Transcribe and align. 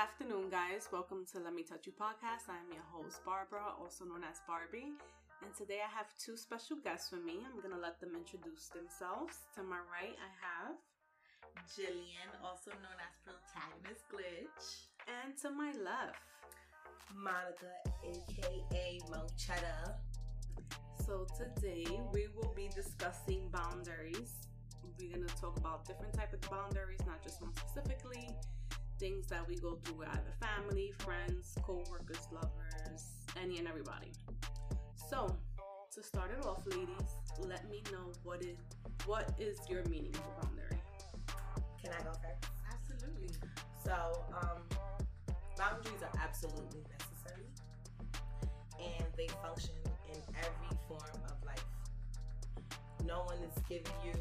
Afternoon, 0.00 0.48
guys. 0.48 0.88
Welcome 0.90 1.26
to 1.30 1.40
Let 1.44 1.52
Me 1.52 1.62
Touch 1.62 1.84
You 1.84 1.92
podcast. 1.92 2.48
I'm 2.48 2.72
your 2.72 2.88
host, 2.88 3.20
Barbara, 3.22 3.76
also 3.76 4.06
known 4.08 4.24
as 4.24 4.40
Barbie. 4.48 4.96
And 5.44 5.52
today 5.52 5.84
I 5.84 5.92
have 5.92 6.08
two 6.16 6.38
special 6.38 6.80
guests 6.80 7.12
with 7.12 7.20
me. 7.22 7.44
I'm 7.44 7.60
going 7.60 7.76
to 7.76 7.78
let 7.78 8.00
them 8.00 8.16
introduce 8.16 8.72
themselves. 8.72 9.44
To 9.56 9.62
my 9.62 9.76
right, 9.92 10.16
I 10.16 10.30
have. 10.40 10.80
Jillian, 11.68 12.32
also 12.40 12.72
known 12.80 12.96
as 12.96 13.12
Protagonist 13.28 14.08
Glitch. 14.08 14.88
And 15.04 15.36
to 15.44 15.50
my 15.52 15.68
left, 15.76 16.24
Monica, 17.12 17.68
aka 18.00 19.00
Mochetta. 19.12 20.00
So 21.04 21.26
today 21.36 21.84
we 22.10 22.28
will 22.34 22.54
be 22.56 22.70
discussing 22.74 23.52
boundaries. 23.52 24.48
We're 24.98 25.12
gonna 25.12 25.26
talk 25.38 25.58
about 25.58 25.84
different 25.84 26.14
type 26.14 26.32
of 26.32 26.40
boundaries, 26.48 27.00
not 27.06 27.22
just 27.22 27.42
one 27.42 27.52
specifically. 27.52 28.32
Things 29.00 29.28
that 29.28 29.48
we 29.48 29.56
go 29.56 29.76
through 29.76 30.00
with 30.00 30.08
either 30.08 30.34
family, 30.38 30.92
friends, 30.98 31.56
co-workers, 31.62 32.28
lovers, 32.30 33.04
any 33.42 33.56
and 33.56 33.66
everybody. 33.66 34.12
So 35.08 35.34
to 35.94 36.02
start 36.02 36.30
it 36.38 36.44
off, 36.44 36.66
ladies, 36.66 37.08
let 37.38 37.70
me 37.70 37.82
know 37.90 38.12
what 38.24 38.42
is 38.44 38.58
what 39.06 39.32
is 39.38 39.56
your 39.70 39.82
meaning 39.84 40.12
of 40.14 40.20
a 40.20 40.46
boundary. 40.46 40.82
Can 41.82 41.92
I 41.98 42.02
go 42.02 42.12
first? 42.12 42.52
Absolutely. 42.70 43.34
So, 43.82 44.22
um, 44.42 44.60
boundaries 45.56 46.02
are 46.02 46.20
absolutely 46.22 46.82
necessary, 46.92 47.46
and 48.78 49.06
they 49.16 49.28
function 49.42 49.76
in 50.12 50.20
every 50.36 50.76
form 50.86 51.22
of 51.24 51.42
life. 51.46 51.64
No 53.06 53.22
one 53.22 53.38
is 53.38 53.62
giving 53.66 53.94
you 54.04 54.12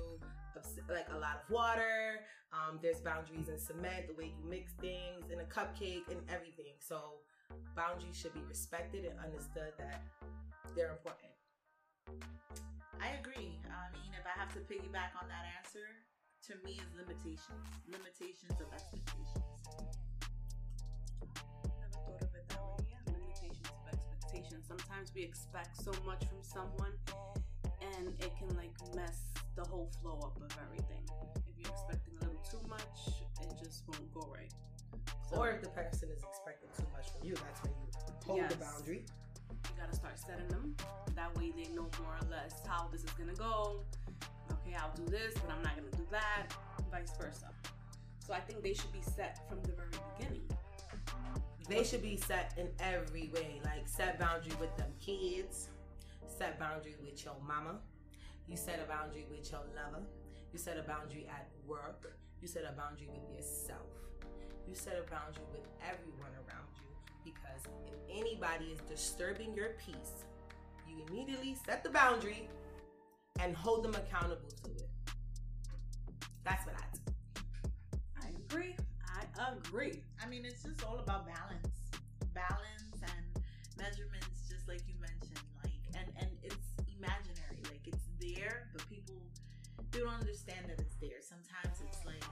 like 0.90 1.08
a 1.14 1.18
lot 1.18 1.44
of 1.44 1.52
water. 1.52 2.22
Um, 2.52 2.80
there's 2.82 3.00
boundaries 3.00 3.48
in 3.48 3.60
cement, 3.60 4.08
the 4.08 4.14
way 4.14 4.34
you 4.34 4.50
mix 4.50 4.74
things, 4.82 5.30
in 5.32 5.40
a 5.40 5.46
cupcake, 5.46 6.10
and 6.10 6.18
everything. 6.34 6.74
So, 6.80 7.22
boundaries 7.76 8.18
should 8.18 8.34
be 8.34 8.42
respected 8.50 9.06
and 9.06 9.14
understood 9.22 9.74
that 9.78 10.02
they're 10.76 10.92
important. 10.92 11.34
I 12.98 13.14
agree. 13.22 13.62
I 13.70 13.94
mean, 13.94 14.12
if 14.18 14.26
I 14.26 14.34
have 14.34 14.52
to 14.54 14.60
piggyback 14.66 15.14
on 15.22 15.30
that 15.30 15.46
answer, 15.62 15.86
to 16.50 16.54
me 16.66 16.82
is 16.82 16.90
limitations. 16.98 17.70
Limitations 17.86 18.58
of 18.58 18.68
expectations. 18.74 19.46
Never 21.70 21.98
thought 22.02 22.22
of 22.26 22.34
it 22.34 22.50
that 22.50 22.66
way. 22.66 22.90
Yeah, 22.90 23.14
limitations 23.14 23.70
of 23.70 23.94
expectations. 23.94 24.66
Sometimes 24.68 25.14
we 25.14 25.22
expect 25.24 25.78
so 25.78 25.94
much 26.04 26.26
from 26.26 26.42
someone, 26.42 26.98
and 27.94 28.10
it 28.20 28.34
can 28.42 28.50
like 28.58 28.74
mess 28.96 29.22
the 29.56 29.64
whole 29.64 29.90
flow 30.02 30.20
up 30.24 30.38
of 30.38 30.58
everything. 30.66 31.04
If 31.36 31.58
you're 31.58 31.72
expecting 31.72 32.14
a 32.22 32.26
little 32.26 32.42
too 32.50 32.62
much, 32.70 33.24
it 33.42 33.52
just 33.64 33.84
won't 33.88 34.14
go 34.14 34.28
right. 34.34 34.52
So 35.30 35.38
Or 35.38 35.50
if 35.52 35.62
the 35.62 35.70
person 35.70 36.10
is 36.10 36.24
expecting 36.24 36.70
too 36.78 36.88
much 36.94 37.12
from 37.12 37.28
you, 37.28 37.36
that's 37.36 37.62
when 37.64 37.74
you 37.74 37.90
hold 38.26 38.50
the 38.50 38.56
boundary. 38.58 39.06
you 39.50 39.76
gotta 39.78 39.96
start 39.96 40.18
setting 40.18 40.48
them. 40.48 40.76
That 41.16 41.36
way, 41.38 41.52
they 41.56 41.70
know 41.74 41.90
more 42.02 42.16
or 42.22 42.28
less 42.32 42.62
how 42.68 42.88
this 42.92 43.04
is 43.04 43.12
gonna 43.12 43.34
go. 43.34 43.82
Okay, 44.52 44.76
I'll 44.78 44.94
do 44.96 45.06
this, 45.06 45.34
but 45.36 45.52
I'm 45.54 45.62
not 45.62 45.76
gonna 45.76 45.92
do 45.92 46.06
that. 46.12 46.48
Vice 46.92 47.12
versa. 47.20 47.50
So 48.26 48.34
I 48.34 48.40
think 48.40 48.64
they 48.64 48.74
should 48.74 48.92
be 48.92 49.02
set 49.02 49.48
from 49.50 49.62
the 49.64 49.72
very 49.72 49.90
beginning. 50.18 50.44
They 51.68 51.84
should 51.84 52.02
be 52.02 52.18
set 52.18 52.54
in 52.58 52.68
every 52.80 53.30
way. 53.34 53.62
Like 53.64 53.88
set 53.88 54.20
boundary 54.20 54.54
with 54.60 54.76
them 54.78 54.92
kids, 55.00 55.70
set 56.26 56.60
boundary 56.60 56.96
with 57.04 57.24
your 57.24 57.36
mama. 57.48 57.80
You 58.50 58.58
set 58.58 58.80
a 58.84 58.88
boundary 58.88 59.28
with 59.30 59.52
your 59.52 59.62
lover. 59.76 60.04
You 60.52 60.58
set 60.58 60.78
a 60.78 60.82
boundary 60.82 61.28
at 61.30 61.50
work. 61.68 62.18
You 62.42 62.48
set 62.48 62.64
a 62.64 62.72
boundary 62.72 63.08
with 63.08 63.30
yourself. 63.36 63.88
You 64.68 64.74
set 64.74 64.94
a 64.94 65.10
boundary 65.10 65.44
with 65.52 65.68
everyone 65.88 66.32
around 66.34 66.68
you 66.76 67.32
because 67.32 67.62
if 67.86 68.00
anybody 68.10 68.66
is 68.66 68.80
disturbing 68.90 69.54
your 69.54 69.76
peace, 69.86 70.26
you 70.88 71.04
immediately 71.08 71.56
set 71.64 71.84
the 71.84 71.90
boundary 71.92 72.50
and 73.40 73.56
hold 73.56 73.84
them 73.84 73.94
accountable 73.94 74.50
to 74.64 74.72
it. 74.72 74.90
That's 76.44 76.66
what 76.66 76.76
I 76.76 76.86
do. 76.94 78.00
I 78.24 78.30
agree. 78.30 78.76
I 79.06 79.54
agree. 79.54 80.02
I 80.24 80.28
mean, 80.28 80.44
it's 80.44 80.64
just 80.64 80.84
all 80.84 81.00
about 81.00 81.28
balance, 81.28 81.68
balance 82.34 83.02
and 83.04 83.44
measurements, 83.78 84.19
they 90.00 90.06
don't 90.06 90.14
understand 90.14 90.66
that 90.68 90.80
it's 90.80 90.96
there. 91.02 91.20
Sometimes 91.20 91.82
it's 91.86 92.06
like 92.06 92.24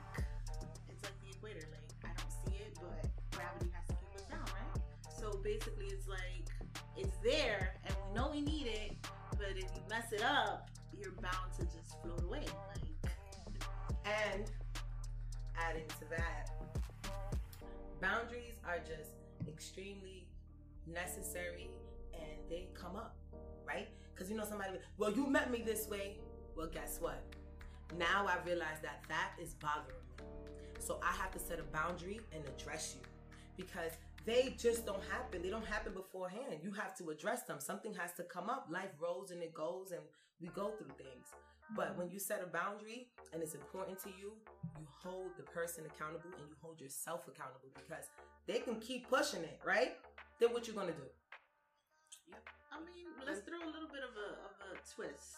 it's 0.88 1.04
like 1.04 1.20
the 1.20 1.36
equator. 1.36 1.68
Like 1.70 1.84
I 2.06 2.16
don't 2.16 2.32
see 2.32 2.64
it, 2.64 2.78
but 2.80 3.10
gravity 3.36 3.72
has 3.76 3.88
to 3.88 3.96
keep 3.96 4.16
us 4.16 4.24
down, 4.30 4.46
right? 4.56 4.82
So 5.20 5.38
basically, 5.44 5.88
it's 5.88 6.08
like 6.08 6.48
it's 6.96 7.18
there, 7.22 7.76
and 7.86 7.94
we 8.08 8.16
know 8.16 8.30
we 8.32 8.42
need 8.42 8.68
it, 8.68 8.96
but 9.32 9.52
if 9.52 9.68
you 9.76 9.82
mess 9.90 10.14
it 10.14 10.24
up, 10.24 10.70
you're 10.98 11.12
bound 11.12 11.52
to 11.60 11.66
just 11.66 12.02
float 12.02 12.24
away. 12.24 12.46
Like 12.72 13.12
And 14.06 14.50
adding 15.58 15.88
to 16.00 16.10
that, 16.16 16.50
boundaries 18.02 18.56
are 18.66 18.80
just 18.80 19.12
extremely 19.46 20.26
necessary 20.86 21.70
and 22.14 22.50
they 22.50 22.70
come 22.74 22.96
up, 22.96 23.18
right? 23.68 23.90
Because 24.14 24.32
you 24.32 24.38
know, 24.38 24.46
somebody, 24.46 24.72
well, 24.98 25.12
you 25.12 25.28
met 25.28 25.52
me 25.52 25.64
this 25.66 25.90
way. 25.90 26.18
Well, 26.56 26.68
guess 26.74 26.98
what? 27.00 27.22
Now 27.96 28.26
I 28.28 28.38
realize 28.46 28.80
that 28.82 29.04
that 29.08 29.32
is 29.42 29.54
bothering 29.56 30.04
me. 30.18 30.26
So 30.80 31.00
I 31.04 31.16
have 31.22 31.32
to 31.32 31.40
set 31.40 31.60
a 31.60 31.64
boundary 31.64 32.20
and 32.34 32.44
address 32.46 32.96
you 32.96 33.02
because 33.56 33.92
they 34.26 34.56
just 34.58 34.86
don't 34.86 35.04
happen. 35.10 35.42
They 35.42 35.50
don't 35.50 35.66
happen 35.66 35.94
beforehand. 35.94 36.60
You 36.62 36.72
have 36.72 36.96
to 36.98 37.10
address 37.10 37.44
them. 37.44 37.60
Something 37.60 37.94
has 37.94 38.14
to 38.14 38.24
come 38.24 38.50
up. 38.50 38.68
Life 38.70 38.92
rolls 39.00 39.32
and 39.32 39.42
it 39.42 39.54
goes, 39.54 39.92
and 39.92 40.02
we 40.42 40.50
go 40.50 40.72
through 40.78 40.92
things. 40.98 41.28
But 41.76 41.98
when 41.98 42.10
you 42.10 42.20
set 42.20 42.44
a 42.44 42.48
boundary 42.48 43.08
and 43.34 43.42
it's 43.42 43.56
important 43.56 44.00
to 44.04 44.10
you, 44.10 44.32
you 44.80 44.88
hold 45.04 45.32
the 45.38 45.44
person 45.44 45.84
accountable 45.86 46.32
and 46.40 46.48
you 46.48 46.56
hold 46.62 46.80
yourself 46.80 47.28
accountable 47.28 47.72
because 47.76 48.06
they 48.48 48.60
can 48.60 48.80
keep 48.80 49.10
pushing 49.10 49.44
it, 49.44 49.60
right? 49.66 49.96
Then 50.40 50.54
what 50.54 50.68
you 50.68 50.74
gonna 50.74 50.92
do? 50.92 51.08
I 52.72 52.80
mean, 52.80 53.08
let's 53.26 53.40
throw 53.40 53.60
a 53.60 53.72
little 53.72 53.90
bit 53.92 54.04
of 54.04 54.16
a 54.16 54.30
of 54.48 54.54
a 54.72 54.96
twist. 54.96 55.36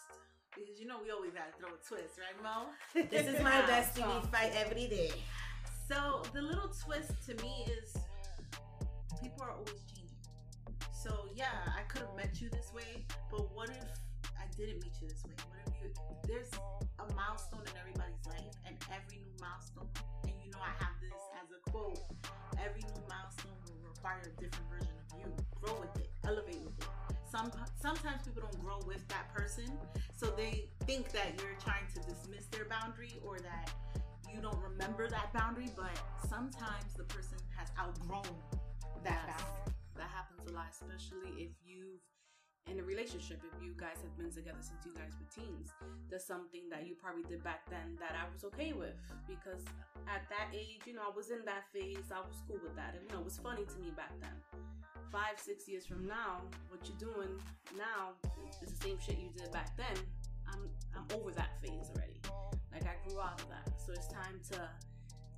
Because 0.54 0.80
you 0.80 0.86
know 0.86 0.98
we 1.02 1.10
always 1.10 1.30
gotta 1.32 1.52
throw 1.58 1.68
a 1.70 1.78
twist, 1.86 2.18
right, 2.18 2.34
Mo? 2.42 2.70
This 3.10 3.26
is 3.26 3.42
my 3.42 3.62
bestie. 3.62 4.02
We 4.02 4.26
fight 4.28 4.52
every 4.56 4.86
day. 4.88 5.12
So 5.88 6.22
the 6.32 6.42
little 6.42 6.70
twist 6.70 7.12
to 7.26 7.34
me 7.42 7.66
is 7.70 7.94
people 9.22 9.42
are 9.42 9.52
always 9.52 9.82
changing. 9.86 10.18
So 10.90 11.28
yeah, 11.34 11.54
I 11.78 11.82
could 11.88 12.02
have 12.02 12.16
met 12.16 12.40
you 12.40 12.48
this 12.50 12.72
way, 12.74 13.06
but 13.30 13.54
what 13.54 13.70
if 13.70 13.86
I 14.38 14.46
didn't 14.56 14.82
meet 14.82 14.94
you 15.00 15.08
this 15.08 15.22
way? 15.24 15.34
What 15.48 15.58
if 15.66 15.74
you 15.82 15.90
there's 16.26 16.50
a 16.98 17.06
milestone 17.14 17.62
in 17.66 17.74
everybody's 17.78 18.22
life 18.26 18.54
and 18.66 18.76
every 18.90 19.18
new 19.18 19.34
milestone, 19.40 19.88
and 20.24 20.34
you 20.42 20.50
know 20.50 20.62
I 20.62 20.74
have 20.82 20.94
this 21.00 21.14
as 21.42 21.48
a 21.50 21.70
quote, 21.70 21.98
every 22.58 22.82
new 22.82 23.02
milestone 23.08 23.54
will 23.66 23.82
require 23.86 24.22
a 24.26 24.34
different 24.40 24.66
version 24.70 24.94
of 24.98 25.06
you. 25.18 25.26
Grow 25.62 25.78
with 25.80 25.94
it, 25.98 26.10
elevate 26.26 26.62
with 26.62 26.78
it. 26.78 26.79
Some 27.40 27.52
sometimes 27.80 28.20
people 28.26 28.42
don't 28.42 28.60
grow 28.60 28.80
with 28.86 29.06
that 29.08 29.32
person, 29.32 29.64
so 30.14 30.26
they 30.36 30.68
think 30.84 31.10
that 31.12 31.40
you're 31.40 31.56
trying 31.64 31.88
to 31.94 32.00
dismiss 32.06 32.44
their 32.52 32.66
boundary 32.66 33.16
or 33.24 33.38
that 33.38 33.72
you 34.30 34.42
don't 34.42 34.60
remember 34.60 35.08
that 35.08 35.32
boundary, 35.32 35.70
but 35.74 35.96
sometimes 36.28 36.92
the 36.98 37.04
person 37.04 37.38
has 37.56 37.68
outgrown 37.80 38.36
that 39.04 39.24
Yes. 39.26 39.40
boundary. 39.40 39.74
That 39.96 40.10
happens 40.10 40.50
a 40.50 40.52
lot, 40.52 40.68
especially 40.70 41.30
if 41.40 41.52
you've 41.64 42.00
in 42.66 42.78
a 42.78 42.82
relationship, 42.84 43.40
if 43.42 43.62
you 43.62 43.72
guys 43.74 43.96
have 44.02 44.14
been 44.18 44.30
together 44.30 44.60
since 44.60 44.84
you 44.84 44.92
guys 44.92 45.16
were 45.18 45.26
teens. 45.32 45.72
There's 46.10 46.26
something 46.26 46.68
that 46.68 46.86
you 46.86 46.94
probably 46.94 47.22
did 47.22 47.42
back 47.42 47.64
then 47.70 47.96
that 47.98 48.12
I 48.12 48.30
was 48.30 48.44
okay 48.52 48.74
with 48.74 48.94
because 49.26 49.64
at 50.06 50.28
that 50.28 50.52
age, 50.52 50.82
you 50.84 50.92
know, 50.92 51.08
I 51.08 51.16
was 51.16 51.30
in 51.30 51.42
that 51.46 51.72
phase. 51.72 52.12
I 52.12 52.20
was 52.20 52.36
cool 52.46 52.60
with 52.62 52.76
that. 52.76 52.94
And, 52.94 53.02
you 53.08 53.16
know, 53.16 53.20
it 53.20 53.24
was 53.24 53.38
funny 53.38 53.64
to 53.64 53.78
me 53.80 53.90
back 53.96 54.12
then. 54.20 54.36
Five, 55.10 55.38
six 55.38 55.68
years 55.68 55.86
from 55.86 56.06
now, 56.06 56.42
what 56.68 56.80
you're 56.86 57.12
doing 57.12 57.30
now 57.76 58.14
is 58.62 58.70
the 58.70 58.84
same 58.84 58.98
shit 58.98 59.18
you 59.18 59.30
did 59.36 59.52
back 59.52 59.76
then. 59.76 59.96
I'm 60.52 60.68
I'm 60.96 61.06
over 61.18 61.30
that 61.32 61.60
phase 61.62 61.90
already. 61.94 62.20
Like 62.72 62.84
I 62.84 62.94
grew 63.08 63.20
out 63.20 63.40
of 63.40 63.48
that. 63.48 63.72
So 63.84 63.92
it's 63.92 64.08
time 64.08 64.40
to 64.52 64.60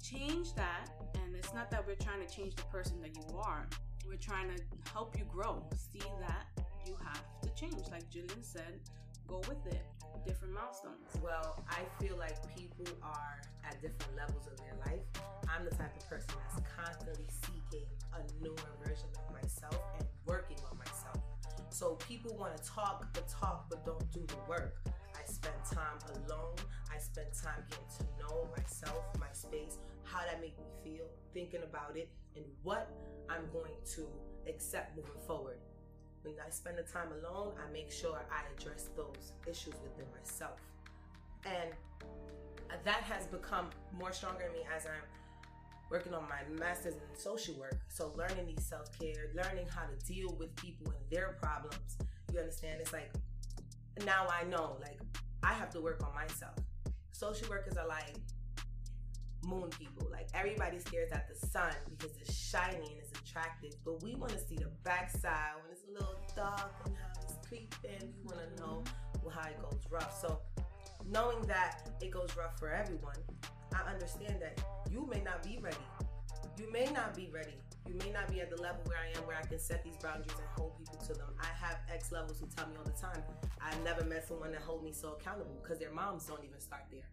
change 0.03 0.55
that. 0.55 0.91
And 1.15 1.35
it's 1.35 1.55
not 1.55 1.71
that 1.71 1.87
we're 1.87 1.97
trying 1.97 2.27
to 2.27 2.35
change 2.35 2.55
the 2.55 2.65
person 2.65 3.01
that 3.01 3.17
you 3.17 3.39
are. 3.39 3.67
We're 4.07 4.17
trying 4.17 4.49
to 4.55 4.63
help 4.93 5.17
you 5.19 5.25
grow. 5.25 5.65
See 5.77 6.03
that 6.21 6.47
you 6.87 6.97
have 7.05 7.23
to 7.43 7.49
change. 7.55 7.89
Like 7.91 8.11
Jillian 8.11 8.43
said, 8.43 8.81
go 9.27 9.39
with 9.49 9.67
it. 9.67 9.85
Different 10.27 10.55
milestones. 10.55 11.09
Well, 11.23 11.65
I 11.69 11.81
feel 12.03 12.17
like 12.17 12.37
people 12.55 12.87
are 13.03 13.41
at 13.67 13.81
different 13.81 14.17
levels 14.17 14.47
of 14.47 14.57
their 14.59 14.75
life. 14.87 15.03
I'm 15.49 15.65
the 15.65 15.75
type 15.75 15.97
of 15.97 16.09
person 16.09 16.31
that's 16.39 16.63
constantly 16.77 17.27
seeking 17.43 17.87
a 18.15 18.43
newer 18.43 18.57
version 18.85 19.09
of 19.17 19.33
myself 19.33 19.79
and 19.99 20.07
working 20.27 20.57
on 20.71 20.79
myself. 20.79 21.19
So 21.71 21.95
people 21.97 22.37
want 22.37 22.57
to 22.57 22.63
talk 22.63 23.13
the 23.15 23.23
talk 23.23 23.67
but 23.71 23.85
don't 23.85 24.11
do 24.13 24.21
the 24.27 24.37
work. 24.49 24.77
I 24.87 25.25
spend 25.31 25.55
time 25.71 25.99
alone. 26.15 26.55
I 26.95 26.99
spend 26.99 27.29
time 27.33 27.65
getting 27.71 27.87
to 27.99 28.05
know 28.23 28.49
myself, 28.57 29.03
my 29.19 29.33
space, 29.33 29.79
how 30.05 30.21
that 30.21 30.41
make 30.41 30.59
me 30.59 30.67
feel, 30.85 31.07
thinking 31.33 31.63
about 31.63 31.97
it, 31.97 32.11
and 32.37 32.45
what 32.63 32.91
I'm 33.31 33.49
going 33.53 33.77
to 33.97 34.07
accept 34.49 34.97
moving 34.97 35.13
forward. 35.27 35.59
When 36.23 36.35
I 36.45 36.51
spend 36.51 36.79
the 36.79 36.83
time 36.83 37.09
alone, 37.21 37.55
I 37.59 37.73
make 37.73 37.91
sure 37.91 38.15
I 38.17 38.43
address 38.55 38.91
those 38.97 39.33
issues 39.49 39.75
within 39.83 40.07
myself. 40.17 40.61
And 41.45 41.73
that 42.85 43.03
has 43.03 43.27
become 43.27 43.71
more 43.99 44.13
stronger 44.13 44.45
in 44.45 44.53
me 44.53 44.61
as 44.75 44.87
I'm 44.87 45.03
working 45.93 46.15
on 46.15 46.23
my 46.23 46.41
master's 46.59 46.95
in 46.95 47.01
social 47.19 47.55
work. 47.57 47.79
So 47.89 48.15
learning 48.17 48.47
these 48.47 48.65
self-care, 48.65 49.31
learning 49.35 49.67
how 49.69 49.83
to 49.83 50.07
deal 50.07 50.35
with 50.39 50.57
people 50.57 50.91
and 50.91 51.11
their 51.11 51.37
problems. 51.41 51.99
You 52.33 52.41
understand? 52.41 52.81
It's 52.81 52.95
like 52.95 53.13
now 54.07 54.27
I 54.27 54.45
know, 54.45 54.79
like 54.81 54.99
I 55.43 55.53
have 55.53 55.69
to 55.73 55.83
work 55.83 56.03
on 56.03 56.15
myself. 56.15 56.57
Social 57.13 57.47
workers 57.51 57.77
are 57.77 57.87
like 57.87 58.17
moon 59.45 59.69
people. 59.69 60.09
Like 60.11 60.29
everybody 60.33 60.79
stares 60.79 61.13
at 61.13 61.29
the 61.29 61.47
sun 61.47 61.75
because 61.91 62.17
it's 62.17 62.35
shiny 62.35 62.77
and 62.77 62.99
it's 62.99 63.13
attractive, 63.21 63.75
but 63.85 64.03
we 64.03 64.15
want 64.15 64.33
to 64.33 64.39
see 64.39 64.57
the 64.57 64.71
backside 64.85 65.57
when 65.61 65.73
it's 65.73 65.85
a 65.91 65.93
little 65.93 66.17
dark 66.35 66.73
and 66.87 66.97
how 66.97 67.21
it's 67.23 67.35
creeping. 67.47 68.15
We 68.25 68.35
want 68.35 68.57
to 68.57 68.63
know 68.63 68.83
how 69.31 69.47
it 69.47 69.61
goes 69.61 69.83
rough. 69.91 70.19
So 70.19 70.41
knowing 71.11 71.43
that 71.43 71.91
it 72.01 72.11
goes 72.11 72.35
rough 72.35 72.59
for 72.59 72.73
everyone, 72.73 73.17
I 73.75 73.91
understand 73.91 74.41
that 74.41 74.63
you 74.91 75.09
may 75.11 75.21
not 75.23 75.43
be 75.43 75.59
ready. 75.61 75.77
You 76.59 76.71
may 76.71 76.87
not 76.93 77.15
be 77.17 77.29
ready. 77.33 77.57
You 77.89 77.95
may 77.95 78.11
not 78.13 78.31
be 78.31 78.41
at 78.41 78.51
the 78.51 78.61
level 78.61 78.81
where 78.87 78.99
I 78.99 79.17
am 79.19 79.27
where 79.27 79.37
I 79.37 79.43
can 79.43 79.59
set 79.59 79.83
these 79.83 79.97
boundaries 79.97 80.37
and 80.39 80.49
hold 80.57 80.79
people 80.79 80.99
to 81.07 81.15
them. 81.15 81.35
I 81.41 81.51
have 81.59 81.79
ex 81.93 82.13
levels 82.13 82.39
who 82.39 82.47
tell 82.55 82.69
me 82.69 82.77
all 82.79 82.85
the 82.85 82.95
time, 82.95 83.23
I've 83.61 83.83
never 83.83 84.05
met 84.05 84.29
someone 84.29 84.53
that 84.53 84.63
hold 84.63 84.85
me 84.85 84.93
so 84.93 85.19
accountable 85.19 85.59
because 85.63 85.79
their 85.79 85.93
moms 85.93 86.27
don't 86.27 86.45
even 86.45 86.61
start 86.61 86.85
there. 86.91 87.09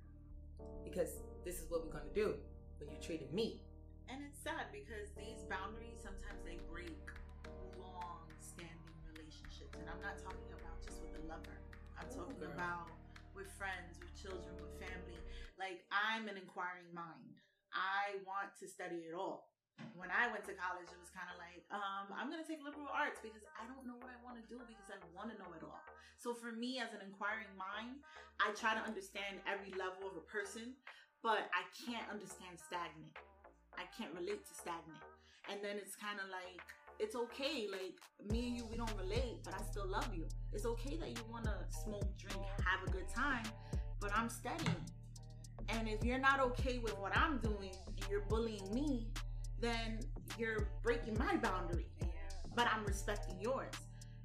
Because 0.84 1.24
this 1.44 1.60
is 1.60 1.66
what 1.70 1.86
we're 1.86 1.94
gonna 1.94 2.14
do 2.14 2.36
when 2.80 2.90
you 2.90 2.98
treated 3.02 3.34
me. 3.34 3.62
And 4.10 4.22
it's 4.26 4.42
sad 4.44 4.70
because 4.74 5.10
these 5.18 5.46
boundaries 5.50 6.02
sometimes 6.02 6.42
they 6.46 6.60
break 6.70 6.98
long 7.80 8.26
standing 8.42 8.98
relationships. 9.10 9.78
And 9.80 9.88
I'm 9.90 10.02
not 10.02 10.20
talking 10.22 10.52
about 10.54 10.78
just 10.86 11.02
with 11.02 11.18
a 11.18 11.24
lover. 11.26 11.58
I'm 11.98 12.10
talking 12.14 12.44
about 12.46 12.94
with 13.34 13.50
friends, 13.58 13.98
with 14.02 14.14
children, 14.18 14.54
with 14.60 14.74
family. 14.78 15.18
Like 15.60 15.84
I'm 15.92 16.32
an 16.32 16.40
inquiring 16.40 16.88
mind. 16.96 17.36
I 17.76 18.24
want 18.24 18.56
to 18.64 18.66
study 18.66 19.06
it 19.06 19.14
all. 19.14 19.52
When 19.96 20.12
I 20.12 20.32
went 20.32 20.44
to 20.48 20.56
college, 20.56 20.88
it 20.88 21.00
was 21.00 21.12
kind 21.12 21.28
of 21.32 21.40
like, 21.40 21.64
um, 21.72 22.12
I'm 22.12 22.28
going 22.28 22.44
to 22.44 22.48
take 22.48 22.60
liberal 22.60 22.92
arts 22.92 23.20
because 23.24 23.44
I 23.56 23.64
don't 23.68 23.88
know 23.88 23.96
what 24.00 24.12
I 24.12 24.20
want 24.24 24.36
to 24.40 24.46
do 24.48 24.60
because 24.64 24.92
I 24.92 25.00
want 25.16 25.32
to 25.32 25.40
know 25.40 25.52
it 25.56 25.64
all. 25.64 25.80
So 26.20 26.36
for 26.36 26.52
me, 26.52 26.84
as 26.84 26.92
an 26.92 27.00
inquiring 27.00 27.48
mind, 27.56 28.04
I 28.44 28.52
try 28.60 28.76
to 28.76 28.84
understand 28.84 29.40
every 29.48 29.72
level 29.80 30.12
of 30.12 30.20
a 30.20 30.26
person, 30.28 30.76
but 31.24 31.48
I 31.56 31.64
can't 31.72 32.04
understand 32.12 32.60
stagnant. 32.60 33.16
I 33.80 33.88
can't 33.96 34.12
relate 34.12 34.44
to 34.44 34.54
stagnant. 34.56 35.00
And 35.48 35.64
then 35.64 35.80
it's 35.80 35.96
kind 35.96 36.20
of 36.20 36.28
like, 36.28 36.60
it's 37.00 37.16
okay. 37.16 37.72
Like, 37.72 37.96
me 38.28 38.52
and 38.52 38.54
you, 38.60 38.68
we 38.68 38.76
don't 38.76 38.92
relate, 39.00 39.48
but 39.48 39.56
I 39.56 39.64
still 39.64 39.88
love 39.88 40.12
you. 40.12 40.28
It's 40.52 40.68
okay 40.76 41.00
that 41.00 41.16
you 41.16 41.24
want 41.32 41.48
to 41.48 41.56
smoke, 41.72 42.12
drink, 42.20 42.44
have 42.68 42.84
a 42.84 42.92
good 42.92 43.08
time, 43.08 43.48
but 44.04 44.12
I'm 44.12 44.28
studying. 44.28 44.84
And 45.74 45.88
if 45.88 46.04
you're 46.04 46.20
not 46.20 46.40
okay 46.40 46.80
with 46.80 46.98
what 47.00 47.16
I'm 47.16 47.38
doing 47.40 47.72
you're 48.10 48.22
bullying 48.22 48.74
me, 48.74 49.08
then 49.62 50.00
you're 50.38 50.70
breaking 50.82 51.18
my 51.18 51.36
boundary. 51.38 51.88
But 52.56 52.68
I'm 52.74 52.84
respecting 52.86 53.40
yours. 53.40 53.74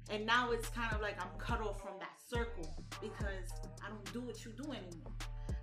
And 0.09 0.25
now 0.25 0.51
it's 0.51 0.69
kind 0.69 0.93
of 0.93 1.01
like 1.01 1.21
I'm 1.21 1.37
cut 1.37 1.61
off 1.61 1.81
from 1.81 1.93
that 1.99 2.13
circle 2.27 2.69
because 3.01 3.51
I 3.83 3.89
don't 3.89 4.13
do 4.13 4.21
what 4.21 4.43
you 4.43 4.51
do 4.51 4.71
anymore. 4.71 5.13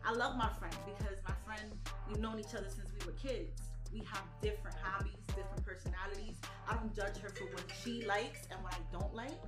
I 0.04 0.12
love 0.12 0.36
my 0.36 0.48
friend 0.58 0.74
because 0.84 1.16
my 1.28 1.34
friend, 1.44 1.72
we've 2.08 2.18
known 2.18 2.38
each 2.38 2.54
other 2.54 2.68
since 2.68 2.88
we 2.98 3.06
were 3.06 3.12
kids. 3.12 3.62
We 3.92 4.00
have 4.00 4.24
different 4.40 4.76
hobbies, 4.82 5.14
different 5.28 5.64
personalities. 5.64 6.36
I 6.68 6.74
don't 6.74 6.94
judge 6.94 7.18
her 7.18 7.28
for 7.28 7.44
what 7.52 7.64
she 7.82 8.04
likes 8.04 8.48
and 8.50 8.62
what 8.64 8.74
I 8.74 8.78
don't 8.90 9.14
like, 9.14 9.38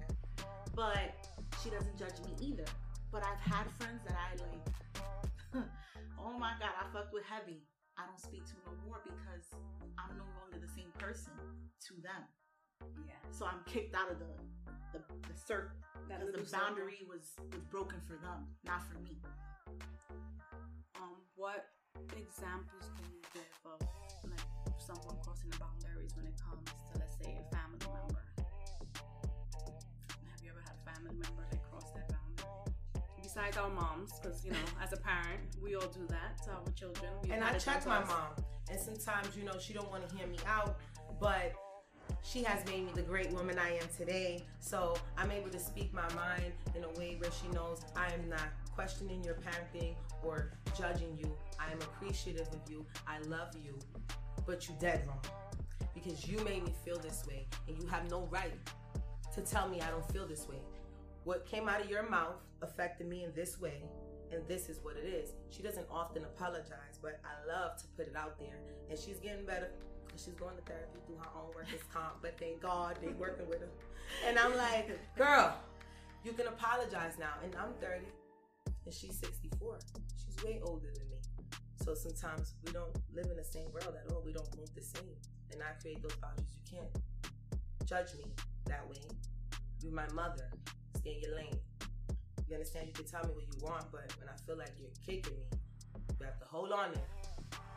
but 0.76 1.28
she 1.62 1.70
doesn't 1.70 1.98
judge 1.98 2.20
me 2.26 2.34
either. 2.40 2.64
But 3.10 3.25
I've 3.25 3.40
had 3.40 3.70
friends 3.78 4.00
that 4.06 4.16
I 4.16 4.36
like, 4.42 4.74
oh 6.25 6.37
my 6.38 6.53
God, 6.59 6.73
I 6.81 6.85
fucked 6.93 7.12
with 7.12 7.25
heavy. 7.29 7.62
I 7.97 8.03
don't 8.09 8.19
speak 8.19 8.43
to 8.50 8.56
no 8.67 8.73
more 8.88 8.99
because 9.06 9.47
I'm 10.00 10.17
no 10.19 10.26
longer 10.43 10.59
the 10.59 10.71
same 10.73 10.91
person 10.99 11.32
to 11.87 11.94
them. 12.03 12.25
Yeah. 13.06 13.15
So 13.31 13.47
I'm 13.47 13.62
kicked 13.67 13.94
out 13.94 14.11
of 14.11 14.19
the 14.19 14.32
the, 14.93 15.00
the 15.26 15.37
circle 15.38 15.75
That 16.09 16.19
because 16.23 16.26
the 16.26 16.38
little 16.38 16.47
circle. 16.47 16.67
boundary 16.75 17.00
was 17.06 17.35
was 17.55 17.62
broken 17.71 17.99
for 18.06 18.19
them, 18.19 18.50
not 18.67 18.82
for 18.91 18.99
me. 18.99 19.19
Um, 20.99 21.23
what 21.37 21.71
examples 22.19 22.91
can 22.99 23.06
you 23.15 23.23
give 23.35 23.55
of 23.67 23.79
like 24.27 24.43
someone 24.79 25.17
crossing 25.23 25.50
the 25.50 25.59
boundaries 25.62 26.15
when 26.19 26.27
it 26.27 26.35
comes 26.43 26.67
to 26.67 26.99
let's 26.99 27.15
say 27.23 27.31
a 27.38 27.47
family 27.55 27.79
member? 27.87 28.23
Have 30.19 30.41
you 30.43 30.50
ever 30.50 30.62
had 30.67 30.75
a 30.75 30.82
family 30.91 31.15
member 31.15 31.47
Besides 33.34 33.56
our 33.56 33.70
moms, 33.70 34.12
because 34.20 34.44
you 34.44 34.52
know, 34.52 34.58
as 34.81 34.92
a 34.92 34.96
parent, 34.96 35.40
we 35.60 35.75
all 35.75 35.88
do 35.88 36.06
that 36.06 36.40
to 36.44 36.50
our 36.52 36.72
children. 36.76 37.10
We've 37.20 37.32
and 37.32 37.42
I 37.42 37.52
check 37.58 37.84
my 37.84 37.96
us. 37.96 38.08
mom. 38.08 38.44
And 38.70 38.78
sometimes, 38.78 39.36
you 39.36 39.42
know, 39.42 39.58
she 39.58 39.72
don't 39.72 39.90
want 39.90 40.08
to 40.08 40.16
hear 40.16 40.28
me 40.28 40.36
out, 40.46 40.78
but 41.19 41.52
she 42.22 42.44
has 42.44 42.64
made 42.66 42.84
me 42.84 42.92
the 42.94 43.02
great 43.02 43.32
woman 43.32 43.58
I 43.58 43.70
am 43.70 43.88
today. 43.98 44.44
So 44.60 44.94
I'm 45.19 45.32
able 45.32 45.50
to 45.50 45.58
speak 45.58 45.92
my 45.92 46.08
mind 46.14 46.53
in 46.76 46.84
a 46.84 46.91
way 46.91 47.17
where 47.19 47.32
she 47.32 47.48
knows 47.48 47.81
I 47.96 48.06
am 48.14 48.29
not 48.29 48.50
questioning 48.72 49.24
your 49.24 49.34
parenting 49.34 49.96
or 50.22 50.53
judging 50.79 51.19
you. 51.19 51.36
I 51.58 51.72
am 51.72 51.79
appreciative 51.79 52.46
of 52.46 52.70
you. 52.70 52.86
I 53.05 53.19
love 53.26 53.48
you, 53.64 53.76
but 54.46 54.69
you 54.69 54.76
dead 54.79 55.08
wrong 55.08 55.19
because 55.93 56.29
you 56.29 56.38
made 56.44 56.64
me 56.64 56.72
feel 56.84 56.98
this 56.98 57.24
way, 57.26 57.48
and 57.67 57.76
you 57.82 57.88
have 57.88 58.08
no 58.08 58.29
right 58.31 58.53
to 59.34 59.41
tell 59.41 59.69
me 59.69 59.81
I 59.81 59.91
don't 59.91 60.08
feel 60.12 60.29
this 60.29 60.46
way. 60.48 60.58
What 61.24 61.46
came 61.46 61.69
out 61.69 61.81
of 61.81 61.90
your 61.90 62.08
mouth 62.08 62.36
affected 62.62 63.08
me 63.08 63.24
in 63.24 63.32
this 63.34 63.58
way, 63.58 63.82
and 64.31 64.46
this 64.46 64.69
is 64.69 64.78
what 64.82 64.96
it 64.96 65.06
is. 65.06 65.31
She 65.50 65.62
doesn't 65.62 65.86
often 65.90 66.24
apologize, 66.24 66.98
but 67.00 67.20
I 67.24 67.46
love 67.50 67.76
to 67.78 67.86
put 67.96 68.06
it 68.06 68.16
out 68.16 68.38
there, 68.38 68.58
and 68.90 68.98
she's 68.98 69.19
getting 69.19 69.46
better. 69.46 69.70
She's 70.16 70.34
going 70.34 70.56
to 70.56 70.62
therapy 70.62 71.00
through 71.06 71.16
her 71.16 71.31
own 71.34 71.48
work, 71.48 71.64
workers' 71.64 71.81
comp, 71.93 72.22
but 72.22 72.38
thank 72.38 72.60
God 72.60 72.98
they 73.02 73.08
working 73.08 73.48
with 73.48 73.60
her. 73.60 73.69
And 74.26 74.38
I'm 74.38 74.56
like, 74.56 74.90
girl, 75.16 75.56
you 76.24 76.32
can 76.32 76.46
apologize 76.46 77.14
now. 77.19 77.34
And 77.43 77.54
I'm 77.56 77.72
30, 77.81 78.04
and 78.84 78.94
she's 78.94 79.19
64. 79.19 79.78
She's 80.16 80.44
way 80.44 80.60
older 80.62 80.88
than 80.94 81.08
me. 81.08 81.16
So 81.84 81.94
sometimes 81.94 82.54
we 82.64 82.72
don't 82.72 82.94
live 83.14 83.26
in 83.26 83.36
the 83.36 83.44
same 83.44 83.72
world 83.72 83.94
at 83.98 84.12
all. 84.12 84.22
We 84.24 84.32
don't 84.32 84.48
move 84.56 84.72
the 84.74 84.82
same. 84.82 85.16
And 85.52 85.62
I 85.62 85.72
create 85.81 86.02
those 86.02 86.16
boundaries. 86.16 86.48
You 86.70 86.78
can't 86.78 86.90
judge 87.86 88.14
me 88.16 88.24
that 88.66 88.88
way. 88.88 89.02
You're 89.82 89.93
my 89.93 90.08
mother. 90.14 90.50
In 91.05 91.20
your 91.20 91.37
lane. 91.37 91.61
You 92.49 92.55
understand? 92.56 92.89
You 92.89 92.93
can 92.93 93.05
tell 93.05 93.25
me 93.25 93.32
what 93.34 93.44
you 93.44 93.61
want, 93.61 93.84
but 93.93 94.08
when 94.19 94.29
I 94.29 94.37
feel 94.46 94.56
like 94.56 94.73
you're 94.81 94.93
kicking 95.05 95.37
me, 95.37 95.44
you 96.19 96.25
have 96.25 96.39
to 96.41 96.46
hold 96.46 96.73
on 96.73 96.93
there. 96.93 97.11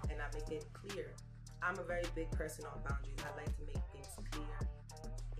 And 0.10 0.22
I 0.22 0.27
make 0.34 0.48
it 0.51 0.65
clear. 0.72 1.12
I'm 1.62 1.77
a 1.79 1.84
very 1.84 2.07
big 2.15 2.31
person 2.31 2.63
on 2.65 2.79
boundaries. 2.88 3.19
I 3.24 3.36
like 3.36 3.51
to 3.60 3.63
make 3.67 3.84
things 3.91 4.07
clear 4.31 4.55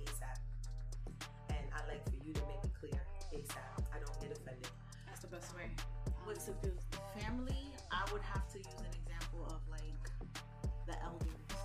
ASAP. 0.04 0.40
And 1.50 1.64
I 1.72 1.80
like 1.88 2.04
for 2.04 2.20
you 2.20 2.34
to 2.34 2.44
make 2.52 2.64
it 2.64 2.76
clear 2.76 3.00
ASAP. 3.32 3.80
I 3.96 4.00
don't 4.04 4.20
get 4.20 4.36
offended. 4.36 4.68
That's 5.08 5.22
the 5.22 5.32
best 5.32 5.56
way. 5.56 5.72
With 6.26 6.44
the 6.44 6.74
family, 7.16 7.72
I 7.92 8.04
would 8.12 8.24
have 8.24 8.52
to 8.52 8.58
use 8.60 8.80
an 8.84 8.92
example 8.92 9.48
of 9.48 9.64
like 9.72 10.04
the 10.88 10.96
elders. 11.04 11.56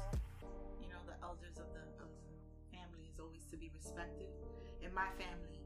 You 0.79 0.87
know, 0.87 1.03
the 1.07 1.19
elders 1.27 1.59
of 1.59 1.67
the 1.75 1.83
of 1.99 2.11
the 2.15 2.31
family 2.71 3.11
is 3.11 3.19
always 3.19 3.43
to 3.51 3.57
be 3.57 3.71
respected. 3.75 4.31
In 4.83 4.95
my 4.95 5.11
family, 5.19 5.62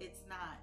it's 0.00 0.22
not 0.28 0.60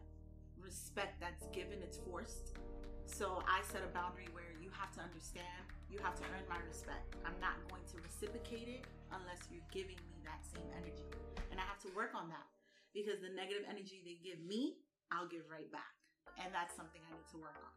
respect 0.62 1.20
that's 1.20 1.48
given; 1.54 1.80
it's 1.82 1.98
forced. 1.98 2.58
So 3.06 3.44
I 3.44 3.60
set 3.68 3.84
a 3.84 3.92
boundary 3.92 4.32
where 4.32 4.56
you 4.64 4.72
have 4.72 4.94
to 4.96 5.02
understand, 5.04 5.68
you 5.92 6.00
have 6.00 6.16
to 6.16 6.24
earn 6.32 6.48
my 6.48 6.62
respect. 6.64 7.20
I'm 7.28 7.36
not 7.44 7.60
going 7.68 7.84
to 7.92 8.00
reciprocate 8.00 8.72
it 8.72 8.84
unless 9.12 9.52
you're 9.52 9.66
giving 9.76 10.00
me 10.08 10.24
that 10.24 10.40
same 10.48 10.66
energy. 10.80 11.04
And 11.52 11.60
I 11.60 11.66
have 11.68 11.82
to 11.84 11.92
work 11.92 12.16
on 12.16 12.32
that 12.32 12.48
because 12.96 13.20
the 13.20 13.34
negative 13.36 13.68
energy 13.68 14.00
they 14.06 14.16
give 14.24 14.40
me, 14.40 14.80
I'll 15.12 15.28
give 15.28 15.44
right 15.52 15.68
back. 15.76 15.92
And 16.40 16.56
that's 16.56 16.72
something 16.72 17.04
I 17.04 17.12
need 17.12 17.28
to 17.36 17.40
work 17.44 17.58
on. 17.60 17.76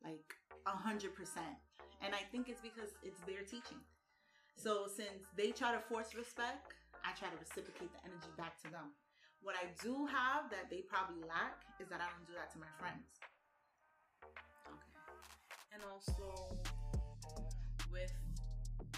Like 0.00 0.24
a 0.64 0.72
hundred 0.72 1.12
percent. 1.12 1.60
And 2.00 2.16
I 2.16 2.24
think 2.32 2.48
it's 2.48 2.64
because 2.64 2.96
it's 3.04 3.20
their 3.28 3.44
teaching. 3.44 3.80
So 4.56 4.88
since 4.88 5.28
they 5.36 5.52
try 5.52 5.76
to 5.76 5.82
force 5.92 6.16
respect, 6.16 6.72
I 7.04 7.12
try 7.12 7.28
to 7.28 7.36
reciprocate 7.36 7.92
the 7.92 8.02
energy 8.08 8.32
back 8.40 8.56
to 8.64 8.72
them. 8.72 8.96
What 9.44 9.56
I 9.60 9.68
do 9.84 10.08
have 10.08 10.48
that 10.48 10.72
they 10.72 10.80
probably 10.88 11.20
lack 11.28 11.68
is 11.76 11.92
that 11.92 12.00
I 12.00 12.08
don't 12.08 12.24
do 12.24 12.32
that 12.32 12.48
to 12.56 12.58
my 12.58 12.72
friends. 12.80 13.04
Okay. 14.24 14.72
And 15.76 15.84
also 15.84 16.56
with, 17.92 18.08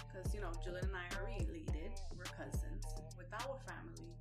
because 0.07 0.31
you 0.33 0.39
know, 0.39 0.55
Julian 0.63 0.87
and 0.87 0.95
I 0.95 1.11
are 1.19 1.27
related, 1.27 1.99
we're 2.15 2.31
cousins. 2.31 2.79
With 3.19 3.27
our 3.43 3.59
family, 3.67 4.15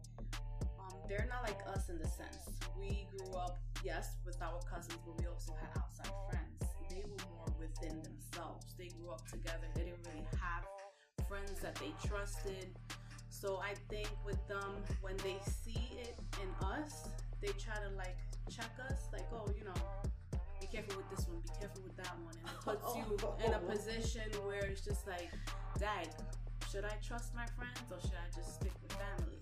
um, 0.83 0.99
they're 1.09 1.31
not 1.31 1.47
like 1.47 1.63
us 1.71 1.89
in 1.95 1.99
the 2.03 2.11
sense 2.11 2.59
we 2.75 3.07
grew 3.15 3.39
up, 3.39 3.63
yes, 3.85 4.19
with 4.27 4.43
our 4.43 4.59
cousins, 4.67 4.99
but 5.07 5.15
we 5.23 5.31
also 5.31 5.55
had 5.55 5.71
outside 5.79 6.11
friends. 6.27 6.59
They 6.91 7.07
were 7.07 7.23
more 7.39 7.55
within 7.55 8.03
themselves. 8.03 8.75
They 8.75 8.91
grew 8.99 9.15
up 9.15 9.23
together. 9.31 9.71
They 9.79 9.95
didn't 9.95 10.03
really 10.11 10.27
have 10.43 10.67
friends 11.29 11.61
that 11.63 11.77
they 11.77 11.95
trusted. 12.03 12.75
So 13.39 13.61
I 13.63 13.75
think 13.91 14.09
with 14.25 14.41
them, 14.49 14.73
when 15.03 15.15
they 15.19 15.37
see 15.45 15.93
it 16.01 16.19
in 16.41 16.67
us, 16.67 17.11
they 17.43 17.49
try 17.49 17.77
to 17.77 17.95
like 17.95 18.17
check 18.49 18.71
us, 18.89 19.09
like, 19.13 19.27
oh, 19.31 19.45
you 19.59 19.63
know, 19.63 20.41
be 20.59 20.67
careful 20.67 20.97
with 20.97 21.11
this 21.11 21.29
one, 21.29 21.41
be 21.41 21.51
careful 21.61 21.83
with 21.83 21.97
that 21.99 22.17
one. 22.25 22.33
And 22.41 22.49
it 22.49 22.61
puts 22.65 22.83
oh. 22.87 22.97
you 22.97 23.45
in 23.45 23.53
a 23.53 23.59
position 23.59 24.23
where 24.47 24.65
it's 24.65 24.81
just 24.81 25.07
like, 25.07 25.29
Dad, 25.79 26.09
should 26.73 26.87
I 26.87 26.97
trust 27.07 27.35
my 27.35 27.45
friends 27.59 27.85
or 27.93 28.01
should 28.01 28.17
I 28.17 28.35
just 28.35 28.55
stick 28.55 28.73
with 28.83 28.93
family? 28.93 29.36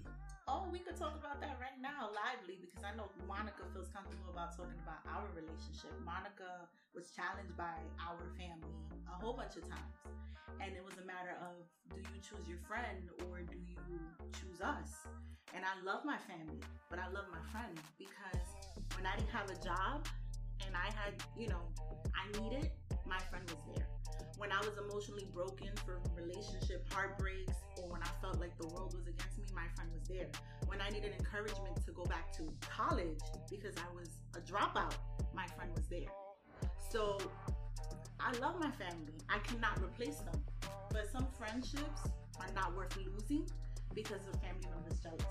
Oh, 0.54 0.70
we 0.70 0.78
could 0.78 0.94
talk 0.94 1.18
about 1.18 1.42
that 1.42 1.58
right 1.58 1.74
now, 1.82 2.14
lively, 2.14 2.54
because 2.62 2.86
I 2.86 2.94
know 2.94 3.10
Monica 3.26 3.66
feels 3.74 3.90
comfortable 3.90 4.30
about 4.30 4.54
talking 4.54 4.78
about 4.86 5.02
our 5.10 5.26
relationship. 5.34 5.90
Monica 6.06 6.70
was 6.94 7.10
challenged 7.10 7.58
by 7.58 7.74
our 7.98 8.22
family 8.38 8.70
a 9.10 9.18
whole 9.18 9.34
bunch 9.34 9.58
of 9.58 9.66
times. 9.66 9.98
And 10.62 10.78
it 10.78 10.84
was 10.86 10.94
a 11.02 11.06
matter 11.10 11.34
of 11.42 11.58
do 11.90 11.98
you 11.98 12.22
choose 12.22 12.46
your 12.46 12.62
friend 12.70 13.10
or 13.26 13.42
do 13.42 13.58
you 13.66 13.98
choose 14.30 14.62
us? 14.62 15.10
And 15.58 15.66
I 15.66 15.74
love 15.82 16.06
my 16.06 16.22
family, 16.22 16.62
but 16.86 17.02
I 17.02 17.10
love 17.10 17.26
my 17.34 17.42
friend 17.50 17.74
because 17.98 18.46
when 18.94 19.10
I 19.10 19.18
didn't 19.18 19.34
have 19.34 19.50
a 19.50 19.58
job 19.58 20.06
and 20.62 20.78
I 20.78 20.86
had, 20.94 21.18
you 21.34 21.50
know, 21.50 21.66
I 22.14 22.30
needed, 22.38 22.70
my 23.06 23.18
friend 23.30 23.44
was 23.50 23.62
there. 23.74 23.86
When 24.36 24.50
I 24.50 24.58
was 24.58 24.76
emotionally 24.78 25.28
broken 25.32 25.70
for 25.84 26.00
relationship 26.16 26.84
heartbreaks 26.92 27.54
or 27.78 27.88
when 27.90 28.02
I 28.02 28.08
felt 28.20 28.40
like 28.40 28.56
the 28.58 28.66
world 28.68 28.94
was 28.94 29.06
against 29.06 29.38
me, 29.38 29.44
my 29.54 29.66
friend 29.74 29.90
was 29.92 30.08
there. 30.08 30.26
When 30.66 30.80
I 30.80 30.88
needed 30.90 31.12
encouragement 31.18 31.84
to 31.86 31.92
go 31.92 32.04
back 32.04 32.32
to 32.38 32.52
college 32.60 33.20
because 33.48 33.74
I 33.76 33.94
was 33.94 34.08
a 34.36 34.40
dropout, 34.40 34.94
my 35.34 35.46
friend 35.56 35.70
was 35.74 35.86
there. 35.86 36.10
So 36.90 37.18
I 38.20 38.32
love 38.38 38.58
my 38.58 38.70
family. 38.72 39.14
I 39.28 39.38
cannot 39.38 39.80
replace 39.82 40.18
them. 40.18 40.42
But 40.90 41.10
some 41.10 41.26
friendships 41.38 42.02
are 42.40 42.52
not 42.54 42.74
worth 42.76 42.96
losing 42.96 43.46
because 43.94 44.26
of 44.32 44.40
family 44.40 44.68
members 44.74 44.98
jealous. 45.00 45.24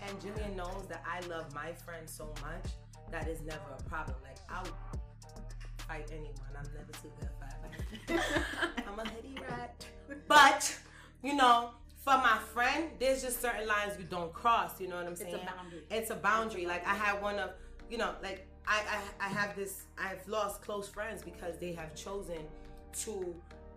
And 0.00 0.20
Julian 0.20 0.56
knows 0.56 0.86
that 0.88 1.02
I 1.06 1.26
love 1.26 1.52
my 1.54 1.72
friend 1.72 2.08
so 2.08 2.32
much 2.42 2.72
that 3.10 3.28
is 3.28 3.40
never 3.42 3.74
a 3.78 3.82
problem. 3.84 4.16
Like 4.22 4.38
I'll 4.48 4.64
fight 5.88 6.10
anyone. 6.12 6.34
I'm 6.56 6.66
never 6.74 6.92
too 6.92 7.10
good 7.18 7.28
for 7.38 8.18
fight. 8.18 8.84
I'm 8.86 8.98
a 8.98 9.08
hoodie 9.08 9.40
rat. 9.48 9.84
But 10.28 10.76
you 11.22 11.34
know, 11.34 11.70
for 12.04 12.14
my 12.18 12.38
friend, 12.54 12.90
there's 13.00 13.22
just 13.22 13.40
certain 13.42 13.66
lines 13.66 13.94
you 13.98 14.04
don't 14.04 14.32
cross. 14.32 14.80
You 14.80 14.88
know 14.88 14.96
what 14.96 15.06
I'm 15.06 15.16
saying? 15.16 15.34
It's 15.34 15.42
a 15.42 15.46
boundary. 15.46 15.82
It's 15.90 16.10
a 16.10 16.14
boundary. 16.14 16.66
Like 16.66 16.86
I 16.86 16.94
had 16.94 17.20
one 17.20 17.38
of, 17.38 17.50
you 17.90 17.98
know, 17.98 18.14
like 18.22 18.46
I, 18.66 18.80
I 19.20 19.26
I 19.26 19.28
have 19.28 19.56
this. 19.56 19.84
I've 19.98 20.26
lost 20.28 20.62
close 20.62 20.88
friends 20.88 21.22
because 21.22 21.58
they 21.58 21.72
have 21.72 21.94
chosen 21.94 22.38
to 23.04 23.34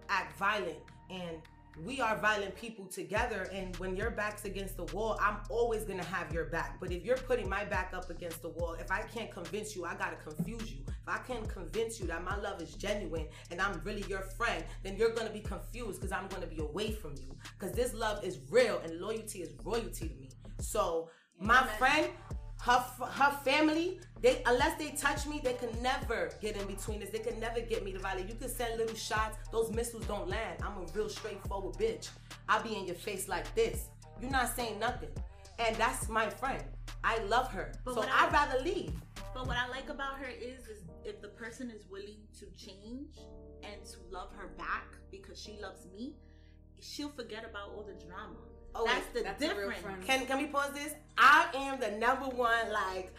act 0.10 0.38
violent 0.38 0.78
and 1.10 1.38
we 1.86 2.02
are 2.02 2.18
violent 2.18 2.56
people 2.56 2.86
together 2.86 3.50
and 3.54 3.76
when 3.78 3.96
your 3.96 4.12
back's 4.12 4.46
against 4.46 4.78
the 4.78 4.84
wall 4.96 5.18
i'm 5.22 5.38
always 5.50 5.84
gonna 5.84 6.04
have 6.04 6.34
your 6.34 6.46
back. 6.46 6.80
But 6.80 6.92
if 6.92 7.04
you're 7.04 7.18
putting 7.18 7.48
my 7.48 7.64
back 7.66 7.94
up 7.94 8.10
against 8.10 8.42
the 8.42 8.50
wall 8.50 8.74
if 8.74 8.92
i 8.92 9.02
can't 9.02 9.32
convince 9.32 9.76
you 9.76 9.86
i 9.86 9.96
gotta 9.96 10.18
confuse 10.18 10.72
you. 10.72 10.84
If 10.88 11.08
i 11.08 11.18
can't 11.20 11.48
convince 11.48 12.00
you 12.00 12.08
that 12.08 12.24
my 12.24 12.38
love 12.38 12.62
is 12.62 12.76
genuine 12.76 13.28
and 13.50 13.62
i'm 13.62 13.82
really 13.84 14.04
your 14.08 14.22
friend 14.22 14.64
then 14.84 14.98
you're 14.98 15.14
gonna 15.14 15.30
be 15.30 15.40
confused 15.40 16.00
because 16.00 16.12
i'm 16.12 16.28
gonna 16.28 16.48
be 16.48 16.60
away 16.60 16.92
from 16.92 17.16
you. 17.16 17.36
Because 17.58 17.76
this 17.76 17.94
love 17.94 18.24
is 18.24 18.40
real 18.50 18.80
and 18.84 19.00
loyalty 19.00 19.42
is 19.42 19.54
royalty 19.64 20.10
to 20.10 20.16
me. 20.16 20.30
So 20.60 21.10
my 21.40 21.66
friend 21.80 22.10
her 22.62 22.86
her 23.20 23.32
family 23.44 24.00
they 24.22 24.44
unless 24.46 24.78
they 24.78 24.92
touch 24.92 25.26
me 25.26 25.42
they 25.44 25.54
can 25.54 25.70
never 25.82 26.30
get 26.42 26.56
in 26.56 26.68
between 26.68 27.02
us. 27.02 27.10
They 27.10 27.20
can 27.20 27.40
never 27.40 27.60
get 27.60 27.84
me 27.84 27.92
to 27.94 28.00
violate. 28.00 28.28
You 28.30 28.36
can 28.36 28.50
send 28.50 28.78
little 28.78 28.96
shots. 28.96 29.38
Those 29.52 29.72
missiles 29.72 30.06
don't 30.06 30.30
land. 30.30 30.62
I'm 30.62 30.78
a 30.78 30.86
real 30.94 31.10
straightforward 31.10 31.76
bitch. 31.76 32.10
I'll 32.48 32.62
be 32.62 32.76
in 32.76 32.86
your 32.86 32.96
face 32.96 33.28
like 33.28 33.54
this. 33.56 33.88
You're 34.22 34.30
not 34.30 34.56
saying 34.56 34.80
nothing. 34.80 35.10
And 35.58 35.76
that's 35.76 36.08
my 36.08 36.30
friend. 36.30 36.64
I 37.04 37.18
love 37.24 37.52
her. 37.52 37.74
But 37.84 37.96
so 37.96 38.02
I- 38.04 38.28
i'd 38.28 38.32
rather 38.32 38.60
leave. 38.64 38.94
But 39.34 39.48
what 39.48 39.58
I 39.58 39.68
like 39.70 39.90
about 39.90 40.20
her 40.20 40.28
is, 40.30 40.68
is 40.68 40.84
if 41.04 41.20
the 41.22 41.30
person 41.30 41.72
is 41.72 41.88
willing 41.90 42.20
to 42.40 42.46
change 42.64 43.18
and 43.64 43.84
to 43.86 43.98
love 44.12 44.30
her 44.38 44.50
back 44.58 44.98
because 45.10 45.42
she 45.42 45.58
loves 45.60 45.88
me, 45.92 46.16
she'll 46.80 47.10
forget 47.10 47.44
about 47.44 47.70
all 47.70 47.84
the 47.84 47.94
drama. 48.06 48.38
Oh, 48.74 48.86
that's 48.86 49.08
the 49.14 49.24
that's 49.24 49.40
difference. 49.40 49.76
can 50.06 50.26
can 50.26 50.38
we 50.38 50.46
pause 50.46 50.72
this 50.74 50.94
i 51.18 51.48
am 51.54 51.80
the 51.80 51.92
number 51.92 52.26
one 52.26 52.72
like 52.72 53.14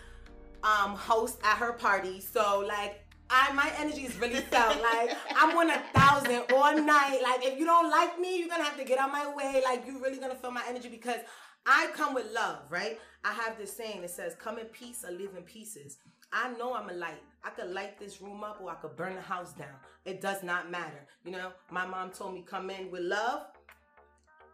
um 0.65 0.97
host 0.97 1.39
at 1.45 1.57
her 1.59 1.73
party 1.73 2.21
so 2.21 2.65
like 2.67 3.05
I 3.35 3.51
my 3.55 3.73
energy 3.79 4.03
is 4.03 4.15
really 4.17 4.41
felt 4.41 4.81
like 4.93 5.17
I'm 5.35 5.57
on 5.57 5.71
a 5.71 5.83
thousand 5.95 6.43
all 6.53 6.77
night. 6.77 7.21
Like 7.23 7.43
if 7.43 7.59
you 7.59 7.65
don't 7.65 7.91
like 7.91 8.21
me, 8.21 8.39
you're 8.39 8.49
gonna 8.49 8.65
have 8.65 8.77
to 8.77 8.85
get 8.85 8.99
out 8.99 9.11
my 9.11 9.27
way. 9.35 9.63
Like 9.65 9.85
you're 9.87 10.01
really 10.03 10.19
gonna 10.19 10.35
feel 10.35 10.51
my 10.51 10.63
energy 10.69 10.91
because 10.91 11.21
I 11.65 11.89
come 11.95 12.13
with 12.13 12.27
love, 12.33 12.59
right? 12.69 13.01
I 13.25 13.33
have 13.33 13.57
this 13.57 13.75
saying 13.75 14.03
that 14.03 14.11
says, 14.11 14.35
"Come 14.35 14.59
in 14.59 14.67
peace 14.67 15.03
or 15.03 15.13
live 15.13 15.35
in 15.35 15.45
pieces." 15.45 15.97
I 16.33 16.53
know 16.55 16.75
I'm 16.75 16.89
a 16.89 16.95
light. 16.95 17.23
I 17.45 17.51
could 17.51 17.71
light 17.71 17.99
this 17.99 18.21
room 18.21 18.43
up 18.43 18.61
or 18.63 18.71
I 18.71 18.75
could 18.75 18.97
burn 18.97 19.15
the 19.15 19.21
house 19.21 19.53
down. 19.53 19.75
It 20.05 20.21
does 20.21 20.43
not 20.43 20.71
matter. 20.71 21.07
You 21.25 21.33
know, 21.33 21.53
my 21.71 21.87
mom 21.87 22.11
told 22.11 22.35
me 22.35 22.43
come 22.43 22.71
in 22.71 22.91
with 22.91 23.03
love, 23.03 23.47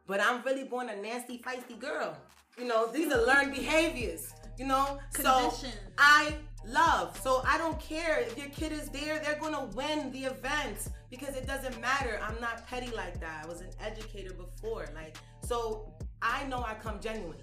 but 0.08 0.20
I'm 0.20 0.42
really 0.42 0.64
born 0.64 0.88
a 0.88 0.96
nasty, 0.96 1.38
feisty 1.38 1.78
girl. 1.78 2.16
You 2.58 2.66
know, 2.66 2.90
these 2.90 3.12
are 3.12 3.24
learned 3.24 3.52
behaviors. 3.54 4.32
You 4.58 4.66
know, 4.66 4.98
so 5.10 5.54
I 5.98 6.34
love. 6.66 7.16
So 7.22 7.42
I 7.46 7.56
don't 7.58 7.78
care 7.78 8.18
if 8.18 8.36
your 8.36 8.48
kid 8.48 8.72
is 8.72 8.88
there; 8.88 9.20
they're 9.20 9.38
gonna 9.38 9.66
win 9.76 10.10
the 10.10 10.24
event 10.24 10.88
because 11.10 11.36
it 11.36 11.46
doesn't 11.46 11.80
matter. 11.80 12.18
I'm 12.20 12.40
not 12.40 12.66
petty 12.66 12.90
like 12.96 13.20
that. 13.20 13.44
I 13.44 13.46
was 13.46 13.60
an 13.60 13.70
educator 13.80 14.34
before, 14.34 14.88
like 14.96 15.16
so. 15.44 15.92
I 16.20 16.44
know 16.46 16.64
I 16.66 16.74
come 16.74 16.98
genuinely. 17.00 17.38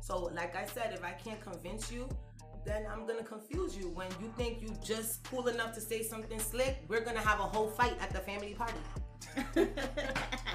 So, 0.00 0.24
like 0.34 0.54
I 0.54 0.66
said, 0.66 0.92
if 0.92 1.02
I 1.02 1.12
can't 1.12 1.40
convince 1.40 1.90
you, 1.90 2.10
then 2.66 2.84
I'm 2.92 3.06
gonna 3.06 3.22
confuse 3.22 3.74
you. 3.74 3.88
When 3.88 4.08
you 4.20 4.30
think 4.36 4.60
you 4.60 4.74
just 4.84 5.24
cool 5.30 5.48
enough 5.48 5.72
to 5.76 5.80
say 5.80 6.02
something 6.02 6.38
slick, 6.38 6.84
we're 6.88 7.00
gonna 7.00 7.20
have 7.20 7.40
a 7.40 7.44
whole 7.44 7.70
fight 7.70 7.96
at 8.02 8.10
the 8.10 8.18
family 8.18 8.54
party. 8.54 8.74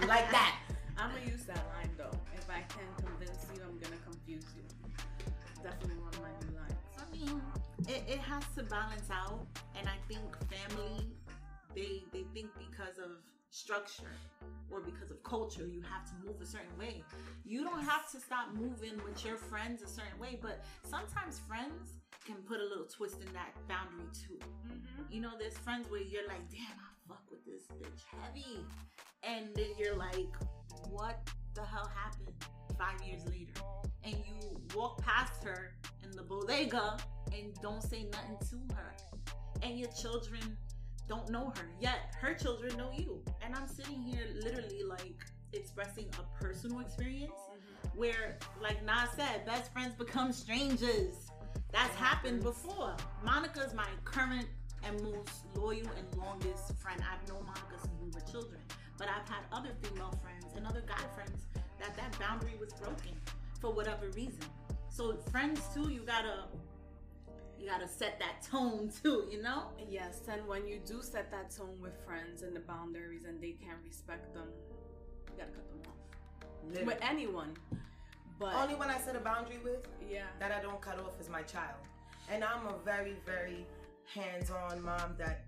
Like 0.08 0.30
that. 0.32 0.60
I'm 0.98 1.12
gonna 1.12 1.26
use 1.26 1.44
that 1.46 1.64
line 1.76 1.92
though. 1.98 2.18
If 2.36 2.50
I 2.50 2.62
can 2.70 2.88
convince 3.06 3.46
you, 3.54 3.62
I'm 3.64 3.78
gonna 3.80 4.02
confuse 4.06 4.46
you. 4.56 4.64
Definitely 5.64 5.98
one 6.02 6.14
of 6.14 6.22
my 6.22 6.34
new 6.46 6.58
lines. 6.58 6.74
I 6.98 7.06
mean, 7.12 7.42
it, 7.88 8.04
it 8.08 8.20
has 8.20 8.44
to 8.58 8.64
balance 8.64 9.10
out, 9.12 9.46
and 9.78 9.88
I 9.88 9.98
think 10.08 10.24
family, 10.50 11.08
they 11.76 12.04
they 12.12 12.26
think 12.34 12.50
because 12.58 12.98
of 12.98 13.24
structure 13.50 14.16
or 14.72 14.82
because 14.82 15.12
of 15.12 15.22
culture, 15.24 15.68
you 15.68 15.82
have 15.82 16.06
to 16.10 16.14
move 16.26 16.42
a 16.42 16.46
certain 16.46 16.76
way. 16.78 17.04
You 17.46 17.64
don't 17.64 17.84
have 17.84 18.12
to 18.12 18.20
stop 18.20 18.54
moving 18.54 19.00
with 19.06 19.24
your 19.24 19.38
friends 19.38 19.84
a 19.84 19.88
certain 19.88 20.20
way, 20.20 20.40
but 20.42 20.64
sometimes 20.84 21.40
friends 21.48 22.00
can 22.26 22.38
put 22.48 22.60
a 22.60 22.64
little 22.64 22.86
twist 22.86 23.22
in 23.22 23.32
that 23.34 23.54
boundary 23.68 24.10
too. 24.14 24.40
Mm-hmm. 24.68 25.04
You 25.12 25.22
know, 25.22 25.32
there's 25.38 25.58
friends 25.58 25.90
where 25.90 26.02
you're 26.02 26.28
like, 26.28 26.50
damn, 26.50 26.78
I 26.80 26.90
fuck 27.08 27.24
with 27.30 27.46
this 27.46 27.64
bitch 27.78 28.02
heavy. 28.22 28.66
And 29.24 29.48
then 29.56 29.70
you're 29.78 29.96
like, 29.96 30.34
what 30.90 31.20
the 31.54 31.62
hell 31.62 31.90
happened 31.94 32.34
five 32.78 33.06
years 33.08 33.26
later? 33.26 33.62
And 34.04 34.16
you 34.16 34.60
walk 34.76 35.02
past 35.02 35.44
her 35.44 35.74
in 36.04 36.12
the 36.12 36.24
bodega 36.24 36.98
and 37.34 37.54
don't 37.62 37.82
say 37.82 38.08
nothing 38.12 38.38
to 38.50 38.76
her. 38.76 38.94
And 39.62 39.80
your 39.80 39.90
children 39.90 40.58
don't 41.08 41.30
know 41.30 41.54
her, 41.56 41.70
yet 41.80 42.16
her 42.20 42.34
children 42.34 42.78
know 42.78 42.92
you. 42.96 43.22
And 43.44 43.56
I'm 43.56 43.68
sitting 43.68 44.02
here 44.02 44.26
literally 44.42 44.84
like 44.84 45.16
expressing 45.54 46.08
a 46.20 46.44
personal 46.44 46.80
experience 46.80 47.34
mm-hmm. 47.34 47.98
where, 47.98 48.38
like 48.62 48.84
Nas 48.84 49.10
said, 49.16 49.46
best 49.46 49.72
friends 49.72 49.94
become 49.96 50.32
strangers. 50.32 51.30
That's 51.72 51.96
happened 51.96 52.44
before. 52.44 52.96
Monica's 53.24 53.74
my 53.74 53.88
current 54.06 54.48
and 54.84 55.02
most 55.02 55.46
loyal 55.56 55.90
and 55.98 56.18
longest 56.18 56.76
friend. 56.78 57.02
I've 57.02 57.28
known 57.30 57.46
Monica 57.46 57.80
since 57.82 57.94
we 58.02 58.10
were 58.10 58.26
children, 58.32 58.62
but 58.98 59.08
I've 59.08 59.28
had 59.28 59.44
other 59.52 59.70
female 59.82 60.18
friends 60.22 60.54
and 60.56 60.66
other 60.66 60.84
guy 60.88 61.02
friends 61.16 61.48
that 61.80 61.96
that 61.96 62.18
boundary 62.20 62.56
was 62.60 62.74
broken 62.74 63.14
for 63.60 63.74
whatever 63.74 64.08
reason. 64.10 64.44
So 64.90 65.18
friends 65.32 65.62
too, 65.74 65.90
you 65.90 66.02
gotta 66.02 66.46
you 67.60 67.68
gotta 67.68 67.88
set 67.88 68.20
that 68.20 68.46
tone 68.50 68.92
too, 69.04 69.28
you 69.32 69.42
know? 69.42 69.64
Yes, 69.90 70.22
and 70.28 70.46
when 70.48 70.68
you 70.68 70.80
do 70.86 71.02
set 71.02 71.32
that 71.32 71.50
tone 71.56 71.80
with 71.82 71.94
friends 72.06 72.42
and 72.42 72.56
the 72.56 72.60
boundaries 72.60 73.24
and 73.26 73.42
they 73.42 73.52
can't 73.52 73.80
respect 73.86 74.34
them, 74.34 74.48
you 75.32 75.38
gotta 75.38 75.52
cut 75.52 75.70
them 75.70 75.80
off. 75.88 76.50
Literally. 76.68 76.86
With 76.86 77.00
anyone. 77.02 77.54
But 78.40 78.56
Only 78.56 78.76
one 78.76 78.90
I 78.90 79.00
set 79.00 79.16
a 79.16 79.20
boundary 79.20 79.60
with 79.64 79.88
yeah. 80.10 80.24
that 80.40 80.52
I 80.52 80.62
don't 80.62 80.82
cut 80.82 81.00
off 81.00 81.20
is 81.20 81.30
my 81.30 81.42
child. 81.44 81.78
And 82.30 82.44
I'm 82.44 82.66
a 82.68 82.76
very, 82.84 83.16
very 83.26 83.66
hands 84.14 84.50
on 84.50 84.82
mom 84.82 85.16
that, 85.18 85.46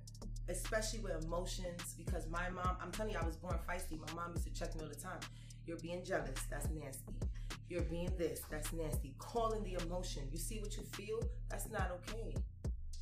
especially 0.49 0.99
with 0.99 1.23
emotions, 1.23 1.95
because 1.97 2.27
my 2.29 2.49
mom, 2.49 2.77
I'm 2.81 2.91
telling 2.91 3.13
you, 3.13 3.19
I 3.21 3.25
was 3.25 3.37
born 3.37 3.57
feisty. 3.67 3.99
My 3.99 4.13
mom 4.13 4.33
used 4.33 4.47
to 4.47 4.53
check 4.53 4.75
me 4.75 4.83
all 4.83 4.89
the 4.89 4.95
time. 4.95 5.19
You're 5.65 5.77
being 5.77 6.03
jealous, 6.03 6.39
that's 6.49 6.67
nasty. 6.69 7.13
You're 7.69 7.83
being 7.83 8.11
this, 8.17 8.41
that's 8.51 8.71
nasty. 8.73 9.15
Calling 9.17 9.63
the 9.63 9.83
emotion. 9.85 10.23
You 10.31 10.37
see 10.37 10.59
what 10.59 10.75
you 10.77 10.83
feel? 10.93 11.19
That's 11.49 11.69
not 11.71 11.91
okay. 11.91 12.35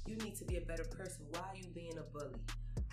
You 0.05 0.15
need 0.17 0.35
to 0.35 0.45
be 0.45 0.57
a 0.57 0.61
better 0.61 0.85
person. 0.85 1.25
Why 1.31 1.41
are 1.41 1.57
you 1.57 1.67
being 1.73 1.97
a 1.97 2.03
bully? 2.17 2.39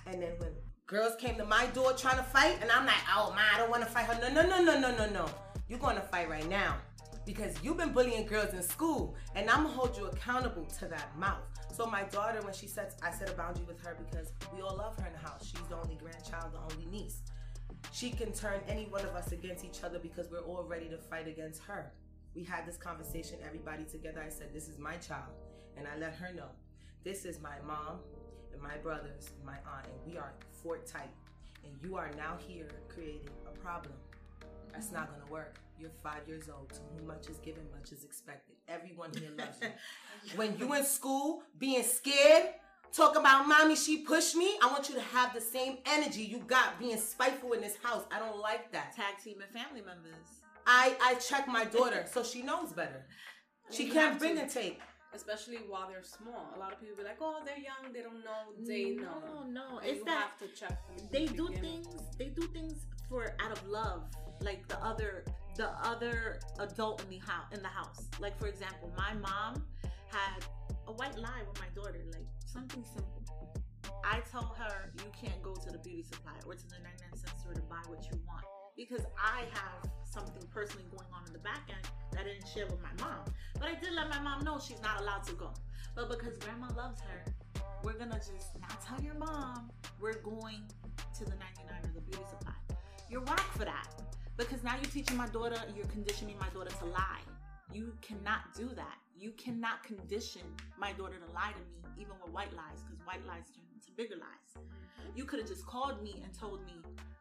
And 0.07 0.21
then 0.21 0.33
when 0.39 0.51
girls 0.87 1.15
came 1.17 1.37
to 1.37 1.45
my 1.45 1.67
door 1.67 1.93
trying 1.93 2.17
to 2.17 2.25
fight, 2.25 2.59
and 2.61 2.71
I'm 2.71 2.87
like, 2.87 2.97
oh, 3.17 3.33
man, 3.37 3.45
I 3.55 3.59
don't 3.59 3.71
want 3.71 3.85
to 3.85 3.89
fight 3.89 4.07
her. 4.07 4.21
No, 4.21 4.43
no, 4.43 4.49
no, 4.49 4.63
no, 4.63 4.81
no, 4.81 4.97
no, 4.97 5.11
no. 5.11 5.27
You're 5.69 5.79
going 5.79 5.97
to 5.97 6.03
fight 6.03 6.29
right 6.29 6.49
now 6.49 6.77
because 7.25 7.63
you've 7.63 7.77
been 7.77 7.93
bullying 7.93 8.27
girls 8.27 8.55
in 8.55 8.63
school, 8.63 9.15
and 9.35 9.49
I'm 9.51 9.65
gonna 9.65 9.75
hold 9.75 9.97
you 9.97 10.07
accountable 10.07 10.65
to 10.79 10.87
that 10.87 11.17
mouth. 11.19 11.43
So 11.73 11.87
my 11.87 12.03
daughter, 12.05 12.41
when 12.43 12.53
she 12.55 12.67
sets, 12.67 12.97
I 13.03 13.11
set 13.11 13.31
a 13.31 13.33
boundary 13.33 13.65
with 13.67 13.81
her 13.85 13.97
because 14.05 14.33
we 14.55 14.63
all 14.63 14.77
love 14.77 14.99
her 14.99 15.07
in 15.07 15.13
the 15.13 15.19
house. 15.19 15.47
She's 15.47 15.67
the 15.69 15.77
only 15.77 15.97
grandchild, 15.97 16.53
the 16.53 16.75
only 16.75 16.87
niece. 16.91 17.23
She 17.93 18.11
can 18.11 18.33
turn 18.33 18.61
any 18.69 18.85
one 18.85 19.03
of 19.03 19.15
us 19.15 19.33
against 19.33 19.65
each 19.65 19.83
other 19.83 19.99
because 19.99 20.31
we're 20.31 20.41
all 20.41 20.65
ready 20.65 20.89
to 20.89 20.99
fight 20.99 21.27
against 21.27 21.63
her. 21.63 21.93
We 22.35 22.45
had 22.45 22.67
this 22.67 22.77
conversation, 22.77 23.39
everybody 23.45 23.85
together. 23.85 24.23
I 24.25 24.29
said, 24.29 24.53
This 24.53 24.69
is 24.69 24.79
my 24.79 24.97
child. 24.97 25.33
And 25.77 25.87
I 25.87 25.99
let 25.99 26.15
her 26.15 26.33
know, 26.35 26.51
This 27.05 27.25
is 27.25 27.41
my 27.41 27.57
mom 27.67 27.99
and 28.53 28.61
my 28.63 28.77
brothers 28.79 29.31
and 29.37 29.45
my 29.45 29.57
aunt, 29.75 29.87
and 29.87 30.13
we 30.13 30.19
are 30.19 30.33
fort 30.63 30.87
tight. 30.87 31.11
And 31.65 31.73
you 31.83 31.97
are 31.97 32.11
now 32.17 32.37
here 32.47 32.69
creating 32.89 33.31
a 33.47 33.59
problem. 33.59 33.95
That's 34.73 34.93
not 34.93 35.11
gonna 35.11 35.31
work. 35.31 35.59
You're 35.81 35.91
five 36.03 36.29
years 36.29 36.51
old. 36.55 36.71
To 36.75 36.81
whom 36.95 37.07
much 37.07 37.29
is 37.31 37.39
given, 37.39 37.63
much 37.75 37.91
is 37.93 38.05
expected. 38.05 38.57
Everyone 38.69 39.11
here 39.15 39.31
loves 39.39 39.59
you. 39.63 39.69
when 40.37 40.59
you 40.59 40.75
in 40.75 40.85
school 40.85 41.43
being 41.59 41.83
scared, 41.83 42.49
talk 42.93 43.17
about 43.17 43.49
mommy, 43.49 43.77
she 43.77 43.99
pushed 43.99 44.37
me. 44.37 44.59
I 44.63 44.67
want 44.67 44.91
you 44.91 44.95
to 44.97 45.01
have 45.01 45.33
the 45.33 45.41
same 45.41 45.79
energy 45.87 46.23
you 46.23 46.39
got 46.41 46.79
being 46.79 46.99
spiteful 46.99 47.53
in 47.53 47.63
this 47.63 47.77
house. 47.83 48.05
I 48.15 48.19
don't 48.19 48.39
like 48.39 48.71
that. 48.73 48.95
Tag 48.95 49.15
team 49.25 49.39
and 49.41 49.51
family 49.51 49.81
members. 49.81 50.13
I 50.67 50.95
I 51.03 51.15
check 51.15 51.49
my 51.49 51.65
daughter 51.65 52.05
so 52.13 52.23
she 52.23 52.43
knows 52.43 52.73
better. 52.73 53.07
She 53.71 53.87
You 53.87 53.93
can't 53.93 54.19
bring 54.19 54.35
to. 54.35 54.43
and 54.43 54.51
take. 54.51 54.81
Especially 55.15 55.57
while 55.67 55.89
they're 55.89 56.05
small. 56.05 56.53
A 56.55 56.59
lot 56.59 56.73
of 56.73 56.81
people 56.81 56.97
be 56.97 57.03
like, 57.03 57.19
oh, 57.21 57.41
they're 57.45 57.59
young, 57.59 57.93
they 57.93 58.01
don't 58.03 58.23
know. 58.23 58.53
They 58.65 58.97
mm, 58.97 59.03
know. 59.03 59.45
No, 59.49 59.51
no. 59.51 59.79
It's 59.79 59.99
you 59.99 60.05
that 60.05 60.29
have 60.29 60.39
to 60.39 60.47
check 60.55 60.79
they 61.11 61.27
the 61.27 61.35
do 61.35 61.49
beginning. 61.49 61.83
things 61.85 62.03
they 62.19 62.27
do 62.27 62.43
things 62.49 62.87
for 63.09 63.35
out 63.41 63.51
of 63.51 63.67
love 63.67 64.03
like 64.41 64.67
the 64.69 64.79
other 64.85 65.25
the 65.57 65.69
other 65.87 66.41
adult 66.59 67.03
in 67.03 67.11
the 67.11 67.19
house 67.19 67.47
in 67.53 67.63
the 67.63 67.69
house. 67.69 68.09
Like 68.21 68.39
for 68.39 68.47
example 68.47 68.93
my 68.97 69.15
mom 69.15 69.65
had 70.11 70.45
a 70.87 70.93
white 70.93 71.17
lie 71.19 71.43
with 71.47 71.61
my 71.61 71.69
daughter 71.75 72.01
like 72.13 72.27
something 72.47 72.85
simple. 72.85 73.23
I 74.05 74.21
tell 74.31 74.57
her 74.59 74.93
you 74.99 75.11
can't 75.21 75.43
go 75.43 75.55
to 75.55 75.71
the 75.71 75.79
beauty 75.79 76.03
supply 76.03 76.33
or 76.47 76.55
to 76.55 76.69
the 76.69 76.79
99 76.83 77.19
cent 77.19 77.41
store 77.41 77.55
to 77.55 77.63
buy 77.63 77.83
what 77.87 78.05
you 78.11 78.19
want 78.27 78.45
because 78.77 79.05
i 79.19 79.45
have 79.53 79.91
something 80.05 80.43
personally 80.53 80.87
going 80.91 81.07
on 81.13 81.27
in 81.27 81.33
the 81.33 81.39
back 81.41 81.69
end 81.69 81.87
that 82.13 82.21
i 82.21 82.25
didn't 82.25 82.49
share 82.49 82.67
with 82.67 82.81
my 82.83 82.95
mom. 83.05 83.25
But 83.55 83.69
i 83.69 83.75
did 83.75 83.93
let 83.93 84.09
my 84.09 84.21
mom 84.21 84.45
know 84.45 84.59
she's 84.59 84.81
not 84.83 85.01
allowed 85.01 85.25
to 85.25 85.35
go. 85.35 85.53
But 85.95 86.09
because 86.09 86.37
grandma 86.39 86.69
loves 86.77 87.01
her 87.03 87.25
we're 87.83 87.95
gonna 87.95 88.17
just 88.17 88.59
not 88.61 88.81
tell 88.83 89.01
your 89.03 89.15
mom 89.15 89.71
we're 90.01 90.21
going 90.23 90.63
to 91.19 91.25
the 91.25 91.37
99 91.37 91.67
or 91.85 91.93
the 91.95 92.01
beauty 92.01 92.25
supply. 92.31 92.53
You're 93.09 93.23
whack 93.23 93.41
for 93.57 93.65
that 93.65 93.89
because 94.41 94.65
now 94.65 94.75
you're 94.75 94.91
teaching 94.91 95.17
my 95.17 95.29
daughter, 95.29 95.61
you're 95.77 95.87
conditioning 95.87 96.37
my 96.41 96.49
daughter 96.49 96.71
to 96.79 96.85
lie. 96.87 97.21
You 97.73 97.93
cannot 98.01 98.55
do 98.57 98.71
that. 98.75 98.97
You 99.17 99.33
cannot 99.33 99.85
condition 99.85 100.43
my 100.79 100.93
daughter 100.93 101.17
to 101.25 101.33
lie 101.33 101.53
to 101.53 101.61
me, 101.61 102.01
even 102.01 102.15
with 102.25 102.33
white 102.33 102.53
lies, 102.57 102.83
because 102.83 103.05
white 103.07 103.25
lies 103.27 103.45
turn 103.55 103.67
into 103.75 103.93
bigger 103.97 104.17
lies. 104.17 104.65
You 105.15 105.25
could 105.25 105.41
have 105.41 105.49
just 105.49 105.67
called 105.67 106.03
me 106.03 106.23
and 106.25 106.33
told 106.33 106.65
me, 106.65 106.73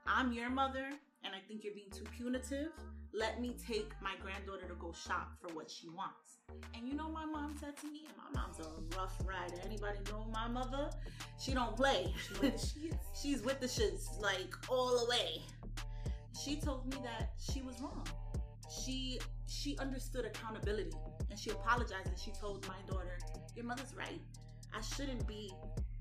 I'm 0.08 0.32
your 0.32 0.50
mother 0.50 0.90
and 1.24 1.36
I 1.36 1.40
think 1.48 1.64
you're 1.64 1.74
being 1.74 1.92
too 1.92 2.06
punitive. 2.16 2.72
Let 3.12 3.42
me 3.42 3.56
take 3.68 3.92
my 4.02 4.14
granddaughter 4.22 4.68
to 4.68 4.76
go 4.76 4.94
shop 4.94 5.34
for 5.42 5.54
what 5.54 5.70
she 5.70 5.90
wants. 5.90 6.38
And 6.76 6.88
you 6.88 6.96
know 6.96 7.10
my 7.10 7.26
mom 7.26 7.56
said 7.60 7.76
to 7.78 7.88
me, 7.88 8.08
and 8.08 8.16
my 8.18 8.42
mom's 8.42 8.60
a 8.60 8.98
rough 8.98 9.20
rider. 9.26 9.60
Anybody 9.66 10.00
know 10.10 10.26
my 10.32 10.48
mother? 10.48 10.90
She 11.38 11.54
don't 11.54 11.76
play. 11.76 12.14
She's 13.22 13.42
with 13.42 13.60
the 13.60 13.68
shits 13.68 14.20
like 14.22 14.54
all 14.70 15.00
the 15.00 15.10
way. 15.10 15.42
She 16.38 16.56
told 16.56 16.86
me 16.86 16.98
that 17.04 17.32
she 17.38 17.62
was 17.62 17.80
wrong. 17.82 18.06
She 18.70 19.20
she 19.48 19.78
understood 19.78 20.26
accountability 20.26 20.96
and 21.30 21.38
she 21.40 21.50
apologized 21.50 22.08
and 22.08 22.18
she 22.18 22.32
told 22.32 22.68
my 22.68 22.82
daughter, 22.88 23.18
"Your 23.56 23.66
mother's 23.66 23.94
right. 23.96 24.22
I 24.74 24.82
shouldn't 24.82 25.28
be 25.28 25.52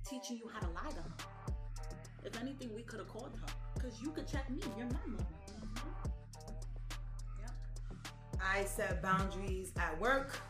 teaching 0.08 0.36
you 0.36 0.48
how 0.52 0.60
to 0.60 0.68
lie 0.68 0.90
to 0.90 1.02
her. 1.02 1.14
If 2.24 2.40
anything, 2.40 2.74
we 2.74 2.82
could 2.82 2.98
have 2.98 3.08
called 3.08 3.36
her 3.40 3.54
because 3.74 4.00
you 4.02 4.10
could 4.10 4.26
check 4.26 4.48
me. 4.50 4.60
You're 4.76 4.86
my 4.86 5.06
mother." 5.06 5.26
I 8.40 8.64
set 8.64 9.02
boundaries 9.02 9.72
at 9.76 9.98
work. 10.00 10.40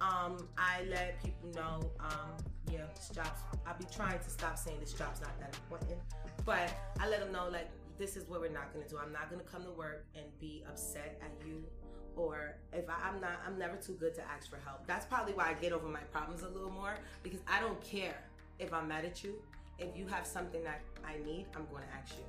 Um, 0.00 0.48
I 0.58 0.82
let 0.90 1.22
people 1.22 1.48
know, 1.54 1.90
um, 2.00 2.32
yeah, 2.70 2.80
this 2.94 3.10
job's, 3.14 3.40
I'll 3.64 3.78
be 3.78 3.86
trying 3.94 4.18
to 4.18 4.30
stop 4.30 4.58
saying 4.58 4.78
this 4.80 4.92
job's 4.92 5.20
not 5.20 5.38
that 5.38 5.54
important, 5.54 6.00
but 6.44 6.72
I 6.98 7.08
let 7.08 7.20
them 7.20 7.30
know, 7.30 7.48
like, 7.48 7.70
this 7.98 8.16
is 8.16 8.28
what 8.28 8.40
we're 8.40 8.50
not 8.50 8.72
gonna 8.72 8.88
do. 8.88 8.98
I'm 8.98 9.12
not 9.12 9.30
gonna 9.30 9.42
come 9.42 9.64
to 9.64 9.70
work 9.70 10.06
and 10.14 10.24
be 10.40 10.64
upset 10.68 11.20
at 11.22 11.46
you. 11.46 11.64
Or 12.14 12.56
if 12.72 12.88
I, 12.90 13.08
I'm 13.08 13.20
not, 13.20 13.40
I'm 13.46 13.58
never 13.58 13.76
too 13.76 13.94
good 13.94 14.14
to 14.16 14.22
ask 14.30 14.50
for 14.50 14.58
help. 14.64 14.86
That's 14.86 15.06
probably 15.06 15.32
why 15.32 15.48
I 15.48 15.54
get 15.54 15.72
over 15.72 15.88
my 15.88 16.00
problems 16.12 16.42
a 16.42 16.48
little 16.48 16.70
more 16.70 16.94
because 17.22 17.40
I 17.48 17.58
don't 17.60 17.80
care 17.82 18.16
if 18.58 18.72
I'm 18.72 18.88
mad 18.88 19.04
at 19.06 19.24
you. 19.24 19.34
If 19.78 19.96
you 19.96 20.06
have 20.08 20.26
something 20.26 20.62
that 20.64 20.82
I 21.06 21.16
need, 21.24 21.46
I'm 21.56 21.66
going 21.70 21.84
to 21.84 21.94
ask 21.98 22.14
you. 22.18 22.24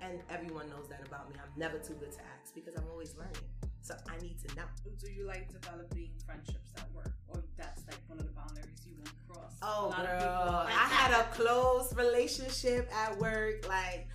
And 0.00 0.20
everyone 0.30 0.70
knows 0.70 0.88
that 0.88 1.06
about 1.06 1.28
me. 1.28 1.36
I'm 1.38 1.50
never 1.58 1.78
too 1.78 1.94
good 1.94 2.12
to 2.12 2.18
ask 2.40 2.54
because 2.54 2.74
I'm 2.76 2.88
always 2.90 3.14
learning. 3.16 3.34
So 3.82 3.94
I 4.08 4.20
need 4.22 4.36
to 4.48 4.56
know. 4.56 4.64
Do 4.98 5.12
you 5.12 5.26
like 5.26 5.52
developing 5.52 6.10
friendships 6.24 6.72
at 6.78 6.90
work? 6.94 7.12
Or 7.28 7.42
that's 7.58 7.82
like 7.86 7.98
one 8.08 8.18
of 8.18 8.24
the 8.24 8.32
boundaries 8.32 8.80
you 8.86 8.94
won't 8.96 9.28
cross? 9.28 9.52
Oh, 9.62 9.86
A 9.86 9.88
lot 9.90 10.06
of 10.06 10.20
girl. 10.20 10.66
I 10.66 10.88
had 10.88 11.12
a 11.20 11.24
close 11.32 11.94
relationship 11.94 12.90
at 12.92 13.16
work. 13.18 13.68
Like, 13.68 14.08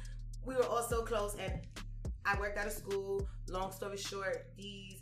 we 0.45 0.55
were 0.55 0.65
all 0.65 0.83
so 0.83 1.01
close. 1.01 1.35
And 1.35 1.53
I 2.25 2.39
worked 2.39 2.57
at 2.57 2.67
a 2.67 2.71
school. 2.71 3.27
Long 3.49 3.71
story 3.71 3.97
short, 3.97 4.47
these 4.57 5.01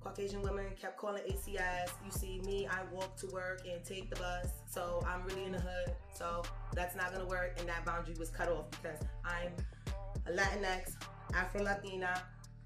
Caucasian 0.00 0.42
women 0.42 0.66
kept 0.80 0.96
calling 0.96 1.22
ACS. 1.24 1.90
You 2.04 2.10
see 2.10 2.40
me, 2.44 2.66
I 2.66 2.82
walk 2.92 3.16
to 3.18 3.26
work 3.28 3.62
and 3.70 3.84
take 3.84 4.10
the 4.10 4.16
bus. 4.16 4.48
So 4.68 5.04
I'm 5.06 5.24
really 5.24 5.44
in 5.44 5.52
the 5.52 5.60
hood. 5.60 5.94
So 6.14 6.42
that's 6.72 6.96
not 6.96 7.14
to 7.14 7.24
work. 7.26 7.56
And 7.58 7.68
that 7.68 7.84
boundary 7.84 8.14
was 8.18 8.30
cut 8.30 8.48
off 8.48 8.70
because 8.70 8.98
I'm 9.24 9.52
a 10.26 10.30
Latinx, 10.30 10.94
Afro 11.34 11.62
Latina, 11.62 12.22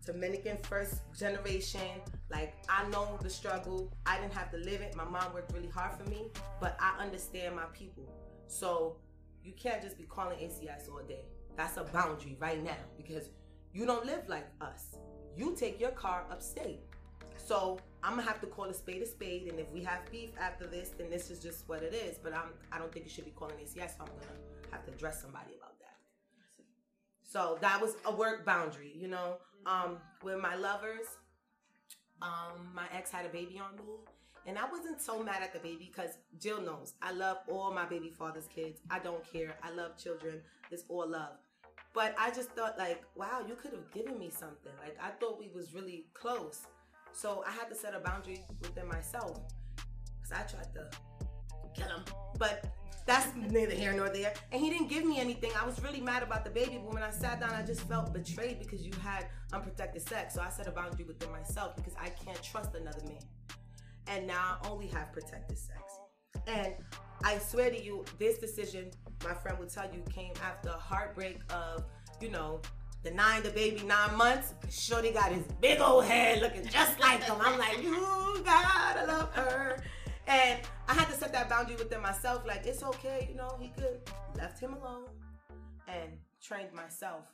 Dominican 0.07 0.59
first 0.62 1.00
generation. 1.18 2.00
Like 2.31 2.55
I 2.68 2.88
know 2.88 3.18
the 3.20 3.31
struggle. 3.31 3.92
I 4.07 4.18
didn't 4.20 4.35
have 4.35 4.50
to 4.53 4.59
live 4.59 4.81
it. 4.81 4.94
My 4.94 5.05
mom 5.05 5.33
worked 5.35 5.53
really 5.53 5.68
hard 5.68 5.98
for 5.98 6.09
me, 6.09 6.31
but 6.61 6.77
I 6.79 7.03
understand 7.03 7.57
my 7.57 7.66
people. 7.72 8.09
So 8.46 8.96
you 9.42 9.53
can't 9.53 9.83
just 9.83 9.98
be 9.98 10.05
calling 10.05 10.38
ACS 10.38 10.90
all 10.90 11.03
day. 11.07 11.24
That's 11.57 11.77
a 11.77 11.85
boundary 11.85 12.37
right 12.40 12.62
now 12.62 12.77
because 12.97 13.31
you 13.73 13.87
don't 13.87 14.05
live 14.07 14.29
like 14.29 14.47
us. 14.61 14.97
You 15.37 15.55
take 15.57 15.81
your 15.81 15.90
car 15.90 16.25
upstate. 16.31 16.81
So 17.37 17.79
I'm 18.03 18.17
gonna 18.17 18.23
have 18.23 18.40
to 18.40 18.47
call 18.47 18.67
a 18.67 18.75
spade 18.75 19.03
a 19.03 19.07
spade, 19.07 19.49
and 19.49 19.59
if 19.59 19.71
we 19.73 19.83
have 19.83 20.01
beef 20.11 20.31
after 20.40 20.67
this, 20.67 20.90
then 20.97 21.11
this 21.11 21.31
is 21.31 21.40
just 21.40 21.69
what 21.69 21.83
it 21.83 21.93
is. 21.93 22.19
But 22.19 22.33
I'm 22.33 22.51
I 22.73 22.79
don't 22.79 22.93
think 22.93 23.05
you 23.05 23.11
should 23.11 23.25
be 23.25 23.33
calling 23.33 23.57
ACS. 23.57 23.97
So 23.97 24.01
I'm 24.01 24.07
gonna 24.07 24.40
have 24.71 24.85
to 24.87 24.93
address 24.93 25.21
somebody 25.21 25.55
about 25.57 25.79
that. 25.81 25.97
So 27.23 27.59
that 27.61 27.81
was 27.81 27.97
a 28.05 28.14
work 28.14 28.45
boundary, 28.45 28.93
you 28.95 29.09
know. 29.09 29.38
Um, 29.67 29.97
with 30.23 30.38
my 30.38 30.57
lovers, 30.57 31.07
um, 32.21 32.71
my 32.75 32.87
ex 32.93 33.11
had 33.11 33.27
a 33.27 33.31
baby 33.31 33.59
on 33.59 33.77
me, 33.77 33.95
and 34.47 34.59
I 34.59 34.71
wasn't 34.71 35.01
so 35.01 35.23
mad 35.23 35.43
at 35.43 35.53
the 35.53 35.59
baby 35.59 35.90
because 35.93 36.19
Jill 36.38 36.61
knows 36.61 36.95
I 37.03 37.12
love 37.12 37.38
all 37.49 37.73
my 37.73 37.87
baby 37.87 38.11
father's 38.11 38.47
kids. 38.47 38.81
I 38.90 38.99
don't 38.99 39.25
care. 39.33 39.57
I 39.62 39.71
love 39.71 39.97
children. 39.97 40.43
It's 40.71 40.85
all 40.88 41.09
love. 41.09 41.37
But 41.94 42.14
I 42.18 42.30
just 42.30 42.50
thought 42.50 42.76
like, 42.76 43.02
wow, 43.14 43.44
you 43.46 43.54
could 43.54 43.72
have 43.72 43.90
given 43.92 44.18
me 44.18 44.30
something. 44.30 44.72
Like 44.83 44.96
I 45.00 45.11
thought 45.11 45.38
we 45.38 45.48
was 45.54 45.72
really 45.74 46.07
close. 46.12 46.62
So 47.12 47.44
I 47.46 47.52
had 47.52 47.68
to 47.68 47.74
set 47.74 47.94
a 47.94 48.00
boundary 48.00 48.44
within 48.61 48.88
myself 48.88 49.40
because 50.20 50.33
I 50.33 50.42
tried 50.42 50.72
to 50.74 50.90
kill 51.74 51.88
him. 51.88 52.04
But 52.38 52.64
That's 53.07 53.28
neither 53.37 53.74
here 53.74 53.92
nor 53.92 54.09
there. 54.09 54.33
And 54.50 54.61
he 54.61 54.70
didn't 54.70 54.88
give 54.88 55.04
me 55.04 55.20
anything. 55.20 55.50
I 55.61 55.66
was 55.66 55.83
really 55.83 56.00
mad 56.00 56.22
about 56.22 56.44
the 56.44 56.50
baby, 56.50 56.80
but 56.83 56.94
when 56.94 57.02
I 57.02 57.11
sat 57.11 57.40
down, 57.40 57.50
I 57.52 57.62
just 57.62 57.83
felt 57.83 58.12
betrayed 58.14 58.59
because 58.59 58.83
you 58.83 58.92
had 59.02 59.26
unprotected 59.52 60.09
sex. 60.09 60.35
So 60.35 60.40
I 60.40 60.48
set 60.48 60.66
a 60.66 60.70
boundary 60.70 61.04
within 61.04 61.30
myself 61.30 61.76
because 61.76 61.92
I 62.00 62.09
can't 62.09 62.42
trust 62.42 62.74
another 62.74 63.02
man. 63.07 63.20
And 64.07 64.26
now 64.26 64.59
I 64.62 64.68
only 64.68 64.87
have 64.88 65.12
protected 65.12 65.59
sex. 65.59 65.80
And 66.46 66.74
I 67.22 67.38
swear 67.38 67.70
to 67.70 67.83
you, 67.83 68.04
this 68.18 68.38
decision, 68.38 68.90
my 69.25 69.35
friend 69.35 69.59
would 69.59 69.71
tell 69.71 69.93
you, 69.93 70.03
came 70.13 70.33
after 70.43 70.69
a 70.69 70.73
heartbreak 70.73 71.41
of, 71.51 71.85
you 72.21 72.31
know, 72.31 72.61
the 73.03 73.11
nine, 73.11 73.43
the 73.43 73.51
baby, 73.51 73.83
nine 73.83 74.17
months. 74.17 74.55
Shorty 74.71 75.11
got 75.11 75.31
his 75.33 75.45
big 75.61 75.81
old 75.81 76.05
head 76.05 76.41
looking 76.41 76.67
just 76.67 76.99
like 77.01 77.23
him. 77.23 77.37
I'm 77.41 77.59
like, 77.59 77.83
you 77.83 78.43
gotta 78.45 79.07
love 79.07 79.33
her. 79.35 79.83
And 80.27 80.59
I 80.89 80.95
had 80.95 81.09
to 81.09 81.13
set 81.13 81.33
that 81.33 81.51
boundary 81.51 81.77
within 81.77 82.01
myself. 82.01 82.47
Like, 82.47 82.65
it's 82.67 82.83
okay, 82.83 83.27
you 83.31 83.37
know, 83.37 83.59
he 83.61 83.69
could 83.69 84.01
left 84.37 84.59
him 84.59 84.75
alone 84.75 85.05
and 85.87 86.11
trained 86.43 86.73
myself, 86.73 87.27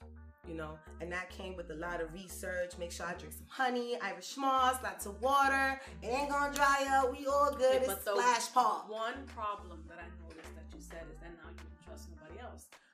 you 0.48 0.54
know. 0.54 0.76
And 1.00 1.12
that 1.12 1.30
came 1.30 1.56
with 1.56 1.70
a 1.70 1.76
lot 1.76 2.00
of 2.00 2.12
research. 2.12 2.72
Make 2.80 2.90
sure 2.90 3.06
I 3.06 3.14
drink 3.14 3.32
some 3.34 3.46
honey, 3.48 3.96
Irish 4.02 4.36
moss, 4.36 4.74
lots 4.82 5.06
of 5.06 5.22
water. 5.22 5.80
It 6.02 6.08
ain't 6.08 6.30
gonna 6.30 6.52
dry 6.52 6.84
up. 6.90 7.16
We 7.16 7.26
all 7.26 7.54
good. 7.56 7.82
Okay, 7.82 7.92
it's 7.92 8.04
splash 8.04 8.52
pop. 8.52 8.90
One 8.90 9.24
problem 9.26 9.84
that 9.88 9.98
I 9.98 10.08
noticed 10.26 10.52
that 10.56 10.64
you 10.74 10.80
said 10.80 11.04
is 11.12 11.18
that 11.20 11.30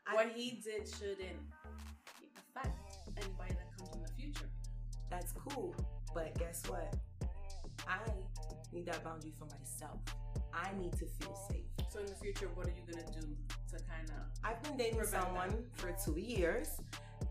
I- 0.06 0.14
what 0.14 0.28
he 0.30 0.52
did 0.64 0.88
shouldn't 0.88 1.40
affect 2.38 2.78
anybody 3.16 3.54
that 3.54 3.76
comes 3.76 3.94
in 3.94 4.02
the 4.02 4.08
future. 4.12 4.48
That's 5.10 5.32
cool. 5.32 5.74
But 6.14 6.38
guess 6.38 6.62
what? 6.68 6.94
I 7.88 7.98
need 8.72 8.86
that 8.86 9.02
boundary 9.04 9.32
for 9.38 9.46
myself. 9.46 9.98
I 10.52 10.72
need 10.78 10.92
to 10.92 11.06
feel 11.06 11.34
safe. 11.50 11.64
So 11.90 12.00
in 12.00 12.06
the 12.06 12.14
future, 12.14 12.48
what 12.54 12.66
are 12.66 12.70
you 12.70 12.82
gonna 12.90 13.06
do 13.12 13.20
to 13.20 13.84
kind 13.84 14.08
of? 14.10 14.16
I've 14.44 14.62
been 14.62 14.76
dating 14.76 15.04
someone 15.04 15.64
for 15.74 15.94
two 16.04 16.18
years 16.18 16.80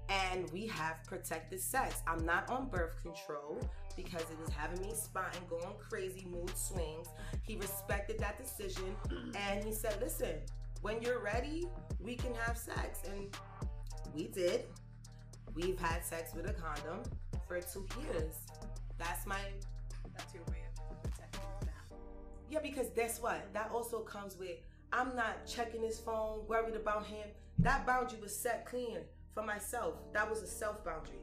and 0.09 0.49
we 0.51 0.67
have 0.67 1.03
protected 1.05 1.59
sex. 1.59 2.01
I'm 2.07 2.23
not 2.25 2.49
on 2.49 2.67
birth 2.69 3.01
control 3.01 3.59
because 3.95 4.21
it 4.23 4.38
was 4.39 4.49
having 4.49 4.81
me 4.81 4.93
spotting, 4.93 5.41
going 5.49 5.75
crazy, 5.89 6.25
mood 6.29 6.55
swings. 6.55 7.07
He 7.43 7.55
respected 7.57 8.19
that 8.19 8.38
decision 8.38 8.95
and 9.35 9.63
he 9.63 9.71
said, 9.71 9.97
listen, 10.01 10.35
when 10.85 11.01
you're 11.01 11.17
ready, 11.17 11.67
we 11.99 12.13
can 12.15 12.31
have 12.35 12.55
sex. 12.55 13.01
And 13.11 13.35
we 14.13 14.27
did. 14.27 14.65
We've 15.55 15.79
had 15.79 16.05
sex 16.05 16.35
with 16.35 16.47
a 16.47 16.53
condom 16.53 17.01
for 17.47 17.59
two 17.59 17.87
years. 18.03 18.35
That's 18.99 19.25
my 19.25 19.39
That's 20.15 20.31
your 20.31 20.43
way 20.43 20.61
of 20.69 21.01
protecting 21.01 21.41
that. 21.61 21.97
yeah, 22.51 22.59
because 22.61 22.91
guess 22.91 23.19
what? 23.19 23.51
That 23.51 23.71
also 23.73 24.01
comes 24.01 24.37
with 24.37 24.57
I'm 24.93 25.15
not 25.15 25.47
checking 25.47 25.81
his 25.81 25.99
phone, 25.99 26.41
worried 26.47 26.75
about 26.75 27.07
him. 27.07 27.29
That 27.57 27.87
boundary 27.87 28.19
was 28.21 28.35
set 28.35 28.67
clean 28.67 28.99
for 29.33 29.41
myself. 29.41 29.95
That 30.13 30.29
was 30.29 30.43
a 30.43 30.47
self 30.47 30.85
boundary. 30.85 31.17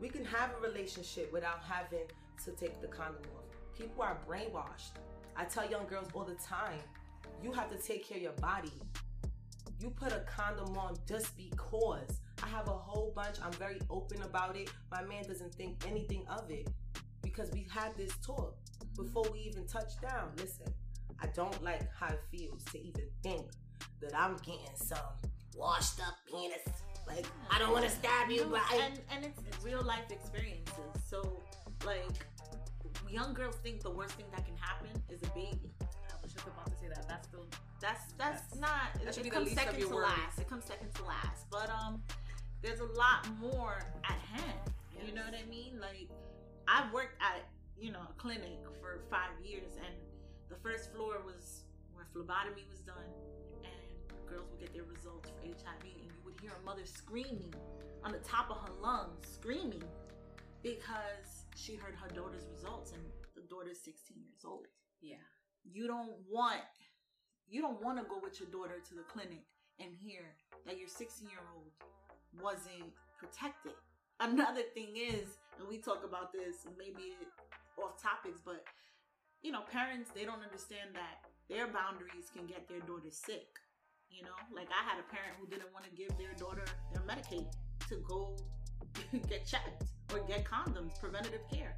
We 0.00 0.08
can 0.08 0.24
have 0.24 0.48
a 0.56 0.66
relationship 0.66 1.30
without 1.30 1.60
having 1.68 2.08
to 2.46 2.52
take 2.52 2.80
the 2.80 2.88
condom 2.88 3.20
off. 3.36 3.78
People 3.78 4.02
are 4.02 4.16
brainwashed. 4.26 4.96
I 5.36 5.44
tell 5.44 5.68
young 5.68 5.86
girls 5.88 6.08
all 6.14 6.24
the 6.24 6.36
time, 6.36 6.80
you 7.44 7.52
have 7.52 7.70
to 7.70 7.76
take 7.76 8.08
care 8.08 8.16
of 8.16 8.22
your 8.22 8.32
body. 8.32 8.72
You 9.78 9.90
put 9.90 10.12
a 10.12 10.20
condom 10.20 10.78
on 10.78 10.96
just 11.06 11.36
because. 11.36 12.20
I 12.42 12.48
have 12.48 12.68
a 12.68 12.72
whole 12.72 13.12
bunch. 13.14 13.36
I'm 13.44 13.52
very 13.52 13.80
open 13.90 14.22
about 14.22 14.56
it. 14.56 14.70
My 14.90 15.02
man 15.02 15.24
doesn't 15.24 15.54
think 15.54 15.76
anything 15.86 16.24
of 16.28 16.50
it 16.50 16.68
because 17.22 17.50
we 17.52 17.66
had 17.70 17.94
this 17.96 18.12
talk 18.24 18.56
before 18.96 19.24
we 19.30 19.40
even 19.40 19.66
touched 19.66 20.00
down. 20.00 20.30
Listen, 20.38 20.72
I 21.22 21.26
don't 21.28 21.62
like 21.62 21.82
how 21.94 22.08
it 22.08 22.20
feels 22.30 22.64
to 22.72 22.82
even 22.82 23.04
think 23.22 23.46
that 24.00 24.16
I'm 24.16 24.36
getting 24.38 24.60
some 24.74 24.98
washed 25.54 26.00
up 26.00 26.14
penis. 26.26 26.62
Like 27.06 27.26
I 27.50 27.58
don't 27.58 27.72
want 27.72 27.84
to 27.84 27.90
stab 27.90 28.30
you, 28.30 28.46
but 28.50 28.62
I, 28.70 28.86
and 28.86 29.00
and 29.10 29.24
it's 29.26 29.64
real 29.64 29.82
life 29.82 30.10
experiences. 30.10 30.74
So 31.06 31.42
like 31.84 32.26
young 33.10 33.34
girls 33.34 33.56
think 33.56 33.82
the 33.82 33.90
worst 33.90 34.14
thing 34.14 34.26
that 34.32 34.46
can 34.46 34.56
happen 34.56 34.88
is 35.10 35.22
a 35.22 35.28
baby. 35.34 35.70
I 36.44 36.46
was 36.46 36.54
just 36.54 36.56
about 36.56 36.66
to 36.70 36.76
say 36.76 36.88
that. 36.88 37.08
That's 37.08 37.28
the 37.28 37.38
That's 37.80 38.12
that's, 38.18 38.42
That's- 38.52 38.58
not. 38.60 39.04
that 39.04 39.14
should 39.14 39.20
it 39.20 39.24
be 39.24 39.30
the 39.30 39.36
comes 39.36 39.52
second 39.52 39.80
to 39.80 39.88
worries. 39.88 40.08
last. 40.08 40.38
It 40.38 40.48
comes 40.48 40.64
second 40.64 40.94
to 40.94 41.04
last. 41.04 41.46
But 41.50 41.70
um, 41.70 42.02
there's 42.62 42.80
a 42.80 42.90
lot 42.96 43.28
more 43.40 43.78
at 44.04 44.18
hand. 44.32 44.60
You 45.06 45.12
know 45.14 45.22
what 45.22 45.34
I 45.34 45.44
mean? 45.48 45.78
Like 45.80 46.08
I 46.68 46.86
worked 46.92 47.20
at 47.20 47.44
you 47.78 47.92
know 47.92 48.00
a 48.08 48.12
clinic 48.16 48.60
for 48.80 49.00
five 49.10 49.32
years, 49.44 49.76
and 49.76 49.94
the 50.48 50.56
first 50.56 50.92
floor 50.94 51.20
was 51.24 51.64
where 51.92 52.06
phlebotomy 52.12 52.64
was 52.70 52.80
done, 52.80 53.08
and 53.64 54.28
girls 54.28 54.48
would 54.50 54.60
get 54.60 54.72
their 54.72 54.84
results 54.84 55.28
for 55.28 55.40
HIV, 55.44 55.84
and 55.84 56.04
you 56.08 56.20
would 56.24 56.34
hear 56.40 56.52
a 56.60 56.64
mother 56.64 56.84
screaming 56.86 57.52
on 58.04 58.12
the 58.12 58.18
top 58.18 58.50
of 58.50 58.56
her 58.64 58.72
lungs, 58.80 59.26
screaming 59.32 59.82
because 60.62 61.44
she 61.56 61.74
heard 61.76 61.94
her 61.94 62.08
daughter's 62.14 62.46
results, 62.52 62.92
and 62.92 63.02
the 63.34 63.42
daughter's 63.42 63.80
16 63.80 64.16
years 64.24 64.44
old 64.46 64.66
yeah. 65.02 65.16
You 65.64 65.86
don't 65.86 66.12
want 66.30 66.60
you 67.48 67.60
don't 67.60 67.82
want 67.82 67.98
to 67.98 68.04
go 68.04 68.18
with 68.22 68.40
your 68.40 68.48
daughter 68.48 68.80
to 68.88 68.94
the 68.94 69.02
clinic 69.02 69.44
and 69.80 69.90
hear 69.92 70.34
that 70.66 70.78
your 70.78 70.88
16 70.88 71.28
year 71.28 71.44
old 71.54 71.70
wasn't 72.40 72.92
protected. 73.18 73.72
Another 74.20 74.62
thing 74.74 74.96
is 74.96 75.38
and 75.58 75.68
we 75.68 75.78
talk 75.78 76.04
about 76.04 76.32
this 76.32 76.66
maybe 76.78 77.14
off 77.78 78.00
topics 78.00 78.40
but 78.44 78.64
you 79.42 79.50
know 79.50 79.62
parents 79.70 80.10
they 80.14 80.24
don't 80.24 80.42
understand 80.42 80.90
that 80.94 81.26
their 81.48 81.66
boundaries 81.66 82.30
can 82.34 82.46
get 82.46 82.68
their 82.68 82.80
daughter 82.80 83.10
sick 83.10 83.58
you 84.10 84.22
know? 84.22 84.38
Like 84.54 84.68
i 84.70 84.82
had 84.88 84.98
a 85.02 85.06
parent 85.10 85.34
who 85.40 85.46
didn't 85.46 85.72
want 85.74 85.84
to 85.84 85.90
give 85.90 86.16
their 86.18 86.34
daughter 86.38 86.64
their 86.92 87.02
medicaid 87.02 87.50
to 87.88 87.96
go 88.06 88.36
get 89.28 89.46
checked 89.46 89.84
or 90.12 90.20
get 90.26 90.44
condoms 90.44 90.98
preventative 91.00 91.42
care 91.52 91.76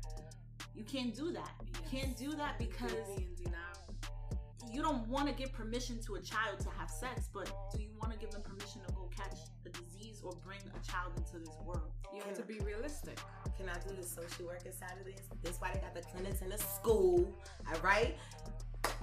you 0.77 0.85
can't 0.85 1.15
do 1.15 1.33
that 1.33 1.51
you 1.61 1.99
can't 1.99 2.17
do 2.17 2.33
that 2.33 2.59
because 2.59 3.21
you 4.77 4.83
don't 4.83 5.09
want 5.09 5.27
to 5.27 5.33
give 5.33 5.53
permission 5.53 5.99
to 6.03 6.17
a 6.17 6.21
child 6.21 6.61
to 6.61 6.69
have 6.79 6.91
sex, 6.91 7.31
but 7.33 7.51
do 7.75 7.81
you 7.81 7.89
want 7.99 8.13
to 8.13 8.19
give 8.19 8.31
them 8.31 8.43
permission 8.43 8.83
to 8.87 8.93
go 8.93 9.09
catch 9.17 9.39
a 9.65 9.71
disease 9.71 10.21
or 10.23 10.33
bring 10.45 10.59
a 10.59 10.87
child 10.87 11.13
into 11.17 11.39
this 11.39 11.55
world? 11.65 11.91
You 12.15 12.21
have 12.21 12.35
to 12.37 12.43
be 12.43 12.59
realistic. 12.61 13.19
can 13.57 13.71
I 13.71 13.79
do 13.89 13.97
the 13.97 14.03
social 14.03 14.45
worker 14.45 14.71
side 14.79 14.99
of 15.01 15.07
this? 15.07 15.23
This 15.43 15.61
why 15.61 15.71
they 15.73 15.81
got 15.81 15.95
the 15.95 16.03
clinics 16.03 16.43
in 16.43 16.51
the 16.51 16.59
school. 16.59 17.27
All 17.73 17.81
right. 17.81 18.17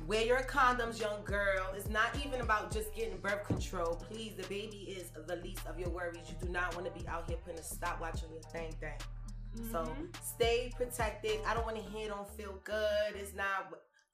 Wear 0.06 0.24
your 0.24 0.42
condoms, 0.42 1.00
young 1.00 1.24
girl. 1.24 1.74
It's 1.76 1.90
not 1.90 2.16
even 2.24 2.42
about 2.42 2.72
just 2.72 2.94
getting 2.94 3.18
birth 3.18 3.44
control. 3.46 3.96
Please, 3.96 4.34
the 4.36 4.44
baby 4.44 4.96
is 4.96 5.12
the 5.28 5.38
least 5.38 5.66
of 5.66 5.80
your 5.80 5.90
worries. 5.90 6.30
You 6.30 6.36
do 6.46 6.52
not 6.52 6.76
want 6.76 6.86
to 6.86 7.00
be 7.00 7.08
out 7.08 7.28
here 7.28 7.38
putting 7.44 7.60
a 7.60 7.64
stopwatch 7.64 8.24
on 8.24 8.32
your 8.32 8.44
thing 8.44 8.72
thing. 8.80 8.98
So 9.72 9.84
Mhm. 9.86 10.24
stay 10.24 10.72
protected. 10.76 11.40
I 11.46 11.54
don't 11.54 11.66
want 11.66 11.78
to 11.78 11.84
hear 11.84 12.08
don't 12.10 12.30
feel 12.30 12.54
good. 12.64 13.16
It's 13.16 13.34
not. 13.34 13.74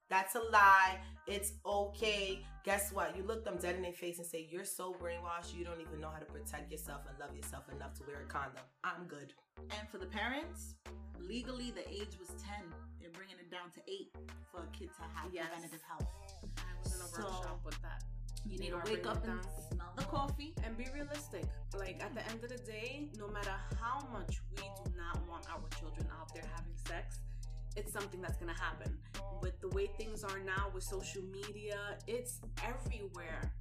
That's 0.09 0.33
a 0.35 0.39
lie. 0.39 0.99
It's 1.27 1.53
okay. 1.65 2.43
Guess 2.63 2.91
what? 2.91 3.15
You 3.15 3.23
look 3.23 3.45
them 3.45 3.57
dead 3.57 3.75
in 3.75 3.83
their 3.83 3.93
face 3.93 4.17
and 4.17 4.25
say, 4.27 4.47
You're 4.51 4.65
so 4.65 4.93
brainwashed, 4.93 5.53
you 5.55 5.63
don't 5.63 5.79
even 5.79 6.01
know 6.01 6.09
how 6.09 6.17
to 6.19 6.25
protect 6.25 6.71
yourself 6.71 7.01
and 7.07 7.17
love 7.19 7.35
yourself 7.35 7.69
enough 7.69 7.93
to 7.99 8.03
wear 8.05 8.21
a 8.21 8.25
condom. 8.25 8.63
I'm 8.83 9.05
good. 9.07 9.33
And 9.57 9.87
for 9.89 9.99
the 9.99 10.07
parents, 10.07 10.75
legally 11.19 11.69
the 11.71 11.87
age 11.87 12.17
was 12.19 12.29
10. 12.41 12.73
They're 12.99 13.11
bringing 13.11 13.37
it 13.37 13.51
down 13.51 13.69
to 13.71 13.81
8 13.87 14.11
for 14.51 14.63
a 14.63 14.67
kid 14.67 14.89
to 14.95 15.03
have 15.03 15.31
Yes. 15.31 15.47
preventative 15.47 15.81
health. 15.83 16.07
I 16.57 16.73
was 16.83 16.93
in 16.95 17.01
a 17.01 17.05
So, 17.05 17.21
workshop 17.23 17.63
with 17.63 17.79
that. 17.83 18.03
You 18.45 18.57
need 18.59 18.71
to 18.71 18.81
wake 18.85 19.05
up 19.05 19.25
and 19.27 19.39
smell 19.69 19.93
the 19.95 20.03
coffee. 20.03 20.53
and 20.65 20.77
be 20.77 20.87
realistic. 20.93 21.45
Like 21.77 22.01
at 22.03 22.13
the 22.15 22.25
end 22.29 22.43
of 22.43 22.49
the 22.49 22.57
day, 22.71 23.09
no 23.17 23.27
matter 23.27 23.53
how 23.79 24.07
much 24.11 24.41
we 24.55 24.63
do 24.83 24.91
not 24.97 25.27
want 25.27 25.45
our 25.49 25.67
children 25.79 26.07
out 26.19 26.33
there 26.33 26.43
having 26.55 26.73
sex, 26.87 27.19
it's 27.75 27.91
something 27.91 28.21
that's 28.21 28.37
gonna 28.37 28.59
happen. 28.59 28.97
With 29.41 29.59
the 29.61 29.69
way 29.69 29.87
things 29.97 30.23
are 30.23 30.39
now 30.39 30.71
with 30.73 30.83
social 30.83 31.21
media, 31.23 31.77
it's 32.07 32.39
everywhere. 32.63 33.51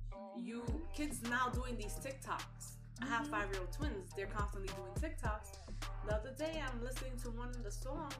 You 0.40 0.64
kids 0.94 1.22
now 1.28 1.48
doing 1.48 1.76
these 1.76 1.94
TikToks. 2.04 2.76
I 3.00 3.06
have 3.06 3.22
mm-hmm. 3.22 3.32
five 3.32 3.50
year 3.52 3.60
old 3.60 3.72
twins, 3.72 4.10
they're 4.16 4.26
constantly 4.26 4.72
doing 4.74 4.92
TikToks. 5.00 5.58
The 6.06 6.14
other 6.14 6.32
day 6.38 6.62
I'm 6.66 6.82
listening 6.82 7.12
to 7.22 7.30
one 7.30 7.48
of 7.50 7.62
the 7.62 7.70
songs 7.70 8.14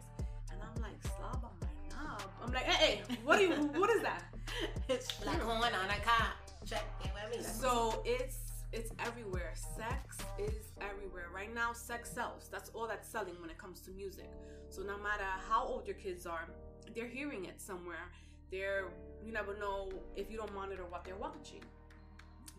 and 0.53 0.61
I'm 0.63 0.83
like, 0.83 1.01
slob 1.17 1.45
on 1.45 1.53
my 1.61 1.97
knob. 1.97 2.23
I'm 2.45 2.53
like, 2.53 2.65
hey, 2.65 3.03
hey, 3.09 3.17
what 3.25 3.39
do 3.39 3.45
you 3.45 3.55
what 3.81 3.91
is 3.91 4.03
that? 4.03 4.23
It's 4.89 5.09
Like 5.25 5.41
going 5.41 5.75
on 5.75 5.91
a 5.91 6.01
cop. 6.05 6.37
Check 6.67 6.85
it 7.05 7.11
with 7.15 7.39
me. 7.39 7.45
So 7.45 8.03
it's 8.05 8.39
it's 8.73 8.91
everywhere. 8.99 9.53
Sex 9.55 10.19
is 10.39 10.73
everywhere. 10.81 11.27
Right 11.35 11.55
now, 11.55 11.73
sex 11.73 12.11
sells. 12.11 12.49
That's 12.51 12.71
all 12.75 12.87
that's 12.87 13.09
selling 13.09 13.41
when 13.41 13.51
it 13.51 13.59
comes 13.59 13.81
to 13.83 13.91
music. 13.91 14.31
So 14.69 14.83
no 14.83 14.99
matter 14.99 15.25
how 15.49 15.65
old 15.65 15.87
your 15.87 15.97
kids 15.97 16.27
are, 16.27 16.49
they're 16.95 17.07
hearing 17.09 17.47
it 17.47 17.61
somewhere. 17.61 18.07
They're 18.51 18.85
you 19.25 19.33
never 19.33 19.59
know 19.59 19.91
if 20.17 20.31
you 20.31 20.37
don't 20.37 20.55
monitor 20.55 20.85
what 20.89 21.05
they're 21.05 21.17
watching. 21.17 21.63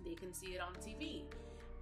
They 0.05 0.13
can 0.13 0.33
see 0.33 0.53
it 0.55 0.61
on 0.61 0.73
TV. 0.75 1.23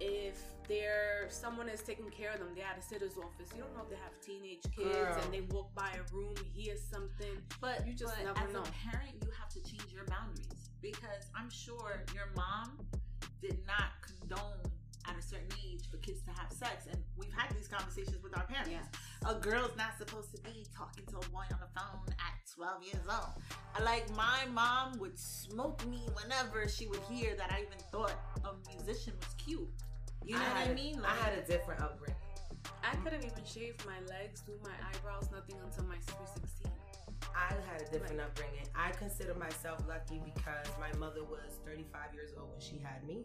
If 0.00 0.40
they're 0.68 1.26
someone 1.28 1.68
is 1.68 1.82
taking 1.82 2.08
care 2.10 2.30
of 2.32 2.38
them, 2.38 2.48
they're 2.54 2.64
at 2.66 2.78
a 2.78 2.82
sitter's 2.82 3.16
office. 3.18 3.50
You 3.56 3.62
don't 3.62 3.74
know 3.74 3.82
if 3.82 3.90
they 3.90 3.96
have 3.96 4.14
teenage 4.20 4.62
kids 4.74 4.94
Girl. 4.94 5.18
and 5.24 5.32
they 5.34 5.40
walk 5.52 5.74
by 5.74 5.90
a 5.96 6.14
room, 6.14 6.34
hear 6.54 6.76
something. 6.76 7.34
But 7.60 7.86
You 7.86 7.94
just 7.94 8.14
but 8.16 8.24
never 8.24 8.46
as 8.46 8.52
know. 8.52 8.60
a 8.62 8.90
parent, 8.90 9.14
you 9.22 9.30
have 9.38 9.48
to 9.50 9.62
change 9.62 9.92
your 9.92 10.04
boundaries. 10.04 10.70
because 10.80 11.26
I'm 11.34 11.50
sure 11.50 12.04
your 12.14 12.28
mom 12.36 12.78
did 13.42 13.58
not 13.66 13.90
condone 14.06 14.60
at 15.08 15.16
a 15.18 15.22
certain 15.22 15.48
age 15.66 15.88
for 15.90 15.96
kids 15.98 16.20
to 16.22 16.30
have 16.40 16.52
sex. 16.52 16.86
And 16.90 17.02
we've 17.16 17.32
had 17.32 17.50
these 17.56 17.66
conversations 17.66 18.22
with 18.22 18.36
our 18.36 18.44
parents. 18.44 18.70
Yeah. 18.70 19.28
A 19.30 19.34
girl's 19.34 19.76
not 19.76 19.96
supposed 19.98 20.30
to 20.36 20.40
be 20.42 20.66
talking 20.76 21.04
to 21.06 21.16
a 21.16 21.28
boy 21.30 21.42
on 21.50 21.58
the 21.58 21.80
phone 21.80 22.04
at 22.10 22.34
12 22.54 22.82
years 22.84 23.06
old. 23.10 23.42
Like 23.84 24.08
my 24.14 24.40
mom 24.52 24.98
would 25.00 25.18
smoke 25.18 25.84
me 25.88 26.06
whenever 26.20 26.68
she 26.68 26.86
would 26.86 27.00
hear 27.10 27.34
that 27.36 27.50
I 27.52 27.62
even 27.62 27.78
thought 27.90 28.14
a 28.44 28.52
musician 28.76 29.14
was 29.18 29.34
cute. 29.38 29.68
You 30.28 30.34
know 30.34 30.40
what 30.40 30.48
had 30.58 30.68
I 30.68 30.70
a- 30.72 30.74
mean? 30.74 31.00
I 31.04 31.14
had 31.24 31.38
a 31.38 31.42
different 31.42 31.80
upbringing. 31.80 32.16
I 32.84 32.94
couldn't 32.96 33.24
even 33.24 33.44
shave 33.44 33.74
my 33.86 33.98
legs, 34.12 34.42
do 34.42 34.52
my 34.62 34.72
eyebrows, 34.92 35.28
nothing 35.32 35.56
until 35.64 35.84
my 35.84 35.96
sweet 36.00 36.28
16. 36.42 36.70
I 37.34 37.54
had 37.70 37.80
a 37.80 37.90
different 37.90 38.20
upbringing. 38.20 38.66
I 38.76 38.90
consider 38.90 39.34
myself 39.34 39.82
lucky 39.88 40.20
because 40.24 40.66
my 40.78 40.92
mother 40.98 41.24
was 41.24 41.58
35 41.64 42.12
years 42.14 42.32
old 42.38 42.50
when 42.50 42.60
she 42.60 42.78
had 42.78 43.06
me. 43.06 43.24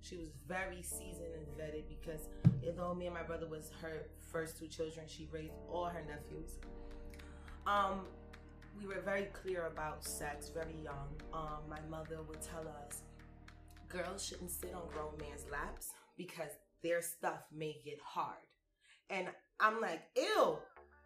She 0.00 0.16
was 0.16 0.28
very 0.46 0.80
seasoned 0.82 1.34
and 1.34 1.46
vetted 1.58 1.84
because 1.88 2.28
although 2.66 2.94
me 2.94 3.06
and 3.06 3.14
my 3.14 3.22
brother 3.24 3.48
was 3.48 3.70
her 3.82 4.06
first 4.30 4.56
two 4.58 4.68
children, 4.68 5.06
she 5.08 5.28
raised 5.32 5.54
all 5.68 5.86
her 5.86 6.02
nephews. 6.06 6.58
Um, 7.66 8.02
we 8.78 8.86
were 8.86 9.00
very 9.00 9.24
clear 9.32 9.66
about 9.66 10.04
sex 10.04 10.50
very 10.50 10.76
young. 10.84 11.08
Um, 11.32 11.62
my 11.68 11.80
mother 11.90 12.18
would 12.28 12.42
tell 12.42 12.66
us 12.86 13.02
girls 13.88 14.24
shouldn't 14.24 14.50
sit 14.50 14.74
on 14.74 14.82
grown 14.92 15.12
men's 15.18 15.46
laps 15.50 15.92
because 16.16 16.50
their 16.82 17.02
stuff 17.02 17.42
may 17.52 17.76
get 17.84 17.98
hard. 18.04 18.36
And 19.10 19.28
I'm 19.60 19.80
like, 19.80 20.02
ew. 20.16 20.58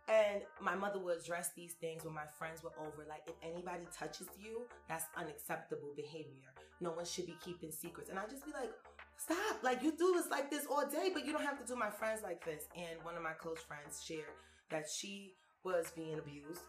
And 0.09 0.43
my 0.61 0.75
mother 0.75 0.99
would 0.99 1.19
address 1.19 1.51
these 1.55 1.75
things 1.75 2.05
when 2.05 2.15
my 2.15 2.27
friends 2.39 2.63
were 2.63 2.73
over. 2.81 3.05
Like, 3.09 3.23
if 3.27 3.35
anybody 3.43 3.87
touches 3.97 4.29
you, 4.39 4.63
that's 4.89 5.05
unacceptable 5.17 5.93
behavior. 5.95 6.49
No 6.81 6.93
one 6.93 7.05
should 7.05 7.27
be 7.27 7.37
keeping 7.45 7.71
secrets. 7.71 8.09
And 8.09 8.19
I'd 8.19 8.31
just 8.31 8.47
be 8.47 8.53
like, 8.53 8.71
stop. 9.19 9.63
Like, 9.63 9.83
you 9.83 9.93
do 9.97 10.15
this 10.17 10.31
like 10.31 10.51
this 10.51 10.67
all 10.67 10.87
day, 10.89 11.11
but 11.13 11.27
you 11.27 11.33
don't 11.33 11.45
have 11.45 11.59
to 11.61 11.67
do 11.67 11.77
my 11.77 11.91
friends 11.91 12.23
like 12.23 12.43
this. 12.45 12.65
And 12.75 13.03
one 13.03 13.17
of 13.17 13.23
my 13.23 13.33
close 13.33 13.61
friends 13.61 14.03
shared 14.03 14.33
that 14.71 14.87
she 14.89 15.35
was 15.63 15.93
being 15.95 16.19
abused. 16.19 16.63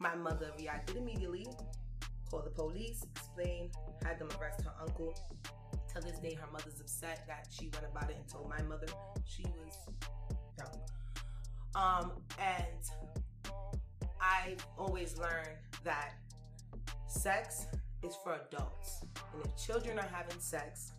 My 0.00 0.16
mother 0.16 0.50
reacted 0.58 0.96
immediately, 0.96 1.46
called 2.28 2.46
the 2.46 2.50
police, 2.50 3.04
explained, 3.14 3.70
had 4.04 4.18
them 4.18 4.28
arrest 4.40 4.62
her 4.62 4.72
uncle. 4.80 5.14
Till 5.92 6.02
this 6.02 6.18
day, 6.20 6.34
her 6.40 6.48
mother's 6.50 6.80
upset 6.80 7.24
that 7.26 7.48
she 7.50 7.68
went 7.74 7.84
about 7.90 8.10
it 8.10 8.16
and 8.16 8.26
told 8.28 8.48
my 8.48 8.62
mother 8.62 8.86
she 9.26 9.44
was 9.44 9.76
young. 10.58 10.80
Um, 11.74 12.12
and 12.38 13.26
I've 14.20 14.64
always 14.78 15.18
learned 15.18 15.58
that 15.84 16.12
sex 17.06 17.66
is 18.02 18.14
for 18.24 18.38
adults. 18.48 19.04
And 19.34 19.44
if 19.44 19.56
children 19.56 19.98
are 19.98 20.08
having 20.10 20.38
sex, 20.38 20.92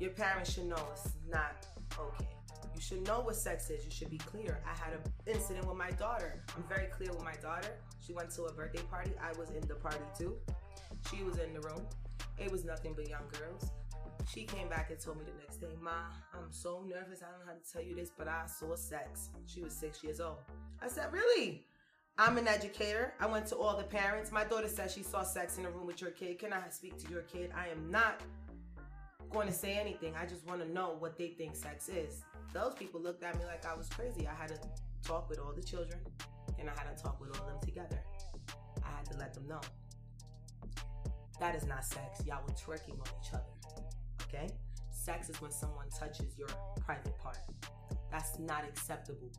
your 0.00 0.10
parents 0.10 0.52
should 0.54 0.66
know 0.66 0.82
it's 0.92 1.12
not 1.30 1.66
okay. 1.98 2.28
You 2.74 2.80
should 2.80 3.06
know 3.06 3.20
what 3.20 3.36
sex 3.36 3.70
is. 3.70 3.84
You 3.84 3.90
should 3.90 4.10
be 4.10 4.18
clear. 4.18 4.60
I 4.66 4.70
had 4.70 4.94
an 4.94 5.00
incident 5.26 5.66
with 5.68 5.76
my 5.76 5.90
daughter. 5.92 6.42
I'm 6.56 6.64
very 6.68 6.86
clear 6.86 7.12
with 7.12 7.22
my 7.22 7.34
daughter. 7.42 7.76
She 8.04 8.12
went 8.12 8.30
to 8.30 8.44
a 8.44 8.52
birthday 8.52 8.82
party. 8.90 9.12
I 9.22 9.38
was 9.38 9.50
in 9.50 9.66
the 9.68 9.74
party 9.74 10.04
too. 10.18 10.36
She 11.10 11.22
was 11.22 11.38
in 11.38 11.52
the 11.52 11.60
room. 11.60 11.86
It 12.38 12.50
was 12.50 12.64
nothing 12.64 12.94
but 12.96 13.08
young 13.08 13.24
girls. 13.38 13.70
She 14.32 14.44
came 14.44 14.68
back 14.68 14.90
and 14.90 15.00
told 15.00 15.18
me 15.18 15.24
the 15.24 15.36
next 15.40 15.56
day, 15.56 15.74
Ma, 15.82 15.90
I'm 16.32 16.52
so 16.52 16.84
nervous. 16.88 17.20
I 17.22 17.30
don't 17.30 17.40
know 17.40 17.46
how 17.46 17.58
to 17.58 17.72
tell 17.72 17.82
you 17.82 17.96
this, 17.96 18.10
but 18.16 18.28
I 18.28 18.46
saw 18.46 18.76
sex. 18.76 19.30
She 19.46 19.60
was 19.60 19.72
six 19.72 20.04
years 20.04 20.20
old. 20.20 20.38
I 20.80 20.88
said, 20.88 21.12
Really? 21.12 21.64
I'm 22.16 22.38
an 22.38 22.46
educator. 22.46 23.14
I 23.18 23.26
went 23.26 23.46
to 23.46 23.56
all 23.56 23.76
the 23.76 23.84
parents. 23.84 24.30
My 24.30 24.44
daughter 24.44 24.68
said 24.68 24.90
she 24.90 25.02
saw 25.02 25.22
sex 25.22 25.58
in 25.58 25.64
a 25.64 25.70
room 25.70 25.86
with 25.86 26.00
your 26.00 26.10
kid. 26.10 26.38
Can 26.38 26.52
I 26.52 26.68
speak 26.68 26.98
to 26.98 27.10
your 27.10 27.22
kid? 27.22 27.50
I 27.56 27.68
am 27.68 27.90
not 27.90 28.20
going 29.30 29.48
to 29.48 29.54
say 29.54 29.78
anything. 29.78 30.14
I 30.20 30.26
just 30.26 30.46
want 30.46 30.60
to 30.60 30.70
know 30.70 30.96
what 30.98 31.16
they 31.16 31.28
think 31.28 31.56
sex 31.56 31.88
is. 31.88 32.22
Those 32.52 32.74
people 32.74 33.00
looked 33.00 33.22
at 33.22 33.36
me 33.38 33.44
like 33.46 33.64
I 33.66 33.74
was 33.74 33.88
crazy. 33.88 34.28
I 34.28 34.34
had 34.34 34.48
to 34.48 34.60
talk 35.02 35.30
with 35.30 35.38
all 35.38 35.52
the 35.52 35.62
children 35.62 35.98
and 36.58 36.68
I 36.68 36.72
had 36.72 36.94
to 36.94 37.02
talk 37.02 37.20
with 37.20 37.30
all 37.40 37.46
of 37.46 37.52
them 37.52 37.60
together. 37.62 38.00
I 38.84 38.96
had 38.96 39.06
to 39.12 39.18
let 39.18 39.32
them 39.34 39.48
know. 39.48 39.60
That 41.40 41.54
is 41.54 41.64
not 41.64 41.84
sex. 41.84 42.22
Y'all 42.26 42.42
were 42.46 42.52
twerking 42.52 43.00
on 43.00 43.06
each 43.22 43.32
other. 43.32 43.44
Okay? 44.32 44.48
Sex 44.90 45.28
is 45.28 45.40
when 45.40 45.50
someone 45.50 45.86
touches 45.98 46.38
your 46.38 46.48
private 46.84 47.18
part. 47.18 47.38
That's 48.10 48.38
not 48.38 48.64
acceptable. 48.64 49.30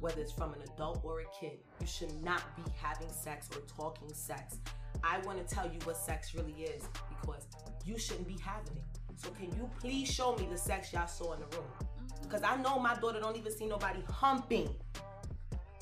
Whether 0.00 0.20
it's 0.20 0.32
from 0.32 0.52
an 0.54 0.60
adult 0.74 1.00
or 1.02 1.20
a 1.20 1.24
kid, 1.38 1.58
you 1.80 1.86
should 1.86 2.22
not 2.22 2.42
be 2.56 2.62
having 2.80 3.10
sex 3.10 3.48
or 3.54 3.62
talking 3.62 4.12
sex. 4.14 4.58
I 5.02 5.18
want 5.26 5.46
to 5.46 5.54
tell 5.54 5.66
you 5.66 5.78
what 5.84 5.96
sex 5.96 6.34
really 6.34 6.52
is 6.62 6.84
because 7.08 7.46
you 7.84 7.98
shouldn't 7.98 8.28
be 8.28 8.36
having 8.42 8.76
it. 8.76 8.98
So 9.16 9.30
can 9.30 9.46
you 9.56 9.68
please 9.80 10.08
show 10.08 10.36
me 10.36 10.46
the 10.50 10.56
sex 10.56 10.92
y'all 10.92 11.08
saw 11.08 11.32
in 11.34 11.40
the 11.40 11.56
room? 11.56 11.66
Mm-hmm. 11.66 12.22
Because 12.22 12.42
I 12.42 12.56
know 12.62 12.78
my 12.78 12.94
daughter 12.94 13.18
don't 13.18 13.36
even 13.36 13.50
see 13.50 13.66
nobody 13.66 14.00
humping. 14.08 14.68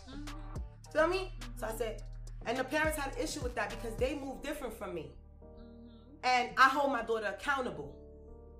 Mm-hmm. 0.08 0.24
Feel 0.92 1.08
me? 1.08 1.34
So 1.56 1.66
I 1.66 1.68
mm-hmm. 1.70 1.78
said, 1.78 2.02
and 2.46 2.56
the 2.56 2.64
parents 2.64 2.96
had 2.96 3.14
an 3.14 3.22
issue 3.22 3.40
with 3.40 3.54
that 3.56 3.70
because 3.70 3.96
they 3.96 4.14
move 4.14 4.42
different 4.42 4.72
from 4.72 4.94
me. 4.94 5.12
And 6.24 6.50
I 6.56 6.68
hold 6.68 6.92
my 6.92 7.02
daughter 7.02 7.26
accountable. 7.26 7.94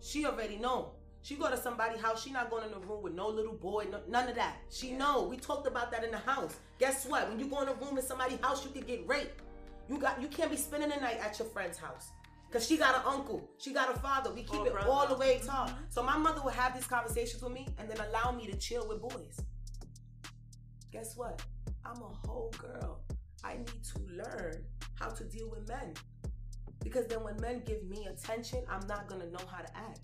She 0.00 0.26
already 0.26 0.56
know. 0.56 0.92
She 1.22 1.34
go 1.34 1.50
to 1.50 1.56
somebody's 1.56 2.00
house. 2.00 2.22
She 2.22 2.30
not 2.30 2.50
going 2.50 2.64
in 2.64 2.70
the 2.70 2.78
room 2.78 3.02
with 3.02 3.14
no 3.14 3.28
little 3.28 3.54
boy. 3.54 3.86
No, 3.90 4.00
none 4.08 4.28
of 4.28 4.36
that. 4.36 4.58
She 4.70 4.92
know. 4.92 5.24
We 5.24 5.36
talked 5.36 5.66
about 5.66 5.90
that 5.90 6.04
in 6.04 6.12
the 6.12 6.18
house. 6.18 6.54
Guess 6.78 7.06
what? 7.06 7.28
When 7.28 7.38
you 7.40 7.46
go 7.46 7.62
in 7.62 7.68
a 7.68 7.74
room 7.74 7.98
in 7.98 8.04
somebody's 8.04 8.40
house, 8.40 8.64
you 8.64 8.70
could 8.70 8.86
get 8.86 9.06
raped. 9.08 9.42
You 9.88 9.98
got. 9.98 10.22
You 10.22 10.28
can't 10.28 10.50
be 10.50 10.56
spending 10.56 10.90
the 10.90 10.96
night 10.96 11.18
at 11.20 11.38
your 11.38 11.48
friend's 11.48 11.78
house. 11.78 12.10
Cause 12.52 12.66
she 12.66 12.76
got 12.76 12.94
an 12.94 13.02
uncle, 13.04 13.50
she 13.58 13.72
got 13.72 13.94
a 13.94 13.98
father. 13.98 14.32
We 14.32 14.42
keep 14.42 14.60
Or 14.60 14.66
it 14.68 14.72
brother. 14.72 14.88
all 14.88 15.06
the 15.08 15.16
way 15.16 15.36
mm-hmm. 15.36 15.48
tall. 15.48 15.70
So 15.88 16.02
my 16.02 16.16
mother 16.16 16.40
would 16.44 16.54
have 16.54 16.74
these 16.74 16.86
conversations 16.86 17.42
with 17.42 17.52
me, 17.52 17.66
and 17.78 17.90
then 17.90 17.98
allow 18.08 18.30
me 18.30 18.46
to 18.46 18.56
chill 18.56 18.86
with 18.88 19.00
boys. 19.00 19.40
Guess 20.92 21.16
what? 21.16 21.42
I'm 21.84 22.00
a 22.00 22.26
whole 22.26 22.54
girl. 22.56 23.00
I 23.44 23.56
need 23.56 23.66
to 23.66 24.00
learn 24.10 24.64
how 24.94 25.08
to 25.08 25.24
deal 25.24 25.50
with 25.50 25.68
men. 25.68 25.92
Because 26.86 27.06
then 27.08 27.24
when 27.24 27.34
men 27.40 27.62
give 27.66 27.82
me 27.82 28.06
attention, 28.06 28.60
I'm 28.70 28.86
not 28.86 29.08
gonna 29.08 29.26
know 29.26 29.44
how 29.50 29.60
to 29.60 29.76
act. 29.76 29.98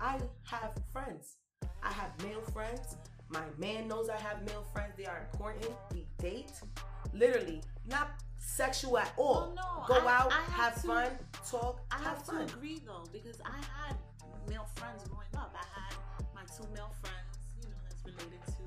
I 0.00 0.18
have 0.44 0.72
friends. 0.90 1.36
I 1.82 1.92
have 1.92 2.12
male 2.24 2.40
friends. 2.40 2.96
My 3.28 3.42
man 3.58 3.88
knows 3.88 4.08
I 4.08 4.16
have 4.16 4.42
male 4.46 4.64
friends. 4.72 4.94
They 4.96 5.04
are 5.04 5.28
important. 5.30 5.70
We 5.92 6.06
date. 6.16 6.52
Literally, 7.12 7.60
not 7.90 8.08
sexual 8.38 8.96
at 8.96 9.12
all. 9.18 9.52
Well, 9.54 9.84
no, 9.88 10.00
Go 10.00 10.06
I- 10.08 10.14
out, 10.14 10.32
I 10.32 10.36
have 10.40 10.72
have 10.72 10.74
to- 10.80 10.86
fun, 10.88 11.18
talk, 11.46 11.80
I 11.90 11.96
have 11.98 12.04
have 12.16 12.22
fun. 12.26 12.46
to 12.46 12.54
agree 12.54 12.78
though, 12.86 13.04
because 13.12 13.38
I 13.44 13.58
had 13.58 13.96
male 14.48 14.66
friends 14.76 15.06
growing 15.06 15.28
up. 15.36 15.54
I 15.54 15.66
had 15.78 15.94
my 16.34 16.44
two 16.56 16.66
male 16.72 16.90
friends, 17.02 17.36
you 17.60 17.68
know, 17.68 17.76
that's 17.86 18.02
related 18.06 18.40
to 18.46 18.62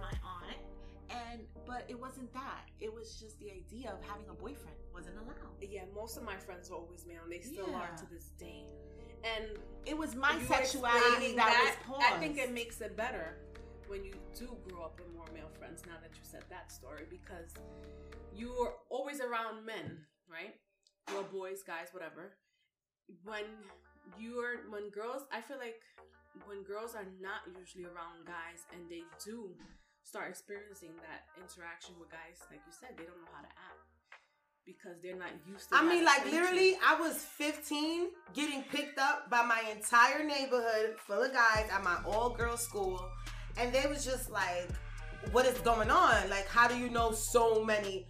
my 0.00 0.12
aunt. 0.26 0.58
And 1.10 1.46
but 1.66 1.84
it 1.88 1.98
wasn't 2.00 2.32
that. 2.34 2.62
It 2.80 2.92
was 2.92 3.14
just 3.20 3.38
the 3.38 3.52
idea 3.52 3.92
of 3.92 4.02
having 4.08 4.28
a 4.28 4.34
boyfriend 4.34 4.76
wasn't 4.94 5.16
allowed. 5.18 5.34
Yeah, 5.60 5.82
most 5.94 6.16
of 6.16 6.22
my 6.24 6.36
friends 6.36 6.70
were 6.70 6.76
always 6.76 7.06
male, 7.06 7.24
and 7.24 7.32
they 7.32 7.40
still 7.40 7.74
are 7.74 7.90
to 7.96 8.06
this 8.12 8.30
day. 8.38 8.64
And 9.24 9.56
It 9.86 9.96
was 9.96 10.14
my 10.14 10.36
sexuality 10.46 11.34
explaining 11.34 11.36
that, 11.36 11.76
was 11.88 11.98
paused. 11.98 12.06
I 12.14 12.18
think 12.18 12.38
it 12.38 12.52
makes 12.52 12.80
it 12.80 12.96
better 12.96 13.36
when 13.88 14.04
you 14.04 14.12
do 14.36 14.56
grow 14.68 14.84
up 14.84 15.00
with 15.00 15.12
more 15.14 15.26
male 15.34 15.50
friends. 15.58 15.82
Now 15.86 15.96
that 16.02 16.12
you 16.12 16.22
said 16.22 16.44
that 16.50 16.70
story, 16.70 17.04
because 17.08 17.52
you're 18.34 18.74
always 18.90 19.20
around 19.20 19.64
men, 19.64 20.04
right? 20.30 20.54
Well, 21.08 21.24
boys, 21.32 21.62
guys, 21.66 21.88
whatever. 21.92 22.36
When 23.24 23.44
you're 24.18 24.68
when 24.70 24.90
girls, 24.90 25.24
I 25.32 25.40
feel 25.40 25.58
like 25.58 25.80
when 26.46 26.62
girls 26.64 26.94
are 26.94 27.06
not 27.20 27.44
usually 27.58 27.84
around 27.84 28.26
guys 28.26 28.64
and 28.72 28.88
they 28.90 29.04
do 29.24 29.52
start 30.02 30.28
experiencing 30.28 30.92
that 31.00 31.24
interaction 31.40 31.94
with 32.00 32.10
guys, 32.10 32.44
like 32.50 32.60
you 32.66 32.72
said, 32.72 32.96
they 32.96 33.04
don't 33.04 33.16
know 33.20 33.32
how 33.32 33.40
to 33.44 33.52
act 33.56 33.93
because 34.66 35.00
they're 35.02 35.16
not 35.16 35.30
used 35.46 35.68
to. 35.70 35.76
It. 35.76 35.78
I 35.78 35.84
mean, 35.84 36.04
like 36.04 36.18
attention. 36.18 36.40
literally, 36.40 36.76
I 36.86 37.00
was 37.00 37.16
15 37.16 38.08
getting 38.34 38.62
picked 38.64 38.98
up 38.98 39.30
by 39.30 39.42
my 39.42 39.62
entire 39.70 40.24
neighborhood 40.24 40.96
full 40.98 41.22
of 41.22 41.32
guys 41.32 41.68
at 41.72 41.82
my 41.82 41.98
all 42.06 42.30
girls 42.30 42.62
school. 42.62 43.08
And 43.56 43.72
they 43.72 43.86
was 43.88 44.04
just 44.04 44.30
like, 44.30 44.68
what 45.32 45.46
is 45.46 45.58
going 45.60 45.90
on? 45.90 46.28
Like, 46.28 46.48
how 46.48 46.66
do 46.66 46.76
you 46.76 46.90
know 46.90 47.12
so 47.12 47.64
many? 47.64 48.06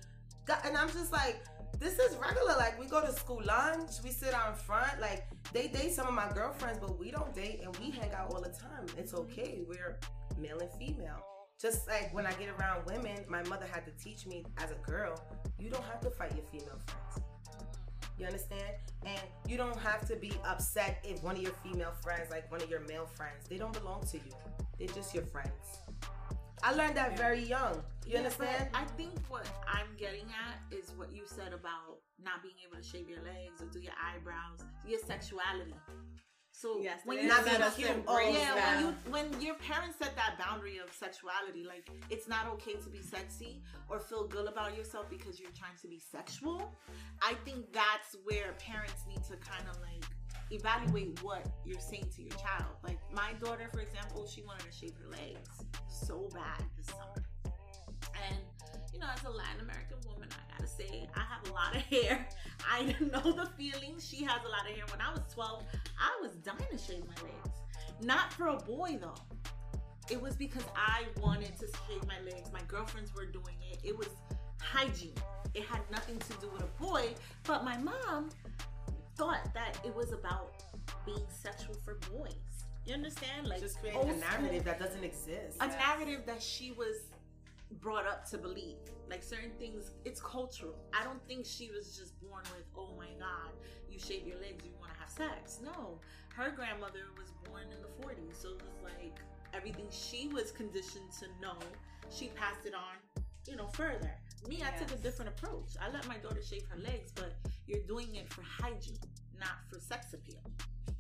And 0.65 0.77
I'm 0.77 0.89
just 0.89 1.13
like, 1.13 1.45
this 1.79 1.99
is 1.99 2.17
regular. 2.17 2.57
Like, 2.57 2.79
we 2.79 2.87
go 2.87 3.05
to 3.05 3.13
school 3.13 3.43
lunch, 3.45 3.91
we 4.03 4.11
sit 4.11 4.33
out 4.33 4.59
front. 4.59 5.01
Like, 5.01 5.27
they 5.53 5.69
date 5.69 5.93
some 5.93 6.07
of 6.07 6.15
my 6.15 6.31
girlfriends, 6.33 6.79
but 6.79 6.99
we 6.99 7.11
don't 7.11 7.35
date 7.35 7.61
and 7.63 7.77
we 7.77 7.91
hang 7.91 8.13
out 8.13 8.33
all 8.33 8.41
the 8.41 8.51
time. 8.51 8.87
It's 8.97 9.15
okay. 9.15 9.61
We're 9.67 9.99
male 10.39 10.59
and 10.59 10.71
female. 10.73 11.23
Just 11.65 11.89
like 11.89 12.13
when 12.13 12.27
I 12.27 12.33
get 12.33 12.51
around 12.61 12.85
women, 12.85 13.25
my 13.27 13.43
mother 13.45 13.65
had 13.73 13.87
to 13.87 13.93
teach 13.93 14.27
me 14.27 14.45
as 14.59 14.71
a 14.71 14.75
girl, 14.87 15.19
you 15.59 15.71
don't 15.71 15.85
have 15.85 15.99
to 16.03 16.11
fight 16.11 16.33
your 16.37 16.45
female 16.53 16.79
friends. 16.85 17.27
You 18.19 18.27
understand? 18.27 18.75
And 19.07 19.23
you 19.49 19.57
don't 19.57 19.79
have 19.79 20.07
to 20.09 20.17
be 20.17 20.33
upset 20.47 21.03
if 21.09 21.23
one 21.23 21.37
of 21.37 21.43
your 21.43 21.55
female 21.63 21.95
friends, 22.03 22.31
like 22.31 22.53
one 22.53 22.61
of 22.61 22.69
your 22.69 22.81
male 22.81 23.07
friends, 23.07 23.49
they 23.49 23.57
don't 23.57 23.73
belong 23.73 24.03
to 24.09 24.19
you. 24.19 24.35
They're 24.79 24.89
just 24.89 25.15
your 25.15 25.25
friends. 25.25 25.81
I 26.63 26.75
learned 26.75 26.99
that 26.99 27.17
very 27.17 27.43
young. 27.43 27.77
You 28.05 28.13
Yeah, 28.13 28.19
understand? 28.19 28.69
I 28.75 28.85
think 28.99 29.13
what 29.31 29.49
I'm 29.67 29.89
getting 29.97 30.27
at 30.27 30.61
is 30.71 30.93
what 30.99 31.13
you 31.13 31.23
said 31.25 31.55
about 31.55 31.97
not 32.23 32.43
being 32.43 32.57
able 32.69 32.77
to 32.77 32.87
shave 32.87 33.09
your 33.09 33.23
legs 33.23 33.63
or 33.63 33.67
do 33.73 33.81
your 33.81 33.95
eyebrows, 33.99 34.61
your 34.87 35.01
sexuality. 35.01 35.73
So 36.57 36.79
Yes, 36.81 37.01
when 37.05 37.19
you 37.19 37.27
Not 37.29 37.45
being 37.45 37.57
set 37.57 37.67
up 37.67 37.75
Oh, 38.07 38.17
embrace 38.17 38.39
yeah, 38.39 38.55
when 38.55 38.85
you 38.87 38.95
when 39.11 39.41
your 39.41 39.57
parents 39.57 39.99
set 39.99 40.15
that 40.15 40.39
boundary 40.39 40.79
of 40.79 40.93
sexuality, 40.93 41.65
like 41.67 41.91
it's 42.11 42.29
not 42.29 42.47
okay 42.55 42.75
to 42.75 42.89
be 42.89 43.03
sexy 43.03 43.61
or 43.89 43.99
feel 43.99 44.27
good 44.29 44.47
about 44.47 44.77
yourself 44.77 45.11
because 45.11 45.41
you're 45.41 45.51
trying 45.59 45.77
to 45.83 45.89
be 45.89 45.99
sexual. 45.99 46.73
I 47.23 47.35
think 47.45 47.73
that's 47.73 48.17
where 48.23 48.53
parents 48.61 49.03
need 49.09 49.23
to 49.25 49.37
kind 49.37 49.69
of 49.69 49.77
like 49.83 50.05
evaluate 50.53 51.21
what 51.25 51.45
you're 51.65 51.81
saying 51.81 52.09
to 52.17 52.23
your 52.23 52.37
child. 52.39 52.71
Like 52.85 53.01
my 53.13 53.33
daughter, 53.45 53.69
for 53.73 53.81
example, 53.81 54.25
she 54.27 54.43
wanted 54.43 54.67
to 54.67 54.73
shave 54.73 54.93
her 55.03 55.11
legs 55.11 55.51
so 55.89 56.29
bad 56.33 56.63
this 56.77 56.87
summer, 56.87 57.25
and 58.29 58.37
you 58.93 59.01
know, 59.01 59.07
as 59.13 59.25
a 59.25 59.31
Latin 59.31 59.61
American 59.63 59.97
woman, 60.09 60.29
I 60.31 60.53
gotta 60.57 60.69
say 60.71 61.09
I 61.17 61.21
have 61.21 61.51
a 61.51 61.53
lot 61.53 61.75
of 61.75 61.83
hair. 61.95 62.29
I 62.71 62.83
know 63.01 63.33
the 63.33 63.49
feeling. 63.57 63.97
She 63.99 64.25
has 64.25 64.41
a 64.45 64.49
lot 64.49 64.69
of 64.69 64.75
hair. 64.77 64.85
When 64.91 65.01
I 65.01 65.11
was 65.13 65.23
12, 65.33 65.63
I 65.99 66.21
was 66.23 66.33
dying 66.37 66.59
to 66.71 66.79
shave 66.79 67.03
my 67.07 67.23
legs. 67.23 67.59
Not 68.03 68.33
for 68.33 68.49
a 68.49 68.57
boy 68.57 68.99
though. 69.01 69.15
It 70.11 70.21
was 70.21 70.37
because 70.37 70.65
I 70.77 71.05
wanted 71.21 71.57
to 71.59 71.67
shave 71.89 72.07
my 72.07 72.21
legs. 72.31 72.51
My 72.53 72.61
girlfriends 72.69 73.15
were 73.15 73.25
doing 73.27 73.57
it. 73.71 73.79
It 73.85 73.97
was 73.97 74.09
hygiene. 74.61 75.15
It 75.55 75.63
had 75.65 75.81
nothing 75.91 76.19
to 76.19 76.33
do 76.41 76.49
with 76.53 76.63
a 76.63 76.83
boy. 76.83 77.15
But 77.45 77.65
my 77.65 77.77
mom 77.79 78.31
thought 79.17 79.53
that 79.55 79.79
it 79.85 79.95
was 79.95 80.13
about 80.13 80.63
being 81.07 81.25
sexual 81.29 81.75
for 81.85 81.95
boys. 82.13 82.35
You 82.85 82.93
understand? 82.95 83.47
Like 83.47 83.61
Just 83.61 83.81
creating 83.81 84.03
a 84.03 84.17
narrative 84.17 84.49
school- 84.49 84.63
that 84.65 84.79
doesn't 84.79 85.05
exist. 85.05 85.57
a 85.61 85.69
narrative 85.69 86.23
that 86.27 86.43
she 86.43 86.73
was 86.73 86.97
brought 87.81 88.07
up 88.07 88.29
to 88.31 88.39
believe. 88.39 88.77
Like 89.09 89.23
certain 89.23 89.53
things, 89.59 89.93
it's 90.05 90.21
cultural. 90.21 90.77
I 90.99 91.05
don't 91.05 91.23
think 91.27 91.45
she 91.47 91.71
was 91.71 91.97
just 91.97 92.19
born 92.21 92.43
with, 92.57 92.65
oh 92.77 92.95
my 92.97 93.09
God, 93.19 93.53
you 93.91 93.99
shave 93.99 94.27
your 94.27 94.39
legs, 94.39 94.65
you 94.65 94.73
want 94.81 94.93
to 94.93 94.99
have 94.99 95.11
sex. 95.11 95.61
No, 95.63 96.01
her 96.35 96.51
grandmother 96.51 97.07
was 97.19 97.31
born 97.49 97.65
in 97.65 97.81
the 97.83 98.07
40s, 98.07 98.41
so 98.41 98.49
it 98.49 98.63
was 98.63 98.83
like 98.83 99.19
everything 99.53 99.87
she 99.91 100.29
was 100.29 100.51
conditioned 100.51 101.11
to 101.21 101.27
know, 101.41 101.57
she 102.11 102.29
passed 102.29 102.67
it 102.67 102.75
on, 102.75 102.97
you 103.47 103.57
know, 103.57 103.69
further. 103.69 104.11
Me, 104.49 104.63
I 104.63 104.77
took 104.77 104.91
a 104.93 105.01
different 105.01 105.31
approach. 105.31 105.71
I 105.81 105.91
let 105.91 106.07
my 106.09 106.17
daughter 106.19 106.43
shave 106.43 106.65
her 106.71 106.79
legs, 106.79 107.13
but 107.15 107.35
you're 107.67 107.87
doing 107.87 108.15
it 108.17 108.33
for 108.33 108.43
hygiene, 108.43 108.99
not 109.39 109.57
for 109.71 109.79
sex 109.81 110.13
appeal. 110.13 110.43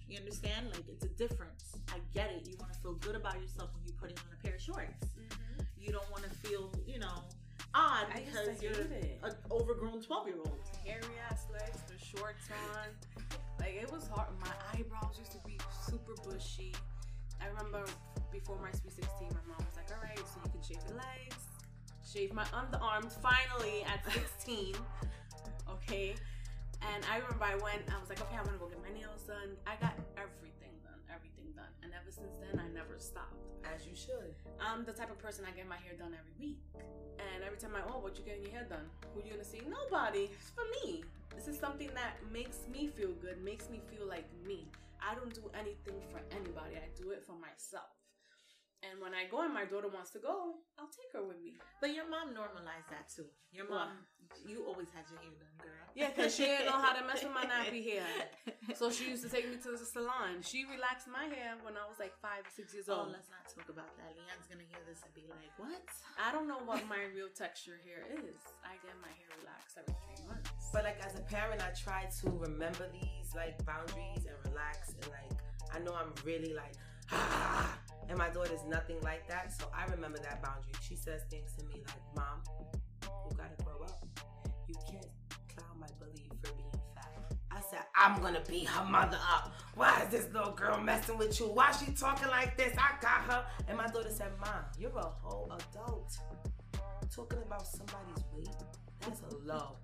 You 0.08 0.18
understand? 0.18 0.66
Like 0.72 0.84
it's 0.88 1.04
a 1.04 1.08
difference. 1.08 1.76
I 1.92 1.98
get 2.14 2.30
it. 2.30 2.46
You 2.48 2.56
want 2.60 2.72
to 2.74 2.78
feel 2.80 2.94
good 2.94 3.16
about 3.16 3.40
yourself 3.40 3.70
when 3.74 3.84
you're 3.86 3.96
putting 3.96 4.16
on 4.18 4.36
a 4.38 4.42
pair 4.42 4.54
of 4.54 4.60
shorts. 4.60 5.06
Mm-hmm. 5.06 5.43
You 5.84 5.92
don't 5.92 6.10
want 6.10 6.24
to 6.24 6.30
feel, 6.30 6.70
you 6.86 6.98
know, 6.98 7.22
odd 7.74 8.06
because 8.14 8.62
you're 8.62 8.72
an 8.72 9.34
overgrown 9.50 10.00
12 10.02 10.26
year 10.28 10.36
old. 10.38 10.58
hairy 10.86 11.02
ass 11.30 11.46
legs, 11.52 11.78
the 11.86 11.98
shorts 12.02 12.48
on. 12.74 12.88
Like 13.60 13.74
it 13.80 13.90
was 13.92 14.08
hard. 14.08 14.28
My 14.40 14.52
eyebrows 14.72 15.16
used 15.18 15.32
to 15.32 15.38
be 15.46 15.58
super 15.86 16.14
bushy. 16.24 16.74
I 17.40 17.46
remember 17.48 17.84
before 18.32 18.58
my 18.62 18.70
sweet 18.70 18.92
16, 18.94 19.28
my 19.28 19.40
mom 19.46 19.58
was 19.66 19.76
like, 19.76 19.90
"All 19.92 20.02
right, 20.02 20.18
so 20.18 20.40
you 20.44 20.50
can 20.52 20.62
shave 20.62 20.82
your 20.88 20.96
legs, 20.96 21.36
shave 22.04 22.32
my 22.32 22.44
underarms." 22.44 23.12
Finally, 23.20 23.84
at 23.84 24.00
16, 24.12 24.74
okay. 25.70 26.14
And 26.92 27.04
I 27.10 27.16
remember 27.18 27.44
I 27.44 27.56
went. 27.56 27.82
I 27.92 27.98
was 28.00 28.08
like, 28.08 28.20
"Okay, 28.20 28.36
I'm 28.36 28.44
gonna 28.44 28.58
go 28.58 28.66
get 28.68 28.80
my 28.82 28.92
nails 28.92 29.22
done." 29.26 29.56
I 29.66 29.76
got 29.76 29.92
everything 30.16 30.20
done, 30.20 30.22
everything 30.22 30.60
done, 30.60 30.72
and 30.72 30.73
ever 32.04 32.12
since 32.12 32.36
then, 32.36 32.60
I 32.60 32.68
never 32.74 32.98
stopped. 32.98 33.40
As 33.64 33.86
you 33.86 33.96
should. 33.96 34.36
I'm 34.60 34.84
the 34.84 34.92
type 34.92 35.10
of 35.10 35.18
person 35.18 35.44
I 35.48 35.56
get 35.56 35.66
my 35.66 35.80
hair 35.80 35.96
done 35.96 36.12
every 36.12 36.36
week. 36.38 36.60
And 37.16 37.42
every 37.42 37.56
time 37.56 37.72
I, 37.72 37.80
oh, 37.88 37.98
what 37.98 38.18
you 38.18 38.24
getting 38.24 38.42
your 38.44 38.52
hair 38.52 38.66
done? 38.68 38.84
Who 39.14 39.24
you 39.24 39.32
gonna 39.32 39.44
see? 39.44 39.62
Nobody. 39.64 40.28
It's 40.28 40.52
for 40.52 40.68
me. 40.84 41.02
This 41.34 41.48
is 41.48 41.58
something 41.58 41.88
that 41.94 42.20
makes 42.30 42.68
me 42.70 42.88
feel 42.88 43.16
good, 43.24 43.42
makes 43.42 43.70
me 43.70 43.80
feel 43.88 44.06
like 44.06 44.28
me. 44.46 44.68
I 45.00 45.14
don't 45.14 45.32
do 45.32 45.48
anything 45.56 45.96
for 46.12 46.20
anybody. 46.36 46.76
I 46.76 46.92
do 46.94 47.10
it 47.10 47.24
for 47.24 47.32
myself. 47.40 47.88
And 48.90 49.00
when 49.00 49.14
I 49.14 49.24
go 49.30 49.40
and 49.40 49.54
my 49.54 49.64
daughter 49.64 49.88
wants 49.88 50.10
to 50.12 50.20
go, 50.20 50.60
I'll 50.76 50.92
take 50.92 51.08
her 51.16 51.24
with 51.24 51.40
me. 51.40 51.56
But 51.80 51.94
your 51.94 52.04
mom 52.04 52.34
normalized 52.34 52.90
that 52.90 53.08
too. 53.08 53.24
Your 53.52 53.68
mom, 53.68 54.04
you 54.44 54.66
always 54.66 54.90
had 54.92 55.08
your 55.08 55.22
hair 55.24 55.32
done, 55.40 55.56
girl. 55.62 55.84
Yeah, 55.94 56.10
because 56.10 56.34
she 56.34 56.44
didn't 56.44 56.66
know 56.66 56.76
how 56.76 56.92
to 56.92 57.06
mess 57.06 57.22
with 57.22 57.32
my 57.32 57.46
nappy 57.46 57.80
hair. 57.90 58.04
So 58.74 58.90
she 58.90 59.08
used 59.08 59.22
to 59.22 59.30
take 59.30 59.48
me 59.48 59.56
to 59.62 59.72
the 59.78 59.86
salon. 59.86 60.42
She 60.42 60.66
relaxed 60.66 61.06
my 61.08 61.24
hair 61.30 61.54
when 61.62 61.78
I 61.78 61.86
was 61.86 61.96
like 62.02 62.12
five, 62.20 62.44
six 62.50 62.74
years 62.74 62.90
old. 62.90 62.98
Oh, 62.98 63.02
old. 63.08 63.14
let's 63.14 63.30
not 63.30 63.46
talk 63.46 63.70
about 63.70 63.94
that. 63.96 64.10
Leon's 64.18 64.46
gonna 64.50 64.66
hear 64.66 64.82
this 64.84 65.00
and 65.06 65.14
be 65.14 65.24
like, 65.30 65.54
"What?" 65.56 65.86
I 66.18 66.34
don't 66.34 66.50
know 66.50 66.60
what 66.66 66.82
my 66.90 67.06
real 67.14 67.30
texture 67.30 67.78
hair 67.86 68.02
is. 68.10 68.42
I 68.66 68.74
get 68.82 68.98
my 69.00 69.12
hair 69.14 69.30
relaxed 69.38 69.78
every 69.78 69.94
three 70.02 70.26
months. 70.26 70.50
But 70.74 70.84
like 70.84 70.98
as 71.00 71.14
a 71.14 71.22
parent, 71.30 71.62
I 71.62 71.70
try 71.78 72.10
to 72.10 72.26
remember 72.30 72.90
these 72.90 73.32
like 73.34 73.54
boundaries 73.64 74.26
and 74.26 74.36
relax 74.50 74.92
and 74.98 75.06
like 75.14 75.32
I 75.72 75.78
know 75.78 75.94
I'm 75.94 76.10
really 76.24 76.54
like 76.54 76.74
ah, 77.10 77.78
and 78.08 78.18
my 78.18 78.28
daughter's 78.30 78.64
nothing 78.68 79.00
like 79.02 79.28
that. 79.28 79.52
So 79.52 79.70
I 79.74 79.84
remember 79.90 80.18
that 80.18 80.42
boundary. 80.42 80.72
She 80.80 80.96
says 80.96 81.22
things 81.30 81.52
to 81.58 81.64
me 81.66 81.82
like, 81.86 82.02
"Mom, 82.16 82.42
you 83.02 83.36
gotta 83.36 83.62
grow 83.64 83.82
up. 83.82 84.04
You 84.68 84.74
can't 84.90 85.06
clown 85.48 85.78
my 85.78 85.88
bully 85.98 86.30
for 86.42 86.52
being 86.54 86.80
fat." 86.94 87.32
I 87.50 87.60
said, 87.60 87.84
"I'm 87.94 88.20
gonna 88.20 88.42
beat 88.48 88.68
her 88.68 88.84
mother 88.84 89.18
up. 89.32 89.52
Why 89.74 90.02
is 90.02 90.10
this 90.10 90.32
little 90.32 90.52
girl 90.52 90.78
messing 90.80 91.18
with 91.18 91.38
you? 91.40 91.46
Why 91.46 91.72
she 91.72 91.92
talking 91.92 92.28
like 92.28 92.56
this? 92.56 92.76
I 92.78 93.00
got 93.00 93.22
her." 93.30 93.46
And 93.68 93.76
my 93.76 93.86
daughter 93.86 94.10
said, 94.10 94.32
"Mom, 94.38 94.64
you're 94.78 94.96
a 94.96 95.02
whole 95.02 95.52
adult. 95.52 96.18
Talking 97.14 97.42
about 97.42 97.66
somebody's 97.66 98.24
weight, 98.32 98.48
that's 99.00 99.20
a 99.20 99.36
low." 99.36 99.76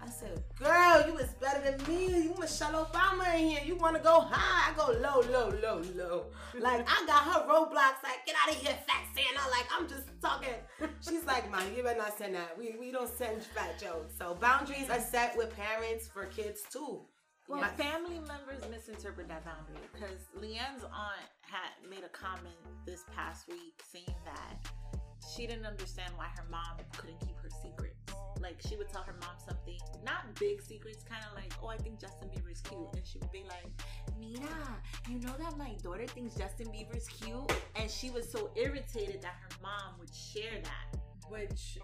I 0.00 0.08
said, 0.08 0.42
girl, 0.58 1.04
you 1.06 1.18
is 1.18 1.30
better 1.40 1.70
than 1.70 1.86
me. 1.88 2.22
You 2.22 2.34
Michelle 2.38 2.86
Obama 2.86 3.34
in 3.34 3.48
here. 3.48 3.60
You 3.64 3.74
want 3.76 3.96
to 3.96 4.02
go 4.02 4.20
high? 4.20 4.72
I 4.72 4.76
go 4.76 4.92
low, 4.92 5.20
low, 5.30 5.50
low, 5.60 5.82
low. 5.96 6.26
Like, 6.60 6.86
I 6.88 7.04
got 7.06 7.24
her 7.24 7.48
roadblocks. 7.48 8.02
Like, 8.02 8.24
get 8.26 8.34
out 8.42 8.54
of 8.54 8.60
here, 8.60 8.76
fat 8.86 9.04
Santa. 9.14 9.50
Like, 9.50 9.66
I'm 9.76 9.88
just 9.88 10.06
talking. 10.22 10.54
She's 11.00 11.24
like, 11.24 11.50
Mom, 11.50 11.64
you 11.76 11.82
better 11.82 11.98
not 11.98 12.16
send 12.16 12.34
that. 12.36 12.56
We, 12.58 12.76
we 12.78 12.90
don't 12.92 13.10
send 13.16 13.42
fat 13.42 13.78
jokes. 13.80 14.14
So, 14.18 14.36
boundaries 14.40 14.88
are 14.88 15.00
set 15.00 15.36
with 15.36 15.54
parents 15.56 16.06
for 16.06 16.26
kids, 16.26 16.62
too. 16.72 17.00
Well, 17.48 17.60
My- 17.60 17.68
family 17.68 18.18
members 18.28 18.62
misinterpret 18.70 19.26
that 19.28 19.44
boundary 19.44 19.82
because 19.92 20.20
Leanne's 20.38 20.84
aunt 20.84 21.28
had 21.40 21.70
made 21.90 22.04
a 22.04 22.08
comment 22.10 22.54
this 22.86 23.04
past 23.16 23.48
week 23.48 23.82
saying 23.90 24.14
that 24.26 24.70
she 25.34 25.46
didn't 25.46 25.66
understand 25.66 26.12
why 26.16 26.26
her 26.36 26.44
mom 26.50 26.78
couldn't 26.96 27.18
keep 27.20 27.38
her 27.40 27.50
secrets. 27.62 27.96
Like 28.40 28.60
she 28.66 28.76
would 28.76 28.88
tell 28.88 29.02
her 29.02 29.14
mom 29.20 29.36
something, 29.44 29.78
not 30.04 30.34
big 30.38 30.62
secrets, 30.62 31.02
kind 31.02 31.22
of 31.28 31.34
like, 31.34 31.52
"Oh, 31.62 31.68
I 31.68 31.76
think 31.76 32.00
Justin 32.00 32.28
Bieber's 32.30 32.60
cute," 32.60 32.88
and 32.94 33.04
she 33.06 33.18
would 33.18 33.32
be 33.32 33.44
like, 33.48 33.66
"Mira, 34.18 34.76
you 35.08 35.18
know 35.18 35.34
that 35.38 35.56
my 35.58 35.74
daughter 35.82 36.06
thinks 36.06 36.34
Justin 36.36 36.68
Bieber's 36.68 37.08
cute," 37.08 37.52
and 37.74 37.90
she 37.90 38.10
was 38.10 38.30
so 38.30 38.50
irritated 38.54 39.20
that 39.22 39.34
her 39.42 39.56
mom 39.62 39.98
would 39.98 40.14
share 40.14 40.60
that. 40.62 40.98
which 41.28 41.78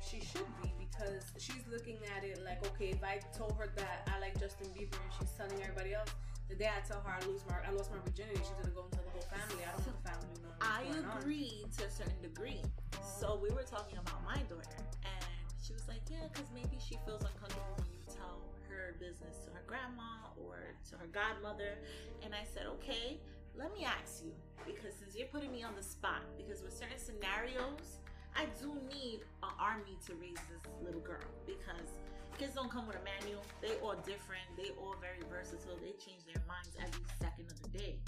she 0.00 0.20
should 0.20 0.46
be 0.62 0.72
because 0.78 1.24
she's 1.38 1.62
looking 1.70 1.98
at 2.16 2.24
it 2.24 2.40
like, 2.44 2.64
okay, 2.68 2.90
if 2.90 3.02
I 3.02 3.18
told 3.36 3.56
her 3.58 3.68
that 3.76 4.08
I 4.14 4.20
like 4.20 4.38
Justin 4.38 4.68
Bieber 4.68 4.94
and 5.02 5.12
she's 5.18 5.30
telling 5.32 5.60
everybody 5.62 5.94
else, 5.94 6.10
the 6.50 6.56
day 6.58 6.66
I 6.68 6.82
tell 6.82 7.00
her 7.06 7.14
I 7.14 7.22
lose 7.30 7.46
my 7.48 7.54
I 7.62 7.70
lost 7.70 7.94
my 7.94 8.02
virginity, 8.04 8.42
she's 8.42 8.58
gonna 8.58 8.74
go 8.74 8.82
and 8.82 8.92
tell 8.92 9.06
the 9.06 9.14
whole 9.14 9.28
family. 9.30 9.62
I 9.62 9.70
don't 9.70 9.86
want 9.86 10.02
the 10.02 10.08
family 10.10 10.28
to 10.34 10.42
know 10.42 10.52
I 10.60 10.82
on. 10.90 11.22
agree 11.22 11.64
to 11.78 11.86
a 11.86 11.90
certain 11.90 12.20
degree. 12.20 12.60
So 13.00 13.38
we 13.38 13.54
were 13.54 13.62
talking 13.62 13.96
about 13.98 14.18
my 14.26 14.42
daughter, 14.50 14.82
and 15.06 15.24
she 15.62 15.72
was 15.72 15.86
like, 15.86 16.02
"Yeah, 16.10 16.26
because 16.32 16.50
maybe 16.52 16.76
she 16.82 16.98
feels 17.06 17.22
uncomfortable 17.22 17.78
when 17.78 17.88
you 17.94 18.02
tell 18.10 18.42
her 18.68 18.98
business 18.98 19.38
to 19.46 19.54
her 19.54 19.62
grandma 19.66 20.34
or 20.36 20.74
to 20.90 20.98
her 20.98 21.06
godmother." 21.06 21.78
And 22.26 22.34
I 22.34 22.42
said, 22.42 22.66
"Okay, 22.82 23.22
let 23.54 23.72
me 23.72 23.86
ask 23.86 24.24
you, 24.24 24.34
because 24.66 24.94
since 24.98 25.14
you're 25.14 25.30
putting 25.30 25.52
me 25.52 25.62
on 25.62 25.76
the 25.76 25.82
spot, 25.82 26.26
because 26.36 26.62
with 26.62 26.74
certain 26.74 26.98
scenarios, 26.98 27.99
I 28.36 28.46
do 28.60 28.74
need 28.88 29.20
an 29.42 29.50
army 29.58 29.98
to 30.06 30.14
raise 30.14 30.40
this 30.48 30.62
little 30.82 31.00
girl 31.00 31.28
because." 31.46 31.90
Kids 32.38 32.54
don't 32.54 32.70
come 32.70 32.86
with 32.86 32.96
a 32.96 33.04
manual. 33.04 33.42
They 33.60 33.76
all 33.82 33.96
different. 33.96 34.48
They 34.56 34.70
all 34.80 34.94
very 34.98 35.20
versatile. 35.28 35.76
They 35.76 35.92
change 36.02 36.24
their 36.24 36.42
minds 36.48 36.72
every 36.80 37.04
second 37.20 37.52
of 37.52 37.60
the 37.60 37.68
day. 37.76 37.98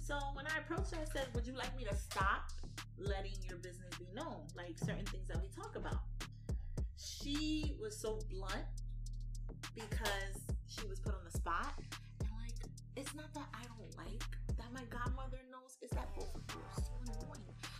So 0.00 0.16
when 0.32 0.46
I 0.46 0.64
approached 0.64 0.94
her, 0.94 1.02
I 1.02 1.04
said, 1.12 1.28
Would 1.34 1.46
you 1.46 1.52
like 1.52 1.76
me 1.76 1.84
to 1.84 1.94
stop 1.94 2.48
letting 2.96 3.36
your 3.46 3.58
business 3.58 3.92
be 3.98 4.06
known? 4.14 4.48
Like 4.56 4.78
certain 4.78 5.04
things 5.04 5.28
that 5.28 5.36
we 5.42 5.48
talk 5.48 5.76
about. 5.76 6.00
She 6.96 7.76
was 7.78 7.94
so 7.94 8.18
blunt 8.30 8.64
because 9.74 10.40
she 10.66 10.86
was 10.88 10.98
put 10.98 11.12
on 11.14 11.20
the 11.24 11.36
spot. 11.36 11.74
And 12.20 12.30
like, 12.40 12.56
it's 12.96 13.14
not 13.14 13.34
that 13.34 13.48
I 13.52 13.64
don't 13.68 13.94
like 13.98 14.24
that 14.56 14.72
my 14.72 14.82
godmother 14.88 15.38
knows, 15.50 15.76
it's 15.82 15.94
that 15.94 16.08
both 16.14 16.37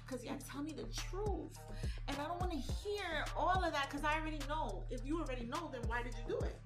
Because 0.09 0.25
you 0.25 0.31
tell 0.51 0.63
me 0.63 0.73
the 0.73 0.85
truth. 0.85 1.59
And 2.07 2.17
I 2.17 2.27
don't 2.27 2.41
want 2.41 2.53
to 2.53 2.59
hear 2.59 3.25
all 3.37 3.63
of 3.63 3.73
that 3.73 3.89
because 3.91 4.05
I 4.05 4.19
already 4.19 4.41
know. 4.49 4.83
If 4.91 5.05
you 5.05 5.21
already 5.21 5.45
know, 5.45 5.69
then 5.71 5.83
why 5.87 6.03
did 6.03 6.15
you 6.15 6.37
do 6.37 6.39
it? 6.45 6.57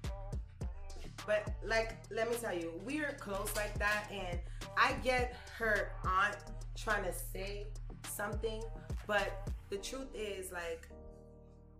But 1.25 1.53
like, 1.63 1.95
let 2.09 2.29
me 2.29 2.37
tell 2.41 2.53
you, 2.53 2.73
we're 2.85 3.15
close 3.19 3.53
like 3.55 3.77
that, 3.79 4.09
and 4.11 4.39
I 4.77 4.93
get 5.03 5.35
her 5.57 5.91
aunt 6.05 6.37
trying 6.75 7.03
to 7.03 7.13
say 7.13 7.67
something, 8.09 8.61
But 9.07 9.49
the 9.69 9.77
truth 9.77 10.13
is, 10.13 10.51
like, 10.51 10.87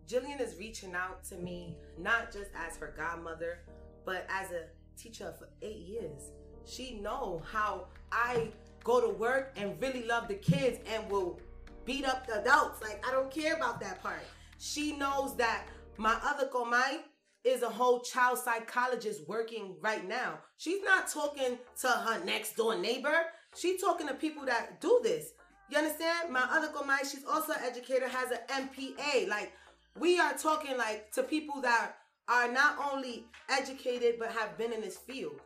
Jillian 0.07 0.41
is 0.41 0.55
reaching 0.57 0.93
out 0.93 1.23
to 1.25 1.35
me 1.35 1.77
not 1.97 2.31
just 2.31 2.49
as 2.55 2.77
her 2.77 2.93
godmother, 2.97 3.59
but 4.05 4.27
as 4.29 4.51
a 4.51 4.63
teacher 4.97 5.33
for 5.37 5.49
eight 5.61 5.77
years. 5.77 6.31
She 6.65 6.95
know 6.95 7.41
how 7.51 7.87
I 8.11 8.49
go 8.83 8.99
to 8.99 9.09
work 9.09 9.53
and 9.55 9.81
really 9.81 10.05
love 10.05 10.27
the 10.27 10.35
kids 10.35 10.79
and 10.93 11.09
will 11.09 11.39
beat 11.85 12.07
up 12.07 12.27
the 12.27 12.41
adults. 12.41 12.81
Like 12.81 13.03
I 13.07 13.11
don't 13.11 13.31
care 13.31 13.55
about 13.55 13.79
that 13.81 14.01
part. 14.01 14.23
She 14.57 14.95
knows 14.95 15.35
that 15.37 15.67
my 15.97 16.17
other 16.23 16.47
comay 16.47 16.99
is 17.43 17.61
a 17.61 17.69
whole 17.69 17.99
child 17.99 18.39
psychologist 18.39 19.21
working 19.27 19.75
right 19.81 20.07
now. 20.07 20.39
She's 20.57 20.81
not 20.83 21.09
talking 21.09 21.57
to 21.81 21.87
her 21.87 22.23
next 22.23 22.55
door 22.55 22.77
neighbor. 22.77 23.25
She's 23.55 23.81
talking 23.81 24.07
to 24.07 24.13
people 24.13 24.45
that 24.45 24.79
do 24.79 25.01
this. 25.03 25.33
You 25.69 25.77
understand? 25.77 26.31
My 26.31 26.47
other 26.49 26.67
comay, 26.67 26.99
she's 26.99 27.25
also 27.25 27.53
an 27.53 27.59
educator, 27.63 28.07
has 28.07 28.31
an 28.31 28.69
MPA. 28.69 29.27
Like 29.27 29.51
we 29.99 30.19
are 30.19 30.33
talking 30.33 30.77
like 30.77 31.11
to 31.13 31.23
people 31.23 31.61
that 31.61 31.93
are 32.27 32.51
not 32.51 32.77
only 32.93 33.25
educated 33.49 34.15
but 34.17 34.31
have 34.31 34.57
been 34.57 34.71
in 34.71 34.81
this 34.81 34.97
field. 34.97 35.41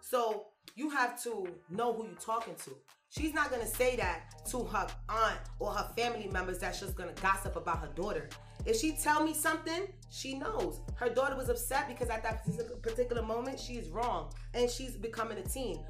So 0.00 0.46
you 0.76 0.90
have 0.90 1.20
to 1.24 1.46
know 1.68 1.92
who 1.92 2.04
you're 2.04 2.14
talking 2.14 2.54
to. 2.64 2.70
She's 3.10 3.34
not 3.34 3.50
gonna 3.50 3.66
say 3.66 3.96
that 3.96 4.46
to 4.50 4.62
her 4.62 4.86
aunt 5.08 5.40
or 5.58 5.72
her 5.72 5.90
family 5.96 6.28
members 6.28 6.60
that's 6.60 6.78
just 6.78 6.94
gonna 6.94 7.12
gossip 7.20 7.56
about 7.56 7.80
her 7.80 7.90
daughter. 7.96 8.28
If 8.64 8.76
she 8.76 8.92
tell 8.92 9.24
me 9.24 9.34
something, 9.34 9.88
she 10.10 10.38
knows. 10.38 10.80
Her 10.94 11.08
daughter 11.08 11.34
was 11.34 11.48
upset 11.48 11.88
because 11.88 12.08
at 12.08 12.22
that 12.22 12.46
particular 12.82 13.22
moment 13.22 13.58
she's 13.58 13.88
wrong 13.88 14.32
and 14.54 14.70
she's 14.70 14.92
becoming 14.92 15.38
a 15.38 15.42
teen. 15.42 15.80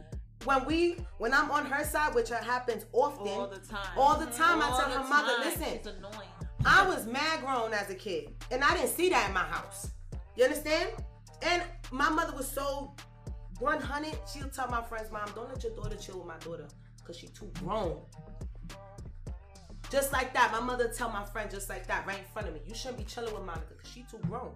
When 0.44 0.64
we, 0.64 0.96
when 1.18 1.34
I'm 1.34 1.50
on 1.50 1.66
her 1.66 1.84
side, 1.84 2.14
which 2.14 2.30
happens 2.30 2.86
often, 2.94 3.28
all 3.28 3.48
the 3.48 3.58
time, 3.58 3.98
all 3.98 4.18
the 4.18 4.24
time, 4.24 4.62
all 4.62 4.72
I 4.72 4.80
tell 4.80 5.02
her 5.02 5.06
mother, 5.06 5.32
listen. 5.40 5.80
I 6.64 6.88
was 6.88 7.06
mad 7.06 7.40
grown 7.40 7.74
as 7.74 7.90
a 7.90 7.94
kid, 7.94 8.34
and 8.50 8.64
I 8.64 8.74
didn't 8.74 8.88
see 8.88 9.10
that 9.10 9.28
in 9.28 9.34
my 9.34 9.44
house. 9.44 9.90
You 10.36 10.44
understand? 10.44 10.92
And 11.42 11.62
my 11.90 12.08
mother 12.08 12.34
was 12.34 12.48
so 12.48 12.94
100. 13.58 14.18
She'll 14.32 14.48
tell 14.48 14.68
my 14.68 14.82
friends, 14.82 15.12
Mom, 15.12 15.28
don't 15.34 15.50
let 15.50 15.62
your 15.62 15.74
daughter 15.74 15.96
chill 15.96 16.16
with 16.16 16.26
my 16.26 16.38
daughter 16.38 16.66
because 17.10 17.20
she 17.20 17.28
too 17.28 17.50
grown. 17.64 17.96
Just 19.90 20.12
like 20.12 20.32
that. 20.34 20.52
My 20.52 20.60
mother 20.60 20.88
tell 20.88 21.10
my 21.10 21.24
friend 21.24 21.50
just 21.50 21.68
like 21.68 21.86
that 21.88 22.06
right 22.06 22.18
in 22.18 22.24
front 22.32 22.48
of 22.48 22.54
me. 22.54 22.60
You 22.66 22.74
shouldn't 22.74 22.98
be 22.98 23.04
chilling 23.04 23.34
with 23.34 23.44
Monica 23.44 23.74
because 23.76 23.90
she 23.90 24.04
too 24.10 24.18
grown. 24.28 24.52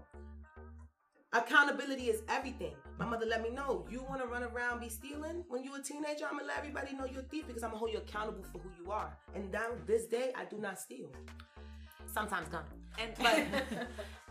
Accountability 1.33 2.05
is 2.05 2.23
everything. 2.29 2.75
My 2.97 3.07
mother 3.07 3.27
let 3.27 3.43
me 3.43 3.51
know. 3.51 3.85
You 3.91 4.05
want 4.05 4.21
to 4.21 4.29
run 4.29 4.45
around 4.45 4.81
be 4.81 4.89
stealing 4.89 5.45
when 5.49 5.65
you're 5.65 5.79
a 5.79 5.83
teenager? 5.83 6.27
I'm 6.27 6.39
gonna 6.39 6.47
let 6.47 6.59
everybody 6.59 6.95
know 6.95 7.07
you're 7.07 7.23
a 7.23 7.25
thief 7.25 7.49
because 7.49 7.65
I'm 7.65 7.71
gonna 7.71 7.81
hold 7.81 7.91
you 7.91 7.99
accountable 7.99 8.45
for 8.45 8.59
who 8.59 8.71
you 8.81 8.93
are. 8.93 9.13
And 9.35 9.51
down 9.51 9.73
this 9.85 10.05
day, 10.07 10.31
I 10.37 10.45
do 10.45 10.59
not 10.59 10.79
steal. 10.79 11.11
Sometimes 12.07 12.49
gone. 12.49 12.63
And 13.01 13.11
but 13.19 13.89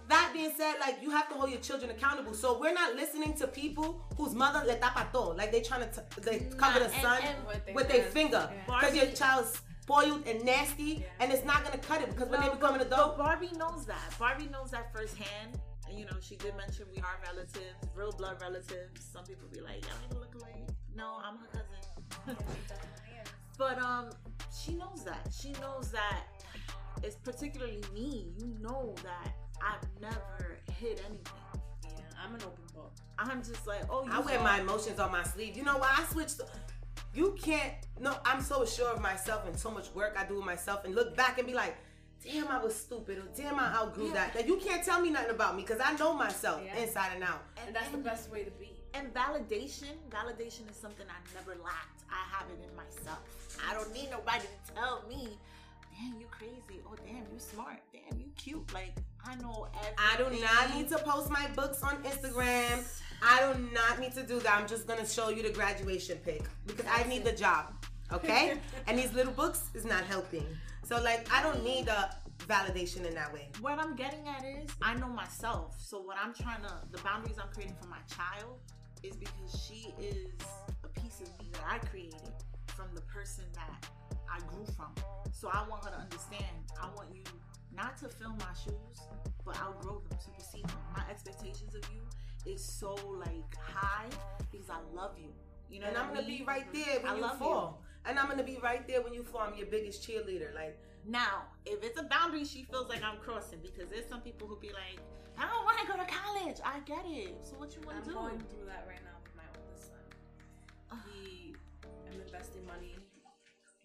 that 0.10 0.32
being 0.34 0.52
said, 0.58 0.76
like 0.80 0.98
you 1.02 1.10
have 1.10 1.28
to 1.30 1.36
hold 1.36 1.50
your 1.50 1.60
children 1.60 1.92
accountable. 1.92 2.34
So 2.34 2.60
we're 2.60 2.74
not 2.74 2.96
listening 2.96 3.34
to 3.36 3.48
people 3.48 4.02
whose 4.18 4.34
mother 4.34 4.64
le 4.66 4.76
tapa 4.78 5.08
todo, 5.12 5.34
like 5.36 5.52
they 5.52 5.62
trying 5.62 5.82
to 5.82 5.92
t- 5.96 6.22
they 6.22 6.40
cover 6.58 6.80
the 6.80 6.92
and- 6.94 7.02
sun 7.04 7.22
with 7.74 7.88
their 7.90 8.04
finger 8.04 8.50
because 8.66 8.96
your 8.96 9.08
child's 9.08 9.62
spoiled 9.82 10.26
and 10.28 10.44
nasty, 10.46 11.06
and 11.20 11.32
it's 11.32 11.44
not 11.46 11.64
gonna 11.64 11.78
cut 11.78 12.02
it 12.02 12.10
because 12.10 12.30
when 12.30 12.40
they 12.42 12.48
No, 12.48 12.54
become 12.56 12.76
an 12.76 12.82
adult, 12.82 13.18
Barbie 13.18 13.52
knows 13.58 13.86
that. 13.86 14.14
Barbie 14.18 14.48
knows 14.48 14.72
that 14.72 14.94
firsthand. 14.94 15.60
And, 15.90 16.00
you 16.00 16.06
know, 16.06 16.18
she 16.22 16.38
did 16.38 16.56
mention 16.56 16.86
we 16.96 17.00
are 17.02 17.20
relatives, 17.28 17.76
real 17.94 18.14
blood 18.14 18.40
relatives. 18.42 19.04
Some 19.12 19.26
people 19.26 19.48
be 19.52 19.60
like, 19.60 19.84
"Yeah, 19.86 19.94
we 20.10 20.18
look 20.20 20.34
alike." 20.36 20.70
No, 20.96 21.20
I'm 21.24 21.38
her 21.38 21.48
cousin. 21.52 22.38
but 23.58 23.78
um, 23.80 24.10
she 24.58 24.76
knows 24.76 25.04
that. 25.04 25.28
She 25.38 25.52
knows 25.62 25.92
that 25.92 26.24
it's 27.04 27.16
particularly 27.18 27.82
me. 27.94 28.32
You 28.38 28.56
know 28.62 28.96
that 29.04 29.34
I've 29.66 30.02
never 30.02 30.58
hid 30.80 31.00
anything. 31.08 31.22
Yeah, 31.86 31.90
I'm 32.24 32.36
an 32.36 32.42
open 32.44 32.64
book. 32.76 32.92
I'm 33.18 33.42
just 33.44 33.66
like, 33.68 33.82
oh, 33.90 34.04
you 34.06 34.12
I 34.12 34.20
wear 34.20 34.40
my 34.40 34.60
emotions 34.60 35.00
on 35.00 35.12
my 35.12 35.24
sleeve. 35.24 35.56
You 35.56 35.64
know 35.64 35.78
why 35.78 35.94
I 35.98 36.04
switched? 36.12 36.42
You 37.14 37.36
can't. 37.42 37.74
No, 38.00 38.16
I'm 38.26 38.42
so 38.42 38.66
sure 38.66 38.90
of 38.90 39.02
myself 39.02 39.46
and 39.48 39.58
so 39.58 39.70
much 39.72 39.90
work 39.94 40.16
I 40.18 40.26
do 40.26 40.36
with 40.38 40.46
myself, 40.46 40.84
and 40.84 40.96
look 40.96 41.16
back 41.16 41.38
and 41.38 41.46
be 41.48 41.54
like, 41.54 41.76
"Damn, 42.24 42.48
I 42.48 42.58
was 42.62 42.76
stupid," 42.76 43.20
or 43.20 43.28
"Damn, 43.38 43.60
I 43.60 43.72
outgrew 43.74 44.12
that." 44.14 44.34
That 44.34 44.48
you 44.48 44.58
can't 44.58 44.84
tell 44.84 45.00
me 45.00 45.12
nothing 45.12 45.30
about 45.30 45.56
me 45.56 45.62
because 45.62 45.80
I 45.80 45.94
know 45.94 46.14
myself 46.14 46.62
Yeah. 46.66 46.76
inside 46.78 47.12
and 47.14 47.24
out. 47.24 47.44
And 47.66 47.76
that's 47.76 47.90
the 47.90 47.98
best 48.00 48.32
way 48.32 48.44
to 48.44 48.52
be. 48.52 48.72
And 48.96 49.14
validation, 49.14 49.94
validation 50.10 50.70
is 50.70 50.76
something 50.76 51.06
I 51.08 51.20
never 51.36 51.56
lacked. 51.64 52.04
I 52.12 52.24
have 52.36 52.48
it 52.50 52.60
in 52.68 52.76
myself. 52.76 53.20
I 53.68 53.74
don't 53.76 53.92
need 53.94 54.10
nobody 54.10 54.46
to 54.46 54.74
tell 54.74 55.04
me, 55.08 55.38
damn, 55.96 56.20
you 56.20 56.28
crazy. 56.32 56.82
Oh, 56.88 56.96
damn, 56.96 57.26
you 57.32 57.40
smart. 57.40 57.80
Damn, 57.92 58.20
you 58.20 58.32
cute. 58.38 58.72
Like, 58.74 58.96
I 59.26 59.36
know 59.36 59.68
I 59.98 60.18
do 60.18 60.26
not 60.42 60.76
need 60.76 60.90
to 60.90 60.98
post 61.00 61.30
my 61.30 61.48
books 61.56 61.82
on 61.82 62.04
Instagram. 62.04 62.84
I 63.22 63.54
do 63.54 63.70
not 63.74 64.00
need 64.00 64.14
to 64.16 64.24
do 64.24 64.40
that. 64.42 64.60
I'm 64.60 64.68
just 64.68 64.88
gonna 64.88 65.08
show 65.08 65.30
you 65.30 65.44
the 65.44 65.50
graduation 65.50 66.18
pic 66.26 66.44
because 66.68 66.86
I 66.92 67.04
need 67.08 67.24
the 67.24 67.32
job. 67.32 67.74
Okay? 68.12 68.58
and 68.88 69.00
these 69.00 69.14
little 69.14 69.34
books 69.34 69.70
is 69.74 69.86
not 69.86 70.04
helping. 70.04 70.46
So 70.84 71.02
like 71.02 71.28
I 71.34 71.42
don't 71.42 71.64
need 71.64 71.88
a 71.88 72.16
validation 72.48 73.06
in 73.06 73.14
that 73.16 73.34
way. 73.34 73.50
What 73.62 73.80
I'm 73.80 73.96
getting 73.96 74.28
at 74.28 74.44
is, 74.44 74.70
I 74.82 74.96
know 74.96 75.08
myself. 75.08 75.76
So, 75.80 76.02
what 76.02 76.18
I'm 76.22 76.34
trying 76.34 76.62
to, 76.64 76.74
the 76.92 77.02
boundaries 77.04 77.38
I'm 77.42 77.50
creating 77.54 77.76
for 77.82 77.88
my 77.88 78.00
child 78.14 78.60
is 79.02 79.16
because 79.16 79.66
she 79.68 79.94
is 80.02 80.28
a 80.84 81.00
piece 81.00 81.22
of 81.22 81.28
me 81.40 81.50
that 81.54 81.64
I 81.68 81.78
created 81.80 82.22
from 82.68 82.88
the 82.94 83.02
person 83.02 83.46
that 83.56 83.88
I 84.32 84.40
grew 84.48 84.66
from. 84.76 84.94
So, 85.32 85.50
I 85.52 85.66
want 85.70 85.86
her 85.86 85.92
to 85.92 85.98
understand. 85.98 86.56
I 86.82 86.88
want 86.96 87.10
you 87.14 87.24
not 87.76 87.98
to 87.98 88.08
fill 88.10 88.36
my 88.40 88.54
shoes, 88.64 89.08
but 89.46 89.58
outgrow 89.60 90.02
them, 90.10 90.18
supersede 90.20 90.66
them. 90.68 90.78
My 90.96 91.04
expectations 91.10 91.76
of 91.76 91.84
you 91.94 92.02
is 92.52 92.64
so 92.64 92.96
like 93.26 93.56
high 93.58 94.10
because 94.52 94.70
I 94.70 94.78
love 94.94 95.16
you. 95.18 95.30
You 95.70 95.80
know, 95.82 95.88
And 95.88 95.98
I'm 95.98 96.10
gonna 96.14 96.28
mean? 96.28 96.40
be 96.40 96.44
right 96.46 96.72
there 96.74 97.00
when 97.02 97.24
I 97.24 97.32
you 97.34 97.38
fall. 97.40 97.82
And 98.06 98.20
I'm 98.20 98.28
gonna 98.28 98.44
be 98.44 98.58
right 98.62 98.88
there 98.88 99.02
when 99.02 99.14
you 99.14 99.24
fall. 99.24 99.42
I'm 99.42 99.56
your 99.56 99.68
biggest 99.68 100.08
cheerleader. 100.08 100.54
Like 100.54 100.78
Now, 101.08 101.44
if 101.66 101.84
it's 101.84 102.00
a 102.00 102.04
boundary 102.04 102.46
she 102.46 102.64
feels 102.64 102.90
like 102.90 103.02
I'm 103.04 103.18
crossing, 103.18 103.60
because 103.62 103.90
there's 103.90 104.08
some 104.08 104.22
people 104.22 104.48
who 104.48 104.58
be 104.60 104.70
like, 104.70 105.00
I 105.38 105.48
don't 105.50 105.66
want 105.66 105.80
to 105.80 105.88
go 105.88 105.94
to 105.98 106.06
college. 106.06 106.58
I 106.64 106.80
get 106.82 107.04
it. 107.08 107.36
So 107.44 107.56
what 107.58 107.74
you 107.76 107.82
want 107.88 108.04
to 108.04 108.10
do? 108.12 108.16
I'm 108.18 108.24
going 108.24 108.40
through 108.52 108.68
that 108.68 108.86
right 108.88 109.02
now 109.04 109.18
with 109.24 109.36
my 109.36 109.48
oldest 109.58 109.88
son. 109.90 111.00
He, 111.10 111.56
I'm 112.12 112.22
investing 112.22 112.66
money. 112.68 112.96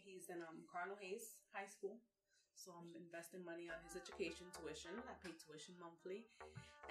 He's 0.04 0.28
in 0.28 0.42
um 0.42 0.60
Cardinal 0.70 0.96
Hayes 1.00 1.36
High 1.52 1.66
School, 1.66 1.96
so 2.68 2.76
I'm 2.76 2.92
investing 3.00 3.40
money 3.48 3.72
on 3.72 3.80
his 3.88 3.96
education, 3.96 4.44
tuition. 4.52 4.92
I 5.08 5.16
pay 5.24 5.32
tuition 5.40 5.72
monthly, 5.80 6.28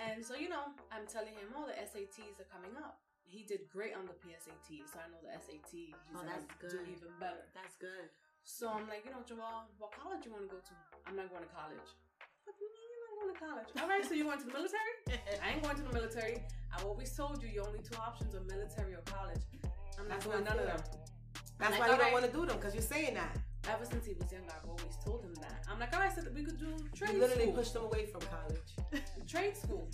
and 0.01 0.25
so 0.25 0.33
you 0.33 0.49
know, 0.49 0.73
I'm 0.89 1.05
telling 1.05 1.37
him, 1.37 1.53
oh, 1.53 1.69
the 1.69 1.77
SATs 1.77 2.41
are 2.41 2.49
coming 2.49 2.73
up. 2.81 2.97
He 3.29 3.45
did 3.45 3.69
great 3.69 3.93
on 3.93 4.09
the 4.09 4.17
PSAT, 4.17 4.81
so 4.89 4.97
I 4.97 5.05
know 5.13 5.21
the 5.21 5.29
SAT. 5.37 5.69
He's 5.69 5.93
Oh, 6.17 6.25
that's 6.25 6.49
do 6.57 6.81
even 6.81 7.13
better. 7.21 7.45
That's 7.53 7.77
good. 7.77 8.09
So 8.41 8.73
I'm 8.73 8.89
like, 8.89 9.05
you 9.05 9.13
know, 9.13 9.21
Joel, 9.21 9.69
what 9.77 9.93
college 9.93 10.25
you 10.25 10.33
want 10.33 10.49
to 10.49 10.51
go 10.55 10.57
to? 10.57 10.73
I'm 11.05 11.13
not 11.13 11.29
going 11.29 11.45
to 11.45 11.51
college. 11.53 11.91
What 12.47 12.55
do 12.57 12.63
you 12.65 12.71
mean 12.73 12.87
you're 12.89 13.05
not 13.05 13.15
going 13.21 13.31
to 13.35 13.37
college? 13.37 13.69
All 13.77 13.89
right, 13.91 14.01
so 14.01 14.15
you 14.17 14.23
going 14.25 14.39
to 14.41 14.47
the 14.49 14.55
military? 14.55 14.93
I 15.43 15.53
ain't 15.53 15.61
going 15.61 15.75
to 15.77 15.85
the 15.85 15.93
military. 15.93 16.41
I've 16.73 16.87
always 16.87 17.11
told 17.13 17.43
you 17.43 17.51
your 17.53 17.67
only 17.69 17.83
two 17.85 17.99
options 18.01 18.33
are 18.33 18.41
military 18.49 18.95
or 18.97 19.03
college. 19.05 19.43
I'm 19.99 20.07
not 20.09 20.23
That's 20.23 20.25
doing 20.25 20.47
none 20.47 20.57
of 20.57 20.65
them. 20.71 20.81
that's 21.59 21.77
Like, 21.77 21.79
why 21.83 21.91
you 21.93 21.99
don't 22.01 22.15
want 22.17 22.25
to 22.25 22.31
do 22.33 22.47
them 22.47 22.55
because 22.57 22.73
you're 22.73 22.89
saying 22.95 23.13
that. 23.19 23.35
Ever 23.67 23.83
since 23.83 24.07
he 24.07 24.15
was 24.15 24.31
young, 24.31 24.47
I've 24.47 24.63
always 24.63 24.95
told 25.03 25.27
him 25.27 25.35
that. 25.79 25.83
I'm 25.83 25.91
like, 25.91 25.93
all 25.99 26.05
right, 26.05 26.15
so 26.15 26.29
we 26.33 26.43
could 26.43 26.59
do 26.59 26.67
trade 26.95 27.13
You 27.13 27.19
literally 27.19 27.43
school. 27.43 27.53
pushed 27.55 27.73
them 27.73 27.83
away 27.83 28.05
from 28.05 28.21
college. 28.21 29.03
trade 29.27 29.55
school. 29.57 29.89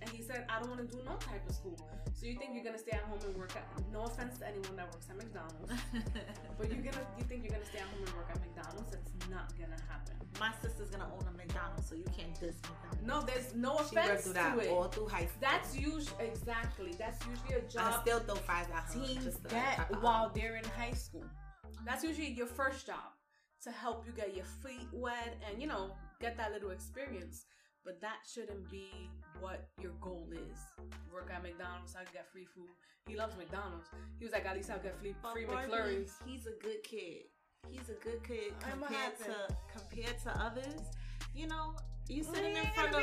And 0.00 0.10
he 0.10 0.22
said, 0.22 0.44
I 0.50 0.60
don't 0.60 0.68
want 0.68 0.88
to 0.88 0.96
do 0.96 1.02
no 1.04 1.12
type 1.16 1.48
of 1.48 1.54
school. 1.54 1.78
So 2.12 2.26
you 2.26 2.36
think 2.36 2.50
you're 2.54 2.64
gonna 2.64 2.78
stay 2.78 2.92
at 2.92 3.02
home 3.04 3.18
and 3.24 3.34
work 3.36 3.52
at 3.56 3.64
no 3.90 4.02
offense 4.02 4.38
to 4.38 4.46
anyone 4.46 4.76
that 4.76 4.92
works 4.92 5.08
at 5.08 5.16
McDonald's. 5.16 5.72
but 6.58 6.70
you're 6.70 6.82
gonna 6.82 7.04
you 7.18 7.24
think 7.24 7.42
you're 7.42 7.52
gonna 7.52 7.64
stay 7.64 7.78
at 7.78 7.88
home 7.88 8.04
and 8.04 8.14
work 8.14 8.28
at 8.30 8.38
McDonald's? 8.40 8.92
It's 8.92 9.30
not 9.30 9.50
gonna 9.58 9.80
happen. 9.88 10.14
My 10.38 10.52
sister's 10.60 10.90
gonna 10.90 11.08
own 11.10 11.26
a 11.26 11.36
McDonald's, 11.36 11.88
so 11.88 11.94
you 11.94 12.04
can't 12.16 12.38
diss 12.38 12.56
McDonald's. 12.62 13.06
No, 13.06 13.22
there's 13.22 13.54
no 13.54 13.76
She 13.88 13.96
worked 13.96 14.08
offense 14.08 14.22
through 14.24 14.32
that 14.34 14.54
to 14.56 14.60
it. 14.60 14.70
all 14.70 14.88
through 14.88 15.08
high 15.08 15.24
school. 15.26 15.40
That's 15.40 15.76
usually 15.76 16.26
exactly. 16.26 16.92
That's 16.98 17.18
usually 17.26 17.64
a 17.64 17.68
job 17.68 17.94
I 17.96 18.00
still 18.02 18.20
throw 18.20 18.36
fries 18.36 18.66
at 18.74 18.84
home. 18.84 19.06
teens 19.06 19.24
just 19.24 19.42
get 19.48 19.80
uh-uh. 19.80 20.00
while 20.00 20.30
they're 20.34 20.56
in 20.56 20.64
high 20.64 20.92
school. 20.92 21.24
That's 21.86 22.04
usually 22.04 22.30
your 22.30 22.46
first 22.46 22.86
job 22.86 23.13
to 23.64 23.70
help 23.70 24.04
you 24.06 24.12
get 24.12 24.34
your 24.36 24.44
feet 24.44 24.88
wet 24.92 25.36
and 25.50 25.60
you 25.60 25.66
know 25.66 25.90
get 26.20 26.36
that 26.36 26.52
little 26.52 26.70
experience. 26.70 27.46
But 27.84 28.00
that 28.00 28.20
shouldn't 28.32 28.70
be 28.70 28.90
what 29.40 29.68
your 29.82 29.92
goal 30.00 30.26
is. 30.32 30.58
Work 31.12 31.30
at 31.34 31.42
McDonald's, 31.42 31.94
I 31.94 32.04
get 32.14 32.26
free 32.32 32.46
food. 32.46 32.70
He 33.06 33.14
loves 33.14 33.36
McDonald's. 33.36 33.88
He 34.18 34.24
was 34.24 34.32
like, 34.32 34.46
at 34.46 34.56
least 34.56 34.70
I'll 34.70 34.78
get 34.78 34.98
free, 34.98 35.14
free 35.34 35.44
McFlurries. 35.44 36.12
He's 36.24 36.46
a 36.46 36.64
good 36.64 36.82
kid. 36.82 37.24
He's 37.70 37.88
a 37.90 38.04
good 38.04 38.22
kid 38.26 38.52
compared 38.60 39.18
to 39.18 39.54
compared 39.72 40.18
to 40.22 40.42
others. 40.42 40.80
You 41.34 41.46
know, 41.46 41.74
you 42.08 42.22
mm, 42.22 42.34
sitting 42.34 42.56
in 42.56 42.66
front 42.74 42.94
of 42.94 43.02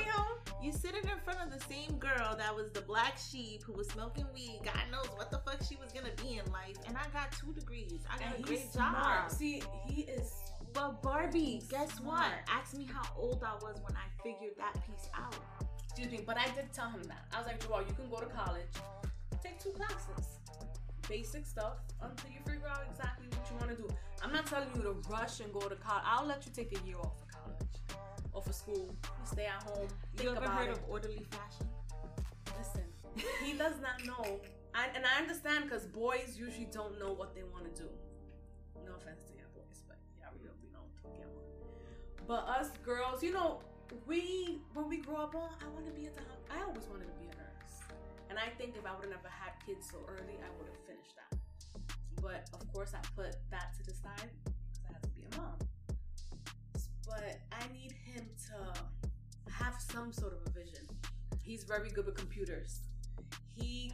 you 0.61 0.71
sitting 0.71 1.03
in 1.03 1.19
front 1.23 1.39
of 1.41 1.51
the 1.51 1.63
same 1.65 1.97
girl 1.97 2.35
that 2.37 2.55
was 2.55 2.71
the 2.71 2.81
black 2.81 3.17
sheep 3.17 3.63
who 3.63 3.73
was 3.73 3.87
smoking 3.89 4.25
weed. 4.33 4.59
God 4.63 4.83
knows 4.91 5.07
what 5.15 5.31
the 5.31 5.39
fuck 5.39 5.57
she 5.67 5.75
was 5.75 5.91
gonna 5.91 6.13
be 6.23 6.37
in 6.43 6.51
life. 6.51 6.77
And 6.87 6.95
I 6.95 7.07
got 7.11 7.31
two 7.31 7.51
degrees. 7.53 8.01
I 8.11 8.19
got 8.19 8.35
And 8.35 8.43
a 8.43 8.47
great 8.47 8.71
smart. 8.71 9.29
job. 9.29 9.31
See, 9.31 9.63
he 9.87 10.03
is 10.03 10.31
But 10.73 11.01
Barbie, 11.01 11.61
guess 11.69 11.99
what? 12.01 12.31
Ask 12.49 12.75
me 12.77 12.87
how 12.91 13.03
old 13.17 13.43
I 13.45 13.53
was 13.55 13.75
when 13.83 13.95
I 13.95 14.07
figured 14.23 14.55
that 14.57 14.73
piece 14.85 15.09
out. 15.15 15.35
Excuse 15.83 16.11
me, 16.11 16.23
but 16.25 16.37
I 16.37 16.45
did 16.55 16.71
tell 16.73 16.89
him 16.89 17.03
that. 17.03 17.25
I 17.33 17.39
was 17.39 17.47
like, 17.47 17.65
Joel, 17.67 17.81
you 17.87 17.93
can 17.93 18.09
go 18.09 18.19
to 18.19 18.27
college, 18.27 18.71
take 19.43 19.59
two 19.59 19.71
classes, 19.71 20.39
basic 21.09 21.45
stuff, 21.45 21.73
until 22.01 22.29
you 22.31 22.37
figure 22.45 22.67
out 22.69 22.83
exactly 22.89 23.27
what 23.31 23.49
you 23.51 23.57
want 23.57 23.77
to 23.77 23.83
do. 23.83 23.89
I'm 24.23 24.31
not 24.31 24.45
telling 24.45 24.69
you 24.75 24.81
to 24.83 24.95
rush 25.09 25.41
and 25.41 25.51
go 25.51 25.59
to 25.59 25.75
college. 25.75 26.03
I'll 26.05 26.25
let 26.25 26.45
you 26.45 26.51
take 26.55 26.71
a 26.77 26.87
year 26.87 26.97
off 26.97 27.13
of 27.21 27.27
college, 27.27 27.99
off 28.33 28.47
of 28.47 28.55
school. 28.55 28.87
You 29.03 29.25
stay 29.25 29.45
at 29.47 29.61
home. 29.63 29.87
Think 30.15 30.23
You 30.23 30.29
ever 30.35 30.45
about 30.45 30.57
heard 30.57 30.69
it. 30.69 30.73
of 30.77 30.79
orderly 30.87 31.25
fashion? 31.29 31.67
Listen, 32.57 32.83
he 33.43 33.53
does 33.53 33.75
not 33.81 34.05
know. 34.05 34.39
I, 34.73 34.87
and 34.95 35.03
I 35.05 35.19
understand 35.21 35.65
because 35.65 35.85
boys 35.87 36.35
usually 36.37 36.69
don't 36.71 36.97
know 36.97 37.11
what 37.11 37.35
they 37.35 37.43
want 37.43 37.65
to 37.75 37.81
do. 37.83 37.89
No 38.85 38.93
offense 38.95 39.23
to 39.27 39.33
your 39.37 39.40
But 42.31 42.47
us 42.47 42.69
girls, 42.85 43.21
you 43.21 43.33
know, 43.33 43.59
we 44.07 44.61
when 44.73 44.87
we 44.87 44.99
grow 44.99 45.17
up, 45.17 45.35
I 45.35 45.67
want 45.73 45.85
to 45.85 45.91
be 45.91 46.05
a 46.05 46.11
doc- 46.11 46.47
I 46.49 46.63
always 46.63 46.87
wanted 46.87 47.07
to 47.07 47.19
be 47.19 47.25
a 47.25 47.35
nurse, 47.35 47.75
and 48.29 48.39
I 48.39 48.47
think 48.57 48.77
if 48.77 48.85
I 48.85 48.95
would 48.95 49.03
have 49.03 49.11
never 49.11 49.27
had 49.27 49.51
kids 49.65 49.89
so 49.91 49.97
early, 50.07 50.39
I 50.39 50.47
would 50.57 50.69
have 50.69 50.79
finished 50.87 51.13
that. 51.19 51.37
But 52.21 52.47
of 52.53 52.71
course, 52.71 52.93
I 52.93 53.01
put 53.17 53.35
that 53.49 53.73
to 53.75 53.83
the 53.83 53.91
side 53.91 54.31
because 54.45 54.79
I 54.87 54.93
had 54.93 55.03
to 55.03 55.09
be 55.09 55.25
a 55.29 55.37
mom. 55.41 55.57
But 57.05 57.41
I 57.51 57.67
need 57.73 57.91
him 57.91 58.25
to 58.47 59.51
have 59.51 59.75
some 59.81 60.13
sort 60.13 60.31
of 60.31 60.39
a 60.47 60.51
vision. 60.51 60.87
He's 61.43 61.65
very 61.65 61.89
good 61.89 62.05
with 62.05 62.15
computers. 62.15 62.79
He 63.53 63.91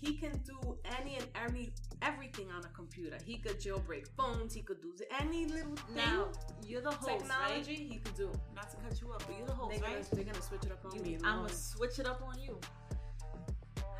he 0.00 0.14
can 0.14 0.32
do 0.44 0.78
any 0.98 1.16
and 1.16 1.26
every 1.34 1.72
everything 2.02 2.50
on 2.50 2.64
a 2.64 2.68
computer. 2.68 3.18
He 3.24 3.36
could 3.36 3.60
jailbreak 3.60 4.06
phones. 4.16 4.54
He 4.54 4.62
could 4.62 4.80
do 4.80 4.92
any 5.20 5.46
little 5.46 5.76
thing. 5.76 5.96
Now, 5.96 6.28
you're 6.66 6.80
the 6.80 6.90
host, 6.90 7.08
technology 7.08 7.76
right? 7.76 7.92
he 7.92 7.98
could 7.98 8.16
do. 8.16 8.30
Not 8.54 8.70
to 8.70 8.76
cut 8.78 9.00
you 9.00 9.12
up, 9.12 9.22
but 9.26 9.36
you're 9.36 9.46
the 9.46 9.52
host, 9.52 9.72
They're 9.72 9.80
gonna, 9.80 9.94
right? 9.96 10.10
they're 10.12 10.24
gonna 10.24 10.42
switch 10.42 10.64
it 10.64 10.72
up 10.72 10.84
on 10.84 11.02
me. 11.02 11.14
I'm 11.16 11.20
gonna 11.20 11.42
um, 11.42 11.48
switch 11.48 11.98
it 11.98 12.06
up 12.06 12.22
on 12.26 12.40
you. 12.40 12.58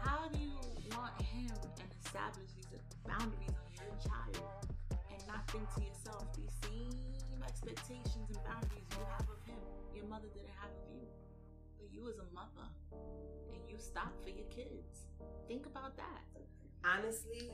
How 0.02 0.28
do 0.28 0.38
you 0.38 0.56
want 0.96 1.20
him 1.20 1.52
and 1.52 1.88
establish 2.04 2.48
these 2.56 2.66
boundaries 3.06 3.52
on 3.52 3.68
your 3.76 3.96
child 4.00 4.72
and 5.12 5.20
not 5.28 5.46
think 5.50 5.68
to 5.74 5.80
yourself 5.84 6.24
these 6.34 6.52
same 6.64 7.42
expectations 7.44 8.24
and 8.28 8.38
boundaries 8.44 8.88
you 8.90 9.04
have 9.12 9.28
of 9.28 9.40
him, 9.44 9.60
your 9.94 10.06
mother 10.06 10.28
didn't 10.32 10.54
have 10.56 10.70
of 10.70 10.88
you, 10.96 11.04
but 11.78 11.92
you 11.92 12.08
as 12.08 12.16
a 12.16 12.28
mother 12.34 12.68
and 13.52 13.60
you 13.68 13.76
stop 13.78 14.12
for 14.22 14.30
your 14.30 14.46
kids. 14.48 14.99
Think 15.48 15.66
about 15.66 15.96
that. 15.96 16.22
Honestly, 16.84 17.50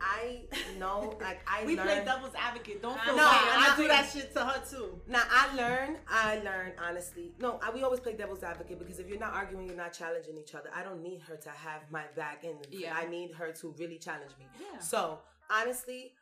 I 0.00 0.42
know, 0.78 1.16
like 1.20 1.40
I 1.46 1.64
we 1.66 1.76
play 1.76 2.02
devil's 2.04 2.34
advocate. 2.34 2.82
Don't 2.82 2.98
feel 3.00 3.16
bad. 3.16 3.22
I 3.22 3.72
I 3.72 3.76
do 3.76 3.88
that 3.88 4.10
shit 4.12 4.32
to 4.34 4.44
her 4.44 4.62
too. 4.68 5.00
Now 5.06 5.22
I 5.30 5.54
learn, 5.56 5.96
I 6.08 6.36
learn 6.38 6.72
honestly. 6.82 7.32
No, 7.38 7.60
I, 7.62 7.70
we 7.70 7.82
always 7.82 8.00
play 8.00 8.14
devil's 8.14 8.42
advocate 8.42 8.78
because 8.78 8.98
if 8.98 9.08
you're 9.08 9.18
not 9.18 9.32
arguing, 9.34 9.66
you're 9.66 9.76
not 9.76 9.92
challenging 9.92 10.36
each 10.38 10.54
other. 10.54 10.70
I 10.74 10.82
don't 10.82 11.02
need 11.02 11.20
her 11.22 11.36
to 11.36 11.50
have 11.50 11.82
my 11.90 12.04
back, 12.16 12.44
and 12.44 12.56
Yeah. 12.70 12.94
I 12.96 13.06
need 13.06 13.32
her 13.32 13.52
to 13.52 13.74
really 13.78 13.98
challenge 13.98 14.32
me. 14.38 14.46
Yeah. 14.60 14.80
So 14.80 15.20
honestly, 15.50 16.14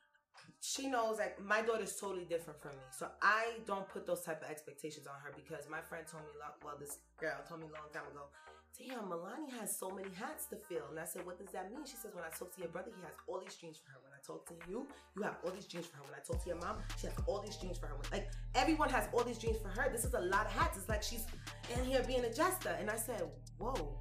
she 0.61 0.89
knows 0.89 1.19
like 1.19 1.41
my 1.43 1.63
daughter's 1.63 1.97
totally 1.97 2.25
different 2.25 2.61
from 2.61 2.73
me. 2.73 2.85
So 2.91 3.09
I 3.23 3.53
don't 3.67 3.89
put 3.89 4.07
those 4.07 4.23
type 4.23 4.43
of 4.43 4.51
expectations 4.51 5.07
on 5.07 5.15
her 5.25 5.33
because 5.35 5.69
my 5.71 5.81
friend 5.81 6.05
told 6.11 6.25
me, 6.25 6.31
long, 6.39 6.53
well, 6.65 6.77
this 6.79 6.99
girl 7.19 7.37
told 7.49 7.61
me 7.61 7.67
a 7.67 7.73
long 7.73 7.89
time 7.93 8.05
ago. 8.13 8.25
Damn, 8.79 9.11
Milani 9.11 9.51
has 9.59 9.77
so 9.77 9.91
many 9.91 10.09
hats 10.15 10.47
to 10.47 10.57
fill. 10.57 10.85
And 10.91 10.99
I 10.99 11.05
said, 11.05 11.27
What 11.27 11.39
does 11.39 11.53
that 11.53 11.71
mean? 11.71 11.85
She 11.85 11.97
says, 11.97 12.15
When 12.15 12.25
I 12.25 12.31
talk 12.31 12.55
to 12.55 12.61
your 12.61 12.71
brother, 12.71 12.91
he 12.97 13.03
has 13.03 13.13
all 13.27 13.39
these 13.39 13.55
dreams 13.57 13.79
for 13.85 13.91
her. 13.93 13.99
When 14.03 14.13
I 14.13 14.21
talk 14.27 14.47
to 14.49 14.55
you, 14.69 14.87
you 15.17 15.23
have 15.23 15.37
all 15.45 15.51
these 15.51 15.67
dreams 15.67 15.87
for 15.87 15.99
her. 15.99 16.05
When 16.05 16.15
I 16.15 16.23
talk 16.25 16.43
to 16.43 16.49
your 16.49 16.59
mom, 16.59 16.77
she 16.99 17.07
has 17.07 17.17
all 17.27 17.41
these 17.41 17.57
dreams 17.57 17.79
for 17.79 17.87
her. 17.87 17.97
Like 18.11 18.31
everyone 18.55 18.89
has 18.89 19.09
all 19.13 19.23
these 19.23 19.39
dreams 19.39 19.59
for 19.63 19.69
her. 19.69 19.91
This 19.93 20.05
is 20.05 20.15
a 20.15 20.21
lot 20.21 20.47
of 20.47 20.53
hats. 20.53 20.79
It's 20.79 20.89
like 20.89 21.03
she's 21.03 21.27
in 21.77 21.85
here 21.85 22.03
being 22.07 22.25
a 22.25 22.33
jester. 22.33 22.75
And 22.81 22.91
I 22.91 22.97
said, 22.97 23.23
Whoa, 23.59 24.01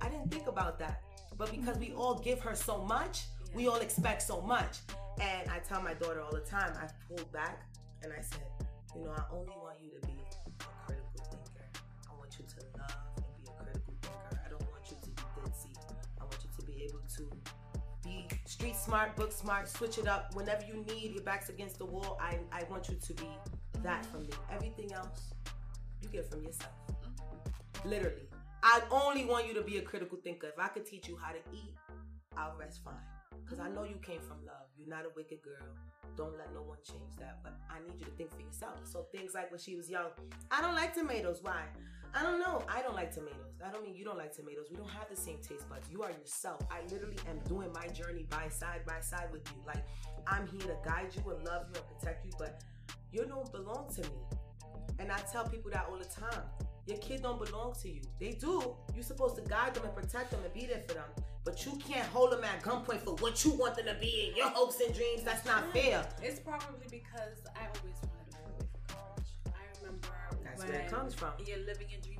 I 0.00 0.08
didn't 0.08 0.30
think 0.30 0.46
about 0.46 0.78
that. 0.78 1.02
But 1.36 1.50
because 1.50 1.78
we 1.78 1.92
all 1.92 2.14
give 2.18 2.38
her 2.40 2.54
so 2.54 2.82
much, 2.84 3.24
we 3.54 3.66
all 3.66 3.80
expect 3.80 4.22
so 4.22 4.40
much. 4.40 4.78
And 5.20 5.50
I 5.50 5.58
tell 5.58 5.82
my 5.82 5.94
daughter 5.94 6.22
all 6.22 6.32
the 6.32 6.40
time, 6.40 6.72
I 6.76 6.86
pulled 7.08 7.30
back 7.32 7.62
and 8.02 8.12
I 8.12 8.20
said, 8.22 8.46
you 8.94 9.04
know, 9.04 9.12
I 9.12 9.22
only 9.32 9.52
want 9.56 9.78
you 9.80 9.90
to 9.98 10.06
be 10.06 10.11
street 18.62 18.76
smart, 18.76 19.16
book 19.16 19.32
smart, 19.32 19.68
switch 19.68 19.98
it 19.98 20.06
up. 20.06 20.32
Whenever 20.36 20.64
you 20.64 20.84
need 20.86 21.12
your 21.12 21.24
back's 21.24 21.48
against 21.48 21.78
the 21.78 21.84
wall, 21.84 22.16
I, 22.22 22.38
I 22.52 22.62
want 22.70 22.88
you 22.88 22.94
to 22.94 23.14
be 23.14 23.26
that 23.82 24.02
mm-hmm. 24.04 24.12
from 24.12 24.22
me. 24.22 24.32
Everything 24.52 24.92
else, 24.92 25.34
you 26.00 26.08
get 26.08 26.30
from 26.30 26.44
yourself. 26.44 26.70
Mm-hmm. 26.88 27.88
Literally. 27.88 28.28
I 28.62 28.80
only 28.92 29.24
want 29.24 29.48
you 29.48 29.54
to 29.54 29.62
be 29.62 29.78
a 29.78 29.82
critical 29.82 30.16
thinker. 30.22 30.46
If 30.46 30.60
I 30.60 30.68
could 30.68 30.86
teach 30.86 31.08
you 31.08 31.18
how 31.20 31.32
to 31.32 31.38
eat, 31.52 31.74
I'll 32.36 32.54
rest 32.56 32.84
fine. 32.84 32.94
Because 33.44 33.60
I 33.60 33.68
know 33.68 33.84
you 33.84 33.96
came 34.02 34.20
from 34.20 34.44
love. 34.46 34.66
You're 34.76 34.88
not 34.88 35.04
a 35.04 35.10
wicked 35.14 35.42
girl. 35.42 35.66
Don't 36.16 36.36
let 36.36 36.52
no 36.54 36.62
one 36.62 36.78
change 36.84 37.16
that. 37.18 37.38
But 37.42 37.54
I 37.70 37.78
need 37.86 38.00
you 38.00 38.06
to 38.06 38.12
think 38.12 38.30
for 38.34 38.40
yourself. 38.40 38.80
So 38.84 39.06
things 39.12 39.32
like 39.34 39.50
when 39.50 39.60
she 39.60 39.76
was 39.76 39.88
young, 39.90 40.10
I 40.50 40.60
don't 40.60 40.74
like 40.74 40.94
tomatoes. 40.94 41.40
Why? 41.42 41.62
I 42.14 42.22
don't 42.22 42.40
know. 42.40 42.62
I 42.68 42.82
don't 42.82 42.94
like 42.94 43.14
tomatoes. 43.14 43.60
I 43.64 43.70
don't 43.70 43.84
mean 43.84 43.94
you 43.94 44.04
don't 44.04 44.18
like 44.18 44.34
tomatoes. 44.36 44.66
We 44.70 44.76
don't 44.76 44.90
have 44.90 45.08
the 45.08 45.16
same 45.16 45.38
taste 45.38 45.68
buds. 45.68 45.88
You 45.90 46.02
are 46.02 46.10
yourself. 46.10 46.60
I 46.70 46.82
literally 46.92 47.16
am 47.28 47.38
doing 47.48 47.72
my 47.72 47.86
journey 47.88 48.26
by 48.28 48.48
side 48.48 48.82
by 48.86 49.00
side 49.00 49.28
with 49.32 49.42
you. 49.48 49.62
Like 49.66 49.84
I'm 50.26 50.46
here 50.46 50.60
to 50.60 50.76
guide 50.84 51.08
you 51.14 51.30
and 51.30 51.44
love 51.46 51.66
you 51.72 51.80
and 51.80 51.98
protect 51.98 52.26
you, 52.26 52.32
but 52.38 52.62
you 53.12 53.24
don't 53.24 53.50
belong 53.50 53.88
to 53.94 54.02
me. 54.02 54.16
And 54.98 55.10
I 55.10 55.18
tell 55.32 55.48
people 55.48 55.70
that 55.70 55.86
all 55.90 55.96
the 55.96 56.04
time. 56.04 56.42
Your 56.86 56.98
kids 56.98 57.22
don't 57.22 57.44
belong 57.44 57.74
to 57.82 57.88
you. 57.88 58.00
They 58.18 58.32
do. 58.32 58.74
You're 58.94 59.04
supposed 59.04 59.36
to 59.36 59.42
guide 59.42 59.74
them 59.74 59.84
and 59.84 59.94
protect 59.94 60.32
them 60.32 60.40
and 60.44 60.52
be 60.52 60.66
there 60.66 60.82
for 60.86 60.94
them. 60.94 61.04
But 61.44 61.64
you 61.64 61.78
can't 61.86 62.06
hold 62.08 62.32
them 62.32 62.42
at 62.44 62.62
gunpoint 62.62 63.00
for 63.00 63.14
what 63.16 63.44
you 63.44 63.52
want 63.52 63.76
them 63.76 63.86
to 63.86 63.94
be 64.00 64.26
and 64.28 64.36
your 64.36 64.48
hopes 64.48 64.80
and 64.80 64.94
dreams. 64.94 65.22
That's 65.22 65.44
not 65.44 65.72
fair. 65.72 66.06
It's 66.22 66.40
probably 66.40 66.86
because 66.90 67.38
I 67.56 67.66
always 67.66 67.96
wanted 68.02 68.30
to 68.30 68.36
go 68.36 68.44
away 68.46 68.68
for 68.86 68.94
college. 68.94 69.30
I 69.46 69.80
remember 69.80 70.08
That's 70.44 70.62
when 70.62 70.72
where 70.72 70.80
it 70.80 70.90
comes 70.90 71.14
from. 71.14 71.30
You're 71.44 71.58
living 71.58 71.86
your 71.90 72.00
dreams 72.00 72.11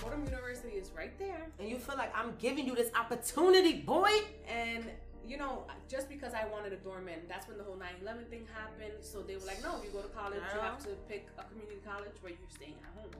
Fordham 0.00 0.24
University 0.24 0.76
is 0.76 0.90
right 0.96 1.16
there. 1.18 1.46
And 1.58 1.68
you 1.68 1.78
feel 1.78 1.96
like 1.96 2.10
I'm 2.16 2.32
giving 2.38 2.66
you 2.66 2.74
this 2.74 2.90
opportunity, 2.96 3.84
boy. 3.84 4.10
And 4.48 4.84
you 5.26 5.36
know, 5.36 5.64
just 5.88 6.08
because 6.08 6.32
I 6.32 6.48
wanted 6.48 6.72
a 6.72 6.76
dorm 6.76 7.06
in, 7.06 7.20
that's 7.28 7.46
when 7.46 7.58
the 7.58 7.64
whole 7.64 7.76
9/11 7.76 8.26
thing 8.30 8.48
happened. 8.52 9.04
So 9.04 9.20
they 9.20 9.36
were 9.36 9.44
like, 9.44 9.62
"No, 9.62 9.76
if 9.78 9.84
you 9.84 9.90
go 9.90 10.02
to 10.02 10.08
college, 10.08 10.40
you 10.54 10.60
have 10.60 10.82
to 10.84 10.96
pick 11.06 11.28
a 11.38 11.44
community 11.44 11.80
college 11.84 12.16
where 12.22 12.32
you're 12.32 12.50
staying 12.50 12.78
at 12.82 12.90
home." 12.98 13.12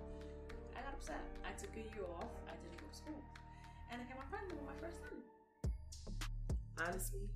I 0.75 0.81
got 0.81 0.95
upset. 0.95 1.23
I 1.45 1.53
took 1.53 1.71
a 1.77 1.85
year 1.95 2.09
off. 2.19 2.33
I 2.49 2.57
didn't 2.57 2.81
go 2.81 2.87
to 2.89 2.97
school, 2.97 3.23
and 3.93 4.01
I 4.01 4.05
got 4.09 4.17
my 4.17 4.27
pregnant 4.33 4.57
with 4.59 4.67
my 4.73 4.79
first 4.81 4.99
son. 5.05 5.21
Honestly, 6.81 7.29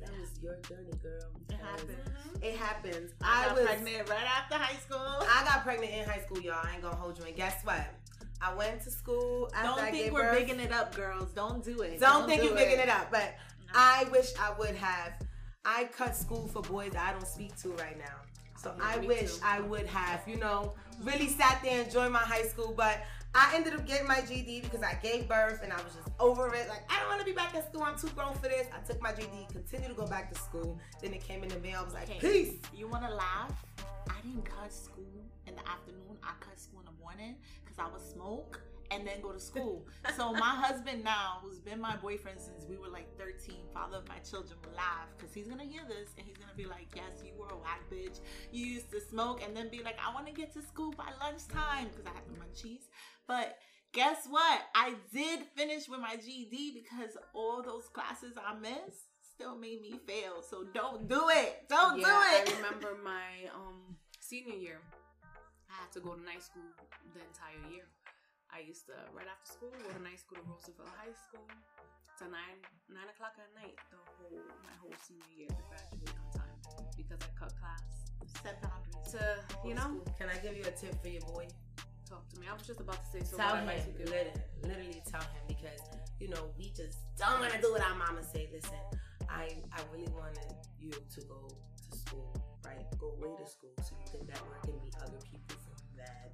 that 0.00 0.10
was 0.20 0.30
your 0.40 0.56
journey, 0.62 0.94
girl. 1.02 1.28
It 1.34 1.48
because 1.48 1.60
happens. 1.60 2.42
It 2.42 2.56
happens. 2.56 3.12
I, 3.20 3.26
I, 3.26 3.46
got 3.46 3.56
was 3.56 3.64
pregnant 3.66 4.08
right 4.08 4.28
after 4.38 4.54
high 4.54 4.78
school. 4.78 5.00
I 5.00 5.44
got 5.44 5.64
pregnant 5.64 5.92
in 5.92 6.08
high 6.08 6.20
school, 6.20 6.40
y'all. 6.40 6.62
I 6.62 6.74
ain't 6.74 6.82
gonna 6.82 6.96
hold 6.96 7.18
you. 7.18 7.24
And 7.24 7.36
guess 7.36 7.60
what? 7.64 7.84
I 8.44 8.52
went 8.54 8.82
to 8.82 8.90
school 8.90 9.50
after 9.54 9.80
Don't 9.82 9.90
think 9.90 10.12
we're 10.12 10.22
birth. 10.22 10.38
bigging 10.38 10.60
it 10.60 10.72
up, 10.72 10.94
girls. 10.94 11.30
Don't 11.32 11.64
do 11.64 11.80
it. 11.80 11.98
Don't, 12.00 12.26
think 12.26 12.42
do 12.42 12.48
you're 12.48 12.56
bigging 12.56 12.78
it 12.78 12.88
up, 12.88 13.10
but 13.10 13.34
I 13.74 14.04
wish 14.12 14.30
I 14.38 14.52
would 14.58 14.74
have. 14.74 15.14
I 15.64 15.84
cut 15.96 16.14
school 16.14 16.46
for 16.48 16.60
boys 16.60 16.92
I 16.98 17.12
don't 17.12 17.26
speak 17.26 17.56
to 17.62 17.70
right 17.70 17.98
now. 17.98 18.16
So 18.56 18.74
Yeah, 18.76 18.84
I 18.84 18.98
wish 18.98 19.36
too. 19.36 19.40
I 19.44 19.60
would 19.60 19.86
have, 19.86 20.20
you 20.26 20.36
know, 20.36 20.74
really 21.02 21.28
sat 21.28 21.60
there 21.62 21.78
and 21.78 21.86
enjoyed 21.86 22.12
my 22.12 22.18
high 22.18 22.42
school. 22.42 22.74
But 22.76 22.98
I 23.34 23.52
ended 23.54 23.74
up 23.74 23.86
getting 23.86 24.06
my 24.06 24.20
GED 24.20 24.60
because 24.60 24.82
I 24.82 24.94
gave 25.02 25.26
birth 25.26 25.60
and 25.62 25.72
I 25.72 25.76
was 25.76 25.94
just 25.94 26.08
over 26.20 26.54
it. 26.54 26.68
Like, 26.68 26.82
I 26.90 27.00
don't 27.00 27.08
want 27.08 27.20
to 27.20 27.26
be 27.26 27.32
back 27.32 27.54
at 27.54 27.66
school. 27.68 27.82
I'm 27.82 27.98
too 27.98 28.08
grown 28.08 28.34
for 28.34 28.48
this. 28.48 28.66
I 28.74 28.86
took 28.86 29.00
my 29.00 29.12
GED, 29.12 29.46
continued 29.52 29.88
to 29.88 29.94
go 29.94 30.06
back 30.06 30.30
to 30.32 30.38
school. 30.38 30.78
Then 31.00 31.14
it 31.14 31.26
came 31.26 31.42
in 31.42 31.48
the 31.48 31.58
mail. 31.60 31.78
I 31.80 31.84
was 31.84 31.94
like, 31.94 32.10
Okay. 32.10 32.18
peace. 32.20 32.52
You 32.76 32.88
want 32.88 33.04
to 33.08 33.14
laugh? 33.14 33.52
I 34.10 34.20
didn't 34.22 34.44
cut 34.44 34.70
school 34.72 35.24
in 35.46 35.54
the 35.56 35.66
afternoon. 35.68 36.18
I 36.22 36.32
cut 36.40 36.60
school 36.60 36.80
in 36.80 36.86
the 36.86 37.02
morning 37.02 37.36
because 37.74 37.90
I 37.90 37.92
would 37.92 38.06
smoke 38.06 38.60
and 38.90 39.06
then 39.06 39.20
go 39.22 39.32
to 39.32 39.40
school. 39.40 39.86
so 40.16 40.32
my 40.32 40.40
husband 40.54 41.02
now, 41.02 41.38
who's 41.42 41.58
been 41.58 41.80
my 41.80 41.96
boyfriend 41.96 42.40
since 42.40 42.66
we 42.68 42.76
were 42.76 42.88
like 42.88 43.08
13, 43.18 43.56
father 43.72 43.98
of 43.98 44.08
my 44.08 44.18
children, 44.18 44.58
will 44.64 44.76
laugh 44.76 45.08
because 45.16 45.32
he's 45.34 45.48
gonna 45.48 45.64
hear 45.64 45.82
this 45.88 46.10
and 46.18 46.26
he's 46.26 46.36
gonna 46.36 46.56
be 46.56 46.66
like, 46.66 46.88
"Yes, 46.94 47.22
you 47.24 47.32
were 47.38 47.48
a 47.48 47.56
whack 47.56 47.82
bitch. 47.90 48.20
You 48.52 48.66
used 48.66 48.90
to 48.90 49.00
smoke," 49.00 49.42
and 49.42 49.56
then 49.56 49.68
be 49.68 49.82
like, 49.82 49.96
"I 49.98 50.12
want 50.14 50.26
to 50.26 50.32
get 50.32 50.52
to 50.54 50.62
school 50.62 50.92
by 50.92 51.10
lunchtime 51.20 51.88
because 51.88 52.06
I 52.06 52.10
have 52.10 52.26
the 52.28 52.38
munchies." 52.38 52.88
But 53.26 53.58
guess 53.92 54.26
what? 54.28 54.60
I 54.74 54.94
did 55.12 55.40
finish 55.56 55.88
with 55.88 56.00
my 56.00 56.16
GED 56.16 56.72
because 56.74 57.16
all 57.32 57.62
those 57.62 57.88
classes 57.88 58.34
I 58.36 58.54
missed 58.54 59.08
still 59.34 59.56
made 59.56 59.80
me 59.80 59.98
fail. 60.06 60.42
So 60.48 60.64
don't 60.74 61.08
do 61.08 61.28
it. 61.30 61.64
Don't 61.68 61.98
yeah, 61.98 62.06
do 62.06 62.50
it. 62.50 62.52
I 62.52 62.56
remember 62.56 62.98
my 63.02 63.48
um 63.54 63.96
senior 64.20 64.56
year. 64.56 64.80
I 65.74 65.82
had 65.82 65.90
to 65.98 66.00
go 66.00 66.14
to 66.14 66.22
night 66.22 66.42
school 66.42 66.70
the 67.10 67.20
entire 67.26 67.58
year. 67.74 67.86
I 68.54 68.62
used 68.62 68.86
to 68.86 68.94
right 69.10 69.26
after 69.26 69.50
school 69.58 69.74
go 69.74 69.90
to 69.90 70.02
night 70.06 70.22
school 70.22 70.38
to 70.38 70.46
Roosevelt 70.46 70.94
High 70.94 71.10
School 71.26 71.42
to 72.22 72.24
nine 72.30 72.62
nine 72.86 73.10
o'clock 73.10 73.34
at 73.42 73.50
night 73.58 73.74
the 73.90 73.98
whole 73.98 74.38
my 74.62 74.70
whole 74.78 74.94
senior 75.02 75.26
year 75.34 75.50
to 75.50 75.62
graduate 75.66 76.14
on 76.14 76.30
time 76.30 76.54
because 76.94 77.18
I 77.18 77.30
cut 77.34 77.50
class 77.58 77.82
Set 78.38 78.62
boundaries. 78.62 79.10
to 79.18 79.22
you 79.66 79.74
know 79.74 79.98
Can 80.14 80.30
I 80.30 80.38
give 80.38 80.54
you 80.54 80.62
a 80.62 80.70
tip 80.70 80.94
for 81.02 81.10
your 81.10 81.26
boy? 81.26 81.50
talk 82.06 82.22
to 82.30 82.38
me. 82.38 82.46
I 82.46 82.52
was 82.54 82.62
just 82.68 82.78
about 82.78 83.00
to 83.02 83.08
say 83.10 83.22
so. 83.26 83.34
tell 83.40 83.58
what 83.58 83.66
him, 83.66 83.68
advice 83.74 83.88
you 83.90 83.98
give? 83.98 84.12
literally, 84.14 84.46
literally 84.62 85.02
tell 85.10 85.24
him 85.34 85.42
because 85.50 85.82
you 86.22 86.28
know 86.30 86.52
we 86.54 86.70
just 86.70 87.02
don't 87.18 87.40
want 87.42 87.50
to 87.50 87.58
do 87.58 87.72
what 87.74 87.82
our 87.82 87.96
mama 87.98 88.22
say. 88.22 88.46
Listen, 88.54 88.78
I 89.26 89.58
I 89.74 89.80
really 89.90 90.12
wanted 90.14 90.54
you 90.78 90.92
to 90.94 91.20
go 91.26 91.42
to 91.50 91.90
school, 91.98 92.30
right? 92.62 92.86
Go 93.02 93.10
away 93.18 93.34
to 93.42 93.46
school 93.50 93.74
so 93.82 93.96
you 93.98 94.06
can 94.06 94.22
network 94.30 94.62
and 94.70 94.78
meet 94.84 94.94
other 95.02 95.18
people 95.26 95.56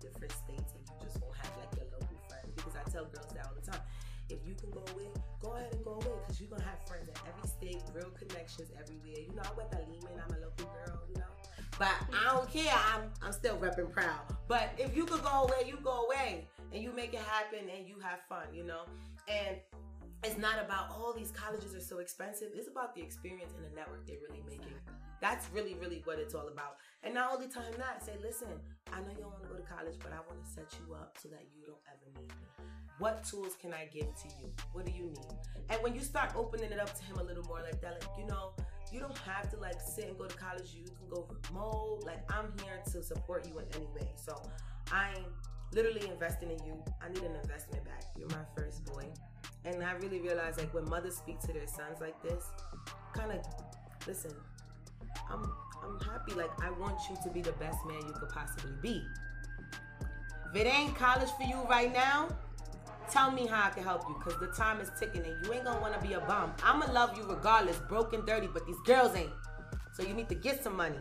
different 0.00 0.32
states, 0.32 0.72
and 0.74 0.82
you 0.86 0.96
just 1.02 1.20
won't 1.20 1.36
have 1.36 1.52
like 1.58 1.72
your 1.76 1.86
local 1.92 2.18
friends. 2.28 2.50
Because 2.56 2.74
I 2.76 2.84
tell 2.90 3.04
girls 3.06 3.30
that 3.34 3.46
all 3.46 3.56
the 3.56 3.66
time. 3.66 3.82
If 4.30 4.38
you 4.46 4.54
can 4.54 4.70
go 4.70 4.84
away, 4.94 5.10
go 5.42 5.58
ahead 5.58 5.74
and 5.74 5.84
go 5.84 5.98
away 5.98 6.14
because 6.22 6.40
you're 6.40 6.50
gonna 6.50 6.62
have 6.62 6.78
friends 6.86 7.10
in 7.10 7.14
every 7.26 7.48
state, 7.50 7.82
real 7.92 8.14
connections 8.14 8.70
everywhere. 8.78 9.26
You 9.26 9.34
know, 9.34 9.42
I 9.42 9.50
went 9.58 9.72
to 9.72 9.78
Lehman, 9.78 10.22
I'm 10.22 10.30
a 10.30 10.38
local 10.38 10.70
girl, 10.70 11.02
you 11.10 11.18
know. 11.18 11.32
But 11.78 11.96
I 12.14 12.34
don't 12.34 12.48
care. 12.52 12.72
I'm 12.94 13.10
I'm 13.22 13.32
still 13.32 13.56
repping 13.56 13.90
proud. 13.90 14.20
But 14.46 14.70
if 14.78 14.96
you 14.96 15.04
could 15.04 15.22
go 15.22 15.48
away, 15.48 15.66
you 15.66 15.78
go 15.82 16.06
away 16.06 16.46
and 16.72 16.82
you 16.82 16.92
make 16.92 17.14
it 17.14 17.20
happen 17.20 17.68
and 17.74 17.88
you 17.88 17.96
have 18.00 18.20
fun, 18.28 18.54
you 18.54 18.62
know. 18.62 18.82
And 19.26 19.56
it's 20.22 20.38
not 20.38 20.62
about 20.62 20.90
all 20.90 21.14
these 21.16 21.30
colleges 21.30 21.74
are 21.74 21.80
so 21.80 21.98
expensive. 21.98 22.48
It's 22.54 22.68
about 22.68 22.94
the 22.94 23.02
experience 23.02 23.52
and 23.56 23.64
the 23.64 23.74
network 23.74 24.06
they're 24.06 24.20
really 24.28 24.42
making. 24.46 24.74
That's 25.20 25.46
really, 25.52 25.74
really 25.74 26.02
what 26.04 26.18
it's 26.18 26.34
all 26.34 26.48
about. 26.48 26.76
And 27.02 27.14
not 27.14 27.32
only 27.32 27.48
tell 27.48 27.62
him 27.62 27.74
that, 27.78 28.04
say, 28.04 28.12
listen, 28.22 28.48
I 28.92 29.00
know 29.00 29.10
you 29.10 29.22
don't 29.22 29.32
want 29.32 29.42
to 29.44 29.48
go 29.48 29.56
to 29.56 29.62
college, 29.62 29.96
but 30.02 30.12
I 30.12 30.20
want 30.28 30.42
to 30.44 30.50
set 30.50 30.72
you 30.80 30.94
up 30.94 31.16
so 31.20 31.28
that 31.28 31.44
you 31.54 31.66
don't 31.66 31.80
ever 31.88 32.20
need 32.20 32.28
me. 32.28 32.64
What 32.98 33.24
tools 33.24 33.56
can 33.60 33.72
I 33.72 33.88
give 33.92 34.08
to 34.14 34.28
you? 34.40 34.52
What 34.72 34.86
do 34.86 34.92
you 34.92 35.04
need? 35.04 35.36
And 35.68 35.82
when 35.82 35.94
you 35.94 36.00
start 36.00 36.32
opening 36.36 36.72
it 36.72 36.80
up 36.80 36.94
to 36.98 37.04
him 37.04 37.18
a 37.18 37.22
little 37.22 37.44
more 37.44 37.60
like 37.60 37.80
that, 37.80 38.00
like, 38.00 38.18
you 38.18 38.26
know, 38.26 38.52
you 38.92 39.00
don't 39.00 39.16
have 39.18 39.50
to 39.50 39.56
like 39.58 39.80
sit 39.80 40.08
and 40.08 40.18
go 40.18 40.26
to 40.26 40.36
college. 40.36 40.74
You 40.74 40.84
can 40.84 41.08
go 41.08 41.26
remote. 41.48 42.02
Like 42.04 42.20
I'm 42.30 42.52
here 42.62 42.80
to 42.92 43.02
support 43.02 43.46
you 43.46 43.58
in 43.58 43.64
any 43.74 43.86
way. 43.94 44.10
So 44.16 44.42
I'm 44.92 45.24
literally 45.72 46.08
investing 46.08 46.50
in 46.50 46.58
you. 46.64 46.82
I 47.00 47.08
need 47.08 47.22
an 47.22 47.36
investment 47.36 47.84
back. 47.84 48.04
You're 48.18 48.28
my 48.28 48.44
first 48.56 48.84
boy. 48.84 49.04
And 49.64 49.82
I 49.84 49.92
really 49.92 50.20
realize 50.20 50.58
like 50.58 50.72
when 50.72 50.88
mothers 50.88 51.16
speak 51.16 51.40
to 51.40 51.52
their 51.52 51.66
sons 51.66 52.00
like 52.00 52.20
this, 52.22 52.44
kind 53.12 53.32
of 53.32 53.40
listen, 54.06 54.32
I'm 55.30 55.52
I'm 55.82 56.00
happy. 56.00 56.34
Like 56.34 56.50
I 56.62 56.70
want 56.70 56.98
you 57.08 57.16
to 57.24 57.30
be 57.30 57.42
the 57.42 57.52
best 57.52 57.78
man 57.86 58.00
you 58.06 58.12
could 58.12 58.30
possibly 58.30 58.72
be. 58.80 59.04
If 60.52 60.60
it 60.60 60.66
ain't 60.66 60.96
college 60.96 61.30
for 61.36 61.44
you 61.44 61.62
right 61.68 61.92
now, 61.92 62.28
tell 63.10 63.30
me 63.30 63.46
how 63.46 63.66
I 63.66 63.70
can 63.70 63.84
help 63.84 64.02
you 64.08 64.16
because 64.18 64.40
the 64.40 64.48
time 64.48 64.80
is 64.80 64.90
ticking 64.98 65.24
and 65.24 65.44
you 65.44 65.52
ain't 65.52 65.64
gonna 65.64 65.80
wanna 65.80 66.00
be 66.00 66.14
a 66.14 66.20
bum. 66.20 66.52
I'ma 66.64 66.90
love 66.92 67.16
you 67.16 67.24
regardless, 67.24 67.78
broken, 67.88 68.24
dirty, 68.24 68.48
but 68.52 68.66
these 68.66 68.80
girls 68.84 69.14
ain't. 69.14 69.30
So 69.92 70.02
you 70.02 70.14
need 70.14 70.28
to 70.28 70.34
get 70.34 70.62
some 70.62 70.76
money. 70.76 70.98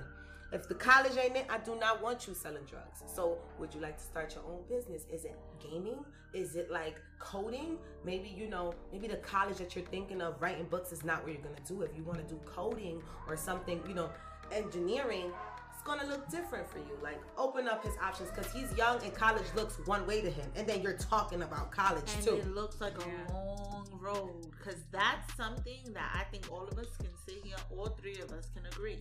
If 0.51 0.67
the 0.67 0.75
college 0.75 1.15
ain't 1.17 1.37
it, 1.37 1.45
I 1.49 1.59
do 1.59 1.75
not 1.75 2.01
want 2.01 2.27
you 2.27 2.33
selling 2.33 2.63
drugs. 2.63 3.03
So 3.05 3.37
would 3.59 3.73
you 3.73 3.81
like 3.81 3.97
to 3.97 4.03
start 4.03 4.33
your 4.33 4.43
own 4.45 4.61
business? 4.67 5.05
Is 5.11 5.25
it 5.25 5.35
gaming? 5.59 6.03
Is 6.33 6.55
it 6.55 6.71
like 6.71 6.99
coding? 7.19 7.77
Maybe 8.03 8.29
you 8.29 8.47
know, 8.47 8.73
maybe 8.91 9.07
the 9.07 9.17
college 9.17 9.57
that 9.57 9.75
you're 9.75 9.85
thinking 9.85 10.21
of 10.21 10.41
writing 10.41 10.65
books 10.65 10.91
is 10.91 11.03
not 11.03 11.23
what 11.23 11.33
you're 11.33 11.41
gonna 11.41 11.55
do. 11.67 11.81
If 11.83 11.95
you 11.95 12.03
wanna 12.03 12.23
do 12.23 12.39
coding 12.45 13.01
or 13.27 13.37
something, 13.37 13.81
you 13.87 13.93
know, 13.93 14.09
engineering, 14.51 15.31
it's 15.71 15.83
gonna 15.83 16.07
look 16.07 16.27
different 16.29 16.69
for 16.69 16.79
you. 16.79 16.97
Like 17.03 17.21
open 17.37 17.67
up 17.67 17.83
his 17.83 17.93
options 18.01 18.29
because 18.31 18.51
he's 18.51 18.75
young 18.75 19.03
and 19.03 19.13
college 19.13 19.45
looks 19.55 19.77
one 19.85 20.05
way 20.07 20.21
to 20.21 20.31
him. 20.31 20.49
And 20.55 20.67
then 20.67 20.81
you're 20.81 20.97
talking 20.97 21.43
about 21.43 21.71
college 21.71 22.11
and 22.15 22.25
too. 22.25 22.35
it 22.35 22.47
looks 22.47 22.81
like 22.81 22.97
a 22.97 23.33
long 23.33 23.87
road 24.01 24.51
because 24.51 24.81
that's 24.91 25.35
something 25.35 25.93
that 25.93 26.11
I 26.15 26.23
think 26.31 26.51
all 26.51 26.67
of 26.67 26.77
us 26.77 26.87
can 26.97 27.09
sit 27.27 27.43
here, 27.43 27.55
all 27.75 27.87
three 28.01 28.19
of 28.19 28.31
us 28.31 28.49
can 28.55 28.65
agree. 28.65 28.99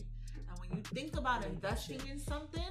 When 0.68 0.78
you 0.78 0.84
think 0.84 1.16
about 1.16 1.44
investing 1.44 2.00
in 2.10 2.18
something, 2.18 2.62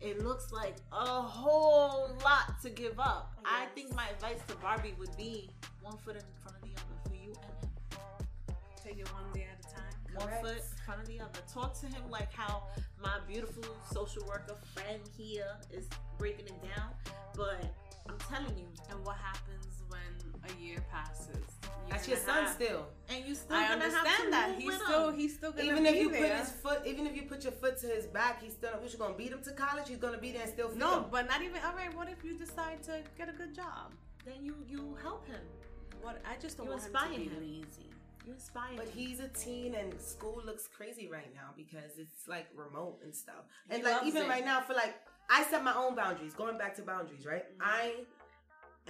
it 0.00 0.22
looks 0.24 0.52
like 0.52 0.76
a 0.92 1.22
whole 1.22 2.16
lot 2.24 2.60
to 2.62 2.70
give 2.70 2.98
up. 2.98 3.32
I 3.44 3.66
think 3.74 3.94
my 3.94 4.08
advice 4.08 4.40
to 4.48 4.54
Barbie 4.56 4.94
would 4.98 5.16
be 5.16 5.48
one 5.82 5.96
foot 5.98 6.16
in 6.16 6.22
front 6.42 6.56
of 6.56 6.62
the 6.62 6.74
other 6.74 7.08
for 7.08 7.14
you 7.14 7.32
and 7.42 7.70
him. 7.70 8.56
Take 8.82 8.98
it 8.98 9.12
one 9.12 9.24
day 9.32 9.46
at 9.50 9.64
a 9.64 9.74
time. 9.74 10.14
One 10.14 10.26
Correct. 10.26 10.42
foot 10.44 10.56
in 10.56 10.84
front 10.84 11.00
of 11.02 11.06
the 11.08 11.20
other. 11.20 11.40
Talk 11.52 11.78
to 11.80 11.86
him 11.86 12.02
like 12.10 12.32
how 12.32 12.64
my 13.02 13.18
beautiful 13.28 13.64
social 13.92 14.24
worker 14.26 14.56
friend 14.74 15.00
here 15.16 15.56
is 15.72 15.88
breaking 16.18 16.46
it 16.46 16.62
down. 16.62 16.90
But 17.36 17.64
I'm 18.08 18.18
telling 18.30 18.56
you, 18.58 18.66
And 18.90 19.04
what 19.04 19.16
happens 19.16 19.82
when 19.88 20.50
a 20.50 20.62
year 20.62 20.84
passes? 20.92 21.55
That's 21.90 22.08
your 22.08 22.16
son 22.18 22.44
half? 22.44 22.54
still. 22.54 22.86
and 23.08 23.24
you 23.26 23.34
still 23.34 23.56
I 23.56 23.68
gonna 23.68 23.84
have 23.84 23.92
to 23.92 23.98
understand 23.98 24.32
that. 24.32 24.58
He's 24.58 24.74
still 24.74 25.08
him. 25.08 25.18
he's 25.18 25.34
still 25.34 25.52
gonna 25.52 25.64
Even 25.64 25.82
be 25.84 25.88
if 25.90 25.96
you 25.96 26.10
there. 26.10 26.20
put 26.30 26.38
his 26.40 26.50
foot, 26.50 26.80
even 26.86 27.06
if 27.06 27.16
you 27.16 27.22
put 27.22 27.42
your 27.44 27.52
foot 27.52 27.78
to 27.80 27.86
his 27.86 28.06
back, 28.06 28.42
he's 28.42 28.52
still. 28.54 28.70
You 28.82 28.98
gonna 28.98 29.14
beat 29.14 29.32
him 29.32 29.42
to 29.42 29.52
college? 29.52 29.88
He's 29.88 29.98
gonna 29.98 30.18
be 30.18 30.32
there 30.32 30.42
and 30.42 30.50
still 30.50 30.68
feel. 30.68 30.78
No, 30.78 31.06
but 31.10 31.26
not 31.28 31.42
even. 31.42 31.60
All 31.64 31.74
right, 31.74 31.94
what 31.96 32.08
if 32.08 32.24
you 32.24 32.36
decide 32.36 32.82
to 32.84 33.02
get 33.18 33.28
a 33.28 33.32
good 33.32 33.54
job? 33.54 33.92
then 34.24 34.44
you 34.44 34.56
you 34.66 34.96
help 35.02 35.24
him. 35.28 35.40
What 36.02 36.20
I 36.28 36.34
just 36.40 36.56
don't 36.56 36.66
You 36.66 36.72
want 36.72 36.84
him 36.84 36.92
to 36.92 37.16
be 37.16 37.24
him. 37.24 37.40
lazy. 37.62 37.90
You 38.26 38.32
inspire 38.32 38.74
But 38.76 38.88
him. 38.88 38.92
he's 38.98 39.20
a 39.20 39.28
teen 39.28 39.74
and 39.76 39.94
school 40.00 40.42
looks 40.44 40.66
crazy 40.66 41.06
right 41.08 41.32
now 41.32 41.50
because 41.56 41.92
it's 41.96 42.26
like 42.26 42.46
remote 42.56 42.98
and 43.04 43.14
stuff. 43.14 43.44
He 43.68 43.76
And 43.76 43.84
like 43.84 44.02
even 44.04 44.22
it. 44.24 44.28
right 44.28 44.44
now 44.44 44.60
for 44.62 44.74
like 44.74 44.94
I 45.30 45.44
set 45.44 45.62
my 45.62 45.74
own 45.74 45.94
boundaries. 45.94 46.34
Going 46.34 46.58
back 46.58 46.74
to 46.76 46.82
boundaries, 46.82 47.24
right? 47.24 47.44
Mhm. 47.56 47.60
I 47.64 47.94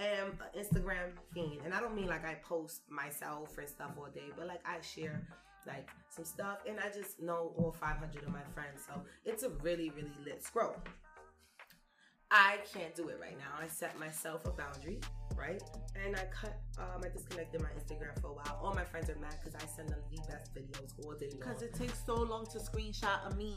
am 0.05 0.39
an 0.53 0.63
Instagram 0.63 1.11
fiend, 1.33 1.61
and 1.65 1.73
I 1.73 1.79
don't 1.79 1.95
mean 1.95 2.07
like 2.07 2.25
I 2.25 2.35
post 2.35 2.81
myself 2.89 3.57
and 3.57 3.67
stuff 3.67 3.91
all 3.97 4.09
day, 4.13 4.29
but 4.37 4.47
like 4.47 4.61
I 4.65 4.81
share 4.81 5.27
like 5.65 5.89
some 6.09 6.25
stuff, 6.25 6.59
and 6.67 6.79
I 6.79 6.89
just 6.89 7.21
know 7.21 7.53
all 7.57 7.75
500 7.79 8.23
of 8.23 8.29
my 8.29 8.43
friends, 8.53 8.83
so 8.85 9.01
it's 9.25 9.43
a 9.43 9.49
really 9.61 9.89
really 9.91 10.11
lit 10.25 10.43
scroll. 10.43 10.75
I 12.29 12.57
can't 12.73 12.93
do 12.93 13.07
it 13.07 13.17
right 13.21 13.37
now. 13.37 13.63
I 13.63 13.67
set 13.67 13.97
myself 13.97 14.45
a 14.45 14.51
boundary, 14.51 14.99
right? 15.37 15.63
And 16.05 16.15
I 16.15 16.25
cut, 16.25 16.57
um, 16.77 17.01
I 17.03 17.07
disconnected 17.07 17.61
my 17.61 17.69
Instagram 17.69 18.19
for 18.19 18.27
a 18.27 18.33
while. 18.33 18.59
All 18.61 18.73
my 18.73 18.83
friends 18.83 19.09
are 19.09 19.15
mad 19.15 19.35
because 19.41 19.55
I 19.55 19.65
send 19.65 19.89
them 19.89 19.99
the 20.11 20.17
best 20.29 20.53
videos 20.53 20.91
all 21.05 21.13
day 21.13 21.29
long. 21.31 21.39
Because 21.39 21.61
it 21.61 21.73
takes 21.73 22.03
so 22.05 22.15
long 22.15 22.45
to 22.47 22.59
screenshot 22.59 23.31
a 23.31 23.35
meme 23.35 23.55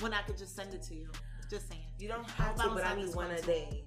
when 0.00 0.12
I 0.12 0.22
could 0.22 0.36
just 0.36 0.56
send 0.56 0.74
it 0.74 0.82
to 0.84 0.94
you. 0.94 1.08
Just 1.48 1.68
saying. 1.68 1.82
You 1.98 2.08
don't 2.08 2.28
have 2.30 2.56
to, 2.56 2.70
but 2.70 2.84
I 2.84 2.96
need 2.96 3.14
one 3.14 3.28
one 3.28 3.30
a 3.30 3.42
day. 3.42 3.84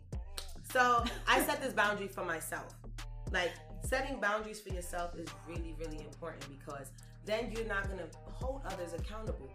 So 0.73 1.03
I 1.27 1.39
set 1.43 1.61
this 1.61 1.71
boundary 1.71 2.07
for 2.07 2.25
myself. 2.25 2.73
Like 3.31 3.51
setting 3.85 4.19
boundaries 4.19 4.59
for 4.59 4.73
yourself 4.73 5.15
is 5.15 5.27
really, 5.47 5.75
really 5.79 5.99
important 5.99 6.47
because 6.49 6.87
then 7.25 7.51
you're 7.51 7.67
not 7.67 7.87
gonna 7.87 8.07
hold 8.25 8.63
others 8.65 8.93
accountable. 8.97 9.53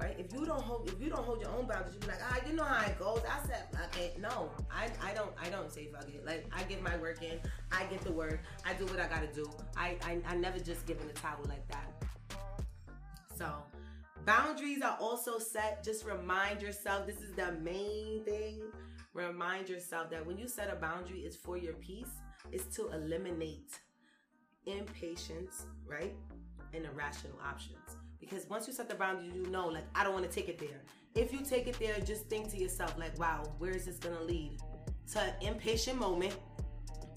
Right? 0.00 0.14
If 0.18 0.32
you 0.32 0.46
don't 0.46 0.62
hold 0.62 0.88
if 0.88 1.02
you 1.02 1.10
don't 1.10 1.24
hold 1.24 1.40
your 1.40 1.50
own 1.50 1.66
boundaries, 1.66 1.94
you 1.94 2.00
be 2.00 2.06
like, 2.06 2.20
ah, 2.22 2.38
you 2.46 2.54
know 2.54 2.62
how 2.62 2.86
it 2.86 2.96
goes. 2.96 3.22
I 3.28 3.44
said 3.44 3.64
fuck 3.72 3.98
it. 3.98 4.20
No, 4.20 4.50
I, 4.70 4.88
I 5.04 5.12
don't 5.14 5.32
I 5.40 5.48
don't 5.48 5.70
say 5.72 5.88
fuck 5.92 6.08
it. 6.08 6.24
Like 6.24 6.46
I 6.56 6.62
get 6.62 6.80
my 6.80 6.96
work 6.98 7.24
in, 7.24 7.40
I 7.72 7.82
get 7.86 8.02
the 8.02 8.12
work, 8.12 8.38
I 8.64 8.72
do 8.74 8.86
what 8.86 9.00
I 9.00 9.08
gotta 9.08 9.32
do. 9.34 9.50
I 9.76 9.96
I, 10.04 10.18
I 10.28 10.36
never 10.36 10.60
just 10.60 10.86
give 10.86 11.00
in 11.00 11.08
the 11.08 11.14
towel 11.14 11.44
like 11.48 11.66
that. 11.68 12.38
So 13.36 13.52
boundaries 14.24 14.80
are 14.82 14.96
also 15.00 15.40
set. 15.40 15.82
Just 15.82 16.06
remind 16.06 16.62
yourself 16.62 17.04
this 17.04 17.20
is 17.20 17.32
the 17.32 17.50
main 17.64 18.24
thing. 18.24 18.62
Remind 19.14 19.68
yourself 19.68 20.10
that 20.10 20.26
when 20.26 20.38
you 20.38 20.48
set 20.48 20.72
a 20.72 20.76
boundary, 20.76 21.20
it's 21.20 21.36
for 21.36 21.56
your 21.56 21.74
peace. 21.74 22.20
It's 22.50 22.74
to 22.76 22.90
eliminate 22.90 23.78
impatience, 24.66 25.66
right? 25.86 26.14
And 26.72 26.86
irrational 26.86 27.38
options. 27.44 27.96
Because 28.20 28.48
once 28.48 28.66
you 28.66 28.72
set 28.72 28.88
the 28.88 28.94
boundary, 28.94 29.30
you 29.34 29.50
know, 29.50 29.66
like, 29.68 29.84
I 29.94 30.04
don't 30.04 30.14
want 30.14 30.24
to 30.24 30.30
take 30.30 30.48
it 30.48 30.58
there. 30.58 30.80
If 31.14 31.32
you 31.32 31.40
take 31.40 31.66
it 31.66 31.78
there, 31.78 31.98
just 32.00 32.26
think 32.28 32.50
to 32.52 32.56
yourself, 32.56 32.96
like, 32.98 33.18
wow, 33.18 33.42
where 33.58 33.72
is 33.72 33.84
this 33.84 33.96
going 33.96 34.16
to 34.16 34.22
lead? 34.22 34.58
To 35.12 35.20
an 35.20 35.34
impatient 35.42 35.98
moment 35.98 36.34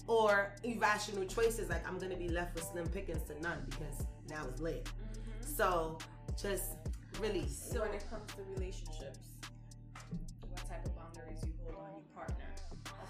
or 0.06 0.54
irrational 0.64 1.24
choices, 1.24 1.70
like, 1.70 1.86
I'm 1.88 1.98
going 1.98 2.10
to 2.10 2.16
be 2.16 2.28
left 2.28 2.54
with 2.56 2.64
slim 2.64 2.88
pickings 2.88 3.22
to 3.28 3.40
none 3.40 3.64
because 3.70 4.04
now 4.28 4.44
it's 4.48 4.60
lit. 4.60 4.84
Mm-hmm. 4.84 5.54
So 5.54 5.98
just 6.40 6.72
really. 7.20 7.48
So 7.48 7.80
when 7.80 7.94
it 7.94 8.04
comes 8.10 8.26
to 8.34 8.42
relationships, 8.54 9.20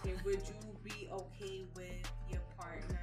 Okay, 0.07 0.15
would 0.25 0.41
you 0.47 0.55
be 0.85 1.09
okay 1.11 1.65
with 1.75 2.13
your 2.31 2.41
partner 2.57 3.01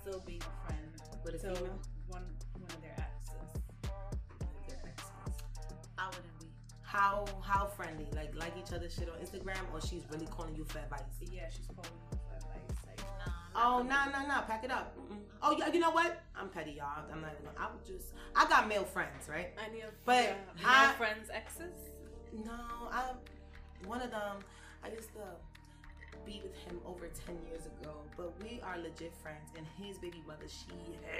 still 0.00 0.22
being 0.24 0.40
a 0.42 0.66
friend 0.66 0.88
With 1.24 1.34
a 1.34 1.38
to 1.38 1.54
female? 1.56 1.78
one 2.06 2.22
one 2.52 2.70
of 2.70 2.80
their 2.82 2.94
exes? 2.98 3.62
their 4.68 4.78
exes. 4.86 5.10
I 5.98 6.06
wouldn't 6.06 6.38
be. 6.38 6.46
How 6.82 7.24
how 7.42 7.66
friendly? 7.66 8.06
Like 8.14 8.32
like 8.36 8.52
each 8.56 8.72
other 8.72 8.88
shit 8.88 9.08
on 9.08 9.18
Instagram, 9.18 9.58
or 9.72 9.80
she's 9.80 10.04
really 10.10 10.26
calling 10.26 10.54
you 10.54 10.64
for 10.64 10.78
advice? 10.78 11.00
Yeah, 11.20 11.48
she's 11.50 11.66
calling 11.66 11.90
you 12.12 12.18
for 12.28 12.36
advice. 12.36 12.78
Like, 12.86 13.00
Nah, 13.26 13.78
Oh 13.78 13.82
no 13.82 14.04
no 14.12 14.26
no! 14.28 14.42
Pack 14.46 14.62
it 14.62 14.70
up. 14.70 14.96
Mm-mm. 14.96 15.18
Oh 15.42 15.56
yeah, 15.58 15.66
you 15.72 15.80
know 15.80 15.90
what? 15.90 16.22
I'm 16.36 16.48
petty, 16.48 16.72
y'all. 16.72 17.02
I'm 17.12 17.20
not 17.22 17.32
even. 17.32 17.52
Gonna, 17.54 17.66
I 17.68 17.72
would 17.72 17.84
just. 17.84 18.12
I 18.36 18.48
got 18.48 18.68
male 18.68 18.84
friends, 18.84 19.28
right? 19.28 19.48
any 19.68 19.80
of 19.80 19.90
But 20.04 20.36
I- 20.64 20.86
male 20.86 20.94
friends' 20.96 21.28
exes? 21.32 21.74
No, 22.32 22.52
I. 22.92 23.02
One 23.86 24.00
of 24.00 24.12
them. 24.12 24.36
I 24.84 24.88
used 24.90 25.08
to. 25.14 25.20
Be 26.24 26.40
with 26.42 26.54
him 26.56 26.78
over 26.86 27.06
10 27.26 27.36
years 27.48 27.66
ago, 27.66 27.92
but 28.16 28.32
we 28.42 28.60
are 28.62 28.78
legit 28.78 29.14
friends. 29.22 29.50
And 29.56 29.66
his 29.82 29.98
baby 29.98 30.22
mother, 30.26 30.46
she 30.48 30.74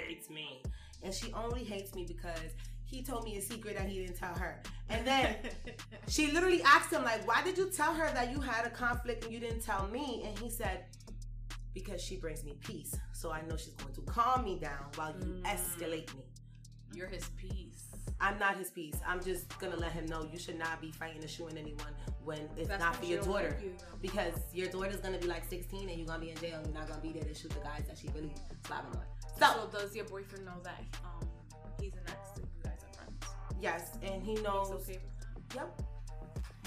hates 0.07 0.29
me. 0.29 0.61
And 1.03 1.13
she 1.13 1.31
only 1.33 1.63
hates 1.63 1.93
me 1.95 2.05
because 2.07 2.51
he 2.85 3.01
told 3.03 3.23
me 3.25 3.37
a 3.37 3.41
secret 3.41 3.77
that 3.77 3.87
he 3.89 3.99
didn't 4.05 4.17
tell 4.17 4.33
her. 4.35 4.61
And 4.89 5.05
then 5.05 5.35
she 6.07 6.31
literally 6.31 6.61
asked 6.63 6.91
him, 6.91 7.03
like, 7.03 7.27
why 7.27 7.41
did 7.43 7.57
you 7.57 7.69
tell 7.69 7.93
her 7.93 8.09
that 8.13 8.31
you 8.31 8.39
had 8.39 8.65
a 8.65 8.69
conflict 8.69 9.23
and 9.25 9.33
you 9.33 9.39
didn't 9.39 9.61
tell 9.61 9.87
me? 9.87 10.23
And 10.25 10.37
he 10.39 10.49
said, 10.49 10.85
because 11.73 12.01
she 12.01 12.15
brings 12.17 12.43
me 12.43 12.57
peace. 12.61 12.95
So 13.13 13.31
I 13.31 13.41
know 13.49 13.57
she's 13.57 13.73
going 13.73 13.93
to 13.95 14.01
calm 14.01 14.45
me 14.45 14.57
down 14.59 14.85
while 14.95 15.13
you 15.19 15.25
Mm. 15.25 15.43
escalate 15.43 16.13
me. 16.15 16.23
You're 16.93 17.07
his 17.07 17.27
peace. 17.35 17.83
I'm 18.21 18.39
not 18.39 18.57
his 18.57 18.69
peace. 18.71 18.95
I'm 19.05 19.21
just 19.21 19.49
gonna 19.59 19.75
let 19.75 19.91
him 19.91 20.05
know 20.05 20.25
you 20.31 20.39
should 20.39 20.57
not 20.57 20.79
be 20.79 20.89
fighting 20.91 21.21
or 21.21 21.27
shooting 21.27 21.57
anyone 21.57 21.93
when 22.25 22.39
it's 22.57 22.67
That's 22.67 22.81
not 22.83 22.95
for 22.97 23.05
your 23.05 23.21
daughter. 23.23 23.57
you. 23.63 23.71
Because 24.01 24.33
your 24.53 24.67
daughter's 24.67 24.97
gonna 24.97 25.17
be 25.19 25.27
like 25.27 25.45
16 25.49 25.87
and 25.89 25.97
you're 25.97 26.07
gonna 26.07 26.19
be 26.19 26.31
in 26.31 26.37
jail 26.37 26.57
and 26.57 26.65
you're 26.67 26.75
not 26.79 26.87
gonna 26.89 27.01
be 27.01 27.11
there 27.13 27.23
to 27.23 27.33
shoot 27.33 27.51
the 27.51 27.59
guys 27.59 27.83
that 27.87 27.97
she 27.97 28.09
really 28.15 28.33
slapping 28.67 28.97
on. 28.99 29.05
So, 29.39 29.45
So, 29.71 29.79
does 29.79 29.95
your 29.95 30.05
boyfriend 30.05 30.45
know 30.45 30.59
that 30.63 30.83
um 31.03 31.27
he's 31.79 31.93
an 31.93 31.99
ex 32.07 32.29
and 32.37 32.45
you 32.57 32.63
guys 32.63 32.79
are 32.83 32.93
friends? 32.97 33.35
yes, 33.61 33.91
and 34.03 34.21
he 34.23 34.33
knows. 34.35 34.69
He's 34.87 34.97
okay. 34.97 34.99
Yep. 35.55 35.81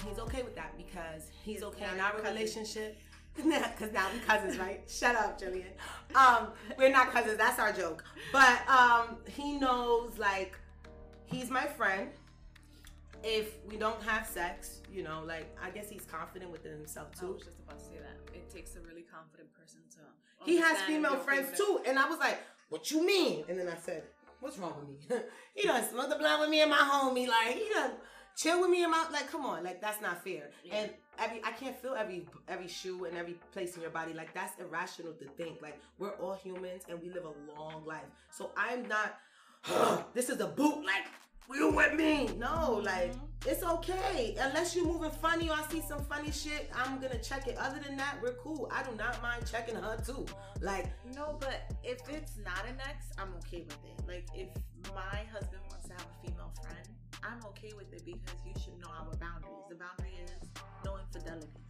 He's 0.07 0.19
okay 0.19 0.43
with 0.43 0.55
that 0.55 0.77
because 0.77 1.23
he's 1.43 1.55
He's 1.55 1.63
okay 1.63 1.85
in 1.93 1.99
our 1.99 2.11
cousin. 2.13 2.25
relationship. 2.33 2.97
Because 3.37 3.93
now 3.93 4.07
we're 4.13 4.19
cousins, 4.25 4.57
right? 4.57 4.81
Shut 4.89 5.15
up, 5.15 5.39
Jillian. 5.39 5.71
Um, 6.13 6.47
we're 6.77 6.91
not 6.91 7.11
cousins. 7.13 7.37
That's 7.37 7.57
our 7.59 7.71
joke. 7.71 8.03
But 8.33 8.67
um, 8.67 9.17
he 9.29 9.57
knows, 9.57 10.17
like, 10.17 10.57
he's 11.25 11.49
my 11.49 11.65
friend. 11.65 12.09
If 13.23 13.57
we 13.67 13.77
don't 13.77 14.01
have 14.03 14.25
sex, 14.25 14.81
you 14.91 15.03
know, 15.03 15.23
like, 15.25 15.55
I 15.61 15.69
guess 15.69 15.89
he's 15.89 16.05
confident 16.05 16.51
within 16.51 16.71
himself 16.71 17.11
too. 17.19 17.27
I 17.27 17.31
was 17.31 17.43
just 17.43 17.59
about 17.59 17.79
to 17.79 17.85
say 17.85 17.97
that. 17.99 18.35
It 18.35 18.49
takes 18.49 18.75
a 18.75 18.81
really 18.81 19.03
confident 19.03 19.49
person 19.53 19.81
to. 19.91 20.45
He 20.45 20.57
has 20.57 20.79
female 20.81 21.17
friends 21.17 21.57
too. 21.57 21.81
And 21.85 21.99
I 21.99 22.07
was 22.07 22.19
like, 22.19 22.39
what 22.69 22.91
you 22.91 23.05
mean? 23.05 23.43
And 23.49 23.59
then 23.59 23.67
I 23.67 23.75
said, 23.75 24.03
what's 24.39 24.57
wrong 24.57 24.73
with 24.79 24.87
me? 24.87 25.23
he 25.55 25.67
done 25.67 25.83
smoked 25.89 26.09
the 26.09 26.15
blunt 26.15 26.41
with 26.41 26.49
me 26.49 26.61
and 26.61 26.69
my 26.69 26.77
homie. 26.77 27.27
Like, 27.27 27.55
he 27.55 27.69
done 27.73 27.91
chill 28.35 28.61
with 28.61 28.69
me 28.69 28.83
and 28.83 28.91
my, 28.91 29.05
like, 29.11 29.29
come 29.29 29.45
on. 29.45 29.63
Like, 29.63 29.81
that's 29.81 30.01
not 30.01 30.23
fair. 30.23 30.51
Yeah. 30.63 30.75
And 30.75 30.91
every, 31.17 31.41
I 31.43 31.51
can't 31.51 31.75
feel 31.75 31.95
every, 31.95 32.25
every 32.47 32.67
shoe 32.67 33.05
and 33.05 33.17
every 33.17 33.33
place 33.51 33.75
in 33.75 33.81
your 33.81 33.91
body. 33.91 34.13
Like, 34.13 34.33
that's 34.33 34.59
irrational 34.59 35.13
to 35.13 35.25
think. 35.25 35.61
Like, 35.61 35.79
we're 35.97 36.15
all 36.15 36.35
humans 36.41 36.83
and 36.89 37.01
we 37.01 37.09
live 37.09 37.25
a 37.25 37.51
long 37.59 37.85
life. 37.85 38.05
So 38.31 38.51
I'm 38.55 38.87
not, 38.87 39.17
this 40.13 40.29
is 40.29 40.39
a 40.39 40.47
boot. 40.47 40.85
Like, 40.85 41.05
you 41.55 41.71
with 41.71 41.95
me? 41.95 42.29
No, 42.37 42.47
mm-hmm. 42.47 42.85
like, 42.85 43.13
it's 43.45 43.63
okay. 43.63 44.35
Unless 44.39 44.75
you're 44.75 44.85
moving 44.85 45.11
funny 45.11 45.49
or 45.49 45.55
I 45.55 45.63
see 45.71 45.81
some 45.81 46.03
funny 46.05 46.31
shit, 46.31 46.69
I'm 46.75 46.99
gonna 46.99 47.19
check 47.19 47.47
it. 47.47 47.57
Other 47.57 47.79
than 47.79 47.95
that, 47.97 48.17
we're 48.21 48.33
cool. 48.33 48.69
I 48.73 48.83
do 48.83 48.95
not 48.97 49.21
mind 49.21 49.43
checking 49.49 49.75
her 49.75 49.97
too. 50.05 50.25
Like, 50.61 50.87
No, 51.15 51.37
but 51.39 51.71
if 51.83 51.99
it's 52.09 52.37
not 52.43 52.65
an 52.67 52.75
ex, 52.87 53.07
I'm 53.17 53.33
okay 53.37 53.61
with 53.61 53.77
it. 53.85 54.07
Like 54.07 54.27
if 54.35 54.49
my 54.93 55.21
husband 55.31 55.61
wants 55.69 55.87
to 55.87 55.93
have 55.93 56.05
a 56.05 56.27
female 56.27 56.51
friend, 56.61 56.87
I'm 57.23 57.45
okay 57.47 57.71
with 57.77 57.93
it 57.93 58.03
because 58.05 58.39
you 58.45 58.53
should 58.61 58.77
know 58.79 58.89
our 58.89 59.15
boundaries. 59.15 59.63
The 59.69 59.75
boundary 59.75 60.19
is 60.23 60.49
no 60.85 60.97
infidelities. 60.97 61.68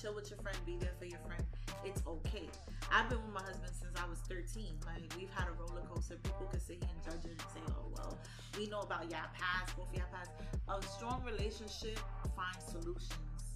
Chill 0.00 0.14
with 0.14 0.30
your 0.30 0.38
friend, 0.38 0.56
be 0.64 0.76
there 0.78 0.94
for 0.96 1.06
your 1.06 1.18
friend. 1.26 1.42
It's 1.84 2.02
okay. 2.06 2.46
I've 2.92 3.10
been 3.10 3.18
with 3.18 3.34
my 3.34 3.42
husband 3.42 3.74
since 3.74 3.90
I 3.98 4.06
was 4.06 4.20
13. 4.30 4.78
Like 4.86 5.02
we've 5.18 5.30
had 5.34 5.48
a 5.50 5.54
roller 5.58 5.82
coaster. 5.90 6.14
People 6.22 6.46
can 6.46 6.60
sit 6.60 6.78
here 6.78 6.94
and 6.94 7.02
judge 7.02 7.26
it 7.26 7.34
and 7.34 7.50
say, 7.50 7.62
"Oh 7.74 7.90
well, 7.96 8.16
we 8.56 8.68
know 8.68 8.80
about 8.86 9.10
your 9.10 9.26
past, 9.34 9.76
both 9.76 9.90
your 9.90 10.06
past." 10.14 10.30
A 10.70 10.78
strong 10.86 11.22
relationship 11.26 11.98
finds 12.36 12.62
solutions 12.70 13.10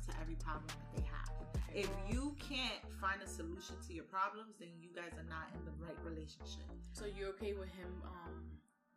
to 0.08 0.10
every 0.20 0.34
problem 0.34 0.66
that 0.66 0.90
they 0.98 1.06
have. 1.06 1.30
If 1.70 1.88
you 2.10 2.34
can't 2.42 2.82
find 3.00 3.22
a 3.22 3.28
solution 3.28 3.76
to 3.86 3.94
your 3.94 4.04
problems, 4.10 4.58
then 4.58 4.68
you 4.82 4.90
guys 4.90 5.14
are 5.14 5.28
not 5.30 5.46
in 5.54 5.62
the 5.64 5.72
right 5.78 5.96
relationship. 6.02 6.66
So 6.92 7.06
you're 7.06 7.30
okay 7.38 7.54
with 7.54 7.70
him? 7.70 8.02
Um, 8.02 8.42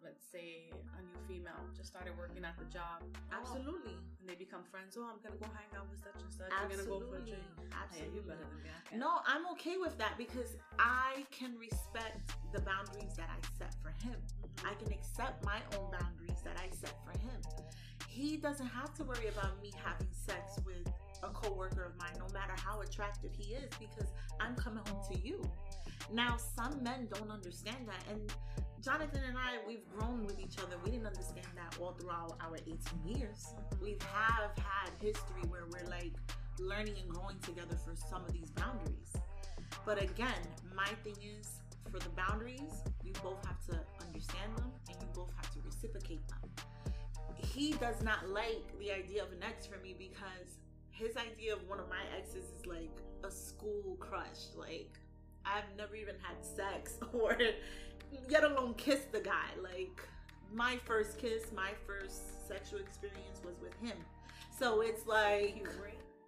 let's 0.04 0.26
say 0.26 0.70
a 0.98 1.02
new 1.02 1.20
female 1.28 1.60
just 1.76 1.90
started 1.90 2.14
working 2.18 2.44
at 2.46 2.58
the 2.58 2.66
job. 2.72 3.04
Absolutely. 3.32 3.98
And 4.20 4.30
they 4.30 4.36
become 4.36 4.62
friends. 4.70 4.98
Oh, 4.98 5.06
I'm 5.06 5.22
gonna 5.24 5.40
go 5.40 5.50
hang 5.54 5.72
out 5.78 5.90
with 5.90 6.02
such 6.02 6.18
and 6.22 6.32
such. 6.32 6.50
We're 6.50 6.76
gonna 6.76 6.90
go 6.90 7.00
for 7.00 7.18
a 7.18 7.24
Absolutely. 7.24 7.32
drink. 7.32 7.50
Oh, 7.58 7.62
hey, 7.62 7.78
Absolutely. 7.84 8.16
you 8.16 8.22
better 8.28 8.46
than 8.46 8.60
me. 8.62 9.02
No, 9.02 9.20
I'm 9.26 9.46
okay 9.58 9.78
with 9.78 9.98
that 9.98 10.18
because 10.18 10.56
I 10.80 11.26
can 11.32 11.58
respect 11.58 12.36
the 12.54 12.62
boundaries 12.62 13.16
that 13.18 13.30
I 13.30 13.40
set 13.58 13.74
for 13.82 13.90
him. 14.06 14.16
Mm-hmm. 14.16 14.68
I 14.70 14.74
can 14.78 14.92
accept 14.94 15.44
my 15.44 15.60
own 15.76 15.92
boundaries 15.92 16.40
that 16.44 16.58
I 16.58 16.70
set 16.74 16.96
for 17.04 17.18
him. 17.18 17.40
He 18.08 18.38
doesn't 18.38 18.68
have 18.68 18.94
to 18.96 19.04
worry 19.04 19.28
about 19.28 19.62
me 19.62 19.74
having 19.84 20.08
sex 20.12 20.60
with 20.66 20.88
a 21.24 21.30
coworker 21.30 21.84
of 21.84 21.98
mine, 21.98 22.16
no 22.20 22.28
matter 22.34 22.54
how 22.56 22.82
attractive 22.82 23.32
he 23.38 23.54
is, 23.54 23.70
because 23.80 24.14
I'm 24.40 24.56
coming 24.56 24.84
home 24.88 25.04
to 25.12 25.20
you. 25.20 25.42
Now, 26.14 26.38
some 26.38 26.82
men 26.84 27.08
don't 27.14 27.32
understand 27.32 27.88
that, 27.88 28.04
and 28.10 28.32
Jonathan 28.86 29.22
and 29.28 29.36
I, 29.36 29.58
we've 29.68 29.84
grown 29.98 30.28
with 30.28 30.40
each 30.40 30.60
other. 30.60 30.76
We 30.86 30.92
didn't 30.92 31.08
understand 31.08 31.48
that 31.56 31.76
all 31.82 31.94
throughout 31.94 32.38
our 32.40 32.56
18 32.56 32.78
years. 33.04 33.48
We 33.82 33.98
have 34.14 34.52
had 34.56 34.92
history 35.02 35.42
where 35.50 35.64
we're 35.72 35.90
like 35.90 36.14
learning 36.60 36.94
and 37.02 37.10
growing 37.10 37.40
together 37.40 37.76
for 37.84 37.96
some 37.96 38.24
of 38.24 38.32
these 38.32 38.52
boundaries. 38.52 39.12
But 39.88 40.00
again, 40.00 40.38
my 40.76 40.86
thing 41.04 41.16
is 41.40 41.62
for 41.92 41.98
the 41.98 42.10
boundaries, 42.10 42.84
you 43.04 43.12
both 43.24 43.44
have 43.48 43.60
to 43.72 43.80
understand 44.06 44.56
them 44.56 44.72
and 44.88 44.98
you 45.02 45.08
both 45.16 45.32
have 45.36 45.52
to 45.54 45.60
reciprocate 45.66 46.22
them. 46.28 46.48
He 47.38 47.72
does 47.72 48.04
not 48.04 48.30
like 48.30 48.78
the 48.78 48.92
idea 48.92 49.24
of 49.24 49.32
an 49.32 49.42
ex 49.42 49.66
for 49.66 49.80
me 49.82 49.96
because 49.98 50.60
his 50.92 51.18
idea 51.18 51.54
of 51.54 51.68
one 51.68 51.80
of 51.80 51.90
my 51.90 52.04
exes 52.16 52.44
is 52.60 52.68
like 52.68 53.02
a 53.24 53.32
school 53.32 53.98
crush. 54.00 54.54
Like, 54.56 55.00
I've 55.44 55.76
never 55.76 55.96
even 55.96 56.16
had 56.22 56.46
sex 56.46 57.00
or 57.14 57.36
yet 58.30 58.44
alone 58.44 58.74
kiss 58.76 59.02
the 59.12 59.20
guy. 59.20 59.50
Like, 59.62 60.02
my 60.54 60.78
first 60.86 61.18
kiss, 61.18 61.52
my 61.56 61.72
first 61.88 62.48
sexual 62.48 62.80
experience 62.80 63.42
was 63.44 63.56
with 63.62 63.74
him. 63.82 63.98
So 64.58 64.82
it's 64.82 65.06
like 65.08 65.58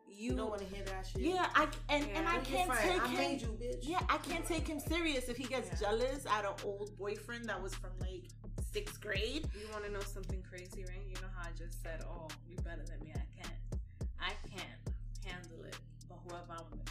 you, 0.07 0.29
you 0.31 0.35
don't 0.35 0.49
want 0.49 0.61
to 0.61 0.67
hear 0.67 0.83
that 0.85 1.07
shit. 1.07 1.21
yeah, 1.21 1.47
I 1.55 1.67
and 1.89 2.03
and 2.05 2.25
Yeah. 2.25 2.31
I 2.33 2.37
can't 2.39 2.71
take 2.73 3.01
I 3.03 3.07
him. 3.07 3.39
you, 3.39 3.47
bitch. 3.67 3.77
Yeah, 3.87 3.99
I 4.09 4.17
can't 4.17 4.45
take 4.45 4.67
him 4.67 4.79
serious 4.79 5.29
if 5.29 5.37
he 5.37 5.45
gets 5.45 5.69
Yeah. 5.69 5.89
jealous 5.89 6.25
at 6.25 6.43
an 6.43 6.53
old 6.65 6.97
boyfriend 6.97 7.45
that 7.45 7.61
was 7.61 7.73
from 7.75 7.91
like 8.01 8.25
sixth 8.73 8.99
grade. 8.99 9.47
You 9.53 9.67
want 9.71 9.85
to 9.85 9.91
know 9.91 10.01
something 10.01 10.41
crazy, 10.43 10.83
right? 10.89 11.03
You 11.07 11.15
know 11.21 11.29
how 11.37 11.47
I 11.49 11.51
just 11.57 11.81
said, 11.81 12.03
"Oh, 12.05 12.27
you're 12.49 12.61
better 12.63 12.83
than 12.83 12.99
me." 13.05 13.13
I 13.15 13.23
can't. 13.41 13.53
I 14.19 14.33
can't 14.49 14.81
handle 15.25 15.63
it, 15.65 15.77
but 16.09 16.17
whoever 16.27 16.51
I'm 16.51 16.65
with 16.71 16.86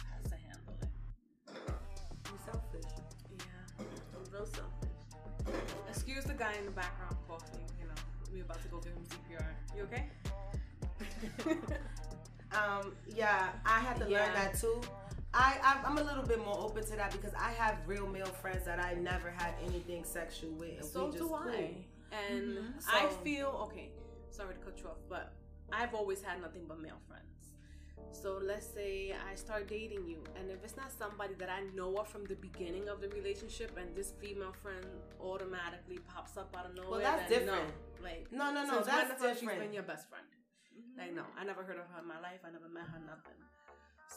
guy 6.37 6.53
in 6.59 6.65
the 6.65 6.71
background 6.71 7.15
coughing. 7.27 7.61
You 7.79 7.87
know, 7.87 7.93
we 8.33 8.41
about 8.41 8.61
to 8.61 8.67
go 8.69 8.77
give 8.79 8.93
him 8.93 9.03
CPR. 9.05 9.45
You 9.75 9.83
okay? 9.83 10.05
Um, 12.53 12.93
yeah, 13.13 13.49
I 13.65 13.79
had 13.81 13.97
to 13.97 14.05
learn 14.05 14.33
that 14.33 14.57
too. 14.57 14.81
I, 15.33 15.57
I'm 15.85 15.97
a 15.97 16.01
little 16.03 16.23
bit 16.23 16.39
more 16.43 16.57
open 16.57 16.83
to 16.85 16.95
that 16.95 17.11
because 17.11 17.33
I 17.37 17.51
have 17.51 17.77
real 17.85 18.07
male 18.07 18.25
friends 18.25 18.65
that 18.65 18.79
I 18.79 18.93
never 18.93 19.29
had 19.29 19.53
anything 19.67 20.05
sexual 20.05 20.51
with. 20.53 20.77
And 20.79 20.85
so 20.85 21.05
we 21.05 21.11
just 21.11 21.17
do 21.23 21.27
cool. 21.27 21.35
I. 21.35 21.75
And 22.31 22.57
Mhm. 22.57 22.73
I 22.87 23.07
feel 23.23 23.49
okay. 23.69 23.91
Sorry 24.31 24.53
to 24.55 24.59
cut 24.61 24.79
you 24.79 24.87
off, 24.87 24.97
but 25.09 25.33
I've 25.73 25.93
always 25.93 26.21
had 26.23 26.41
nothing 26.41 26.63
but 26.67 26.79
male 26.79 27.01
friends. 27.07 27.25
So 28.11 28.39
let's 28.41 28.65
say 28.65 29.13
I 29.13 29.35
start 29.35 29.67
dating 29.67 30.07
you, 30.07 30.23
and 30.37 30.49
if 30.49 30.63
it's 30.63 30.75
not 30.75 30.91
somebody 30.91 31.35
that 31.35 31.49
I 31.49 31.61
know 31.75 31.95
of 31.97 32.07
from 32.07 32.25
the 32.25 32.35
beginning 32.35 32.87
of 32.89 32.99
the 32.99 33.09
relationship, 33.09 33.77
and 33.77 33.95
this 33.95 34.11
female 34.19 34.53
friend 34.53 34.85
automatically 35.21 35.99
pops 36.07 36.35
up 36.37 36.55
out 36.57 36.65
of 36.65 36.75
nowhere, 36.75 36.91
well, 36.91 36.99
that's 36.99 37.29
then 37.29 37.41
different. 37.45 37.67
No. 37.67 38.03
Like 38.03 38.27
No, 38.31 38.51
no, 38.53 38.65
no, 38.65 38.81
that's 38.83 39.11
fuck 39.13 39.29
She's 39.33 39.39
different. 39.41 39.59
been 39.59 39.73
your 39.73 39.83
best 39.83 40.09
friend. 40.09 40.25
Mm-hmm. 40.73 40.99
Like 40.99 41.13
no, 41.15 41.23
I 41.39 41.43
never 41.45 41.61
heard 41.63 41.77
of 41.77 41.85
her 41.93 42.01
in 42.01 42.07
my 42.07 42.19
life. 42.19 42.41
I 42.43 42.49
never 42.51 42.69
met 42.69 42.87
her. 42.89 42.99
Nothing. 43.05 43.37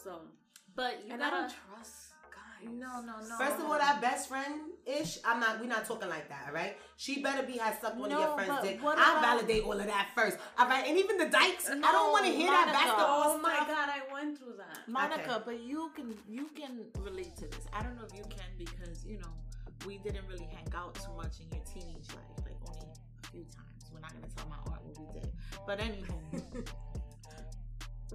So 0.03 0.21
But 0.75 1.05
you 1.05 1.11
and 1.13 1.19
gotta. 1.21 1.35
don't 1.47 1.53
trust. 1.67 2.13
No, 2.63 3.01
no, 3.01 3.13
no. 3.27 3.37
First 3.37 3.59
of 3.59 3.65
all, 3.65 3.77
that 3.77 4.01
best 4.01 4.29
friend 4.29 4.71
ish, 4.85 5.17
I'm 5.25 5.39
not. 5.39 5.59
We're 5.59 5.67
not 5.67 5.85
talking 5.85 6.09
like 6.09 6.29
that, 6.29 6.45
all 6.47 6.53
right? 6.53 6.77
She 6.97 7.21
better 7.21 7.45
be 7.45 7.57
has 7.57 7.79
sucked 7.81 7.97
one 7.97 8.09
No, 8.09 8.17
of 8.17 8.21
your 8.21 8.33
friends' 8.35 8.61
dick. 8.63 8.79
I 8.83 8.93
about- 8.93 9.21
validate 9.21 9.63
all 9.63 9.73
of 9.79 9.85
that 9.85 10.09
first, 10.15 10.37
all 10.57 10.67
right? 10.67 10.85
And 10.87 10.97
even 10.97 11.17
the 11.17 11.29
dykes, 11.29 11.69
I 11.69 11.79
don't 11.79 12.11
want 12.11 12.25
to 12.25 12.31
hear 12.31 12.47
that 12.51 12.67
Monica. 12.67 12.77
basketball 12.77 13.23
Oh 13.25 13.37
my 13.39 13.55
god, 13.67 13.89
I 13.89 14.01
went 14.13 14.37
through 14.37 14.55
that. 14.57 14.87
Monica, 14.87 15.35
Okay. 15.35 15.43
but 15.45 15.59
you 15.61 15.91
can 15.95 16.15
you 16.27 16.47
can 16.55 16.85
relate 16.99 17.35
to 17.37 17.47
this. 17.47 17.65
I 17.73 17.81
don't 17.83 17.95
know 17.95 18.05
if 18.05 18.15
you 18.17 18.23
can 18.29 18.49
because 18.57 19.05
you 19.05 19.17
know 19.17 19.33
we 19.85 19.97
didn't 19.99 20.27
really 20.27 20.45
hang 20.45 20.67
out 20.75 20.95
too 20.95 21.13
much 21.15 21.39
in 21.39 21.47
your 21.55 21.65
teenage 21.65 22.07
life, 22.13 22.45
like 22.45 22.57
only 22.69 22.87
a 23.23 23.27
few 23.27 23.43
times. 23.45 23.89
We're 23.93 23.99
not 23.99 24.13
gonna 24.13 24.27
tell 24.35 24.47
my 24.47 24.57
aunt 24.71 24.83
what 24.85 24.97
we 24.99 25.19
did, 25.19 25.31
but 25.65 25.79
anywho, 25.79 26.17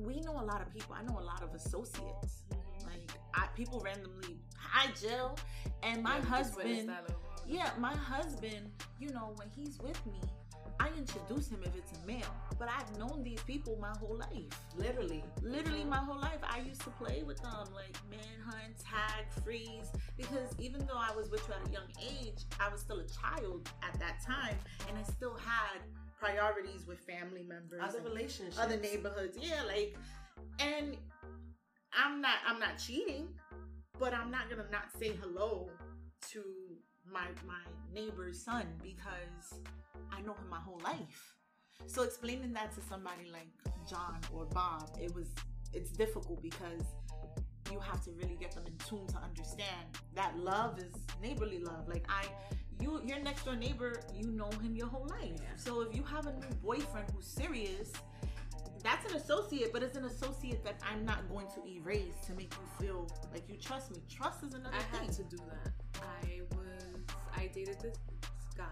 we 0.06 0.20
know 0.20 0.32
a 0.40 0.44
lot 0.44 0.60
of 0.62 0.72
people. 0.72 0.94
I 0.94 1.02
know 1.02 1.18
a 1.18 1.24
lot 1.24 1.42
of 1.42 1.54
associates. 1.54 2.44
I, 3.36 3.46
people 3.54 3.80
randomly, 3.84 4.38
hi 4.58 4.90
Jill, 5.00 5.38
and 5.82 6.02
my 6.02 6.16
Yeah, 6.16 6.22
we 6.22 6.28
just 6.28 6.56
witnessed 6.56 6.76
husband. 6.76 6.88
that 6.88 7.02
little 7.02 7.22
while 7.22 7.36
ago. 7.36 7.44
Yeah, 7.46 7.70
my 7.78 7.94
husband, 7.94 8.70
you 8.98 9.10
know, 9.10 9.32
when 9.36 9.48
he's 9.56 9.78
with 9.78 10.04
me, 10.06 10.20
I 10.78 10.88
introduce 10.96 11.48
him 11.48 11.60
if 11.64 11.74
it's 11.76 11.92
a 11.98 12.06
male. 12.06 12.34
But 12.58 12.68
I've 12.68 12.98
known 12.98 13.22
these 13.22 13.40
people 13.42 13.78
my 13.80 13.92
whole 13.98 14.16
life. 14.16 14.60
Literally. 14.76 15.24
Literally 15.42 15.84
my 15.84 15.96
mm-hmm. 15.96 16.06
whole 16.06 16.20
life. 16.20 16.38
I 16.42 16.60
used 16.60 16.82
to 16.82 16.90
play 16.90 17.22
with 17.26 17.40
them, 17.42 17.66
like 17.74 17.96
manhunt, 18.10 18.78
tag, 18.78 19.24
freeze. 19.42 19.90
Because 20.16 20.54
even 20.58 20.80
though 20.86 20.98
I 20.98 21.14
was 21.16 21.30
with 21.30 21.46
you 21.48 21.54
at 21.54 21.68
a 21.68 21.72
young 21.72 21.88
age, 22.02 22.44
I 22.60 22.68
was 22.68 22.80
still 22.80 23.00
a 23.00 23.06
child 23.06 23.68
at 23.82 23.98
that 24.00 24.22
time, 24.24 24.56
and 24.88 24.98
I 24.98 25.02
still 25.02 25.34
had 25.34 25.80
priorities 26.18 26.86
with 26.86 26.98
family 27.00 27.42
members, 27.42 27.80
Other 27.82 28.00
relationships. 28.02 28.58
other 28.58 28.76
neighborhoods. 28.76 29.36
Yeah, 29.40 29.62
like, 29.66 29.96
and 30.58 30.96
I'm 31.96 32.20
not, 32.20 32.36
I'm 32.46 32.58
not 32.58 32.78
cheating, 32.78 33.28
but 33.98 34.12
I'm 34.12 34.30
not 34.30 34.50
gonna 34.50 34.66
not 34.70 34.84
say 34.98 35.12
hello 35.20 35.70
to 36.32 36.42
my 37.10 37.26
my 37.46 37.60
neighbor's 37.94 38.42
son 38.42 38.66
because 38.82 39.60
I 40.12 40.20
know 40.20 40.34
him 40.34 40.48
my 40.50 40.60
whole 40.60 40.80
life. 40.84 41.34
So 41.86 42.02
explaining 42.02 42.52
that 42.54 42.72
to 42.72 42.80
somebody 42.82 43.30
like 43.32 43.48
John 43.88 44.18
or 44.32 44.44
Bob, 44.46 44.90
it 45.00 45.14
was 45.14 45.28
it's 45.72 45.90
difficult 45.90 46.42
because 46.42 46.82
you 47.70 47.80
have 47.80 48.02
to 48.04 48.10
really 48.12 48.36
get 48.38 48.52
them 48.52 48.64
in 48.66 48.76
tune 48.88 49.06
to 49.08 49.16
understand 49.16 49.86
that 50.14 50.38
love 50.38 50.78
is 50.78 50.94
neighborly 51.22 51.60
love. 51.60 51.88
Like 51.88 52.04
I 52.08 52.26
you 52.80 53.00
your 53.04 53.20
next 53.20 53.44
door 53.44 53.56
neighbor, 53.56 54.00
you 54.14 54.30
know 54.30 54.50
him 54.62 54.76
your 54.76 54.88
whole 54.88 55.06
life. 55.08 55.40
So 55.56 55.80
if 55.80 55.96
you 55.96 56.02
have 56.02 56.26
a 56.26 56.32
new 56.32 56.54
boyfriend 56.62 57.08
who's 57.14 57.26
serious, 57.26 57.92
that's 58.82 59.10
an 59.10 59.16
associate, 59.16 59.72
but 59.72 59.82
it's 59.82 59.96
an 59.96 60.04
associate 60.04 60.64
that 60.64 60.80
I'm 60.90 61.04
not 61.04 61.28
going 61.28 61.46
to 61.54 61.66
erase 61.68 62.14
to 62.26 62.32
make 62.34 62.52
you 62.54 62.86
feel 62.86 63.08
like 63.32 63.48
you 63.48 63.56
trust 63.56 63.90
me. 63.90 63.98
Trust 64.08 64.42
is 64.44 64.54
another 64.54 64.76
I 64.76 64.96
thing. 64.96 65.06
had 65.06 65.12
to 65.16 65.22
do 65.24 65.36
that. 65.36 65.72
I 66.02 66.40
was 66.56 66.66
I 67.36 67.48
dated 67.48 67.80
this 67.80 67.96
guy. 68.56 68.64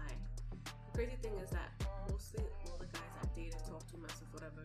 The 0.65 0.97
crazy 0.97 1.17
thing 1.21 1.33
is 1.43 1.49
that 1.51 1.69
mostly 2.09 2.43
all 2.67 2.77
the 2.77 2.85
guys 2.85 3.01
I've 3.21 3.33
dated, 3.35 3.57
talk 3.69 3.85
to, 3.91 3.97
mess 3.97 4.11
with, 4.19 4.33
whatever 4.33 4.63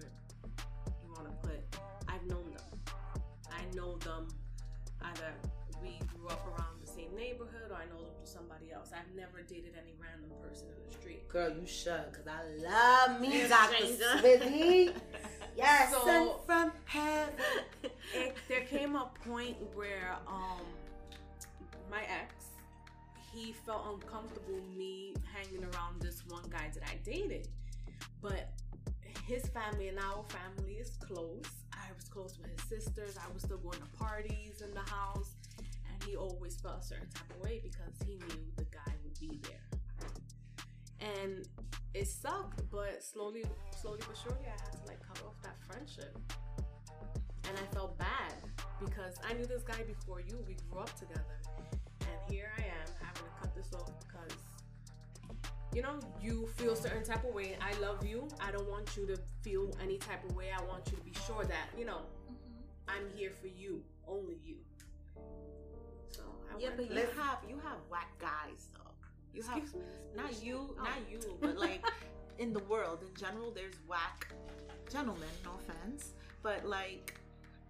you 1.05 1.13
want 1.15 1.29
to 1.29 1.49
put, 1.49 1.61
I've 2.09 2.25
known 2.27 2.45
them. 2.51 2.81
I 3.51 3.77
know 3.77 3.97
them 3.99 4.29
either 5.03 5.33
we 5.83 5.99
grew 6.15 6.29
up 6.29 6.47
around 6.47 6.81
the 6.83 6.87
same 6.87 7.15
neighborhood 7.17 7.71
or 7.71 7.77
I 7.77 7.87
know 7.87 8.01
them 8.03 8.13
through 8.17 8.27
somebody 8.27 8.73
else. 8.73 8.91
I've 8.95 9.15
never 9.17 9.43
dated 9.43 9.73
any 9.81 9.95
random 10.01 10.31
person 10.43 10.69
in 10.69 10.87
the 10.87 10.93
street. 10.93 11.29
Girl, 11.29 11.51
you 11.51 11.67
should, 11.67 12.13
cause 12.13 12.27
I 12.29 12.43
love 12.63 13.21
me, 13.21 13.41
You're 13.41 13.49
Dr. 13.49 13.87
Smithy. 13.87 14.91
Yes, 15.61 15.91
So- 15.93 16.05
sent 16.05 16.47
from 16.47 16.73
heaven. 16.87 17.35
it, 18.15 18.37
there 18.49 18.63
came 18.63 18.97
a 18.97 19.11
point 19.29 19.57
where 19.75 20.17
um 20.27 20.61
my 21.91 22.03
ex 22.03 22.47
he 23.33 23.53
felt 23.53 23.87
uncomfortable 23.95 24.61
me 24.77 25.15
hanging 25.33 25.65
around 25.65 26.01
this 26.01 26.23
one 26.29 26.43
guy 26.51 26.69
that 26.75 26.83
I 26.85 26.97
dated. 27.05 27.47
But 28.21 28.51
his 29.27 29.47
family 29.47 29.89
and 29.89 29.99
our 29.99 30.25
family 30.29 30.75
is 30.75 30.91
close. 31.01 31.45
I 31.73 31.87
was 31.95 32.09
close 32.09 32.39
with 32.41 32.51
his 32.51 32.69
sisters. 32.69 33.17
I 33.17 33.33
was 33.33 33.43
still 33.43 33.59
going 33.59 33.79
to 33.79 33.99
parties 33.99 34.63
in 34.63 34.75
the 34.75 34.81
house. 34.91 35.37
And 35.59 36.03
he 36.09 36.17
always 36.17 36.57
felt 36.57 36.81
a 36.83 36.85
certain 36.85 37.09
type 37.15 37.31
of 37.31 37.41
way 37.45 37.61
because 37.63 37.95
he 38.05 38.15
knew 38.17 38.43
the 38.57 38.65
guy 38.65 38.93
would 39.05 39.21
be 39.21 39.39
there 39.45 39.70
and 41.01 41.49
it 41.95 42.07
sucked 42.07 42.63
but 42.71 43.03
slowly 43.03 43.45
slowly 43.81 44.01
but 44.07 44.17
surely 44.23 44.47
I 44.47 44.51
had 44.51 44.73
to 44.73 44.87
like 44.87 45.01
cut 45.07 45.23
off 45.27 45.35
that 45.43 45.57
friendship 45.67 46.17
and 47.51 47.59
I 47.59 47.75
felt 47.75 47.99
bad 47.99 48.33
because 48.85 49.15
I 49.29 49.35
knew 49.35 49.47
this 49.47 49.63
guy 49.63 49.83
before 49.83 50.21
you. 50.21 50.39
We 50.47 50.57
grew 50.71 50.81
up 50.81 50.99
together, 50.99 51.41
and 52.01 52.33
here 52.33 52.51
I 52.57 52.63
am 52.63 52.89
having 53.01 53.23
to 53.25 53.41
cut 53.41 53.55
this 53.55 53.73
off 53.75 53.91
because 54.07 54.39
you 55.75 55.83
know 55.83 55.99
you 56.21 56.49
feel 56.57 56.73
a 56.73 56.77
certain 56.77 57.05
type 57.05 57.25
of 57.25 57.35
way. 57.35 57.57
I 57.61 57.79
love 57.81 58.07
you. 58.07 58.29
I 58.41 58.51
don't 58.51 58.69
want 58.69 58.97
you 58.97 59.07
to 59.07 59.19
feel 59.43 59.71
any 59.83 59.99
type 59.99 60.25
of 60.29 60.35
way. 60.37 60.51
I 60.57 60.63
want 60.65 60.91
you 60.91 60.97
to 60.97 61.03
be 61.03 61.13
sure 61.27 61.45
that 61.45 61.69
you 61.79 61.85
know 61.85 62.03
mm-hmm. 62.31 62.89
I'm 62.89 63.09
here 63.15 63.33
for 63.41 63.49
you, 63.49 63.83
only 64.07 64.39
you. 64.45 64.57
So 66.11 66.23
I 66.51 66.59
Yeah, 66.59 66.71
but 66.77 66.91
you 66.91 66.97
have 66.97 67.39
you 67.49 67.57
have 67.59 67.79
whack 67.91 68.11
guys 68.19 68.69
though. 68.75 68.90
You 69.33 69.43
have 69.43 69.73
me? 69.75 69.81
not 70.17 70.43
you, 70.43 70.75
Oh. 70.79 70.83
not 70.85 71.11
you, 71.11 71.21
but 71.41 71.57
like 71.57 71.85
in 72.39 72.53
the 72.53 72.61
world 72.65 73.03
in 73.03 73.15
general, 73.15 73.51
there's 73.53 73.77
whack 73.87 74.33
gentlemen. 74.91 75.29
No 75.45 75.53
offense, 75.61 76.15
but 76.43 76.65
like 76.67 77.15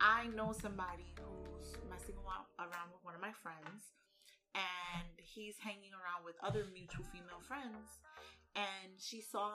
I 0.00 0.28
know 0.28 0.52
somebody 0.52 1.12
who's 1.20 1.74
messing 1.90 2.16
around 2.58 2.88
with 2.92 3.04
one 3.04 3.14
of 3.14 3.20
my 3.20 3.32
friends, 3.32 3.92
and 4.54 5.08
he's 5.18 5.56
hanging 5.58 5.92
around 5.92 6.24
with 6.24 6.36
other 6.42 6.64
mutual 6.72 7.04
female 7.12 7.40
friends, 7.46 8.00
and 8.56 8.92
she 8.98 9.20
saw. 9.20 9.52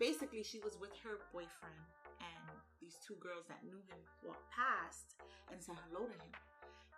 Basically, 0.00 0.42
she 0.42 0.58
was 0.58 0.76
with 0.80 0.90
her 1.04 1.22
boyfriend, 1.32 1.86
and 2.18 2.58
these 2.80 2.98
two 3.06 3.14
girls 3.22 3.46
that 3.48 3.62
knew 3.64 3.78
him 3.86 3.98
walked 4.26 4.50
past 4.50 5.14
and 5.52 5.62
said 5.62 5.76
hello 5.86 6.06
to 6.06 6.12
him 6.12 6.32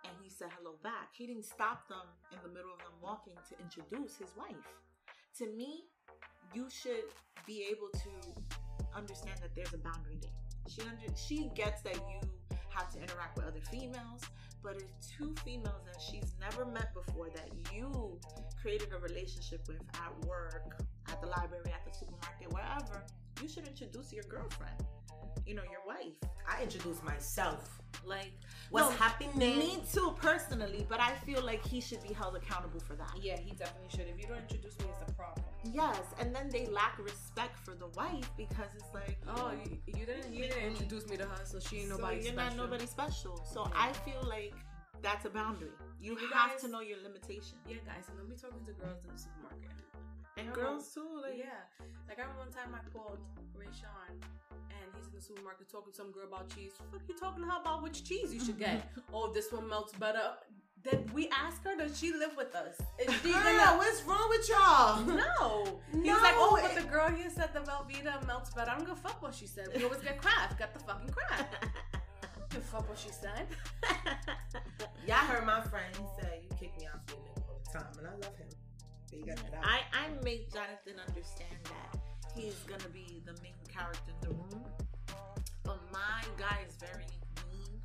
and 0.07 0.17
he 0.23 0.29
said 0.29 0.47
hello 0.57 0.75
back. 0.83 1.09
He 1.13 1.27
didn't 1.27 1.45
stop 1.45 1.87
them 1.87 2.07
in 2.31 2.39
the 2.43 2.49
middle 2.49 2.71
of 2.71 2.79
them 2.79 2.95
walking 3.01 3.33
to 3.49 3.53
introduce 3.59 4.17
his 4.17 4.29
wife. 4.37 4.55
To 5.39 5.47
me, 5.53 5.85
you 6.53 6.69
should 6.69 7.11
be 7.45 7.67
able 7.69 7.89
to 7.93 8.11
understand 8.95 9.37
that 9.41 9.55
there's 9.55 9.73
a 9.73 9.77
boundary 9.77 10.17
there. 10.21 10.31
She 10.67 10.81
under 10.81 11.15
she 11.15 11.49
gets 11.55 11.81
that 11.83 11.95
you 11.95 12.19
have 12.69 12.91
to 12.93 13.01
interact 13.01 13.37
with 13.37 13.47
other 13.47 13.61
females, 13.71 14.21
but 14.63 14.75
if 14.77 14.89
two 15.17 15.33
females 15.43 15.83
that 15.85 16.01
she's 16.01 16.33
never 16.39 16.65
met 16.65 16.93
before 16.93 17.29
that 17.35 17.49
you 17.73 18.19
created 18.61 18.89
a 18.93 18.99
relationship 18.99 19.67
with 19.67 19.81
at 19.93 20.25
work, 20.25 20.81
at 21.09 21.21
the 21.21 21.27
library, 21.27 21.71
at 21.73 21.85
the 21.85 21.97
supermarket, 21.97 22.51
wherever, 22.51 23.05
you 23.41 23.47
should 23.47 23.67
introduce 23.67 24.11
your 24.11 24.23
girlfriend. 24.23 24.75
You 25.45 25.55
know, 25.55 25.63
your 25.63 25.85
wife. 25.87 26.17
I 26.47 26.63
introduced 26.63 27.03
myself. 27.03 27.81
Like 28.07 28.31
What's 28.69 28.89
no, 28.89 28.95
happening? 28.97 29.37
Me 29.59 29.83
too, 29.93 30.15
personally, 30.21 30.85
but 30.89 30.99
I 30.99 31.11
feel 31.25 31.41
like 31.43 31.65
he 31.65 31.79
should 31.81 32.01
be 32.03 32.13
held 32.13 32.35
accountable 32.35 32.79
for 32.79 32.95
that. 32.95 33.11
Yeah, 33.21 33.37
he 33.37 33.51
definitely 33.51 33.89
should. 33.89 34.07
If 34.07 34.17
you 34.21 34.27
don't 34.27 34.39
introduce 34.39 34.77
me, 34.79 34.85
it's 34.89 35.11
a 35.11 35.13
problem. 35.13 35.43
Yes, 35.63 35.99
and 36.19 36.33
then 36.35 36.49
they 36.49 36.67
lack 36.67 36.97
respect 36.99 37.57
for 37.65 37.75
the 37.75 37.87
wife 38.01 38.29
because 38.37 38.69
it's 38.75 38.91
like, 38.93 39.17
Oh, 39.27 39.51
you, 39.65 39.77
you 39.87 40.05
didn't 40.05 40.33
you 40.33 40.43
didn't 40.43 40.63
introduce 40.63 41.07
me 41.09 41.17
to 41.17 41.25
her, 41.25 41.41
so 41.45 41.59
she 41.59 41.77
ain't 41.79 41.89
so 41.89 41.97
nobody 41.97 42.15
you're 42.23 42.33
special. 42.33 42.55
not 42.57 42.63
nobody 42.63 42.85
special. 42.87 43.35
So 43.53 43.65
Yeah. 43.67 43.87
I 43.87 43.93
feel 43.93 44.23
like 44.27 44.53
that's 45.01 45.25
a 45.25 45.29
boundary. 45.29 45.69
You, 45.99 46.13
You 46.13 46.27
have 46.33 46.51
guys- 46.51 46.61
to 46.61 46.67
know 46.69 46.79
your 46.81 46.99
limitations. 47.03 47.59
Yeah, 47.67 47.77
guys, 47.85 48.05
and 48.09 48.17
then 48.17 48.27
we 48.29 48.35
talking 48.35 48.65
to 48.65 48.73
girls 48.73 48.99
in 49.05 49.13
the 49.13 49.19
supermarket. 49.19 49.69
And 50.37 50.53
girls 50.53 50.93
too, 50.93 51.05
like 51.21 51.37
yeah, 51.37 51.45
like 52.07 52.19
I 52.19 52.21
remember 52.21 52.39
one 52.43 52.51
time 52.51 52.73
I 52.75 52.81
called 52.95 53.17
Ray 53.55 53.65
Sean, 53.79 54.17
and 54.69 54.85
he's 54.95 55.07
in 55.07 55.15
the 55.15 55.21
supermarket 55.21 55.69
talking 55.71 55.91
to 55.91 55.97
some 55.97 56.11
girl 56.11 56.27
about 56.27 56.53
cheese. 56.55 56.73
Fuck 56.91 57.01
you 57.07 57.15
talking 57.17 57.43
to 57.43 57.49
her 57.49 57.59
about 57.61 57.81
which 57.83 58.03
cheese 58.03 58.33
you 58.33 58.39
should 58.39 58.59
get? 58.59 58.91
oh, 59.13 59.31
this 59.33 59.51
one 59.51 59.67
melts 59.67 59.93
better. 59.93 60.33
Then 60.83 61.09
we 61.11 61.27
asked 61.29 61.63
her, 61.65 61.75
does 61.75 61.99
she 61.99 62.13
live 62.13 62.37
with 62.37 62.53
us? 62.55 62.77
Is 62.99 63.13
she 63.21 63.33
Girl, 63.33 63.41
gonna? 63.41 63.77
what's 63.77 64.03
wrong 64.03 64.29
with 64.29 64.47
y'all? 64.47 65.01
No. 65.05 65.81
He 65.91 66.11
was 66.11 66.21
like, 66.21 66.35
oh, 66.37 66.57
but 66.61 66.71
it- 66.71 66.83
the 66.83 66.87
girl 66.87 67.09
here 67.09 67.29
said 67.31 67.49
the 67.53 67.59
Velveeta 67.61 68.25
melts 68.27 68.53
better. 68.53 68.71
I 68.71 68.75
don't 68.77 68.85
give 68.87 68.93
a 68.97 69.01
fuck 69.01 69.21
what 69.21 69.33
she 69.33 69.47
said. 69.47 69.69
We 69.75 69.83
always 69.83 69.99
get 70.01 70.21
Kraft. 70.21 70.59
Got 70.59 70.73
the 70.73 70.79
fucking 70.79 71.09
Kraft. 71.09 71.65
I 71.65 72.27
don't 72.37 72.49
give 72.51 72.61
a 72.61 72.65
fuck 72.65 72.87
what 72.87 72.97
she 72.99 73.09
said. 73.09 73.47
Y'all 75.07 75.15
heard 75.17 75.45
my 75.45 75.61
friend. 75.61 75.93
He 75.97 76.03
said 76.21 76.39
you 76.43 76.49
kick 76.59 76.77
me 76.79 76.87
for 77.07 77.15
all 77.15 77.59
the 77.65 77.79
time, 77.79 77.87
and 77.97 78.07
I 78.07 78.11
love 78.11 78.37
him. 78.37 78.47
But 79.19 79.27
you 79.27 79.35
got 79.35 79.51
that 79.51 79.57
out. 79.57 79.65
I, 79.65 79.79
I 79.93 80.23
make 80.23 80.51
Jonathan 80.51 80.99
understand 81.07 81.57
that 81.65 81.99
he's 82.35 82.55
gonna 82.67 82.89
be 82.89 83.21
the 83.25 83.33
main 83.41 83.53
character 83.71 84.11
in 84.21 84.29
the 84.29 84.35
room. 84.35 84.65
But 85.63 85.79
my 85.91 86.23
guy 86.37 86.59
is 86.67 86.75
very 86.75 87.05
mean 87.51 87.81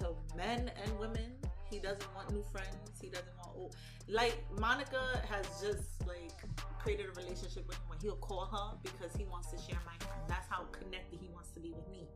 to 0.00 0.14
men 0.36 0.70
and 0.82 0.98
women. 0.98 1.32
He 1.70 1.78
doesn't 1.78 2.14
want 2.14 2.32
new 2.32 2.42
friends. 2.50 2.98
He 3.00 3.08
doesn't 3.08 3.36
want 3.36 3.56
old. 3.56 3.76
Like 4.08 4.44
Monica 4.58 5.22
has 5.28 5.46
just 5.60 6.06
like 6.06 6.32
created 6.78 7.06
a 7.06 7.20
relationship 7.20 7.66
with 7.66 7.76
him 7.76 7.88
where 7.88 7.98
he'll 8.00 8.16
call 8.16 8.46
her 8.46 8.78
because 8.82 9.14
he 9.16 9.24
wants 9.24 9.50
to 9.50 9.58
share 9.58 9.80
my 9.84 10.06
friend. 10.06 10.22
That's 10.28 10.48
how 10.48 10.64
connected 10.72 11.18
he 11.20 11.28
wants 11.28 11.50
to 11.50 11.60
be 11.60 11.72
with 11.72 11.88
me. 11.90 12.08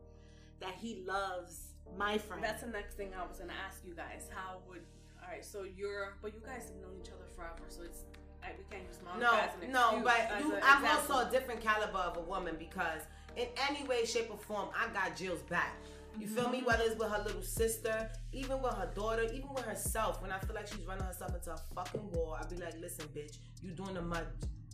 That 0.59 0.73
he 0.79 1.03
loves 1.05 1.73
my 1.97 2.17
friend. 2.17 2.43
That's 2.43 2.63
the 2.63 2.69
next 2.69 2.95
thing 2.95 3.11
I 3.13 3.25
was 3.27 3.39
gonna 3.39 3.53
ask 3.67 3.81
you 3.85 3.93
guys. 3.93 4.27
How 4.33 4.59
would 4.67 4.81
all 5.23 5.31
right? 5.31 5.45
So 5.45 5.63
you're, 5.63 6.15
but 6.21 6.33
you 6.33 6.41
guys 6.45 6.65
have 6.65 6.75
known 6.81 6.99
each 7.01 7.09
other 7.09 7.25
forever, 7.35 7.63
so 7.67 7.83
it's 7.83 8.03
I, 8.43 8.47
we 8.57 8.65
can't 8.69 8.83
use 8.87 8.99
Monica 9.05 9.23
No, 9.23 9.39
as 9.39 9.51
an 9.63 9.71
no, 9.71 10.01
but 10.03 10.39
you, 10.41 10.53
an 10.53 10.61
I'm 10.63 10.83
example. 10.83 11.15
also 11.15 11.27
a 11.27 11.31
different 11.31 11.61
caliber 11.61 11.97
of 11.99 12.17
a 12.17 12.21
woman 12.21 12.55
because 12.59 13.01
in 13.37 13.47
any 13.69 13.83
way, 13.87 14.05
shape, 14.05 14.29
or 14.29 14.37
form, 14.37 14.67
I 14.77 14.91
got 14.93 15.15
Jill's 15.15 15.41
back. 15.43 15.75
You 16.19 16.27
feel 16.27 16.49
me? 16.49 16.57
Mm-hmm. 16.57 16.67
Whether 16.67 16.83
it's 16.83 16.99
with 16.99 17.09
her 17.09 17.23
little 17.25 17.41
sister, 17.41 18.11
even 18.33 18.61
with 18.61 18.73
her 18.73 18.91
daughter, 18.93 19.23
even 19.33 19.51
with 19.53 19.63
herself. 19.65 20.21
When 20.21 20.31
I 20.31 20.37
feel 20.39 20.53
like 20.55 20.67
she's 20.67 20.85
running 20.85 21.05
herself 21.05 21.33
into 21.33 21.51
a 21.53 21.57
fucking 21.73 22.11
wall, 22.11 22.37
I'd 22.39 22.49
be 22.49 22.57
like, 22.57 22.79
listen, 22.79 23.07
bitch, 23.15 23.37
you 23.63 23.71
doing 23.71 23.95
the 23.95 24.01
much, 24.03 24.25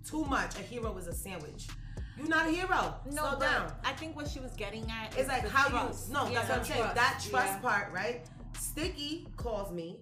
too 0.05 0.25
much. 0.25 0.59
A 0.59 0.63
hero 0.63 0.97
is 0.97 1.07
a 1.07 1.13
sandwich. 1.13 1.67
You're 2.17 2.27
not 2.27 2.47
a 2.47 2.51
hero. 2.51 2.95
no, 3.11 3.29
Slow 3.29 3.39
down. 3.39 3.71
I 3.85 3.93
think 3.93 4.17
what 4.17 4.27
she 4.27 4.41
was 4.41 4.51
getting 4.53 4.83
at 4.91 5.13
It's 5.13 5.21
is 5.21 5.27
like 5.29 5.43
the 5.43 5.49
how 5.49 5.69
trust. 5.69 6.09
you 6.09 6.13
no, 6.15 6.27
Yeah. 6.27 6.33
that's 6.39 6.49
what 6.49 6.57
I'm 6.59 6.65
saying. 6.65 6.81
That 6.95 7.25
trust 7.29 7.53
yeah. 7.53 7.59
part, 7.59 7.93
right? 7.93 8.25
Sticky 8.57 9.27
calls 9.37 9.71
me 9.71 9.99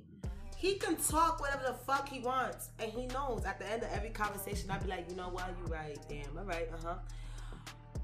He 0.57 0.73
can 0.75 0.95
talk 0.95 1.39
whatever 1.39 1.63
the 1.67 1.73
fuck 1.73 2.09
he 2.09 2.19
wants, 2.19 2.69
and 2.79 2.91
he 2.91 3.05
knows. 3.07 3.45
At 3.45 3.59
the 3.59 3.69
end 3.69 3.83
of 3.83 3.89
every 3.93 4.09
conversation, 4.09 4.71
I'd 4.71 4.81
be 4.83 4.89
like, 4.89 5.07
you 5.07 5.15
know 5.15 5.29
what, 5.29 5.45
you 5.59 5.71
right, 5.71 5.97
damn, 6.09 6.35
all 6.35 6.45
right, 6.45 6.67
uh 6.73 6.87
huh. 6.87 6.95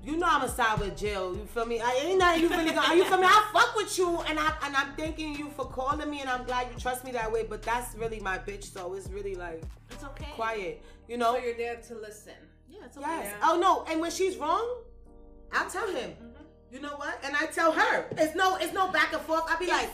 You 0.04 0.18
know 0.18 0.28
I'ma 0.30 0.48
side 0.48 0.80
with 0.80 0.98
Jill. 0.98 1.34
You 1.36 1.46
feel 1.46 1.66
me? 1.66 1.80
I 1.80 1.94
ain't 2.04 2.20
nothing 2.20 2.42
you 2.44 2.50
really 2.50 2.72
gonna. 2.74 2.94
You 2.94 3.06
feel 3.06 3.18
me? 3.18 3.26
I 3.26 3.50
fuck 3.54 3.74
with 3.76 3.98
you, 3.98 4.20
and 4.28 4.38
I 4.38 4.54
and 4.64 4.76
I'm 4.76 4.94
thanking 4.96 5.34
you 5.34 5.50
for 5.56 5.66
calling 5.66 6.10
me, 6.10 6.20
and 6.20 6.30
I'm 6.30 6.44
glad 6.44 6.68
you 6.72 6.78
trust 6.78 7.06
me 7.06 7.12
that 7.14 7.32
way. 7.32 7.46
But 7.50 7.64
that's 7.64 7.96
really 7.96 8.20
my 8.20 8.38
bitch, 8.38 8.66
so 8.66 8.94
it's 8.96 9.10
really 9.10 9.34
like 9.36 9.64
It's 9.90 10.04
okay. 10.04 10.28
quiet, 10.36 10.84
you 11.08 11.18
know? 11.18 11.34
So 11.36 11.40
you're 11.40 11.56
there 11.56 11.78
to 11.78 11.96
listen. 11.96 12.34
Yeah, 12.70 12.80
it's 12.86 12.98
okay. 12.98 13.08
Yes. 13.08 13.34
Yeah. 13.40 13.50
Oh 13.50 13.60
no, 13.60 13.86
and 13.90 14.02
when 14.02 14.12
she's 14.12 14.36
wrong, 14.38 14.68
I'll 15.54 15.70
tell 15.70 15.88
him. 15.88 16.12
You 16.70 16.82
know 16.82 16.96
what? 16.98 17.18
And 17.24 17.36
I 17.36 17.46
tell 17.46 17.72
her. 17.72 18.06
It's 18.18 18.36
no, 18.36 18.58
it's 18.58 18.74
no 18.74 18.92
back 18.92 19.14
and 19.14 19.22
forth. 19.22 19.44
I'll 19.48 19.60
be 19.60 19.68
like, 19.68 19.90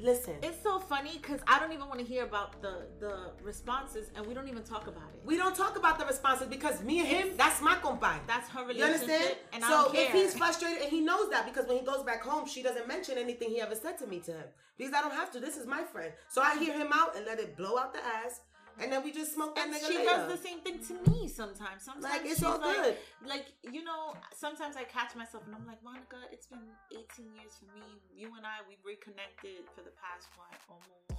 listen. 0.00 0.34
It's 0.42 0.62
so 0.62 0.78
funny 0.78 1.18
because 1.20 1.40
I 1.46 1.58
don't 1.58 1.72
even 1.72 1.86
want 1.88 2.00
to 2.00 2.04
hear 2.04 2.24
about 2.24 2.60
the 2.62 2.86
the 2.98 3.32
responses, 3.42 4.10
and 4.14 4.26
we 4.26 4.34
don't 4.34 4.48
even 4.48 4.62
talk 4.62 4.86
about 4.86 5.10
it. 5.14 5.20
we 5.24 5.36
don't 5.36 5.54
talk 5.56 5.76
about 5.76 5.98
the 5.98 6.06
responses 6.06 6.48
because 6.48 6.82
me 6.82 7.00
and 7.00 7.08
him, 7.08 7.28
that's 7.36 7.60
my 7.60 7.76
compay. 7.76 8.16
That's 8.26 8.48
her 8.50 8.64
relationship. 8.64 9.08
You 9.08 9.14
understand? 9.14 9.36
and 9.52 9.64
so 9.64 9.90
if 9.94 10.12
he's 10.12 10.34
frustrated, 10.34 10.82
and 10.82 10.90
he 10.90 11.00
knows 11.00 11.30
that 11.30 11.46
because 11.46 11.66
when 11.68 11.78
he 11.78 11.84
goes 11.84 12.02
back 12.04 12.22
home, 12.22 12.46
she 12.46 12.62
doesn't 12.62 12.88
mention 12.88 13.18
anything 13.18 13.50
he 13.50 13.60
ever 13.60 13.74
said 13.74 13.98
to 13.98 14.06
me 14.06 14.18
to 14.20 14.32
him 14.32 14.48
because 14.76 14.92
I 14.94 15.00
don't 15.02 15.14
have 15.14 15.30
to. 15.32 15.40
This 15.40 15.56
is 15.56 15.66
my 15.66 15.82
friend, 15.82 16.12
so 16.28 16.42
I 16.42 16.58
hear 16.58 16.72
him 16.72 16.90
out 16.92 17.16
and 17.16 17.26
let 17.26 17.38
it 17.38 17.56
blow 17.56 17.78
out 17.78 17.92
the 17.92 18.00
ass, 18.00 18.40
and 18.82 18.92
then 18.92 19.02
we 19.04 19.12
just 19.12 19.34
smoke 19.34 19.54
that 19.56 19.66
and 19.66 19.74
nigga 19.74 19.86
she 19.88 19.98
later. 19.98 20.10
does 20.10 20.32
the 20.32 20.38
same 20.48 20.60
thing 20.60 20.78
to 20.88 21.10
me 21.10 21.28
sometimes. 21.28 21.82
Sometimes 21.84 22.04
Like, 22.04 22.22
it's 22.24 22.36
she's 22.40 22.44
all 22.44 22.58
like, 22.60 22.76
good. 22.76 22.96
Like 23.26 23.46
you 23.62 23.84
know, 23.84 24.14
sometimes 24.36 24.76
I 24.76 24.84
catch 24.84 25.14
myself 25.14 25.44
and 25.46 25.54
I'm 25.54 25.66
like, 25.66 25.82
Monica, 25.84 26.16
it's 26.32 26.46
been 26.46 26.66
18 26.92 27.32
years 27.34 27.52
for 27.58 27.66
me. 27.78 27.86
You 28.14 28.28
and 28.36 28.44
I, 28.46 28.60
we've 28.68 28.82
reconnected 28.84 29.68
for 29.74 29.82
the 29.82 29.92
past 30.00 30.28
what, 30.36 30.52
almost 30.68 31.12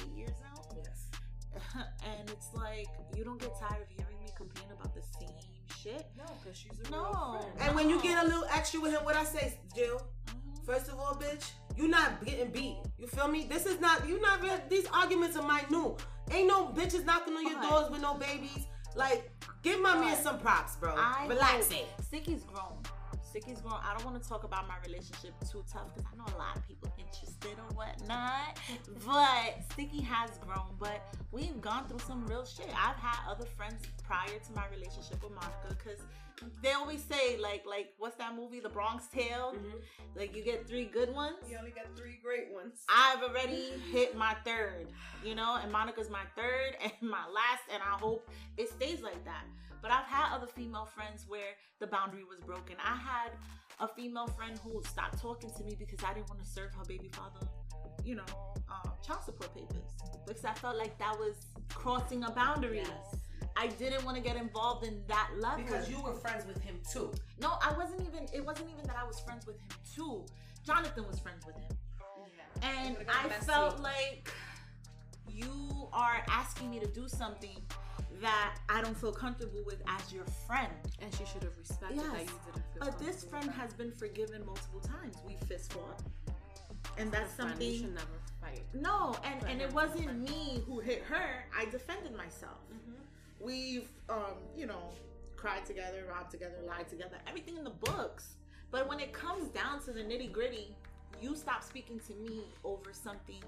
eight 0.00 0.16
years 0.16 0.34
now. 0.42 0.62
Yes. 0.76 1.06
and 2.08 2.30
it's 2.30 2.48
like 2.54 2.88
you 3.16 3.24
don't 3.24 3.38
get 3.40 3.52
tired 3.60 3.82
of 3.82 3.88
hearing 3.88 4.18
me 4.20 4.28
complain 4.36 4.68
about 4.72 4.94
the 4.94 5.02
same 5.20 5.36
shit. 5.82 6.06
No, 6.16 6.24
because 6.42 6.56
she's 6.58 6.78
a 6.86 6.90
No. 6.90 7.02
real 7.04 7.40
friend. 7.40 7.60
And 7.60 7.74
when 7.76 7.90
you 7.90 8.00
get 8.00 8.22
a 8.22 8.26
little 8.26 8.46
extra 8.50 8.80
with 8.80 8.92
him, 8.92 9.04
what 9.04 9.16
I 9.16 9.24
say, 9.24 9.58
Jill? 9.76 10.00
Mhm. 10.26 10.64
First 10.64 10.88
of 10.88 10.98
all, 10.98 11.14
bitch, 11.16 11.50
you're 11.76 11.88
not 11.88 12.24
getting 12.24 12.50
beat. 12.52 12.76
You 12.98 13.06
feel 13.08 13.28
me? 13.28 13.44
This 13.48 13.66
is 13.66 13.80
not 13.80 14.06
You're 14.08 14.20
not. 14.20 14.40
These 14.70 14.86
arguments 14.94 15.36
are 15.36 15.46
minute. 15.46 16.00
Ain't 16.30 16.48
no 16.48 16.66
bitches 16.68 17.04
knocking 17.04 17.34
on 17.34 17.46
your 17.46 17.58
But- 17.60 17.70
doors 17.70 17.90
with 17.90 18.00
no 18.00 18.14
babies. 18.14 18.66
Like, 18.94 19.30
give 19.62 19.80
my 19.80 19.96
man 19.98 20.22
some 20.22 20.38
props, 20.38 20.76
bro. 20.76 20.94
I 20.96 21.26
Relax 21.26 21.70
it. 21.70 21.86
Sticky's 22.02 22.44
grown. 22.44 22.78
Sticky's 23.22 23.62
grown. 23.62 23.80
I 23.82 23.94
don't 23.94 24.04
want 24.04 24.22
to 24.22 24.28
talk 24.28 24.44
about 24.44 24.68
my 24.68 24.74
relationship 24.84 25.32
too 25.50 25.64
tough 25.72 25.94
because 25.94 26.10
I 26.12 26.16
know 26.18 26.24
a 26.34 26.38
lot 26.38 26.54
of 26.54 26.68
people 26.68 26.92
interested 26.98 27.56
or 27.58 27.74
whatnot. 27.74 28.58
but 29.06 29.62
Sticky 29.72 30.02
has 30.02 30.36
grown. 30.38 30.76
But 30.78 31.00
we've 31.30 31.58
gone 31.62 31.88
through 31.88 32.00
some 32.00 32.26
real 32.26 32.44
shit. 32.44 32.68
I've 32.68 32.96
had 32.96 33.18
other 33.26 33.46
friends 33.56 33.82
prior 34.04 34.28
to 34.38 34.52
my 34.54 34.66
relationship 34.68 35.22
with 35.22 35.32
Monica 35.32 35.68
because 35.70 36.00
they 36.62 36.72
always 36.72 37.02
say 37.02 37.38
like 37.38 37.64
like 37.66 37.90
what's 37.98 38.16
that 38.16 38.34
movie, 38.36 38.60
The 38.60 38.68
Bronx 38.68 39.06
Tale? 39.06 39.54
Like 40.16 40.36
you 40.36 40.42
get 40.42 40.66
three 40.66 40.84
good 40.84 41.12
ones. 41.14 41.36
You 41.50 41.58
only 41.58 41.70
got 41.70 41.86
three 41.96 42.18
great 42.22 42.52
ones. 42.52 42.84
I've 42.88 43.22
already 43.22 43.72
hit 43.90 44.16
my 44.16 44.34
third, 44.44 44.88
you 45.24 45.34
know, 45.34 45.58
and 45.62 45.72
Monica's 45.72 46.10
my 46.10 46.24
third 46.36 46.76
and 46.82 46.92
my 47.00 47.24
last, 47.32 47.62
and 47.72 47.82
I 47.82 47.98
hope 47.98 48.28
it 48.56 48.70
stays 48.70 49.02
like 49.02 49.24
that. 49.24 49.44
But 49.80 49.90
I've 49.90 50.06
had 50.06 50.34
other 50.34 50.46
female 50.46 50.86
friends 50.86 51.24
where 51.26 51.56
the 51.80 51.88
boundary 51.88 52.22
was 52.22 52.38
broken. 52.40 52.76
I 52.84 52.96
had 52.96 53.32
a 53.80 53.88
female 53.88 54.28
friend 54.28 54.58
who 54.62 54.80
stopped 54.84 55.20
talking 55.20 55.50
to 55.56 55.64
me 55.64 55.74
because 55.76 55.98
I 56.04 56.14
didn't 56.14 56.28
want 56.28 56.44
to 56.44 56.48
serve 56.48 56.72
her 56.74 56.84
baby 56.84 57.10
father, 57.12 57.46
you 58.04 58.14
know, 58.14 58.24
um, 58.70 58.92
child 59.04 59.24
support 59.24 59.52
papers 59.54 59.96
because 60.26 60.44
I 60.44 60.54
felt 60.54 60.76
like 60.76 60.96
that 60.98 61.18
was 61.18 61.34
crossing 61.68 62.22
a 62.24 62.30
boundary. 62.30 62.84
I 63.56 63.68
didn't 63.68 64.04
want 64.04 64.16
to 64.16 64.22
get 64.22 64.36
involved 64.36 64.84
in 64.86 65.02
that 65.08 65.30
level 65.38 65.62
Because 65.64 65.88
you 65.88 66.00
were 66.00 66.12
friends 66.14 66.44
with 66.46 66.60
him 66.62 66.76
too. 66.90 67.12
No, 67.40 67.52
I 67.62 67.72
wasn't 67.76 68.00
even. 68.02 68.26
It 68.32 68.44
wasn't 68.44 68.70
even 68.70 68.86
that 68.86 68.96
I 68.96 69.04
was 69.06 69.20
friends 69.20 69.46
with 69.46 69.56
him 69.60 69.68
too. 69.94 70.24
Jonathan 70.64 71.06
was 71.06 71.18
friends 71.18 71.44
with 71.46 71.56
him. 71.56 71.76
And 72.62 72.96
I 73.08 73.26
messy. 73.28 73.46
felt 73.46 73.80
like 73.80 74.32
you 75.28 75.88
are 75.92 76.22
asking 76.28 76.70
me 76.70 76.78
to 76.80 76.86
do 76.86 77.08
something 77.08 77.56
that 78.20 78.56
I 78.68 78.80
don't 78.82 78.96
feel 78.96 79.12
comfortable 79.12 79.60
with 79.66 79.82
as 79.88 80.12
your 80.12 80.24
friend. 80.46 80.72
And 81.00 81.12
she 81.14 81.24
should 81.24 81.42
have 81.42 81.56
respected 81.58 81.96
Yes. 81.96 82.06
that 82.12 82.20
you 82.20 82.26
didn't 82.26 82.64
feel 82.72 82.80
But 82.80 82.98
this 82.98 83.24
friend 83.24 83.46
with 83.46 83.56
has 83.56 83.72
been 83.74 83.90
forgiven 83.90 84.44
multiple 84.46 84.80
times. 84.80 85.16
We 85.26 85.36
fist 85.46 85.72
fought. 85.72 86.00
And 86.98 87.10
that. 87.10 87.22
that's 87.22 87.34
Friend, 87.34 87.50
You 87.60 87.70
something. 87.70 87.80
should 87.80 87.94
never 87.94 88.18
fight. 88.40 88.62
No, 88.74 89.16
and, 89.24 89.40
Friend 89.40 89.60
and 89.60 89.62
it 89.62 89.72
wasn't 89.74 90.20
me 90.20 90.62
who 90.66 90.78
hit 90.78 91.02
her. 91.04 91.44
I 91.56 91.64
defended 91.66 92.14
myself. 92.16 92.58
Mm-hmm. 92.72 93.01
We've, 93.42 93.88
um, 94.08 94.36
you 94.56 94.66
know, 94.66 94.90
cried 95.36 95.66
together, 95.66 96.04
robbed 96.08 96.30
together, 96.30 96.56
lied 96.66 96.88
together, 96.88 97.16
everything 97.26 97.56
in 97.56 97.64
the 97.64 97.70
books. 97.70 98.36
But 98.70 98.88
when 98.88 99.00
it 99.00 99.12
comes 99.12 99.48
down 99.48 99.82
to 99.84 99.92
the 99.92 100.00
nitty 100.00 100.32
gritty, 100.32 100.76
you 101.20 101.34
stop 101.36 101.62
speaking 101.62 102.00
to 102.06 102.14
me 102.14 102.44
over 102.64 102.92
something 102.92 103.42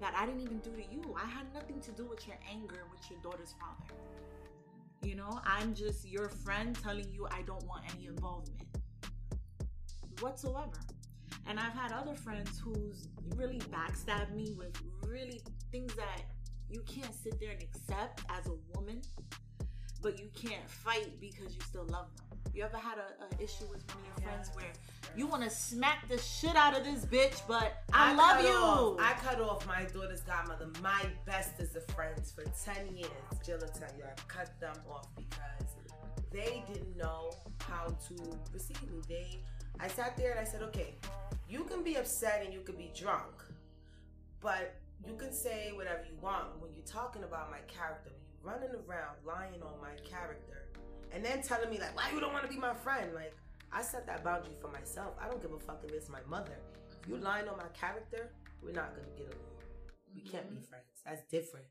that 0.00 0.14
I 0.16 0.26
didn't 0.26 0.42
even 0.42 0.58
do 0.58 0.70
to 0.72 0.82
you. 0.82 1.16
I 1.16 1.26
had 1.26 1.52
nothing 1.54 1.80
to 1.80 1.90
do 1.92 2.04
with 2.04 2.26
your 2.26 2.36
anger 2.50 2.84
with 2.90 3.10
your 3.10 3.18
daughter's 3.20 3.54
father. 3.58 3.94
You 5.02 5.16
know, 5.16 5.40
I'm 5.44 5.74
just 5.74 6.06
your 6.06 6.28
friend 6.28 6.78
telling 6.80 7.10
you 7.12 7.26
I 7.30 7.42
don't 7.42 7.66
want 7.66 7.84
any 7.94 8.06
involvement 8.06 8.62
whatsoever. 10.20 10.78
And 11.46 11.58
I've 11.58 11.72
had 11.72 11.92
other 11.92 12.14
friends 12.14 12.58
who's 12.58 13.08
really 13.36 13.58
backstabbed 13.58 14.34
me 14.34 14.52
with 14.56 14.80
really 15.06 15.40
things 15.72 15.94
that 15.94 16.22
you 16.72 16.80
can't 16.86 17.14
sit 17.14 17.38
there 17.38 17.50
and 17.50 17.62
accept 17.62 18.22
as 18.30 18.46
a 18.46 18.54
woman, 18.74 19.02
but 20.00 20.18
you 20.18 20.28
can't 20.34 20.68
fight 20.68 21.20
because 21.20 21.54
you 21.54 21.60
still 21.60 21.84
love 21.84 22.06
them. 22.16 22.38
You 22.54 22.64
ever 22.64 22.76
had 22.76 22.98
a, 22.98 23.24
a 23.24 23.42
issue 23.42 23.64
with 23.70 23.82
one 23.94 23.98
of 23.98 24.06
your 24.06 24.28
friends 24.28 24.50
where 24.54 24.72
you 25.16 25.26
want 25.26 25.42
to 25.42 25.50
smack 25.50 26.08
the 26.08 26.18
shit 26.18 26.56
out 26.56 26.76
of 26.76 26.84
this 26.84 27.04
bitch, 27.04 27.40
but 27.46 27.82
I, 27.92 28.14
love 28.14 28.42
you. 28.42 28.50
off- 28.50 28.98
I 29.00 29.12
cut 29.22 29.40
off 29.40 29.66
my 29.66 29.84
daughter's 29.84 30.22
godmother, 30.22 30.68
my 30.82 31.02
bestest 31.26 31.76
of 31.76 31.84
friends 31.94 32.32
for 32.32 32.44
10 32.64 32.96
years. 32.96 33.10
Jill 33.44 33.58
will 33.58 33.68
tell 33.68 33.88
you, 33.96 34.04
I 34.04 34.14
cut 34.28 34.58
them 34.60 34.74
off 34.90 35.08
because 35.16 35.76
they 36.30 36.64
didn't 36.72 36.96
know 36.96 37.30
how 37.60 37.86
to 38.08 38.38
receive 38.52 38.82
me. 38.90 39.00
They, 39.08 39.40
I 39.78 39.88
sat 39.88 40.16
there 40.16 40.30
and 40.32 40.40
I 40.40 40.44
said, 40.44 40.62
okay, 40.62 40.94
you 41.48 41.64
can 41.64 41.82
be 41.82 41.96
upset 41.96 42.42
and 42.44 42.52
you 42.52 42.60
can 42.60 42.76
be 42.76 42.90
drunk, 42.98 43.32
but 44.40 44.74
you 45.06 45.14
can 45.14 45.32
say 45.32 45.72
whatever 45.74 46.02
you 46.08 46.16
want. 46.20 46.60
When 46.60 46.72
you're 46.74 46.86
talking 46.86 47.24
about 47.24 47.50
my 47.50 47.60
character, 47.66 48.10
when 48.10 48.22
you're 48.30 48.52
running 48.52 48.74
around 48.86 49.16
lying 49.26 49.62
on 49.62 49.80
my 49.80 49.94
character, 50.08 50.68
and 51.12 51.24
then 51.24 51.42
telling 51.42 51.70
me 51.70 51.78
like, 51.78 51.94
why 51.96 52.10
you 52.12 52.20
don't 52.20 52.32
want 52.32 52.44
to 52.44 52.50
be 52.50 52.58
my 52.58 52.74
friend? 52.74 53.12
Like, 53.14 53.34
I 53.72 53.82
set 53.82 54.06
that 54.06 54.24
boundary 54.24 54.54
for 54.60 54.68
myself. 54.68 55.14
I 55.20 55.28
don't 55.28 55.42
give 55.42 55.52
a 55.52 55.58
fuck 55.58 55.82
if 55.84 55.92
it's 55.92 56.08
my 56.08 56.20
mother. 56.28 56.56
You 57.08 57.16
lying 57.16 57.48
on 57.48 57.56
my 57.56 57.68
character, 57.78 58.30
we're 58.62 58.72
not 58.72 58.94
gonna 58.94 59.08
get 59.16 59.26
along. 59.26 59.58
We 60.14 60.20
mm-hmm. 60.20 60.30
can't 60.30 60.50
be 60.50 60.56
friends. 60.56 61.02
That's 61.04 61.22
different. 61.30 61.66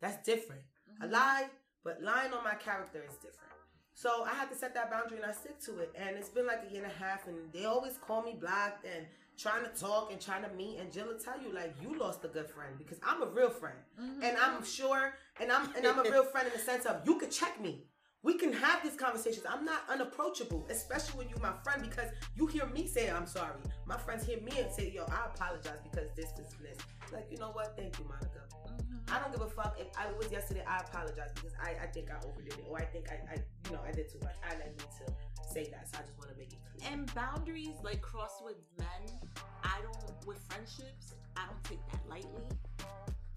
That's 0.00 0.24
different. 0.24 0.62
A 1.00 1.04
mm-hmm. 1.04 1.12
lie, 1.12 1.46
but 1.84 2.02
lying 2.02 2.32
on 2.32 2.44
my 2.44 2.54
character 2.54 3.02
is 3.06 3.16
different. 3.16 3.48
So 3.94 4.22
I 4.24 4.34
had 4.34 4.48
to 4.50 4.56
set 4.56 4.74
that 4.74 4.92
boundary 4.92 5.16
and 5.16 5.26
I 5.26 5.32
stick 5.32 5.58
to 5.62 5.80
it. 5.80 5.92
And 5.96 6.16
it's 6.16 6.28
been 6.28 6.46
like 6.46 6.62
a 6.68 6.72
year 6.72 6.84
and 6.84 6.92
a 6.92 7.04
half, 7.04 7.26
and 7.26 7.52
they 7.52 7.64
always 7.64 7.98
call 7.98 8.22
me 8.22 8.36
blocked 8.38 8.84
and 8.84 9.06
trying 9.38 9.64
to 9.64 9.70
talk 9.70 10.10
and 10.12 10.20
trying 10.20 10.42
to 10.42 10.50
meet. 10.50 10.78
And 10.78 10.92
Jill 10.92 11.06
will 11.06 11.18
tell 11.18 11.40
you 11.40 11.54
like 11.54 11.74
you 11.80 11.98
lost 11.98 12.24
a 12.24 12.28
good 12.28 12.50
friend 12.50 12.74
because 12.76 12.98
I'm 13.06 13.22
a 13.22 13.26
real 13.26 13.50
friend, 13.50 13.78
mm-hmm. 14.00 14.22
and 14.22 14.36
I'm 14.36 14.64
sure, 14.64 15.14
and 15.40 15.50
I'm 15.50 15.74
and 15.76 15.86
I'm 15.86 15.98
a 15.98 16.10
real 16.10 16.24
friend 16.24 16.46
in 16.46 16.52
the 16.52 16.58
sense 16.58 16.84
of 16.84 17.06
you 17.06 17.18
could 17.18 17.30
check 17.30 17.60
me. 17.60 17.84
We 18.24 18.34
can 18.34 18.52
have 18.52 18.82
these 18.82 18.96
conversations. 18.96 19.46
I'm 19.48 19.64
not 19.64 19.82
unapproachable, 19.88 20.66
especially 20.70 21.18
when 21.18 21.28
you're 21.28 21.38
my 21.38 21.54
friend, 21.62 21.80
because 21.88 22.10
you 22.34 22.46
hear 22.48 22.66
me 22.66 22.88
say 22.88 23.10
I'm 23.10 23.26
sorry. 23.26 23.60
My 23.86 23.96
friends 23.96 24.26
hear 24.26 24.40
me 24.40 24.52
and 24.58 24.72
say, 24.72 24.90
"Yo, 24.94 25.04
I 25.04 25.26
apologize 25.32 25.78
because 25.84 26.10
this, 26.16 26.32
this, 26.32 26.52
and 26.58 26.66
this." 26.66 26.78
Like, 27.12 27.28
you 27.30 27.38
know 27.38 27.50
what? 27.52 27.76
Thank 27.76 27.98
you, 27.98 28.04
Monica. 28.04 28.42
Mm-hmm. 28.66 29.14
I 29.14 29.20
don't 29.20 29.32
give 29.32 29.40
a 29.40 29.48
fuck 29.48 29.78
if 29.80 29.86
I 29.96 30.12
was 30.18 30.30
yesterday. 30.32 30.64
I 30.66 30.78
apologize 30.78 31.30
because 31.34 31.52
I, 31.62 31.76
I 31.82 31.86
think 31.86 32.10
I 32.10 32.16
overdid 32.26 32.54
it, 32.54 32.66
or 32.68 32.78
I 32.78 32.84
think 32.84 33.06
I, 33.08 33.14
I 33.32 33.36
you 33.66 33.76
know 33.76 33.80
I 33.86 33.92
did 33.92 34.10
too 34.10 34.18
much. 34.22 34.34
I 34.44 34.50
didn't 34.50 34.76
need 34.76 35.06
to 35.06 35.12
say 35.48 35.68
that, 35.70 35.88
so 35.90 35.98
I 35.98 36.02
just 36.02 36.18
want 36.18 36.30
to 36.30 36.36
make 36.38 36.52
it 36.52 36.58
clear. 36.70 36.92
And 36.92 37.12
boundaries 37.14 37.76
like 37.82 38.00
cross 38.02 38.40
with 38.44 38.56
men, 38.78 39.18
I 39.64 39.78
don't 39.82 40.26
with 40.26 40.38
friendships, 40.48 41.14
I 41.36 41.46
don't 41.46 41.64
take 41.64 41.80
that 41.90 42.00
lightly. 42.08 42.46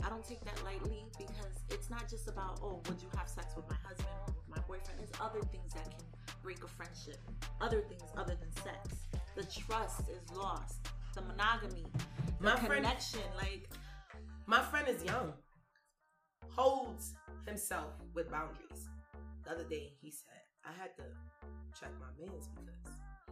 I 0.03 0.09
don't 0.09 0.25
take 0.25 0.43
that 0.45 0.63
lightly 0.65 1.05
because 1.17 1.61
it's 1.69 1.89
not 1.89 2.09
just 2.09 2.27
about 2.27 2.59
oh, 2.63 2.81
would 2.87 3.01
you 3.01 3.07
have 3.17 3.29
sex 3.29 3.53
with 3.55 3.69
my 3.69 3.75
husband 3.87 4.09
or 4.27 4.33
with 4.35 4.49
my 4.49 4.61
boyfriend? 4.67 4.99
There's 4.99 5.11
other 5.21 5.41
things 5.51 5.73
that 5.73 5.85
can 5.91 6.03
break 6.41 6.63
a 6.63 6.67
friendship. 6.67 7.17
Other 7.61 7.81
things 7.81 8.01
other 8.17 8.35
than 8.35 8.51
sex. 8.63 9.07
The 9.35 9.43
trust 9.43 10.09
is 10.09 10.35
lost. 10.35 10.87
The 11.13 11.21
monogamy, 11.21 11.85
the 12.39 12.45
My 12.45 12.55
friend- 12.55 12.83
connection, 12.83 13.21
like 13.37 13.69
My 14.47 14.61
friend 14.61 14.87
is 14.87 15.03
young, 15.03 15.33
holds 16.49 17.13
himself 17.45 17.93
with 18.13 18.29
boundaries. 18.31 18.89
The 19.43 19.51
other 19.51 19.63
day, 19.63 19.93
he 20.01 20.11
said, 20.11 20.41
I 20.65 20.71
had 20.81 20.95
to 20.97 21.03
check 21.77 21.91
my 21.99 22.09
mans 22.19 22.47
because 22.53 22.77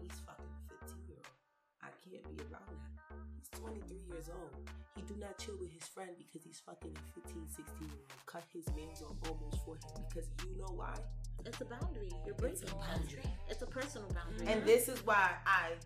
he's 0.02 0.18
fucking 0.26 0.50
a 0.50 0.86
15 0.86 0.98
year 1.08 1.22
old. 1.22 1.38
I 1.84 1.90
can't 2.04 2.26
be 2.30 2.38
around 2.50 2.68
that. 2.76 3.18
He's 3.38 3.50
23 3.60 3.98
years 4.10 4.28
old. 4.30 4.54
He 4.96 5.02
do 5.08 5.16
not 5.20 5.38
chill 5.40 5.56
with 5.60 5.72
his 5.72 5.88
friend 5.88 6.12
because 6.18 6.44
he's 6.44 6.60
fucking 6.66 6.92
a 6.92 7.04
15, 7.16 7.48
16 7.48 7.66
year 7.88 8.04
old. 8.04 8.26
Cut 8.26 8.44
his 8.54 8.68
man's 8.76 9.02
off 9.02 9.18
almost 9.30 9.64
for 9.66 9.76
him 9.80 10.04
because 10.10 10.28
you 10.44 10.58
know 10.60 10.72
why? 10.76 10.96
It's 11.46 11.62
a 11.62 11.66
boundary. 11.66 12.12
You're 12.28 12.36
It's 12.36 12.62
breaking. 12.62 12.70
a 12.76 12.76
boundary. 12.84 13.28
It's 13.48 13.62
a 13.62 13.70
personal 13.70 14.10
boundary. 14.12 14.48
And 14.52 14.66
this 14.66 14.90
is 14.90 15.00
why 15.06 15.40
I 15.48 15.80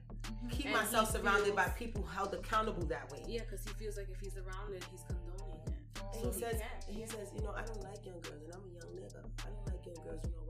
keep 0.49 0.65
And 0.65 0.76
myself 0.76 1.13
he 1.13 1.19
surrounded 1.21 1.55
by 1.55 1.69
people 1.78 2.03
held 2.03 2.34
accountable 2.34 2.86
that 2.88 3.11
way. 3.11 3.21
Yeah, 3.28 3.41
because 3.45 3.61
he 3.63 3.69
feels 3.78 3.97
like 3.97 4.09
if 4.09 4.19
he's 4.19 4.36
around 4.38 4.74
it, 4.74 4.84
he's 4.89 5.03
condoning 5.05 5.53
it. 5.61 5.74
And 6.15 6.21
So 6.21 6.28
he 6.28 6.34
says, 6.34 6.57
can't. 6.61 6.84
he 6.97 7.05
says, 7.05 7.30
you 7.38 7.41
know, 7.45 7.53
I 7.53 7.61
don't 7.61 7.84
like 7.86 8.01
young 8.05 8.19
girls, 8.26 8.41
and 8.43 8.53
I'm 8.53 8.65
a 8.65 8.74
young 8.82 8.91
nigga. 8.97 9.21
I 9.45 9.49
don't 9.53 9.65
like 9.69 9.86
young 9.86 10.01
girls. 10.03 10.21
You 10.26 10.32
know 10.34 10.42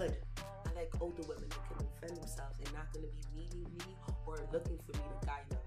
good. 0.00 0.16
I 0.64 0.72
like 0.80 0.88
older 0.98 1.22
women 1.28 1.44
that 1.50 1.60
can 1.68 1.84
defend 1.84 2.16
themselves 2.16 2.56
and 2.64 2.72
not 2.72 2.88
going 2.92 3.04
to 3.04 3.12
be 3.12 3.24
needing 3.36 3.68
me 3.68 3.84
or 4.26 4.40
looking 4.50 4.78
for 4.78 4.96
me 4.96 5.04
to 5.04 5.26
guide 5.26 5.44
them. 5.50 5.60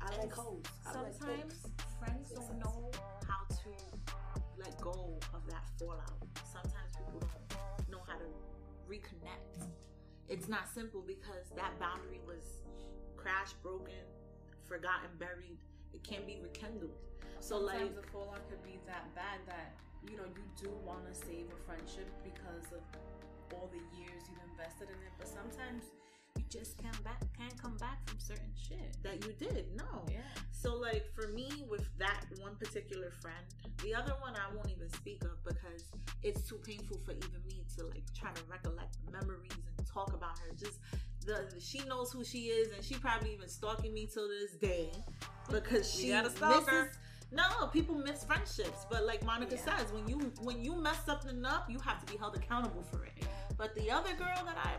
I 0.00 0.16
like 0.16 0.32
hoes. 0.32 0.62
I 0.86 1.02
like 1.02 1.14
Sometimes 1.18 1.42
things. 1.42 1.66
friends 1.98 2.30
don't 2.30 2.46
sense. 2.46 2.62
know 2.62 2.90
how 3.26 3.42
to 3.50 3.70
let 4.58 4.80
go 4.80 5.18
of 5.34 5.42
that 5.50 5.66
fallout. 5.76 6.22
Sometimes 6.52 6.94
people 6.94 7.18
don't 7.18 7.90
know 7.90 8.02
how 8.06 8.14
to 8.14 8.30
reconnect. 8.88 9.66
It's 10.28 10.48
not 10.48 10.68
simple 10.72 11.02
because 11.04 11.50
that 11.56 11.74
boundary 11.80 12.20
was 12.24 12.62
crashed, 13.16 13.60
broken, 13.60 14.06
forgotten, 14.62 15.10
buried. 15.18 15.58
It 15.92 16.04
can't 16.04 16.26
be 16.28 16.38
rekindled. 16.40 16.94
So 17.40 17.58
Sometimes 17.58 17.90
like 17.90 18.04
the 18.04 18.06
fallout 18.12 18.48
could 18.48 18.62
be 18.62 18.78
that 18.86 19.12
bad 19.16 19.42
that 19.46 19.74
you 20.08 20.16
know 20.16 20.24
you 20.34 20.44
do 20.60 20.70
want 20.86 21.04
to 21.06 21.14
save 21.14 21.46
a 21.52 21.58
friendship 21.66 22.08
because 22.24 22.72
of 22.72 22.82
all 23.54 23.70
the 23.72 23.82
years 23.98 24.22
you've 24.28 24.42
invested 24.50 24.88
in 24.88 24.96
it, 25.06 25.12
but 25.18 25.28
sometimes 25.28 25.84
you 26.36 26.44
just 26.48 26.78
can't 26.78 27.04
back 27.04 27.20
can't 27.36 27.60
come 27.60 27.76
back 27.76 27.98
from 28.08 28.18
certain 28.18 28.52
shit. 28.56 28.96
that 29.02 29.24
you 29.26 29.32
did. 29.38 29.66
No. 29.76 30.04
Yeah. 30.10 30.18
So 30.50 30.74
like 30.76 31.04
for 31.14 31.28
me 31.28 31.48
with 31.68 31.84
that 31.98 32.24
one 32.40 32.56
particular 32.56 33.10
friend, 33.20 33.44
the 33.82 33.94
other 33.94 34.14
one 34.20 34.34
I 34.34 34.54
won't 34.54 34.70
even 34.70 34.88
speak 34.94 35.22
of 35.24 35.42
because 35.44 35.84
it's 36.22 36.48
too 36.48 36.56
painful 36.64 36.98
for 37.04 37.12
even 37.12 37.40
me 37.46 37.64
to 37.76 37.86
like 37.86 38.04
try 38.14 38.30
to 38.32 38.42
recollect 38.50 38.96
memories 39.12 39.50
and 39.78 39.86
talk 39.86 40.14
about 40.14 40.38
her. 40.38 40.54
Just 40.56 40.78
the 41.26 41.46
she 41.60 41.80
knows 41.86 42.10
who 42.12 42.24
she 42.24 42.46
is 42.46 42.72
and 42.74 42.82
she 42.84 42.94
probably 42.94 43.32
even 43.34 43.48
stalking 43.48 43.92
me 43.92 44.08
till 44.12 44.28
this 44.28 44.52
day 44.52 44.90
because 45.50 45.94
You 45.96 46.02
she 46.04 46.08
got 46.10 46.26
a 46.26 46.30
stalker. 46.30 46.82
misses 46.84 46.98
no, 47.32 47.66
people 47.68 47.94
miss 47.94 48.24
friendships, 48.24 48.86
but 48.90 49.04
like 49.06 49.24
Monica 49.24 49.56
Yeah. 49.56 49.76
says, 49.78 49.92
when 49.92 50.06
you 50.08 50.18
when 50.42 50.62
you 50.64 50.74
mess 50.74 51.04
something 51.04 51.44
up, 51.44 51.70
you 51.70 51.78
have 51.80 52.04
to 52.04 52.12
be 52.12 52.18
held 52.18 52.36
accountable 52.36 52.82
for 52.82 53.04
it. 53.04 53.12
But 53.56 53.74
the 53.74 53.90
other 53.90 54.14
girl 54.14 54.44
that 54.44 54.56
I 54.58 54.72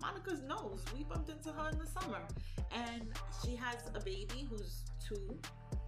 Monica's 0.00 0.42
knows. 0.42 0.84
We 0.94 1.04
bumped 1.04 1.30
into 1.30 1.50
her 1.50 1.70
in 1.70 1.78
the 1.78 1.86
summer. 1.86 2.20
And 2.70 3.08
she 3.42 3.56
has 3.56 3.76
a 3.94 4.00
baby 4.00 4.46
who's 4.50 4.84
two. 5.06 5.38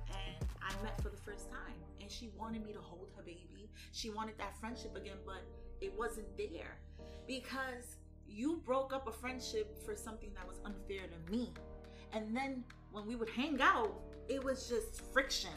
And 0.08 0.48
I 0.62 0.82
met 0.82 1.00
for 1.02 1.10
the 1.10 1.18
first 1.18 1.50
time. 1.50 1.74
And 2.00 2.10
she 2.10 2.30
wanted 2.38 2.64
me 2.64 2.72
to 2.72 2.78
hold 2.80 3.10
her 3.16 3.22
baby. 3.22 3.68
She 3.92 4.08
wanted 4.08 4.38
that 4.38 4.58
friendship 4.58 4.96
again, 4.96 5.18
but 5.26 5.42
it 5.82 5.92
wasn't 5.98 6.34
there. 6.38 6.78
Because 7.26 7.98
you 8.26 8.62
broke 8.64 8.94
up 8.94 9.06
a 9.06 9.12
friendship 9.12 9.76
for 9.84 9.94
something 9.94 10.30
that 10.34 10.48
was 10.48 10.60
unfair 10.64 11.02
to 11.08 11.30
me. 11.30 11.52
And 12.12 12.34
then 12.34 12.64
when 12.92 13.06
we 13.06 13.16
would 13.16 13.28
hang 13.30 13.60
out, 13.60 14.00
it 14.28 14.42
was 14.42 14.68
just 14.68 15.00
friction. 15.12 15.50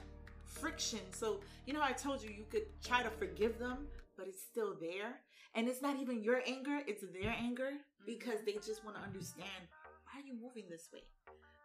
Friction. 0.45 0.99
So, 1.11 1.39
you 1.65 1.73
know, 1.73 1.81
I 1.81 1.91
told 1.91 2.23
you 2.23 2.29
you 2.29 2.45
could 2.49 2.63
try 2.83 3.03
to 3.03 3.09
forgive 3.09 3.59
them, 3.59 3.87
but 4.17 4.27
it's 4.27 4.41
still 4.41 4.75
there. 4.79 5.21
And 5.55 5.67
it's 5.67 5.81
not 5.81 5.99
even 5.99 6.23
your 6.23 6.41
anger, 6.45 6.81
it's 6.85 7.01
their 7.01 7.33
anger 7.37 7.71
mm-hmm. 7.73 8.05
because 8.05 8.45
they 8.45 8.53
just 8.53 8.85
want 8.85 8.97
to 8.97 9.03
understand 9.03 9.65
why 10.05 10.21
are 10.21 10.25
you 10.25 10.33
moving 10.39 10.65
this 10.69 10.89
way? 10.93 11.01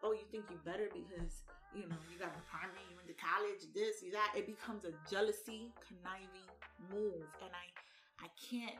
Oh, 0.02 0.12
you 0.12 0.24
think 0.30 0.44
you 0.50 0.56
better 0.64 0.88
because, 0.92 1.44
you 1.72 1.88
know, 1.88 1.96
you 2.12 2.18
got 2.20 2.28
an 2.28 2.40
apartment, 2.48 2.84
you 2.90 2.96
went 2.96 3.08
to 3.08 3.16
college, 3.16 3.64
this, 3.72 4.04
you 4.04 4.12
that. 4.12 4.32
It 4.36 4.46
becomes 4.46 4.84
a 4.84 4.92
jealousy, 5.08 5.72
conniving 5.80 6.48
move. 6.92 7.24
And 7.40 7.52
I 7.52 7.66
I 8.20 8.28
can't 8.36 8.76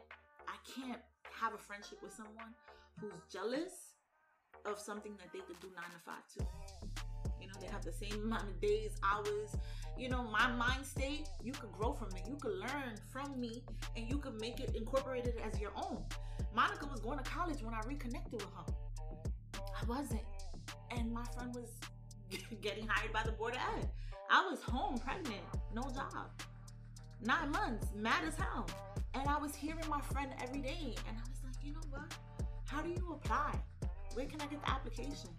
I 0.49 0.57
can't 0.68 1.01
have 1.33 1.55
a 1.55 1.59
friendship 1.59 1.99
with 2.03 2.12
someone 2.12 2.53
who's 3.01 3.16
jealous 3.33 3.97
of 4.64 4.79
something 4.79 5.16
that 5.18 5.33
they 5.33 5.41
could 5.41 5.61
do 5.61 5.68
nine 5.75 5.93
to 5.93 6.01
five 6.05 6.25
too. 6.29 6.45
You 7.45 7.51
know, 7.51 7.61
they 7.61 7.66
have 7.66 7.84
the 7.84 7.92
same 7.92 8.22
amount 8.24 8.45
of 8.45 8.59
days, 8.61 8.92
hours. 9.03 9.55
You 9.99 10.09
know, 10.09 10.22
my 10.22 10.51
mind 10.51 10.84
state, 10.86 11.28
you 11.42 11.53
could 11.53 11.72
grow 11.72 11.92
from 11.92 12.09
it. 12.16 12.22
You 12.26 12.36
could 12.36 12.55
learn 12.55 12.95
from 13.12 13.38
me 13.38 13.62
and 13.97 14.09
you 14.11 14.16
could 14.16 14.40
make 14.40 14.61
it 14.61 14.74
incorporated 14.74 15.34
as 15.45 15.61
your 15.61 15.72
own. 15.76 16.03
Monica 16.55 16.86
was 16.86 17.01
going 17.01 17.18
to 17.18 17.24
college 17.24 17.62
when 17.62 17.74
I 17.74 17.80
reconnected 17.86 18.32
with 18.32 18.45
her. 18.45 18.72
I 19.57 19.84
wasn't. 19.86 20.22
And 20.90 21.12
my 21.12 21.24
friend 21.36 21.55
was 21.55 21.68
getting 22.62 22.86
hired 22.86 23.12
by 23.12 23.22
the 23.24 23.32
Board 23.32 23.55
of 23.55 23.61
Ed. 23.78 23.90
I 24.30 24.47
was 24.49 24.62
home 24.62 24.97
pregnant, 24.97 25.42
no 25.74 25.82
job. 25.82 26.30
Nine 27.20 27.51
months, 27.51 27.88
mad 27.95 28.24
as 28.26 28.36
hell. 28.36 28.66
And 29.12 29.28
I 29.28 29.36
was 29.36 29.55
hearing 29.55 29.86
my 29.88 30.01
friend 30.01 30.30
every 30.42 30.61
day. 30.61 30.95
And 31.09 31.16
I 31.18 31.28
was 31.28 31.40
like, 31.45 31.62
you 31.62 31.72
know 31.74 31.80
what? 31.90 32.14
How 32.64 32.80
do 32.80 32.88
you 32.88 33.18
apply? 33.22 33.55
Where 34.14 34.26
can 34.26 34.40
I 34.40 34.47
get 34.47 34.62
the 34.62 34.70
application? 34.70 35.30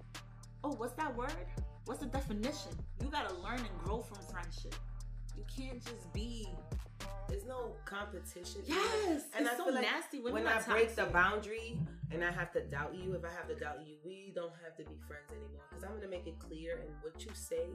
Oh, 0.64 0.74
what's 0.78 0.94
that 0.94 1.16
word? 1.16 1.46
What's 1.86 2.00
the 2.00 2.08
definition? 2.08 2.72
You 3.02 3.10
gotta 3.10 3.34
learn 3.36 3.60
and 3.60 3.78
grow 3.84 4.02
from 4.02 4.18
friendship. 4.32 4.76
You 5.38 5.44
can't 5.56 5.84
just 5.84 6.12
be 6.14 6.48
There's 7.28 7.46
no 7.46 7.76
competition. 7.86 8.62
Yes, 8.66 9.26
and 9.36 9.46
it's 9.46 9.54
I 9.54 9.58
so 9.58 9.66
feel 9.66 9.74
like 9.76 9.84
nasty 9.84 10.20
when, 10.20 10.34
when 10.34 10.48
I 10.48 10.62
break 10.62 10.96
the 10.96 11.06
boundary 11.06 11.78
and 12.12 12.24
I 12.24 12.32
have 12.32 12.52
to 12.54 12.62
doubt 12.62 12.96
you, 12.96 13.14
if 13.14 13.24
I 13.26 13.30
have 13.36 13.48
to 13.50 13.56
doubt 13.56 13.80
you, 13.86 13.96
we 14.06 14.32
don't 14.34 14.54
have 14.64 14.76
to 14.78 14.84
be 14.84 14.98
friends 15.08 15.30
anymore. 15.32 15.62
Because 15.70 15.84
I'm 15.84 15.96
gonna 15.96 16.10
make 16.10 16.28
it 16.28 16.40
clear 16.40 16.80
in 16.80 16.92
what 17.02 17.24
you 17.24 17.32
say. 17.34 17.68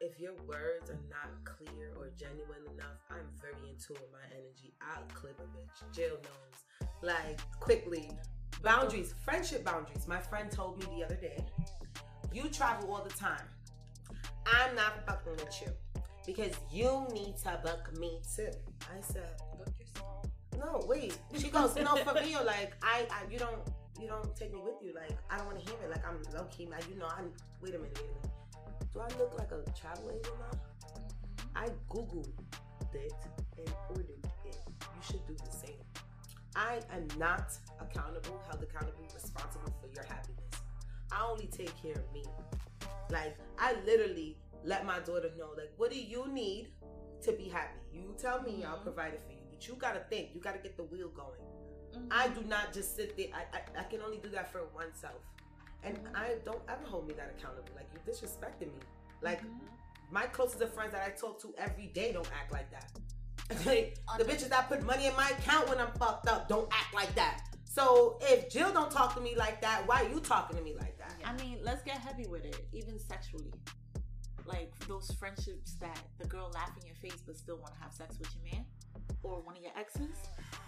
If 0.00 0.18
your 0.18 0.32
words 0.46 0.88
are 0.90 1.00
not 1.10 1.28
clear 1.44 1.92
or 1.98 2.08
genuine 2.16 2.64
enough, 2.72 2.96
I'm 3.10 3.28
very 3.40 3.68
in 3.68 3.76
tune 3.76 3.98
with 4.00 4.12
my 4.12 4.24
energy. 4.32 4.72
I'll 4.80 5.04
clip 5.12 5.38
a 5.38 5.42
bitch. 5.42 5.94
Jill 5.94 6.16
knows. 6.16 6.88
Like 7.02 7.40
quickly. 7.60 8.10
Boundaries, 8.62 9.14
friendship 9.24 9.64
boundaries. 9.64 10.06
My 10.06 10.18
friend 10.18 10.50
told 10.50 10.78
me 10.80 10.86
the 10.98 11.04
other 11.04 11.16
day, 11.16 11.44
you 12.32 12.48
travel 12.48 12.92
all 12.94 13.02
the 13.02 13.14
time. 13.14 13.42
I'm 14.46 14.74
not 14.74 15.04
fucking 15.06 15.32
with 15.32 15.62
you. 15.62 15.72
Because 16.26 16.54
you 16.70 17.06
need 17.12 17.36
to 17.38 17.58
book 17.62 17.90
me 17.98 18.20
too. 18.36 18.50
I 18.82 19.00
said, 19.00 19.30
Book 19.58 19.72
yourself. 19.78 20.26
no, 20.58 20.84
wait. 20.86 21.16
She 21.36 21.48
goes, 21.48 21.74
no, 21.76 21.96
for 21.96 22.14
real. 22.14 22.44
Like, 22.44 22.74
I, 22.82 23.06
I, 23.10 23.30
you 23.30 23.38
don't, 23.38 23.58
you 24.00 24.06
don't 24.06 24.34
take 24.36 24.52
me 24.52 24.60
with 24.62 24.74
you. 24.82 24.94
Like, 24.94 25.16
I 25.30 25.38
don't 25.38 25.46
want 25.46 25.58
to 25.58 25.70
hear 25.70 25.80
it. 25.82 25.90
Like, 25.90 26.06
I'm 26.06 26.20
low 26.34 26.44
key. 26.44 26.66
Like, 26.66 26.88
you 26.88 26.96
know, 26.98 27.08
I'm. 27.16 27.32
Wait 27.62 27.74
a 27.74 27.78
minute, 27.78 27.98
wait 27.98 27.98
a 27.98 28.02
minute. 28.02 28.92
Do 28.92 29.00
I 29.00 29.18
look 29.18 29.38
like 29.38 29.50
a 29.52 29.62
travel 29.78 30.10
agent 30.10 30.34
now? 30.38 30.58
I 31.56 31.68
googled 31.88 32.28
it 32.94 33.12
and 33.58 33.74
ordered 33.88 34.08
it. 34.44 34.56
You 34.80 35.02
should 35.02 35.26
do 35.26 35.34
the 35.34 35.50
same. 35.50 35.76
I 36.56 36.80
am 36.92 37.06
not 37.18 37.52
accountable, 37.80 38.40
held 38.48 38.62
accountable, 38.62 39.04
responsible 39.14 39.72
for 39.80 39.88
your 39.94 40.04
happiness. 40.04 40.39
I 41.12 41.26
only 41.28 41.46
take 41.46 41.72
care 41.82 41.92
of 41.94 42.12
me. 42.12 42.24
Like, 43.10 43.36
I 43.58 43.74
literally 43.84 44.36
let 44.64 44.84
my 44.86 45.00
daughter 45.00 45.30
know, 45.38 45.50
like, 45.56 45.72
what 45.76 45.90
do 45.90 45.98
you 46.00 46.28
need 46.32 46.68
to 47.22 47.32
be 47.32 47.48
happy? 47.48 47.78
You 47.92 48.14
tell 48.18 48.42
me, 48.42 48.64
I'll 48.64 48.78
Mhm. 48.78 48.82
provide 48.84 49.14
it 49.14 49.22
for 49.26 49.32
you. 49.32 49.38
But 49.50 49.66
you 49.66 49.74
gotta 49.74 50.00
think, 50.10 50.34
you 50.34 50.40
gotta 50.40 50.58
get 50.58 50.76
the 50.76 50.84
wheel 50.84 51.08
going. 51.08 51.40
Mhm. 51.92 52.08
I 52.10 52.28
do 52.28 52.42
not 52.42 52.72
just 52.72 52.94
sit 52.96 53.16
there. 53.16 53.28
I, 53.34 53.58
I, 53.58 53.80
I 53.80 53.84
can 53.84 54.00
only 54.02 54.18
do 54.18 54.28
that 54.30 54.52
for 54.52 54.64
oneself. 54.68 55.20
And 55.82 55.98
I 56.14 56.36
don't 56.44 56.62
ever 56.68 56.84
hold 56.86 57.08
me 57.08 57.14
that 57.14 57.30
accountable. 57.36 57.70
Like, 57.74 57.88
you 57.92 58.00
disrespected 58.12 58.68
me. 58.72 58.80
Like, 59.22 59.40
Mhm. 59.42 59.60
my 60.10 60.26
closest 60.26 60.62
of 60.62 60.72
friends 60.72 60.92
that 60.92 61.02
I 61.06 61.10
talk 61.10 61.40
to 61.42 61.54
every 61.58 61.88
day 61.88 62.12
don't 62.12 62.30
act 62.32 62.52
like 62.52 62.70
that. 62.70 62.92
like, 63.66 63.98
the 64.18 64.24
bitches 64.24 64.48
that 64.50 64.68
put 64.68 64.82
money 64.82 65.06
in 65.06 65.16
my 65.16 65.28
account 65.30 65.68
when 65.68 65.78
I'm 65.78 65.92
fucked 65.94 66.28
up 66.28 66.48
don't 66.48 66.68
act 66.72 66.94
like 66.94 67.12
that. 67.16 67.42
So 67.72 68.18
if 68.20 68.50
Jill 68.50 68.72
don't 68.72 68.90
talk 68.90 69.14
to 69.14 69.20
me 69.20 69.36
like 69.36 69.60
that, 69.60 69.86
why 69.86 70.02
are 70.02 70.08
you 70.08 70.18
talking 70.18 70.56
to 70.56 70.62
me 70.62 70.74
like 70.74 70.98
that? 70.98 71.12
I 71.24 71.32
mean, 71.40 71.58
let's 71.62 71.82
get 71.82 71.98
heavy 71.98 72.26
with 72.26 72.44
it, 72.44 72.66
even 72.72 72.98
sexually. 72.98 73.52
Like 74.44 74.72
those 74.88 75.08
friendships 75.20 75.74
that 75.74 76.00
the 76.18 76.26
girl 76.26 76.50
laugh 76.52 76.72
in 76.80 76.84
your 76.84 76.96
face 76.96 77.22
but 77.24 77.36
still 77.36 77.58
want 77.58 77.72
to 77.74 77.80
have 77.80 77.92
sex 77.92 78.18
with 78.18 78.28
your 78.34 78.52
man 78.52 78.64
or 79.22 79.40
one 79.42 79.56
of 79.56 79.62
your 79.62 79.70
exes. 79.78 80.16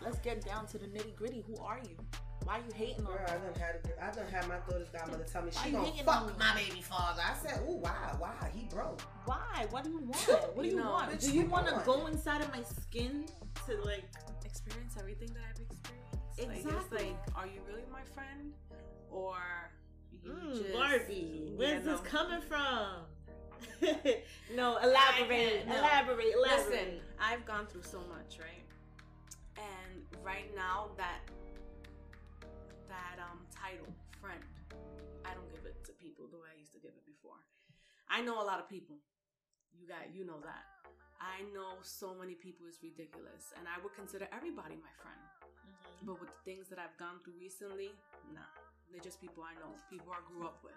Let's 0.00 0.18
get 0.20 0.44
down 0.46 0.66
to 0.68 0.78
the 0.78 0.86
nitty 0.86 1.16
gritty. 1.16 1.42
Who 1.48 1.56
are 1.56 1.80
you? 1.88 1.96
Why 2.44 2.58
are 2.58 2.60
you 2.60 2.72
hating 2.72 3.04
on 3.04 3.12
Girl, 3.14 3.26
I 3.28 3.34
me? 3.34 3.40
done 3.52 3.60
had 3.60 3.74
a, 3.74 4.04
I 4.04 4.10
done 4.12 4.32
had 4.32 4.48
my 4.48 4.56
daughter's 4.68 4.88
godmother 4.90 5.24
tell 5.24 5.42
me 5.42 5.50
Why 5.54 5.62
she 5.64 5.70
you 5.70 5.76
gonna 5.76 6.04
fuck 6.04 6.26
me? 6.28 6.32
my 6.38 6.54
baby 6.54 6.82
father. 6.82 7.22
I 7.24 7.34
said, 7.34 7.60
ooh, 7.68 7.78
why, 7.78 8.14
why? 8.18 8.50
He 8.54 8.66
broke. 8.70 9.00
Why? 9.24 9.66
What 9.70 9.82
do 9.82 9.90
you 9.90 9.98
want? 9.98 10.54
What 10.54 10.62
do 10.62 10.68
You 10.68 10.70
you 10.76 10.76
know, 10.80 10.90
want? 10.90 11.18
Do 11.18 11.32
you 11.32 11.42
come 11.42 11.50
want 11.50 11.66
to 11.68 11.82
go 11.84 12.06
inside 12.06 12.42
of 12.42 12.52
my 12.52 12.62
skin 12.62 13.26
to 13.66 13.74
like? 13.82 14.04
Experience 14.44 14.94
everything 14.98 15.28
that 15.34 15.42
I've 15.50 15.60
experienced. 15.60 16.01
Like, 16.38 16.48
it's 16.56 16.64
Exactly. 16.66 16.98
like, 17.10 17.36
are 17.36 17.46
you 17.46 17.60
really 17.68 17.84
my 17.92 18.02
friend, 18.14 18.52
or 19.10 19.36
you 20.10 20.18
Mm, 20.30 20.59
just 20.59 20.72
Barbie, 20.72 21.52
where's 21.56 21.84
this 21.84 22.00
coming 22.00 22.40
from? 22.40 23.04
no, 24.54 24.78
elaborate, 24.78 25.66
no. 25.68 25.76
elaborate, 25.78 26.34
elaborate. 26.34 26.70
Listen, 26.70 27.00
I've 27.20 27.44
gone 27.44 27.66
through 27.66 27.82
so 27.82 27.98
much, 28.09 28.38
right? 28.38 28.64
And 29.56 30.06
right 30.24 30.50
now, 30.56 30.88
that 30.96 31.20
that 32.88 33.18
um 33.20 33.40
title, 33.54 33.92
friend. 34.20 34.42
I 35.24 35.34
don't 35.34 35.50
give 35.52 35.64
it 35.66 35.84
to 35.86 35.92
people 35.92 36.26
the 36.30 36.38
way 36.38 36.48
I 36.54 36.59
used 36.59 36.72
to 36.72 36.80
give 36.80 36.90
it 36.92 37.06
before. 37.06 37.38
I 38.10 38.20
know 38.22 38.42
a 38.42 38.46
lot 38.46 38.59
of 38.59 38.68
people. 38.68 38.96
You 39.78 39.86
got 39.86 40.14
you 40.14 40.24
know 40.26 40.40
that. 40.42 40.64
I 41.20 41.42
know 41.54 41.78
so 41.82 42.14
many 42.14 42.34
people 42.34 42.66
is 42.66 42.78
ridiculous, 42.82 43.52
and 43.59 43.66
I 43.68 43.78
would 43.82 43.94
consider 43.94 44.26
everybody 44.34 44.74
my 44.74 44.90
friend. 44.98 45.20
Mhm. 45.82 46.06
But 46.06 46.20
with 46.20 46.30
the 46.30 46.42
things 46.44 46.68
that 46.68 46.78
I've 46.78 46.96
gone 46.98 47.20
through 47.24 47.34
recently, 47.40 47.92
nah, 48.32 48.40
they're 48.90 49.00
just 49.00 49.20
people 49.20 49.42
I 49.42 49.54
know, 49.54 49.74
people 49.90 50.12
I 50.12 50.20
grew 50.26 50.46
up 50.46 50.62
with. 50.62 50.74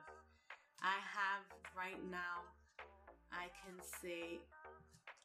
I 0.81 0.97
have 0.99 1.43
right 1.75 2.01
now, 2.11 2.43
I 3.31 3.49
can 3.63 3.81
say 4.01 4.39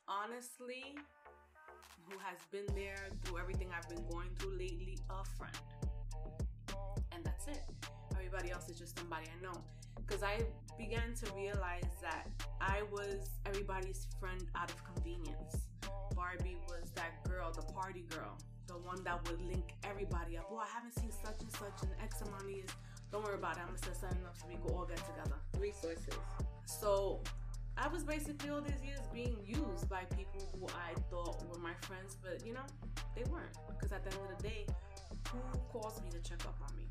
honestly, 0.09 0.97
who 2.09 2.19
has 2.19 2.39
been 2.51 2.67
there 2.75 3.09
through 3.25 3.39
everything 3.39 3.69
I've 3.77 3.89
been 3.89 4.05
going 4.09 4.31
through 4.39 4.59
lately, 4.59 4.99
a 5.09 5.25
friend. 5.25 5.57
And 7.13 7.25
that's 7.25 7.47
it. 7.47 7.63
Everybody 8.13 8.51
else 8.51 8.69
is 8.69 8.79
just 8.79 8.99
somebody 8.99 9.27
I 9.29 9.43
know. 9.43 9.63
Because 9.97 10.23
I 10.23 10.45
began 10.77 11.15
to 11.15 11.33
realize 11.35 11.91
that 12.03 12.27
I 12.61 12.83
was 12.91 13.31
everybody's 13.47 14.09
friend 14.19 14.43
out 14.57 14.71
of 14.71 14.83
convenience. 14.85 15.69
Barbie 16.17 16.57
was 16.69 16.91
that 16.97 17.23
girl, 17.29 17.53
the 17.53 17.63
party 17.73 18.05
girl, 18.11 18.37
the 18.71 18.79
one 18.87 19.03
that 19.03 19.19
would 19.27 19.43
link 19.51 19.75
everybody 19.83 20.39
up. 20.39 20.47
Oh, 20.51 20.59
I 20.59 20.69
haven't 20.73 20.95
seen 20.95 21.11
such 21.11 21.43
and 21.43 21.51
such 21.51 21.83
in 21.83 21.91
X 22.03 22.23
amount 22.23 22.45
of 22.45 22.51
years. 22.51 22.71
Don't 23.11 23.25
worry 23.25 23.35
about 23.35 23.57
it. 23.57 23.67
I'm 23.67 23.75
gonna 23.75 23.83
set 23.83 23.97
something 23.97 24.23
up 24.25 24.39
so 24.39 24.47
we 24.47 24.55
can 24.55 24.71
all 24.71 24.87
get 24.87 25.03
together. 25.03 25.35
Resources. 25.59 26.15
So 26.67 27.21
I 27.77 27.89
was 27.89 28.05
basically 28.05 28.51
all 28.51 28.61
these 28.61 28.83
years 28.87 29.03
being 29.13 29.37
used 29.45 29.89
by 29.91 30.07
people 30.15 30.47
who 30.55 30.67
I 30.71 30.95
thought 31.11 31.43
were 31.51 31.59
my 31.59 31.75
friends, 31.83 32.17
but 32.23 32.47
you 32.47 32.55
know, 32.55 32.67
they 33.17 33.25
weren't. 33.27 33.51
Because 33.67 33.91
at 33.91 34.07
the 34.07 34.15
end 34.15 34.31
of 34.31 34.39
the 34.39 34.49
day, 34.49 34.67
who 35.35 35.39
calls 35.73 36.01
me 36.03 36.11
to 36.11 36.23
check 36.23 36.39
up 36.47 36.55
on 36.63 36.77
me? 36.77 36.87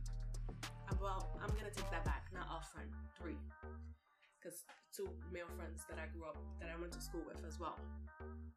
Well, 1.00 1.32
I'm 1.42 1.50
gonna 1.56 1.72
take 1.72 1.90
that 1.92 2.04
back. 2.04 2.28
Not 2.34 2.48
a 2.52 2.60
friend, 2.76 2.90
three. 3.22 3.38
Because 4.40 4.64
two 4.96 5.10
male 5.34 5.52
friends 5.58 5.84
that 5.90 6.00
I 6.00 6.08
grew 6.16 6.24
up, 6.26 6.38
that 6.62 6.70
I 6.72 6.80
went 6.80 6.94
to 6.94 7.02
school 7.02 7.22
with 7.28 7.44
as 7.46 7.60
well. 7.60 7.76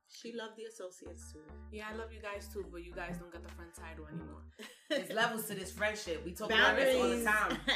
She 0.09 0.33
loved 0.33 0.57
the 0.57 0.65
associates 0.65 1.33
too. 1.33 1.43
Yeah, 1.73 1.87
I 1.91 1.97
love 1.97 2.13
you 2.13 2.21
guys 2.21 2.47
too, 2.47 2.65
but 2.71 2.85
you 2.85 2.93
guys 2.93 3.19
don't 3.19 3.33
get 3.33 3.43
the 3.43 3.53
friend 3.55 3.71
title 3.75 4.07
anymore. 4.07 4.45
There's 4.91 5.11
levels 5.11 5.49
to 5.49 5.55
this 5.55 5.73
friendship. 5.73 6.23
We 6.25 6.33
talk 6.33 6.53
about 6.53 6.77
this 6.77 6.95
all 6.97 7.09
the 7.09 7.25
time. 7.25 7.59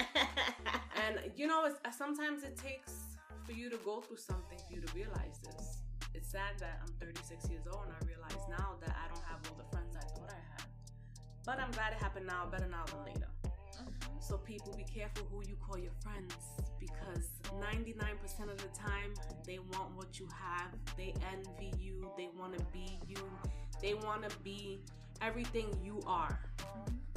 And 1.07 1.21
you 1.37 1.47
know, 1.47 1.67
it's, 1.67 1.77
uh, 1.85 1.91
sometimes 1.91 2.43
it 2.43 2.57
takes 2.57 3.19
for 3.45 3.53
you 3.53 3.69
to 3.71 3.77
go 3.85 4.01
through 4.01 4.17
something 4.17 4.59
for 4.59 4.73
you 4.75 4.81
to 4.81 4.91
realize 4.95 5.39
this. 5.45 5.79
It's 6.15 6.31
sad 6.31 6.57
that 6.59 6.81
I'm 6.83 6.93
36 6.99 7.51
years 7.51 7.65
old 7.71 7.85
and 7.87 7.93
I 7.95 8.01
realize 8.07 8.41
now 8.49 8.75
that 8.81 8.97
I 8.97 9.07
don't 9.13 9.25
have 9.29 9.39
all 9.51 9.57
the 9.59 9.69
friends 9.71 9.95
I 9.95 10.01
thought 10.17 10.31
I 10.31 10.41
had. 10.57 10.63
But 11.45 11.61
I'm 11.61 11.71
glad 11.73 11.93
it 11.93 11.99
happened 11.99 12.27
now, 12.27 12.47
better 12.51 12.67
now 12.67 12.85
than 12.87 13.05
later. 13.05 13.29
Mhm. 13.45 14.23
So 14.23 14.39
people 14.39 14.73
be 14.77 14.85
careful 14.85 15.27
who 15.31 15.45
you 15.47 15.57
call 15.57 15.79
your 15.79 15.93
friends 16.03 16.35
because 16.79 17.29
99% 17.61 18.51
of 18.51 18.59
the 18.59 18.69
time 18.77 19.15
they 19.47 19.59
want 19.59 19.95
what 19.97 20.19
you 20.19 20.29
have. 20.33 20.73
They 20.97 21.15
envy 21.33 21.73
you. 21.81 22.11
They 22.17 22.29
want 22.39 22.59
to 22.59 22.65
be 22.73 22.99
you. 23.09 23.17
They 23.81 23.95
want 23.95 24.29
to 24.29 24.37
be 24.39 24.79
everything 25.23 25.67
you 25.83 26.01
are. 26.07 26.39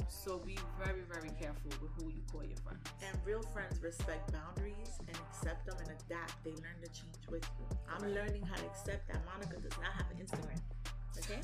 So 0.08 0.38
be 0.38 0.58
very, 0.82 1.02
very 1.10 1.30
careful 1.40 1.70
with 1.80 1.90
who 1.96 2.10
you 2.10 2.20
call 2.30 2.42
your 2.42 2.56
friends. 2.58 2.82
And 3.06 3.16
real 3.24 3.42
friends 3.54 3.80
respect 3.82 4.32
boundaries 4.32 4.98
and 5.06 5.16
accept 5.16 5.66
them 5.66 5.76
and 5.78 5.88
adapt. 5.88 6.42
They 6.44 6.50
learn 6.50 6.76
to 6.82 6.90
change 6.90 7.24
with 7.30 7.48
you. 7.58 7.76
I'm 7.88 8.12
learning 8.12 8.42
how 8.42 8.56
to 8.56 8.66
accept 8.66 9.08
that 9.08 9.24
Monica 9.24 9.56
does 9.60 9.78
not 9.78 9.92
have 9.96 10.06
an 10.10 10.18
Instagram. 10.18 10.60
Okay? 11.18 11.40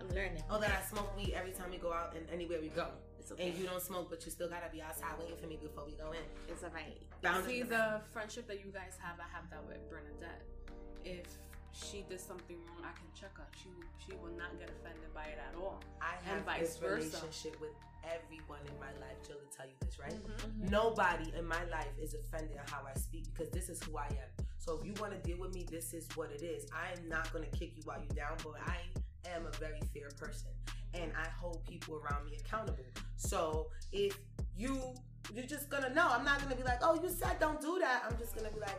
I'm 0.00 0.08
learning. 0.08 0.42
Oh, 0.50 0.58
that 0.58 0.70
I 0.70 0.88
smoke 0.88 1.16
weed 1.16 1.34
every 1.36 1.52
time 1.52 1.70
we 1.70 1.76
go 1.76 1.92
out 1.92 2.16
and 2.16 2.26
anywhere 2.32 2.60
we 2.60 2.68
go. 2.68 2.88
It's 3.22 3.30
okay. 3.30 3.50
And 3.50 3.58
you 3.58 3.66
don't 3.66 3.80
smoke, 3.80 4.10
but 4.10 4.24
you 4.26 4.32
still 4.32 4.50
gotta 4.50 4.66
be 4.72 4.82
outside 4.82 5.14
waiting 5.14 5.38
for 5.38 5.46
me 5.46 5.56
before 5.62 5.86
we 5.86 5.94
go 5.94 6.10
in. 6.10 6.26
It's 6.50 6.66
alright. 6.66 6.98
See 7.46 7.62
the 7.62 8.02
friendship 8.10 8.48
that 8.48 8.58
you 8.66 8.72
guys 8.74 8.98
have. 8.98 9.22
I 9.22 9.30
have 9.30 9.46
that 9.50 9.62
with 9.62 9.78
Bernadette. 9.88 10.42
If 11.04 11.30
she 11.70 12.02
did 12.10 12.18
something 12.18 12.58
wrong, 12.66 12.82
I 12.82 12.90
can 12.98 13.06
check 13.14 13.30
her. 13.38 13.46
She 13.54 13.70
will, 13.78 13.86
she 14.02 14.12
will 14.18 14.34
not 14.34 14.58
get 14.58 14.74
offended 14.74 15.14
by 15.14 15.30
it 15.30 15.38
at 15.38 15.54
all. 15.54 15.78
I 16.02 16.18
and 16.18 16.42
have 16.42 16.42
vice 16.42 16.74
this 16.74 16.76
versa. 16.82 17.22
relationship 17.22 17.60
with 17.62 17.70
everyone 18.02 18.66
in 18.66 18.74
my 18.82 18.90
life. 18.98 19.14
Jill 19.22 19.38
will 19.38 19.54
tell 19.54 19.70
you 19.70 19.78
this, 19.78 20.02
right? 20.02 20.10
Mm-hmm. 20.10 20.74
Nobody 20.74 21.30
in 21.38 21.46
my 21.46 21.62
life 21.70 21.94
is 22.02 22.18
offended 22.18 22.58
at 22.58 22.68
how 22.68 22.82
I 22.82 22.98
speak 22.98 23.30
because 23.30 23.54
this 23.54 23.70
is 23.70 23.78
who 23.86 23.96
I 24.02 24.10
am. 24.10 24.30
So 24.58 24.74
if 24.74 24.84
you 24.84 24.94
want 24.98 25.14
to 25.14 25.22
deal 25.22 25.38
with 25.38 25.54
me, 25.54 25.62
this 25.70 25.94
is 25.94 26.10
what 26.18 26.34
it 26.34 26.42
is. 26.42 26.66
I 26.74 26.90
am 26.98 27.08
not 27.08 27.32
going 27.32 27.46
to 27.46 27.54
kick 27.54 27.78
you 27.78 27.82
while 27.86 28.02
you're 28.02 28.18
down, 28.18 28.34
but 28.42 28.58
I 28.66 28.82
am 29.30 29.46
a 29.46 29.54
very 29.62 29.80
fair 29.94 30.10
person 30.18 30.50
and 30.94 31.12
I 31.16 31.28
hold 31.40 31.64
people 31.64 32.00
around 32.02 32.26
me 32.26 32.36
accountable. 32.38 32.84
So 33.16 33.68
if 33.92 34.18
you 34.56 34.80
you're 35.34 35.46
just 35.46 35.70
gonna 35.70 35.92
know, 35.94 36.08
I'm 36.10 36.24
not 36.24 36.42
gonna 36.42 36.56
be 36.56 36.62
like, 36.62 36.80
oh, 36.82 37.00
you 37.02 37.08
said 37.08 37.38
don't 37.40 37.60
do 37.60 37.78
that. 37.80 38.04
I'm 38.08 38.16
just 38.18 38.34
gonna 38.34 38.50
be 38.50 38.60
like, 38.60 38.78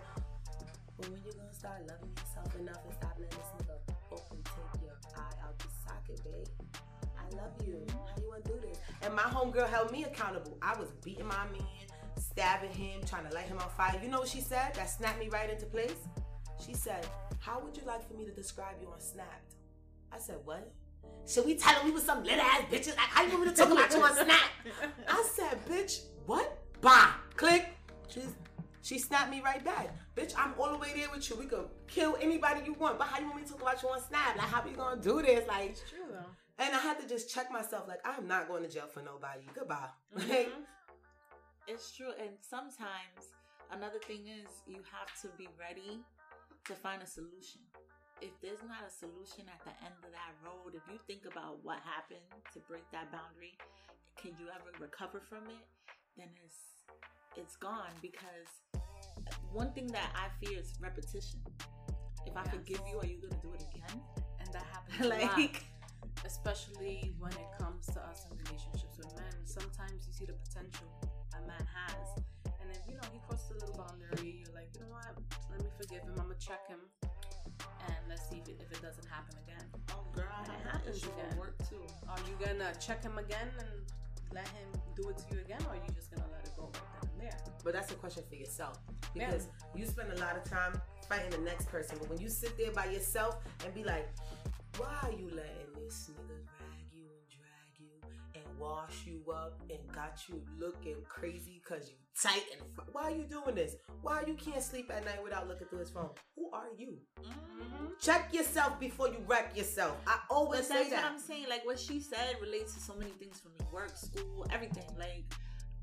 well, 0.98 1.10
when 1.10 1.22
you 1.26 1.32
gonna 1.32 1.54
start 1.54 1.82
loving 1.88 2.12
yourself 2.16 2.60
enough 2.60 2.80
and 2.84 2.94
stop 2.94 3.18
letting 3.20 3.40
this 3.40 3.68
nigga 3.68 3.94
open 4.12 4.38
take 4.44 4.82
your 4.84 4.98
eye 5.16 5.34
out 5.44 5.58
the 5.60 5.68
socket, 5.88 6.24
babe? 6.24 6.48
I 7.18 7.36
love 7.36 7.54
you. 7.66 7.86
How 7.90 8.22
you 8.22 8.30
wanna 8.30 8.44
do 8.44 8.60
this? 8.62 8.78
And 9.02 9.16
my 9.16 9.24
homegirl 9.24 9.70
held 9.70 9.92
me 9.92 10.04
accountable. 10.04 10.58
I 10.62 10.78
was 10.78 10.90
beating 11.04 11.28
my 11.28 11.46
man, 11.52 11.88
stabbing 12.18 12.72
him, 12.72 13.02
trying 13.06 13.28
to 13.28 13.34
light 13.34 13.46
him 13.46 13.60
on 13.60 13.70
fire. 13.70 14.00
You 14.02 14.10
know 14.10 14.20
what 14.20 14.30
she 14.30 14.42
said? 14.42 14.74
That 14.76 14.90
snapped 14.90 15.20
me 15.20 15.30
right 15.30 15.50
into 15.50 15.66
place. 15.66 15.96
She 16.66 16.74
said, 16.74 17.06
How 17.40 17.60
would 17.60 17.76
you 17.76 17.84
like 17.86 18.08
for 18.08 18.14
me 18.14 18.26
to 18.26 18.32
describe 18.32 18.76
you 18.82 18.88
on 18.88 19.00
Snapped? 19.00 19.56
I 20.12 20.20
said, 20.20 20.38
What? 20.46 20.72
Should 21.28 21.46
we 21.46 21.56
tell 21.56 21.76
him 21.80 21.86
we 21.86 21.92
was 21.92 22.04
some 22.04 22.24
little 22.24 22.42
ass 22.42 22.64
bitches? 22.72 22.90
Like, 22.98 22.98
how 23.16 23.24
you 23.24 23.30
want 23.34 23.46
me 23.46 23.50
to 23.52 23.56
talk 23.56 23.72
about 23.72 23.92
you 23.94 24.02
on 24.04 24.14
Snap? 24.16 24.50
I 25.08 25.24
said, 25.34 25.66
Bitch, 25.66 26.02
what? 26.26 26.60
Bah! 26.82 27.14
Click. 27.38 27.70
She's, 28.10 28.36
she 28.82 29.00
snapped 29.00 29.32
me 29.32 29.42
right 29.42 29.64
back. 29.64 29.96
Bitch, 30.16 30.34
I'm 30.38 30.54
all 30.60 30.72
the 30.72 30.78
way 30.78 30.92
there 30.96 31.08
with 31.14 31.30
you. 31.30 31.38
We 31.38 31.46
could 31.46 31.66
kill 31.88 32.18
anybody 32.22 32.62
you 32.66 32.74
want, 32.74 32.98
but 33.00 33.08
how 33.08 33.20
you 33.20 33.26
want 33.26 33.38
me 33.38 33.44
to 33.44 33.50
talk 33.54 33.62
about 33.62 33.82
you 33.82 33.90
on 33.90 34.02
Snap? 34.02 34.36
Like, 34.36 34.48
how 34.48 34.62
we 34.64 34.72
gonna 34.72 35.02
do 35.02 35.22
this? 35.22 35.48
Like, 35.48 35.70
It's 35.72 35.90
true 35.90 36.00
though. 36.12 36.26
and 36.64 36.76
I 36.76 36.80
had 36.80 37.00
to 37.00 37.08
just 37.08 37.34
check 37.34 37.50
myself. 37.52 37.88
Like, 37.88 38.00
I'm 38.06 38.28
not 38.28 38.48
going 38.50 38.64
to 38.64 38.70
jail 38.70 38.88
for 38.94 39.02
nobody. 39.02 39.44
Goodbye. 39.56 39.88
Like, 40.16 40.28
Mhm. 40.28 40.66
It's 41.68 41.96
true. 41.96 42.12
And 42.20 42.32
sometimes 42.42 43.32
another 43.72 44.00
thing 44.06 44.28
is 44.28 44.48
you 44.68 44.82
have 44.92 45.10
to 45.22 45.30
be 45.38 45.48
ready 45.58 46.02
to 46.66 46.74
find 46.74 47.02
a 47.02 47.08
solution. 47.08 47.62
If 48.22 48.32
there's 48.42 48.62
not 48.68 48.84
a 48.88 48.92
solution 48.92 49.46
at 49.52 49.60
the 49.66 49.76
end 49.84 49.96
of 50.04 50.12
that 50.12 50.32
road, 50.46 50.76
if 50.76 50.84
you 50.92 51.00
think 51.08 51.26
about 51.30 51.60
what 51.64 51.80
happened 51.84 52.24
to 52.54 52.60
break 52.70 52.84
that 52.92 53.12
boundary, 53.12 53.52
can 54.16 54.32
you 54.40 54.48
ever 54.48 54.72
recover 54.80 55.20
from 55.20 55.44
it? 55.52 55.66
Then 56.18 56.30
it's 56.46 56.88
it's 57.36 57.56
gone 57.58 57.92
because 58.02 58.48
one 59.52 59.74
thing 59.74 59.88
that 59.88 60.14
I 60.16 60.30
fear 60.40 60.60
is 60.60 60.74
repetition. 60.80 61.42
If 62.26 62.38
I 62.38 62.44
Yes. 62.46 62.54
forgive 62.56 62.82
you, 62.88 63.00
are 63.00 63.06
you 63.06 63.20
gonna 63.20 63.42
do 63.42 63.52
it 63.54 63.64
again? 63.74 64.00
And 64.40 64.48
that 64.54 64.64
happens 64.72 65.00
a 65.02 65.10
lot. 65.10 65.38
like 65.38 65.66
especially 66.26 67.12
when 67.20 67.34
it 67.34 67.50
comes 67.60 67.86
to 67.88 68.00
us 68.00 68.24
in 68.32 68.38
relationships 68.38 68.96
with 68.98 69.12
men. 69.20 69.34
Sometimes 69.46 70.08
you 70.08 70.14
see 70.14 70.26
the 70.26 70.34
potential 70.40 70.88
a 71.36 71.42
man 71.48 71.66
has, 71.68 72.24
and 72.62 72.70
if 72.72 72.80
you 72.88 72.96
know 72.96 73.08
he 73.12 73.20
crosses 73.28 73.52
a 73.52 73.66
little 73.66 73.76
boundary, 73.84 74.40
you're 74.46 74.56
like, 74.56 74.70
you 74.76 74.82
know 74.82 74.94
what? 74.94 75.12
Let 75.52 75.60
me 75.62 75.70
forgive 75.76 76.04
him. 76.04 76.16
I'm 76.20 76.32
gonna 76.32 76.40
check 76.40 76.64
him, 76.70 76.80
let's 78.14 78.30
see 78.30 78.38
if 78.38 78.48
it, 78.48 78.62
if 78.62 78.70
it 78.78 78.82
doesn't 78.82 79.10
happen 79.10 79.34
again. 79.48 79.66
oh 79.92 80.06
girl, 80.14 80.30
I 80.30 80.46
That 80.46 80.54
had 80.54 80.66
that 80.66 80.72
happens 80.86 81.02
again. 81.04 81.34
work 81.38 81.58
too. 81.68 81.82
Are 82.08 82.22
you 82.30 82.36
gonna 82.46 82.72
check 82.80 83.02
him 83.02 83.18
again 83.18 83.50
and 83.58 83.70
let 84.32 84.48
him 84.50 84.70
do 84.96 85.10
it 85.10 85.18
to 85.18 85.26
you 85.34 85.42
again, 85.42 85.62
or 85.66 85.74
are 85.74 85.82
you 85.82 85.90
just 85.96 86.12
gonna 86.14 86.30
let 86.32 86.46
it 86.46 86.54
go 86.56 86.70
right 86.74 87.02
then 87.02 87.10
and 87.10 87.22
there? 87.22 87.38
But 87.64 87.74
that's 87.74 87.92
a 87.92 87.96
question 87.96 88.24
for 88.30 88.36
yourself 88.36 88.78
because 89.14 89.48
you 89.76 89.86
spend 89.88 90.12
a 90.14 90.20
lot 90.20 90.38
of 90.38 90.44
time 90.44 90.80
fighting 91.10 91.32
the 91.32 91.40
next 91.40 91.70
person. 91.70 91.98
But 92.00 92.10
when 92.10 92.20
you 92.22 92.30
sit 92.30 92.56
there 92.58 92.72
by 92.72 92.86
yourself 92.86 93.38
and 93.66 93.74
be 93.74 93.84
like, 93.84 94.08
why 94.78 94.94
are 95.04 95.12
you 95.12 95.30
letting 95.34 95.70
this 95.84 96.12
nigga 96.14 96.38
and 98.64 98.72
wash 98.72 99.06
you 99.06 99.22
up 99.32 99.60
and 99.70 99.80
got 99.94 100.20
you 100.28 100.42
looking 100.60 100.96
crazy 101.08 101.62
because 101.64 101.90
you 101.90 101.96
tight 102.22 102.44
and 102.52 102.62
fu- 102.76 102.92
why 102.92 103.04
are 103.04 103.12
you 103.16 103.24
doing 103.24 103.56
this? 103.56 103.76
Why 104.02 104.24
you 104.26 104.36
can't 104.36 104.62
sleep 104.62 104.92
at 104.96 105.06
night 105.06 105.24
without 105.24 105.48
looking 105.48 105.68
through 105.68 105.80
his 105.80 105.90
phone? 105.90 106.10
Who 106.36 106.50
are 106.52 106.68
you? 106.78 106.98
Mm-hmm. 107.22 107.86
Check 108.00 108.34
yourself 108.34 108.80
before 108.80 109.08
you 109.10 109.18
wreck 109.28 109.56
yourself. 109.56 109.98
I 110.08 110.18
always 110.30 110.62
But 110.62 110.68
say 110.68 110.74
that's 110.76 110.90
that. 110.92 111.04
what 111.04 111.12
I'm 111.14 111.20
saying. 111.20 111.46
Like 111.50 111.66
what 111.66 111.80
she 111.80 112.00
said 112.00 112.36
relates 112.42 112.74
to 112.76 112.80
so 112.80 112.94
many 112.96 113.12
things 113.12 113.40
from 113.40 113.52
me: 113.54 113.66
work, 113.72 113.96
school, 113.96 114.46
everything. 114.52 114.86
Like 114.98 115.26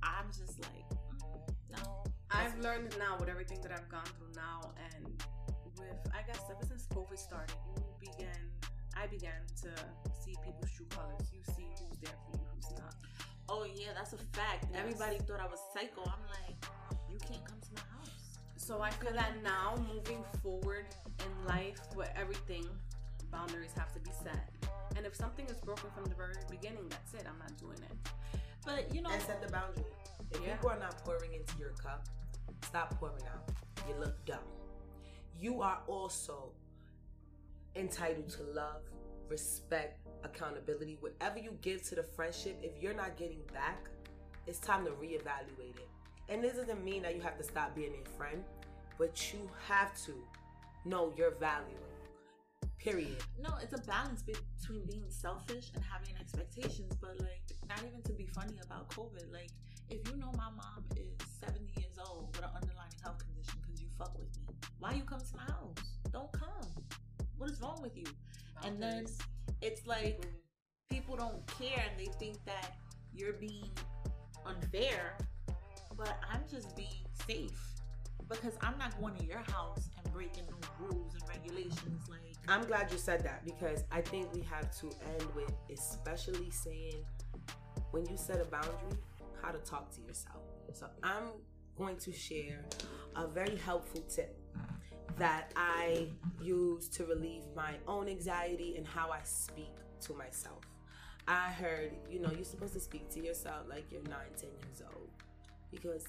I'm 0.03 0.27
just 0.29 0.61
like, 0.61 0.89
mm, 0.91 1.77
no. 1.77 2.05
I've 2.31 2.57
learned 2.61 2.87
it 2.93 2.99
now 2.99 3.17
with 3.19 3.29
everything 3.29 3.61
that 3.63 3.73
I've 3.73 3.89
gone 3.89 4.05
through 4.17 4.33
now, 4.37 4.73
and 4.95 5.07
with 5.79 5.99
I 6.15 6.23
guess 6.27 6.41
ever 6.51 6.65
since 6.67 6.87
COVID 6.95 7.19
started, 7.19 7.57
you 7.77 7.83
began, 8.01 8.39
I 8.97 9.07
began 9.09 9.43
to 9.63 9.69
see 10.23 10.37
people's 10.45 10.71
true 10.77 10.87
colors. 10.91 11.29
You 11.33 11.41
Oh 13.53 13.65
yeah, 13.65 13.89
that's 13.95 14.13
a 14.13 14.17
fact. 14.33 14.67
Yes. 14.73 14.81
Everybody 14.81 15.19
thought 15.27 15.41
I 15.41 15.47
was 15.47 15.59
psycho. 15.75 16.03
I'm 16.03 16.23
like, 16.31 16.65
you 17.11 17.19
can't 17.19 17.45
come 17.45 17.59
to 17.61 17.71
my 17.75 17.99
house. 17.99 18.39
So 18.57 18.81
I 18.81 18.91
feel 18.91 19.13
that 19.13 19.43
now, 19.43 19.75
moving 19.93 20.23
forward 20.41 20.87
in 21.19 21.47
life, 21.49 21.81
with 21.97 22.11
everything, 22.17 22.65
boundaries 23.33 23.73
have 23.77 23.93
to 23.95 23.99
be 24.01 24.11
set. 24.23 24.49
And 24.97 25.05
if 25.05 25.17
something 25.17 25.47
is 25.47 25.59
broken 25.59 25.91
from 25.95 26.05
the 26.05 26.15
very 26.15 26.35
beginning, 26.49 26.89
that's 26.91 27.15
it. 27.15 27.27
I'm 27.29 27.39
not 27.41 27.57
doing 27.59 27.79
it. 27.83 28.09
But 28.65 28.95
you 28.95 29.03
know, 29.03 29.11
and 29.11 29.23
set 29.23 29.43
the 29.45 29.51
boundary. 29.51 29.85
If 30.31 30.41
Yeah. 30.41 30.55
people 30.55 30.71
are 30.71 30.79
not 30.79 31.05
pouring 31.05 31.35
into 31.35 31.59
your 31.59 31.71
cup, 31.71 32.07
stop 32.63 32.95
pouring 33.01 33.27
out. 33.27 33.51
You 33.89 33.95
look 33.97 34.25
dumb. 34.27 34.47
You 35.37 35.61
are 35.63 35.83
also 35.89 36.53
entitled 37.75 38.29
to 38.31 38.43
love, 38.45 38.83
respect, 39.29 40.07
accountability. 40.25 40.97
Whatever 41.01 41.39
you 41.39 41.57
give 41.63 41.83
to 41.89 41.95
the 41.95 42.03
friendship, 42.03 42.59
if 42.63 42.83
you're 42.83 42.95
not 42.95 43.17
getting 43.17 43.41
back, 43.53 43.89
it's 44.47 44.59
time 44.59 44.85
to 44.85 44.91
reevaluate 44.93 45.77
it. 45.77 45.89
And 46.29 46.43
this 46.43 46.57
doesn't 46.57 46.85
mean 46.85 47.03
that 47.03 47.15
you 47.15 47.21
have 47.23 47.37
to 47.39 47.45
stop 47.45 47.75
being 47.75 47.93
a 48.05 48.09
friend, 48.17 48.45
but 48.99 49.33
you 49.33 49.51
have 49.69 49.95
to 50.05 50.15
know 50.85 51.13
your 51.17 51.33
value. 51.33 51.77
Period. 52.79 53.17
no, 53.43 53.51
it's 53.63 53.75
a 53.75 53.83
balance 53.87 54.23
between 54.23 54.87
being 54.87 55.05
selfish 55.11 55.71
and 55.75 55.85
having 55.85 56.15
expectations. 56.19 56.95
But 56.99 57.21
like, 57.21 57.43
not 57.69 57.81
even 57.87 58.01
to 58.03 58.13
be 58.13 58.27
funny 58.27 58.59
about 58.65 58.89
COVID. 58.89 59.31
Like, 59.31 59.51
if 59.91 60.01
you 60.09 60.17
know 60.17 60.33
my 60.37 60.49
mom 60.57 60.85
is 60.97 61.13
70 61.45 61.61
years 61.77 61.99
old 61.99 62.29
with 62.29 62.39
an 62.39 62.51
underlying 62.55 62.93
health 63.03 63.19
condition 63.19 63.61
because 63.61 63.83
you 63.83 63.89
fuck 63.99 64.19
with 64.19 64.29
me, 64.39 64.55
why 64.79 64.95
you 64.95 65.03
come 65.03 65.21
to 65.21 65.37
my 65.37 65.43
house? 65.43 65.77
Don't 66.11 66.33
come. 66.33 66.71
What 67.37 67.51
is 67.51 67.61
wrong 67.61 67.81
with 67.83 67.97
you? 67.97 68.07
And 68.65 68.83
then 68.83 69.07
it's 69.63 69.87
like 69.87 70.27
people 70.89 71.17
don't 71.17 71.47
care 71.59 71.85
and 71.89 71.99
they 71.99 72.11
think 72.19 72.45
that 72.45 72.77
you're 73.15 73.35
being 73.35 73.71
unfair, 74.47 75.17
but 75.97 76.17
I'm 76.33 76.43
just 76.51 76.77
being 76.77 76.89
safe 77.27 77.61
because 78.29 78.55
I'm 78.61 78.79
not 78.79 78.99
going 79.01 79.15
to 79.17 79.25
your 79.25 79.43
house 79.51 79.91
and 79.97 80.13
breaking 80.13 80.45
no 80.49 80.87
rules 80.87 81.15
and 81.15 81.23
regulations. 81.29 82.09
Like, 82.09 82.21
I'm 82.49 82.65
glad 82.65 82.91
you 82.91 82.99
said 82.99 83.23
that 83.25 83.45
because 83.45 83.85
I 83.93 84.01
think 84.01 84.33
we 84.33 84.41
have 84.43 84.71
to 84.81 84.87
end 84.87 85.27
with 85.35 85.53
especially 85.71 86.51
saying 86.51 87.05
when 87.91 88.07
you 88.07 88.17
set 88.17 88.41
a 88.41 88.45
boundary, 88.45 88.99
how 89.43 89.51
to 89.51 89.59
talk 89.59 89.91
to 89.97 90.01
yourself. 90.01 90.43
So 90.73 90.87
I'm 91.03 91.25
going 91.77 91.97
to 91.97 92.13
share 92.13 92.65
a 93.17 93.27
very 93.27 93.57
helpful 93.57 94.03
tip 94.03 94.40
that 95.21 95.53
I 95.55 96.09
use 96.43 96.89
to 96.89 97.05
relieve 97.05 97.43
my 97.55 97.75
own 97.87 98.09
anxiety 98.09 98.77
and 98.79 98.87
how 98.87 99.11
I 99.11 99.21
speak 99.23 99.75
to 100.01 100.15
myself. 100.15 100.63
I 101.29 101.51
heard, 101.51 101.93
you 102.11 102.21
know, 102.21 102.31
you're 102.35 102.45
supposed 102.45 102.73
to 102.73 102.81
speak 102.81 103.11
to 103.11 103.23
yourself 103.23 103.67
like 103.69 103.85
you're 103.93 104.03
nine, 104.05 104.33
ten 104.35 104.49
years 104.65 104.83
old 104.95 105.11
because 105.71 106.05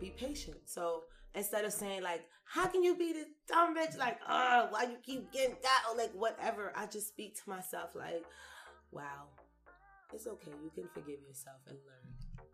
be 0.00 0.08
patient. 0.16 0.56
So 0.64 1.02
instead 1.34 1.66
of 1.66 1.72
saying 1.74 2.02
like, 2.02 2.22
"How 2.44 2.66
can 2.66 2.82
you 2.82 2.96
be 2.96 3.12
this 3.12 3.28
dumb 3.46 3.76
bitch?" 3.76 3.98
Like, 3.98 4.18
"Oh, 4.26 4.68
why 4.70 4.84
you 4.84 4.96
keep 5.02 5.30
getting 5.30 5.56
that?" 5.62 5.82
or 5.90 5.96
like 5.96 6.12
whatever, 6.14 6.72
I 6.74 6.86
just 6.86 7.08
speak 7.08 7.36
to 7.44 7.50
myself 7.50 7.94
like, 7.94 8.24
"Wow, 8.90 9.28
it's 10.14 10.26
okay. 10.26 10.52
You 10.62 10.70
can 10.74 10.88
forgive 10.94 11.20
yourself 11.28 11.60
and 11.68 11.76
learn." 11.86 12.48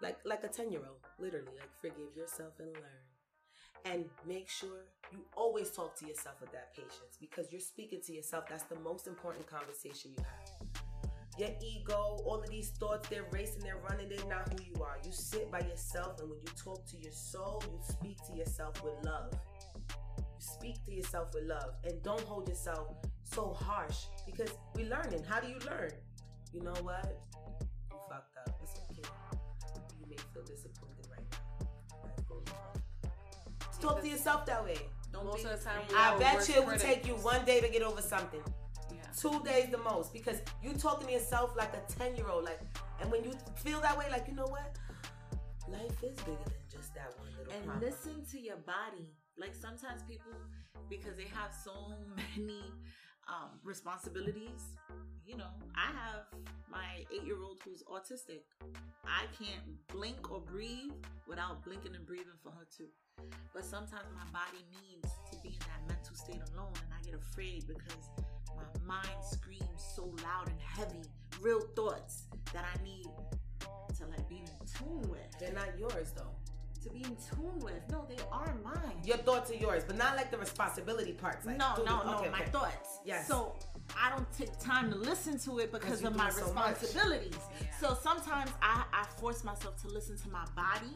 Like 0.00 0.18
like 0.24 0.44
a 0.44 0.48
ten 0.48 0.72
year 0.72 0.80
old, 0.88 1.00
literally, 1.18 1.52
like 1.60 1.70
forgive 1.82 2.16
yourself 2.16 2.54
and 2.58 2.72
learn. 2.72 3.13
And 3.84 4.06
make 4.26 4.48
sure 4.48 4.86
you 5.12 5.18
always 5.36 5.70
talk 5.70 5.94
to 5.96 6.06
yourself 6.06 6.40
with 6.40 6.52
that 6.52 6.74
patience 6.74 7.18
because 7.20 7.52
you're 7.52 7.60
speaking 7.60 8.00
to 8.06 8.12
yourself. 8.12 8.44
That's 8.48 8.64
the 8.64 8.80
most 8.80 9.06
important 9.06 9.46
conversation 9.46 10.12
you 10.16 10.24
have 10.24 10.74
your 11.36 11.50
ego, 11.60 12.20
all 12.24 12.40
of 12.40 12.48
these 12.48 12.70
thoughts, 12.70 13.08
they're 13.08 13.26
racing, 13.32 13.62
they're 13.62 13.80
running, 13.90 14.08
they're 14.08 14.28
not 14.28 14.48
who 14.52 14.64
you 14.64 14.82
are. 14.82 14.98
You 15.04 15.10
sit 15.10 15.50
by 15.50 15.60
yourself, 15.60 16.20
and 16.20 16.30
when 16.30 16.38
you 16.38 16.52
talk 16.56 16.86
to 16.86 16.96
your 16.96 17.12
soul, 17.12 17.62
you 17.72 17.78
speak 17.82 18.18
to 18.28 18.36
yourself 18.36 18.82
with 18.84 18.94
love. 19.04 19.32
You 19.88 20.24
speak 20.38 20.84
to 20.84 20.92
yourself 20.92 21.34
with 21.34 21.44
love, 21.44 21.74
and 21.84 22.00
don't 22.02 22.20
hold 22.20 22.48
yourself 22.48 22.88
so 23.24 23.52
harsh 23.52 24.04
because 24.26 24.50
we're 24.76 24.88
learning. 24.88 25.24
How 25.24 25.40
do 25.40 25.48
you 25.48 25.58
learn? 25.66 25.90
You 26.52 26.62
know 26.62 26.74
what? 26.82 27.20
You 27.90 27.96
fucked 28.08 28.36
up. 28.38 28.54
It's 28.62 28.78
okay. 28.90 29.08
You 30.00 30.06
may 30.08 30.16
feel 30.32 30.44
disappointed 30.44 30.73
talk 33.84 34.00
to 34.02 34.08
yourself 34.08 34.46
that 34.46 34.64
way. 34.64 34.78
don't 35.12 35.26
Most 35.26 35.44
be 35.44 35.50
of 35.50 35.58
the 35.58 35.64
time, 35.64 35.80
we 35.88 35.94
I 35.96 36.12
are 36.14 36.18
bet 36.18 36.48
you 36.48 36.54
it 36.54 36.60
will 36.60 36.66
critics. 36.78 36.84
take 36.84 37.06
you 37.06 37.14
one 37.32 37.44
day 37.44 37.60
to 37.60 37.68
get 37.68 37.82
over 37.82 38.02
something 38.02 38.42
Yeah. 38.90 38.98
two 39.22 39.36
days 39.44 39.66
the 39.70 39.78
most 39.78 40.12
because 40.12 40.38
you 40.62 40.70
talking 40.74 41.06
to 41.08 41.12
yourself 41.12 41.48
like 41.56 41.72
a 41.74 41.82
10 41.92 42.16
year 42.16 42.28
old 42.28 42.44
like 42.44 42.60
and 43.00 43.10
when 43.12 43.22
you 43.24 43.32
feel 43.64 43.80
that 43.80 43.96
way 43.98 44.06
like 44.10 44.24
you 44.28 44.34
know 44.34 44.46
what 44.56 44.70
life 45.68 45.98
is 46.02 46.16
bigger 46.28 46.46
than 46.54 46.64
just 46.76 46.94
that 46.94 47.10
one 47.18 47.28
little 47.38 47.52
and 47.54 47.64
problem. 47.64 47.84
listen 47.90 48.16
to 48.32 48.38
your 48.40 48.56
body. 48.56 49.08
Like 49.36 49.54
sometimes 49.66 50.00
people, 50.04 50.30
because 50.88 51.16
they 51.16 51.26
have 51.40 51.50
so 51.66 51.74
many 52.14 52.62
um, 53.28 53.50
responsibilities. 53.62 54.62
You 55.26 55.36
know, 55.36 55.48
I 55.74 55.86
have 55.86 56.26
my 56.70 57.04
eight-year-old 57.14 57.60
who's 57.64 57.82
autistic. 57.84 58.42
I 59.04 59.24
can't 59.38 59.62
blink 59.88 60.30
or 60.30 60.40
breathe 60.40 60.92
without 61.26 61.64
blinking 61.64 61.94
and 61.94 62.06
breathing 62.06 62.38
for 62.42 62.50
her 62.50 62.66
too. 62.76 62.88
But 63.54 63.64
sometimes 63.64 64.06
my 64.14 64.26
body 64.32 64.64
needs 64.70 65.10
to 65.30 65.38
be 65.42 65.48
in 65.48 65.60
that 65.60 65.88
mental 65.88 66.14
state 66.14 66.42
alone, 66.52 66.72
and 66.84 66.92
I 66.92 67.02
get 67.04 67.14
afraid 67.14 67.66
because 67.66 68.10
my 68.56 68.86
mind 68.86 69.24
screams 69.24 69.82
so 69.94 70.14
loud 70.22 70.48
and 70.48 70.60
heavy, 70.60 71.02
real 71.40 71.60
thoughts 71.74 72.24
that 72.52 72.64
I 72.64 72.82
need 72.82 73.06
to 73.98 74.06
like 74.06 74.28
be 74.28 74.36
in 74.36 74.66
tune 74.66 75.08
with 75.08 75.20
they're 75.38 75.52
not 75.52 75.78
yours 75.78 76.12
though 76.16 76.34
to 76.84 76.90
be 76.90 76.98
in 76.98 77.16
tune 77.16 77.58
with. 77.60 77.82
No, 77.90 78.04
they 78.08 78.22
are 78.30 78.54
mine. 78.62 78.96
your 79.04 79.16
thoughts 79.18 79.50
are 79.50 79.54
yours 79.54 79.82
but 79.86 79.96
not 79.96 80.16
like 80.16 80.30
the 80.30 80.38
responsibility 80.38 81.12
parts 81.12 81.46
like, 81.46 81.58
no, 81.58 81.74
no, 81.78 82.02
no, 82.02 82.18
okay, 82.18 82.30
my 82.30 82.40
okay. 82.40 82.50
thoughts. 82.50 83.00
Yes. 83.04 83.26
So 83.26 83.54
I 83.98 84.10
don't 84.10 84.30
take 84.32 84.58
time 84.58 84.90
to 84.90 84.96
listen 84.96 85.38
to 85.40 85.58
it 85.58 85.72
because 85.72 86.02
of 86.04 86.16
my 86.16 86.30
so 86.30 86.42
responsibilities. 86.42 87.36
Yeah. 87.60 87.66
So 87.80 87.98
sometimes 88.00 88.50
I, 88.62 88.84
I 88.92 89.04
force 89.18 89.44
myself 89.44 89.80
to 89.82 89.88
listen 89.88 90.16
to 90.18 90.28
my 90.30 90.44
body 90.54 90.94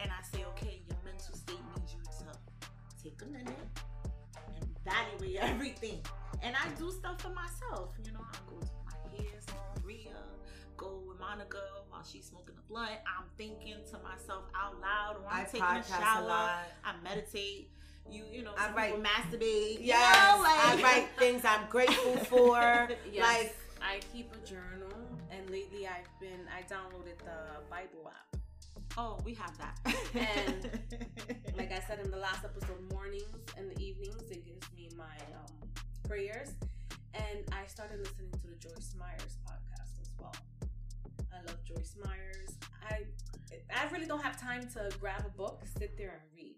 and 0.00 0.10
I 0.10 0.22
say, 0.36 0.44
okay, 0.50 0.80
your 0.88 0.98
mental 1.04 1.34
state 1.34 1.58
needs 1.76 1.94
you 1.94 2.02
to 2.02 3.02
take 3.02 3.20
a 3.22 3.26
minute 3.26 3.56
and 4.36 4.66
evaluate 4.86 5.36
everything. 5.40 6.00
And 6.42 6.54
I 6.54 6.68
do 6.78 6.90
stuff 6.90 7.20
for 7.20 7.30
myself. 7.30 7.94
You 8.04 8.12
know, 8.12 8.20
I 8.20 8.36
go 8.50 8.60
to 8.60 8.77
go 10.78 11.02
with 11.06 11.18
Monica 11.20 11.60
while 11.90 12.02
she's 12.04 12.24
smoking 12.26 12.54
a 12.58 12.62
blunt. 12.72 12.90
I'm 13.04 13.26
thinking 13.36 13.76
to 13.90 13.98
myself 13.98 14.44
out 14.56 14.80
loud 14.80 15.16
or 15.22 15.28
I'm 15.30 15.40
I 15.42 15.44
taking 15.44 15.60
a 15.62 15.64
podcast 15.64 15.98
a 15.98 16.02
shower. 16.02 16.26
lot. 16.28 16.64
I 16.84 16.92
meditate. 17.02 17.70
You, 18.10 18.24
you 18.32 18.42
know, 18.42 18.52
I 18.56 18.72
write- 18.72 18.94
people 18.94 19.04
masturbate. 19.10 19.80
you 19.80 19.92
yes 19.92 20.36
know, 20.36 20.42
like- 20.42 20.80
i 20.80 20.82
write 20.82 21.08
things 21.18 21.42
i'm 21.44 21.68
grateful 21.68 22.16
for 22.32 22.88
Yes, 23.12 23.20
like 23.22 23.56
I 23.82 24.00
keep 24.12 24.32
a 24.34 24.38
journal, 24.48 24.88
and 25.30 25.48
lately 25.50 25.86
I've 25.86 26.08
been 26.18 26.40
I 26.48 26.62
downloaded 26.62 27.18
the 27.18 27.60
Bible 27.70 28.10
app. 28.10 28.40
Oh, 28.96 29.18
we 29.24 29.34
have 29.34 29.56
that. 29.58 29.78
And, 30.14 30.80
Like 31.56 31.70
I 31.70 31.80
said 31.86 32.00
in 32.02 32.10
the 32.10 32.16
last 32.16 32.44
episode, 32.44 32.80
mornings 32.92 33.26
and 33.58 33.70
the 33.70 33.78
evenings 33.82 34.22
it 34.30 34.44
gives 34.46 34.66
me 34.74 34.88
my 34.96 35.16
um, 35.36 35.52
prayers, 36.08 36.48
and 37.14 37.38
I 37.52 37.66
started 37.66 37.98
listening 38.00 38.30
to 38.32 38.46
the 38.48 38.56
Joyce 38.56 38.94
Myers 38.98 39.36
podcast 39.46 40.00
as 40.00 40.10
well. 40.18 40.34
I 41.38 41.46
love 41.46 41.62
Joyce 41.64 41.94
Myers. 42.04 42.56
I 42.88 43.04
I 43.74 43.90
really 43.92 44.06
don't 44.06 44.22
have 44.22 44.40
time 44.40 44.66
to 44.74 44.90
grab 44.98 45.24
a 45.26 45.30
book, 45.36 45.62
sit 45.78 45.96
there 45.96 46.20
and 46.20 46.22
read. 46.36 46.54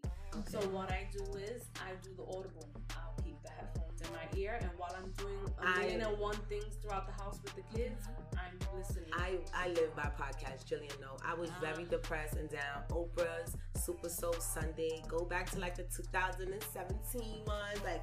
So 0.48 0.60
what 0.68 0.90
I 0.90 1.08
do 1.12 1.24
is 1.36 1.64
I 1.76 1.90
do 2.02 2.10
the 2.16 2.22
audible. 2.22 2.68
I'll 2.96 3.14
keep 3.24 3.42
the 3.42 3.50
headphones 3.50 4.00
in 4.00 4.08
my 4.12 4.38
ear, 4.40 4.58
and 4.60 4.70
while 4.76 4.94
I'm 4.96 5.10
doing 5.18 5.36
a 5.58 5.66
I- 5.66 5.78
million 5.80 6.00
and 6.02 6.18
one 6.18 6.36
things 6.48 6.76
throughout 6.80 7.06
the 7.06 7.22
house 7.22 7.38
with 7.42 7.54
the 7.56 7.62
kids, 7.76 8.06
I'm 8.36 8.58
listening. 8.78 9.10
I, 9.12 9.38
I 9.54 9.68
live 9.68 9.94
by 9.96 10.10
podcast, 10.18 10.66
Jillian. 10.66 10.98
No, 11.00 11.16
I 11.26 11.34
was 11.34 11.50
very 11.60 11.84
depressed 11.84 12.36
and 12.36 12.48
down. 12.48 12.84
Oprah's 12.90 13.56
Super 13.76 14.08
Soul 14.08 14.34
Sunday. 14.34 15.02
Go 15.08 15.24
back 15.24 15.50
to 15.50 15.58
like 15.58 15.74
the 15.76 15.84
2017 15.84 17.44
ones, 17.46 17.80
like 17.84 18.02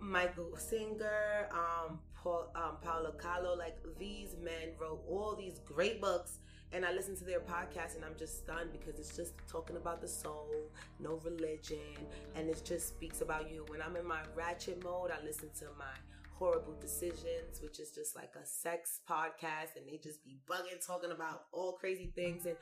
Michael 0.00 0.56
Singer, 0.56 1.48
um, 1.52 1.98
Paul, 2.26 2.50
um, 2.56 2.76
Paulo 2.82 3.14
Coelho. 3.16 3.56
Like 3.56 3.76
these 4.00 4.34
men 4.42 4.74
wrote 4.80 5.00
all 5.08 5.36
these 5.36 5.60
great 5.60 6.00
books, 6.00 6.38
and 6.72 6.84
I 6.84 6.92
listen 6.92 7.16
to 7.18 7.24
their 7.24 7.38
podcast, 7.38 7.94
and 7.94 8.04
I'm 8.04 8.16
just 8.18 8.38
stunned 8.38 8.72
because 8.72 8.98
it's 8.98 9.14
just 9.14 9.34
talking 9.48 9.76
about 9.76 10.00
the 10.00 10.08
soul, 10.08 10.50
no 10.98 11.20
religion, 11.24 11.94
and 12.34 12.48
it 12.48 12.60
just 12.64 12.88
speaks 12.88 13.20
about 13.20 13.48
you. 13.52 13.64
When 13.68 13.80
I'm 13.80 13.94
in 13.94 14.06
my 14.06 14.22
ratchet 14.34 14.82
mode, 14.82 15.12
I 15.12 15.24
listen 15.24 15.50
to 15.60 15.66
my 15.78 15.94
horrible 16.32 16.74
decisions, 16.80 17.60
which 17.62 17.78
is 17.78 17.92
just 17.92 18.16
like 18.16 18.32
a 18.42 18.44
sex 18.44 19.00
podcast, 19.08 19.76
and 19.76 19.86
they 19.88 19.98
just 19.98 20.24
be 20.24 20.36
bugging, 20.50 20.84
talking 20.84 21.12
about 21.12 21.44
all 21.52 21.74
crazy 21.74 22.10
things. 22.16 22.44
And 22.44 22.56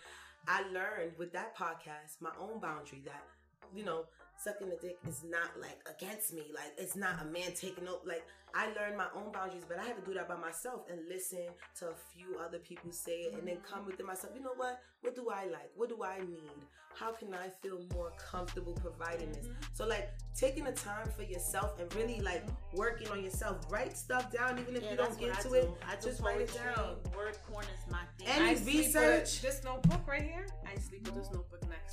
I 0.47 0.61
learned 0.73 1.12
with 1.16 1.32
that 1.32 1.57
podcast 1.57 2.20
my 2.20 2.32
own 2.39 2.61
boundary 2.61 3.01
that, 3.07 3.24
you 3.74 3.82
know, 3.82 4.05
sucking 4.36 4.69
the 4.69 4.77
dick 4.77 4.97
is 5.09 5.23
not 5.24 5.51
like 5.61 5.78
against 5.89 6.32
me. 6.32 6.44
Like 6.55 6.73
it's 6.78 6.97
not 6.97 7.23
a 7.23 7.24
man 7.24 7.52
taking 7.55 7.89
over. 7.89 8.01
Like 8.05 8.24
I 8.55 8.66
learned 8.78 8.97
my 8.97 9.06
own 9.16 9.32
boundaries, 9.32 9.65
but 9.69 9.78
I 9.78 9.85
had 9.85 9.97
to 9.97 10.02
do 10.02 10.15
that 10.15 10.28
by 10.28 10.36
myself 10.36 10.82
and 10.90 11.01
listen 11.09 11.47
to 11.81 11.86
a 11.86 11.94
few 12.15 12.39
other 12.39 12.59
people 12.59 12.93
say 12.93 13.23
it 13.23 13.35
and 13.35 13.47
then 13.47 13.56
mm-hmm. 13.56 13.74
come 13.74 13.86
within 13.86 14.06
myself. 14.06 14.32
You 14.36 14.43
know 14.43 14.55
what? 14.56 14.81
What 15.01 15.16
do 15.16 15.28
I 15.31 15.47
like? 15.47 15.70
What 15.74 15.89
do 15.89 16.02
I 16.05 16.19
need? 16.19 16.62
How 16.97 17.11
can 17.12 17.35
I 17.35 17.48
feel 17.61 17.81
more 17.93 18.12
comfortable 18.31 18.74
providing 18.74 19.32
this? 19.32 19.47
Mm-hmm. 19.47 19.62
So 19.73 19.86
like 19.86 20.11
taking 20.39 20.65
the 20.65 20.73
time 20.73 21.09
for 21.16 21.24
yourself 21.24 21.81
and 21.81 21.93
really 21.97 22.20
like 22.20 22.47
mm-hmm. 22.47 22.77
working 22.77 23.09
on 23.09 23.24
yourself. 23.24 23.59
Write 23.70 23.97
stuff 23.97 24.32
down, 24.32 24.59
even 24.61 24.77
if 24.77 24.85
Yeah, 24.85 24.93
you 24.93 24.97
don't 24.98 25.19
get 25.19 25.40
to 25.40 25.48
do. 25.48 25.55
it. 25.55 25.70
I 25.89 25.97
just 25.97 26.20
write 26.20 26.40
it 26.40 26.55
down. 26.55 26.97
Word 27.16 27.36
porn 27.51 27.65
is 27.65 27.90
my 27.90 28.02
thing. 28.19 28.28
Any 28.28 28.51
I 28.51 28.65
research? 28.65 29.43
with 29.43 29.43
this 29.43 29.65
notebook 29.65 30.06
right 30.06 30.23
here. 30.23 30.47
I 30.65 30.78
sleep 30.78 31.05
with 31.06 31.16
this 31.16 31.31
notebook 31.32 31.62
next. 31.69 31.84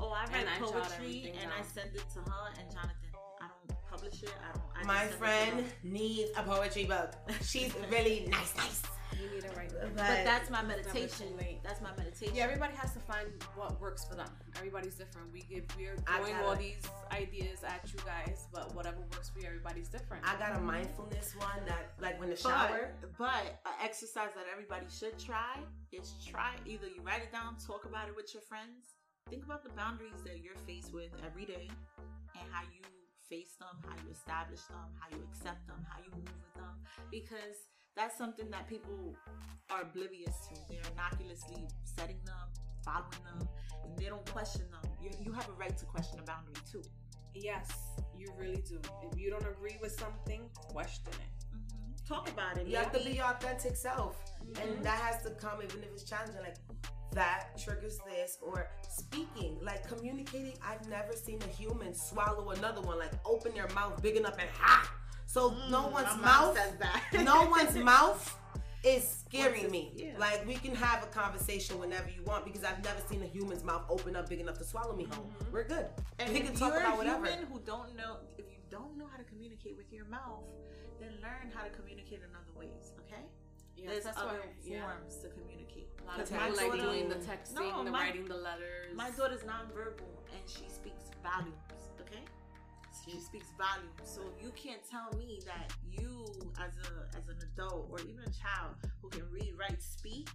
Oh, 0.00 0.10
I 0.10 0.24
write 0.24 0.46
and 0.46 0.64
poetry 0.64 0.84
everything 0.96 1.32
and 1.42 1.52
I 1.52 1.56
down. 1.60 1.66
send 1.74 1.90
it 1.94 2.04
to 2.14 2.18
her 2.30 2.48
and 2.60 2.70
Jonathan. 2.70 2.96
I 3.40 3.46
don't 3.68 3.78
publish 3.90 4.22
it. 4.22 4.32
I 4.48 4.52
don't. 4.52 4.64
I 4.74 4.84
My 4.84 4.98
send 4.98 5.08
it 5.08 5.12
to 5.12 5.18
friend 5.18 5.64
needs 5.82 6.30
a 6.36 6.42
poetry 6.42 6.84
book. 6.84 7.12
She's 7.42 7.72
really 7.90 8.26
nice, 8.30 8.54
nice. 8.56 8.82
You 9.20 9.30
need 9.30 9.44
it 9.44 9.56
right 9.56 9.70
now. 9.72 9.88
But 9.94 10.24
that's 10.24 10.50
my 10.50 10.62
meditation. 10.62 11.28
late. 11.38 11.60
That's 11.62 11.80
my 11.80 11.94
meditation. 11.96 12.34
Yeah, 12.34 12.44
everybody 12.44 12.74
has 12.74 12.92
to 12.94 12.98
find 12.98 13.28
what 13.54 13.80
works 13.80 14.04
for 14.04 14.16
them. 14.16 14.26
Everybody's 14.56 14.96
different. 14.96 15.32
We 15.32 15.42
give 15.42 15.64
we're 15.78 15.94
throwing 15.98 16.32
gotta- 16.32 16.44
all 16.48 16.56
these 16.56 16.82
ideas 17.12 17.62
at 17.62 17.80
you 17.92 18.00
guys, 18.04 18.48
but 18.52 18.74
whatever 18.74 18.98
works 19.12 19.30
for 19.30 19.38
you, 19.38 19.46
everybody's 19.46 19.88
different. 19.88 20.24
I 20.28 20.36
got 20.36 20.56
a 20.56 20.60
mindfulness 20.60 21.36
one 21.38 21.64
that, 21.66 21.92
like, 22.00 22.18
when 22.18 22.28
the 22.28 22.34
But, 22.42 22.50
shower. 22.50 22.90
but 23.16 23.60
an 23.66 23.72
exercise 23.84 24.30
that 24.34 24.46
everybody 24.50 24.86
should 24.90 25.16
try 25.16 25.58
is 25.92 26.14
try 26.26 26.56
either 26.66 26.88
you 26.88 27.00
write 27.02 27.22
it 27.22 27.30
down, 27.30 27.56
talk 27.64 27.84
about 27.84 28.08
it 28.08 28.16
with 28.16 28.34
your 28.34 28.42
friends. 28.42 28.93
Think 29.30 29.44
about 29.44 29.62
the 29.64 29.70
boundaries 29.70 30.20
that 30.24 30.42
you're 30.42 30.58
faced 30.66 30.92
with 30.92 31.10
every 31.26 31.44
day 31.46 31.68
and 32.38 32.44
how 32.52 32.62
you 32.62 32.82
face 33.28 33.56
them, 33.58 33.76
how 33.88 33.96
you 34.04 34.12
establish 34.12 34.60
them, 34.68 34.84
how 35.00 35.08
you 35.16 35.22
accept 35.30 35.66
them, 35.66 35.84
how 35.88 35.98
you 36.04 36.10
move 36.14 36.28
with 36.28 36.54
them. 36.54 36.74
Because 37.10 37.56
that's 37.96 38.18
something 38.18 38.50
that 38.50 38.68
people 38.68 39.14
are 39.70 39.82
oblivious 39.82 40.34
to. 40.48 40.54
They're 40.68 40.84
innocuously 40.92 41.66
setting 41.84 42.20
them, 42.26 42.46
following 42.84 43.22
them, 43.24 43.48
and 43.84 43.96
they 43.96 44.06
don't 44.06 44.28
question 44.30 44.62
them. 44.70 44.90
You, 45.02 45.10
you 45.24 45.32
have 45.32 45.48
a 45.48 45.52
right 45.52 45.76
to 45.76 45.84
question 45.86 46.18
a 46.20 46.22
boundary 46.22 46.54
too. 46.70 46.82
yes, 47.34 47.68
you 48.16 48.28
really 48.38 48.62
do. 48.68 48.78
If 49.10 49.18
you 49.18 49.30
don't 49.30 49.46
agree 49.46 49.76
with 49.80 49.92
something, 49.98 50.42
question 50.68 51.12
it. 51.14 52.06
Talk 52.06 52.28
about 52.28 52.58
it. 52.58 52.66
You 52.68 52.76
have 52.76 52.92
to 52.92 53.02
be 53.02 53.12
your 53.12 53.24
authentic 53.24 53.76
self. 53.76 54.16
Mhm. 54.44 54.62
And 54.62 54.84
that 54.84 55.00
has 55.00 55.22
to 55.24 55.30
come 55.30 55.60
even 55.62 55.82
if 55.82 55.90
it's 55.92 56.04
challenging. 56.04 56.42
Like 56.42 56.56
that 57.14 57.56
triggers 57.58 57.98
this 58.08 58.38
or 58.42 58.68
speaking, 58.88 59.58
like 59.62 59.86
communicating. 59.88 60.54
I've 60.66 60.86
never 60.88 61.12
seen 61.12 61.38
a 61.42 61.46
human 61.52 61.94
swallow 61.94 62.50
another 62.50 62.80
one, 62.80 62.98
like 62.98 63.12
open 63.24 63.54
their 63.54 63.68
mouth 63.74 64.00
big 64.02 64.16
enough 64.16 64.36
and 64.38 64.48
ha. 64.58 64.92
So 65.26 65.54
no 65.70 65.84
Mm, 65.88 65.92
one's 65.92 66.16
my 66.20 66.26
mouth 66.26 66.56
says 66.56 66.72
that. 66.80 67.02
no 67.24 67.48
one's 67.48 67.74
mouth 67.92 68.38
is 68.84 69.08
scaring 69.26 69.70
me. 69.70 69.92
yeah. 69.96 70.12
Like 70.18 70.46
we 70.46 70.54
can 70.54 70.74
have 70.74 71.02
a 71.02 71.06
conversation 71.06 71.78
whenever 71.78 72.08
you 72.10 72.22
want 72.24 72.44
because 72.44 72.64
I've 72.64 72.82
never 72.84 73.00
seen 73.08 73.22
a 73.22 73.26
human's 73.26 73.64
mouth 73.64 73.84
open 73.88 74.14
up 74.16 74.28
big 74.28 74.40
enough 74.40 74.58
to 74.58 74.64
swallow 74.64 74.94
me 74.94 75.04
whole. 75.10 75.24
Mhm. 75.42 75.52
We're 75.52 75.64
good. 75.64 75.86
And 76.18 76.32
we 76.32 76.40
can 76.40 76.54
talk 76.54 76.72
you're 76.72 76.80
about 76.82 76.94
a 76.94 76.96
whatever. 76.98 77.26
human 77.26 77.46
who 77.50 77.60
don't 77.60 77.96
know, 77.96 78.18
if 78.38 78.44
you 78.50 78.58
don't 78.70 78.96
know 78.98 79.06
how 79.10 79.16
to 79.16 79.24
communicate 79.24 79.76
with 79.76 79.90
your 79.92 80.04
mouth, 80.06 80.44
then 81.00 81.10
learn 81.22 81.50
how 81.54 81.64
to 81.64 81.70
communicate 81.70 82.20
in 82.20 82.30
other 82.36 82.52
ways. 82.58 82.92
Okay? 83.06 83.22
Yes, 83.76 83.88
There's 83.90 84.04
that's 84.04 84.18
other 84.18 84.38
why. 84.38 84.46
Yeah. 84.62 84.82
forms 84.82 85.16
to 85.22 85.28
communicate. 85.30 85.88
A 86.04 86.06
lot 86.06 86.20
of 86.20 86.28
people 86.30 86.46
like 86.56 86.56
daughter- 86.70 86.82
doing 86.82 87.08
the 87.08 87.14
texting, 87.16 87.54
No, 87.54 87.84
the 87.84 87.90
my- 87.90 87.98
writing 88.00 88.24
the 88.26 88.36
letters. 88.36 88.94
My 88.94 89.10
daughter's 89.10 89.42
nonverbal 89.42 90.06
and 90.32 90.42
she 90.48 90.68
speaks 90.68 91.10
volumes. 91.22 91.56
Okay? 92.00 92.22
She 93.04 93.18
speaks 93.20 93.48
volumes. 93.58 93.90
So 94.04 94.20
you 94.42 94.50
can't 94.52 94.80
tell 94.88 95.10
me 95.18 95.40
that 95.46 95.72
you, 95.90 96.24
as 96.60 96.72
a 96.86 97.16
as 97.16 97.28
an 97.28 97.36
adult 97.52 97.88
or 97.90 98.00
even 98.00 98.20
a 98.24 98.30
child 98.30 98.76
who 99.02 99.08
can 99.08 99.28
read, 99.30 99.54
write, 99.58 99.82
speak, 99.82 100.28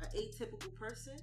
an 0.00 0.08
atypical 0.14 0.74
person, 0.74 1.16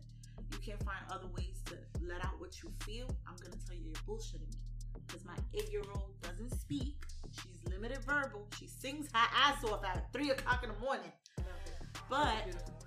you 0.51 0.57
can't 0.59 0.81
find 0.83 0.99
other 1.11 1.27
ways 1.37 1.61
to 1.65 1.77
let 2.05 2.23
out 2.25 2.39
what 2.39 2.61
you 2.61 2.71
feel. 2.81 3.07
I'm 3.27 3.35
gonna 3.37 3.55
tell 3.65 3.75
you 3.75 3.85
you're 3.85 4.03
bullshitting 4.07 4.49
me. 4.49 4.59
Because 5.07 5.23
my 5.25 5.35
eight-year-old 5.53 6.21
doesn't 6.21 6.51
speak. 6.59 7.05
She's 7.31 7.63
limited 7.69 7.99
verbal. 8.05 8.47
She 8.59 8.67
sings 8.67 9.07
her 9.13 9.27
ass 9.35 9.63
off 9.63 9.83
at 9.85 10.11
three 10.13 10.31
o'clock 10.31 10.63
in 10.63 10.69
the 10.69 10.79
morning. 10.79 11.11
But 12.11 12.43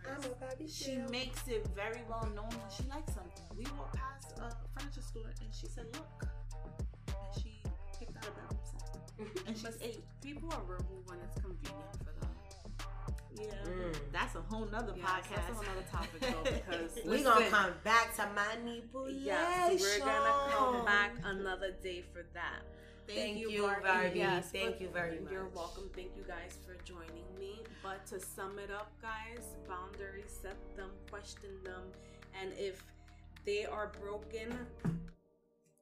I'm 0.06 0.22
a 0.22 0.34
Barbie 0.36 0.68
she 0.68 0.96
girl. 0.96 1.08
makes 1.10 1.48
it 1.48 1.66
very 1.74 2.02
well 2.08 2.28
known 2.36 2.50
when 2.50 2.70
she 2.76 2.84
likes 2.90 3.14
something. 3.14 3.44
We 3.56 3.64
walked 3.78 3.96
past 3.96 4.36
a 4.38 4.52
furniture 4.78 5.00
store 5.00 5.30
and 5.40 5.48
she 5.50 5.66
said, 5.66 5.86
"Look," 5.94 6.28
and 7.08 7.42
she 7.42 7.62
picked 7.98 8.16
out 8.18 8.26
a 8.26 8.30
bedroom 8.36 8.60
set. 8.68 9.46
And 9.48 9.56
she's 9.56 9.64
But 9.64 9.74
eight. 9.82 10.04
people 10.20 10.52
are 10.52 10.62
verbal 10.64 11.00
when 11.06 11.18
it's 11.24 11.40
convenient 11.40 11.96
for 12.04 12.12
them. 12.20 12.30
Yeah, 13.36 13.50
Mm. 13.64 13.96
that's 14.12 14.34
a 14.36 14.42
whole 14.42 14.66
nother 14.66 14.92
Yes, 14.94 15.08
podcast. 15.08 15.46
that's 15.46 15.60
another 15.60 15.86
topic 15.90 16.20
though, 16.20 16.42
because 16.60 16.98
we're 17.06 17.24
gonna 17.24 17.48
come 17.48 17.72
back 17.82 18.14
to 18.16 18.26
manipulation. 18.28 19.24
Yes, 19.24 19.80
we're 19.80 19.98
gonna 20.04 20.52
come 20.52 20.84
back 20.84 21.12
another 21.24 21.72
day 21.82 22.02
for 22.12 22.22
that. 22.34 22.60
Thank 23.06 23.38
you, 23.38 23.62
Barbie. 23.82 24.24
Thank 24.52 24.80
you 24.80 24.88
very 24.88 25.20
much. 25.20 25.32
You're 25.32 25.48
welcome. 25.54 25.90
Thank 25.94 26.10
you 26.16 26.24
guys 26.26 26.58
for 26.64 26.74
joining 26.84 27.24
me. 27.38 27.62
But 27.82 28.06
to 28.06 28.20
sum 28.20 28.58
it 28.58 28.70
up, 28.70 28.92
guys, 29.02 29.44
boundaries, 29.68 30.38
set 30.42 30.56
them, 30.76 30.90
question 31.10 31.50
them, 31.64 31.82
and 32.40 32.52
if 32.56 32.82
they 33.44 33.66
are 33.66 33.92
broken, 34.00 34.56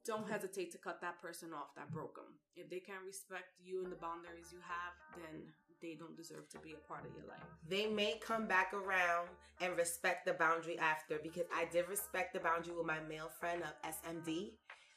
don't 0.05 0.29
hesitate 0.29 0.71
to 0.73 0.77
cut 0.77 0.99
that 1.01 1.21
person 1.21 1.53
off 1.53 1.73
that 1.77 1.89
broke 1.91 2.15
them. 2.15 2.25
If 2.57 2.69
they 2.69 2.79
can't 2.79 3.05
respect 3.05 3.45
you 3.63 3.83
and 3.83 3.91
the 3.91 3.95
boundaries 3.95 4.51
you 4.51 4.59
have, 4.67 4.93
then 5.15 5.43
they 5.81 5.95
don't 5.95 6.15
deserve 6.15 6.47
to 6.49 6.57
be 6.59 6.73
a 6.73 6.87
part 6.87 7.05
of 7.05 7.11
your 7.15 7.27
life. 7.27 7.39
They 7.67 7.87
may 7.87 8.19
come 8.25 8.47
back 8.47 8.73
around 8.73 9.29
and 9.61 9.77
respect 9.77 10.25
the 10.25 10.33
boundary 10.33 10.77
after 10.77 11.19
because 11.21 11.43
I 11.55 11.65
did 11.71 11.87
respect 11.89 12.33
the 12.33 12.39
boundary 12.41 12.73
with 12.75 12.85
my 12.85 12.99
male 13.07 13.29
friend 13.39 13.61
of 13.63 13.73
SMD. 13.89 14.51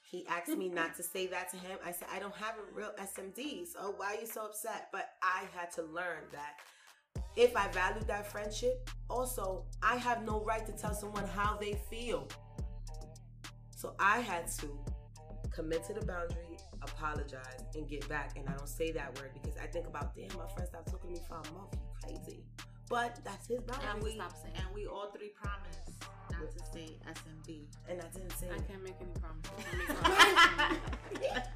He 0.09 0.25
asked 0.29 0.57
me 0.57 0.69
not 0.69 0.95
to 0.97 1.03
say 1.03 1.27
that 1.27 1.51
to 1.51 1.57
him. 1.57 1.79
I 1.85 1.91
said, 1.91 2.07
I 2.13 2.21
don't 2.21 2.35
have 2.37 2.55
a 2.55 2.75
real 2.75 2.93
SMD, 3.01 3.67
so 3.67 3.93
why 3.97 4.15
are 4.15 4.21
you 4.21 4.27
so 4.27 4.47
upset? 4.47 4.89
But 4.93 5.11
I 5.21 5.45
had 5.53 5.73
to 5.73 5.83
learn 5.83 6.23
that 6.31 6.61
if 7.35 7.57
I 7.57 7.67
valued 7.69 8.07
that 8.07 8.31
friendship, 8.31 8.89
also, 9.11 9.65
I 9.83 9.97
have 9.97 10.25
no 10.25 10.45
right 10.45 10.65
to 10.65 10.73
tell 10.73 10.95
someone 10.95 11.27
how 11.27 11.59
they 11.61 11.81
feel. 11.91 12.29
So 13.77 13.97
I 13.99 14.21
had 14.21 14.47
to 14.59 14.79
commit 15.53 15.85
to 15.87 15.95
the 15.95 16.07
boundary, 16.07 16.57
apologize, 16.83 17.65
and 17.75 17.89
get 17.89 18.09
back. 18.09 18.37
And 18.37 18.49
I 18.49 18.53
don't 18.53 18.69
say 18.69 18.93
that 18.93 19.19
word 19.19 19.33
because 19.35 19.59
I 19.59 19.67
think 19.67 19.89
about, 19.89 20.15
damn, 20.15 20.29
my 20.39 20.47
friend 20.55 20.69
stopped 20.69 20.91
talking 20.91 21.15
to 21.15 21.21
me 21.21 21.27
for 21.29 21.35
a 21.35 21.53
month. 21.53 21.75
You 21.75 21.81
crazy. 22.01 22.45
But 22.89 23.19
that's 23.25 23.49
his 23.49 23.61
boundary. 23.63 23.89
and 23.93 24.03
we 24.03 24.15
stop 24.15 24.33
saying 24.41 24.55
and 24.57 24.67
we 24.73 24.87
all 24.87 25.11
three 25.11 25.31
promised 25.31 25.86
not 26.33 26.51
to 26.53 26.61
say 26.73 26.99
SMD. 27.09 27.67
and 27.89 28.01
I 28.01 28.09
didn't 28.17 28.33
say 28.37 28.49
I 28.51 28.57
it. 28.57 28.69
can't 28.69 28.83
make 28.83 28.97
any 29.01 29.13
promises. 29.21 29.53
I 29.73 29.77
make 29.77 29.89
promises. 31.23 31.49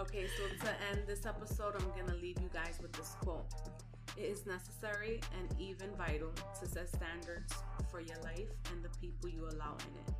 okay, 0.00 0.26
so 0.36 0.66
to 0.66 0.70
end 0.90 1.06
this 1.06 1.26
episode, 1.26 1.74
I'm 1.78 1.88
gonna 1.98 2.18
leave 2.20 2.40
you 2.40 2.50
guys 2.52 2.78
with 2.82 2.92
this 2.92 3.14
quote. 3.20 3.46
It 4.16 4.22
is 4.30 4.46
necessary 4.46 5.20
and 5.38 5.48
even 5.60 5.90
vital 5.96 6.30
to 6.60 6.66
set 6.68 6.88
standards 6.88 7.52
for 7.90 8.00
your 8.00 8.18
life 8.22 8.50
and 8.70 8.82
the 8.84 8.90
people 9.00 9.28
you 9.28 9.42
allow 9.50 9.74
in 9.88 9.94
it. 10.06 10.14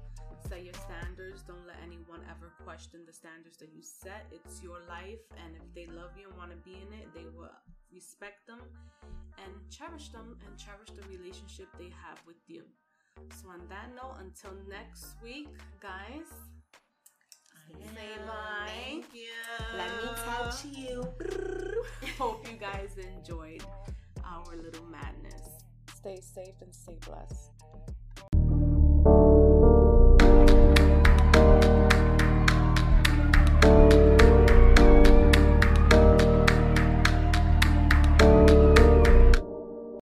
Set 0.48 0.65
your 0.65 0.74
standards. 0.74 1.43
Don't 1.43 1.65
let 1.66 1.77
anyone 1.82 2.20
ever 2.28 2.52
question 2.66 3.01
the 3.06 3.12
standards 3.12 3.56
that 3.59 3.70
you 3.73 3.81
set. 3.82 4.27
It's 4.32 4.62
your 4.62 4.81
life, 4.89 5.23
and 5.40 5.55
if 5.56 5.65
they 5.74 5.86
love 5.86 6.11
you 6.19 6.28
and 6.28 6.36
want 6.36 6.51
to 6.51 6.59
be 6.59 6.74
in 6.74 6.90
it, 6.93 7.09
they 7.15 7.24
will 7.35 7.48
respect 7.93 8.47
them 8.47 8.61
and 9.39 9.52
cherish 9.70 10.09
them 10.11 10.36
and 10.44 10.59
cherish 10.59 10.90
the 10.90 11.06
relationship 11.09 11.69
they 11.78 11.89
have 12.05 12.19
with 12.27 12.36
you. 12.47 12.62
So, 13.16 13.49
on 13.49 13.61
that 13.69 13.91
note, 13.95 14.16
until 14.20 14.53
next 14.69 15.15
week, 15.23 15.49
guys, 15.81 16.27
say 17.95 18.24
bye. 18.27 18.66
Thank 18.66 19.07
you. 19.15 19.31
Let 19.77 19.91
me 20.03 20.11
touch 20.16 20.65
you. 20.65 21.07
Hope 22.19 22.47
you 22.51 22.57
guys 22.57 22.97
enjoyed 22.97 23.62
our 24.24 24.57
little 24.57 24.86
madness. 24.86 25.49
Stay 25.95 26.20
safe 26.20 26.55
and 26.61 26.74
stay 26.74 26.99
blessed. 27.07 27.54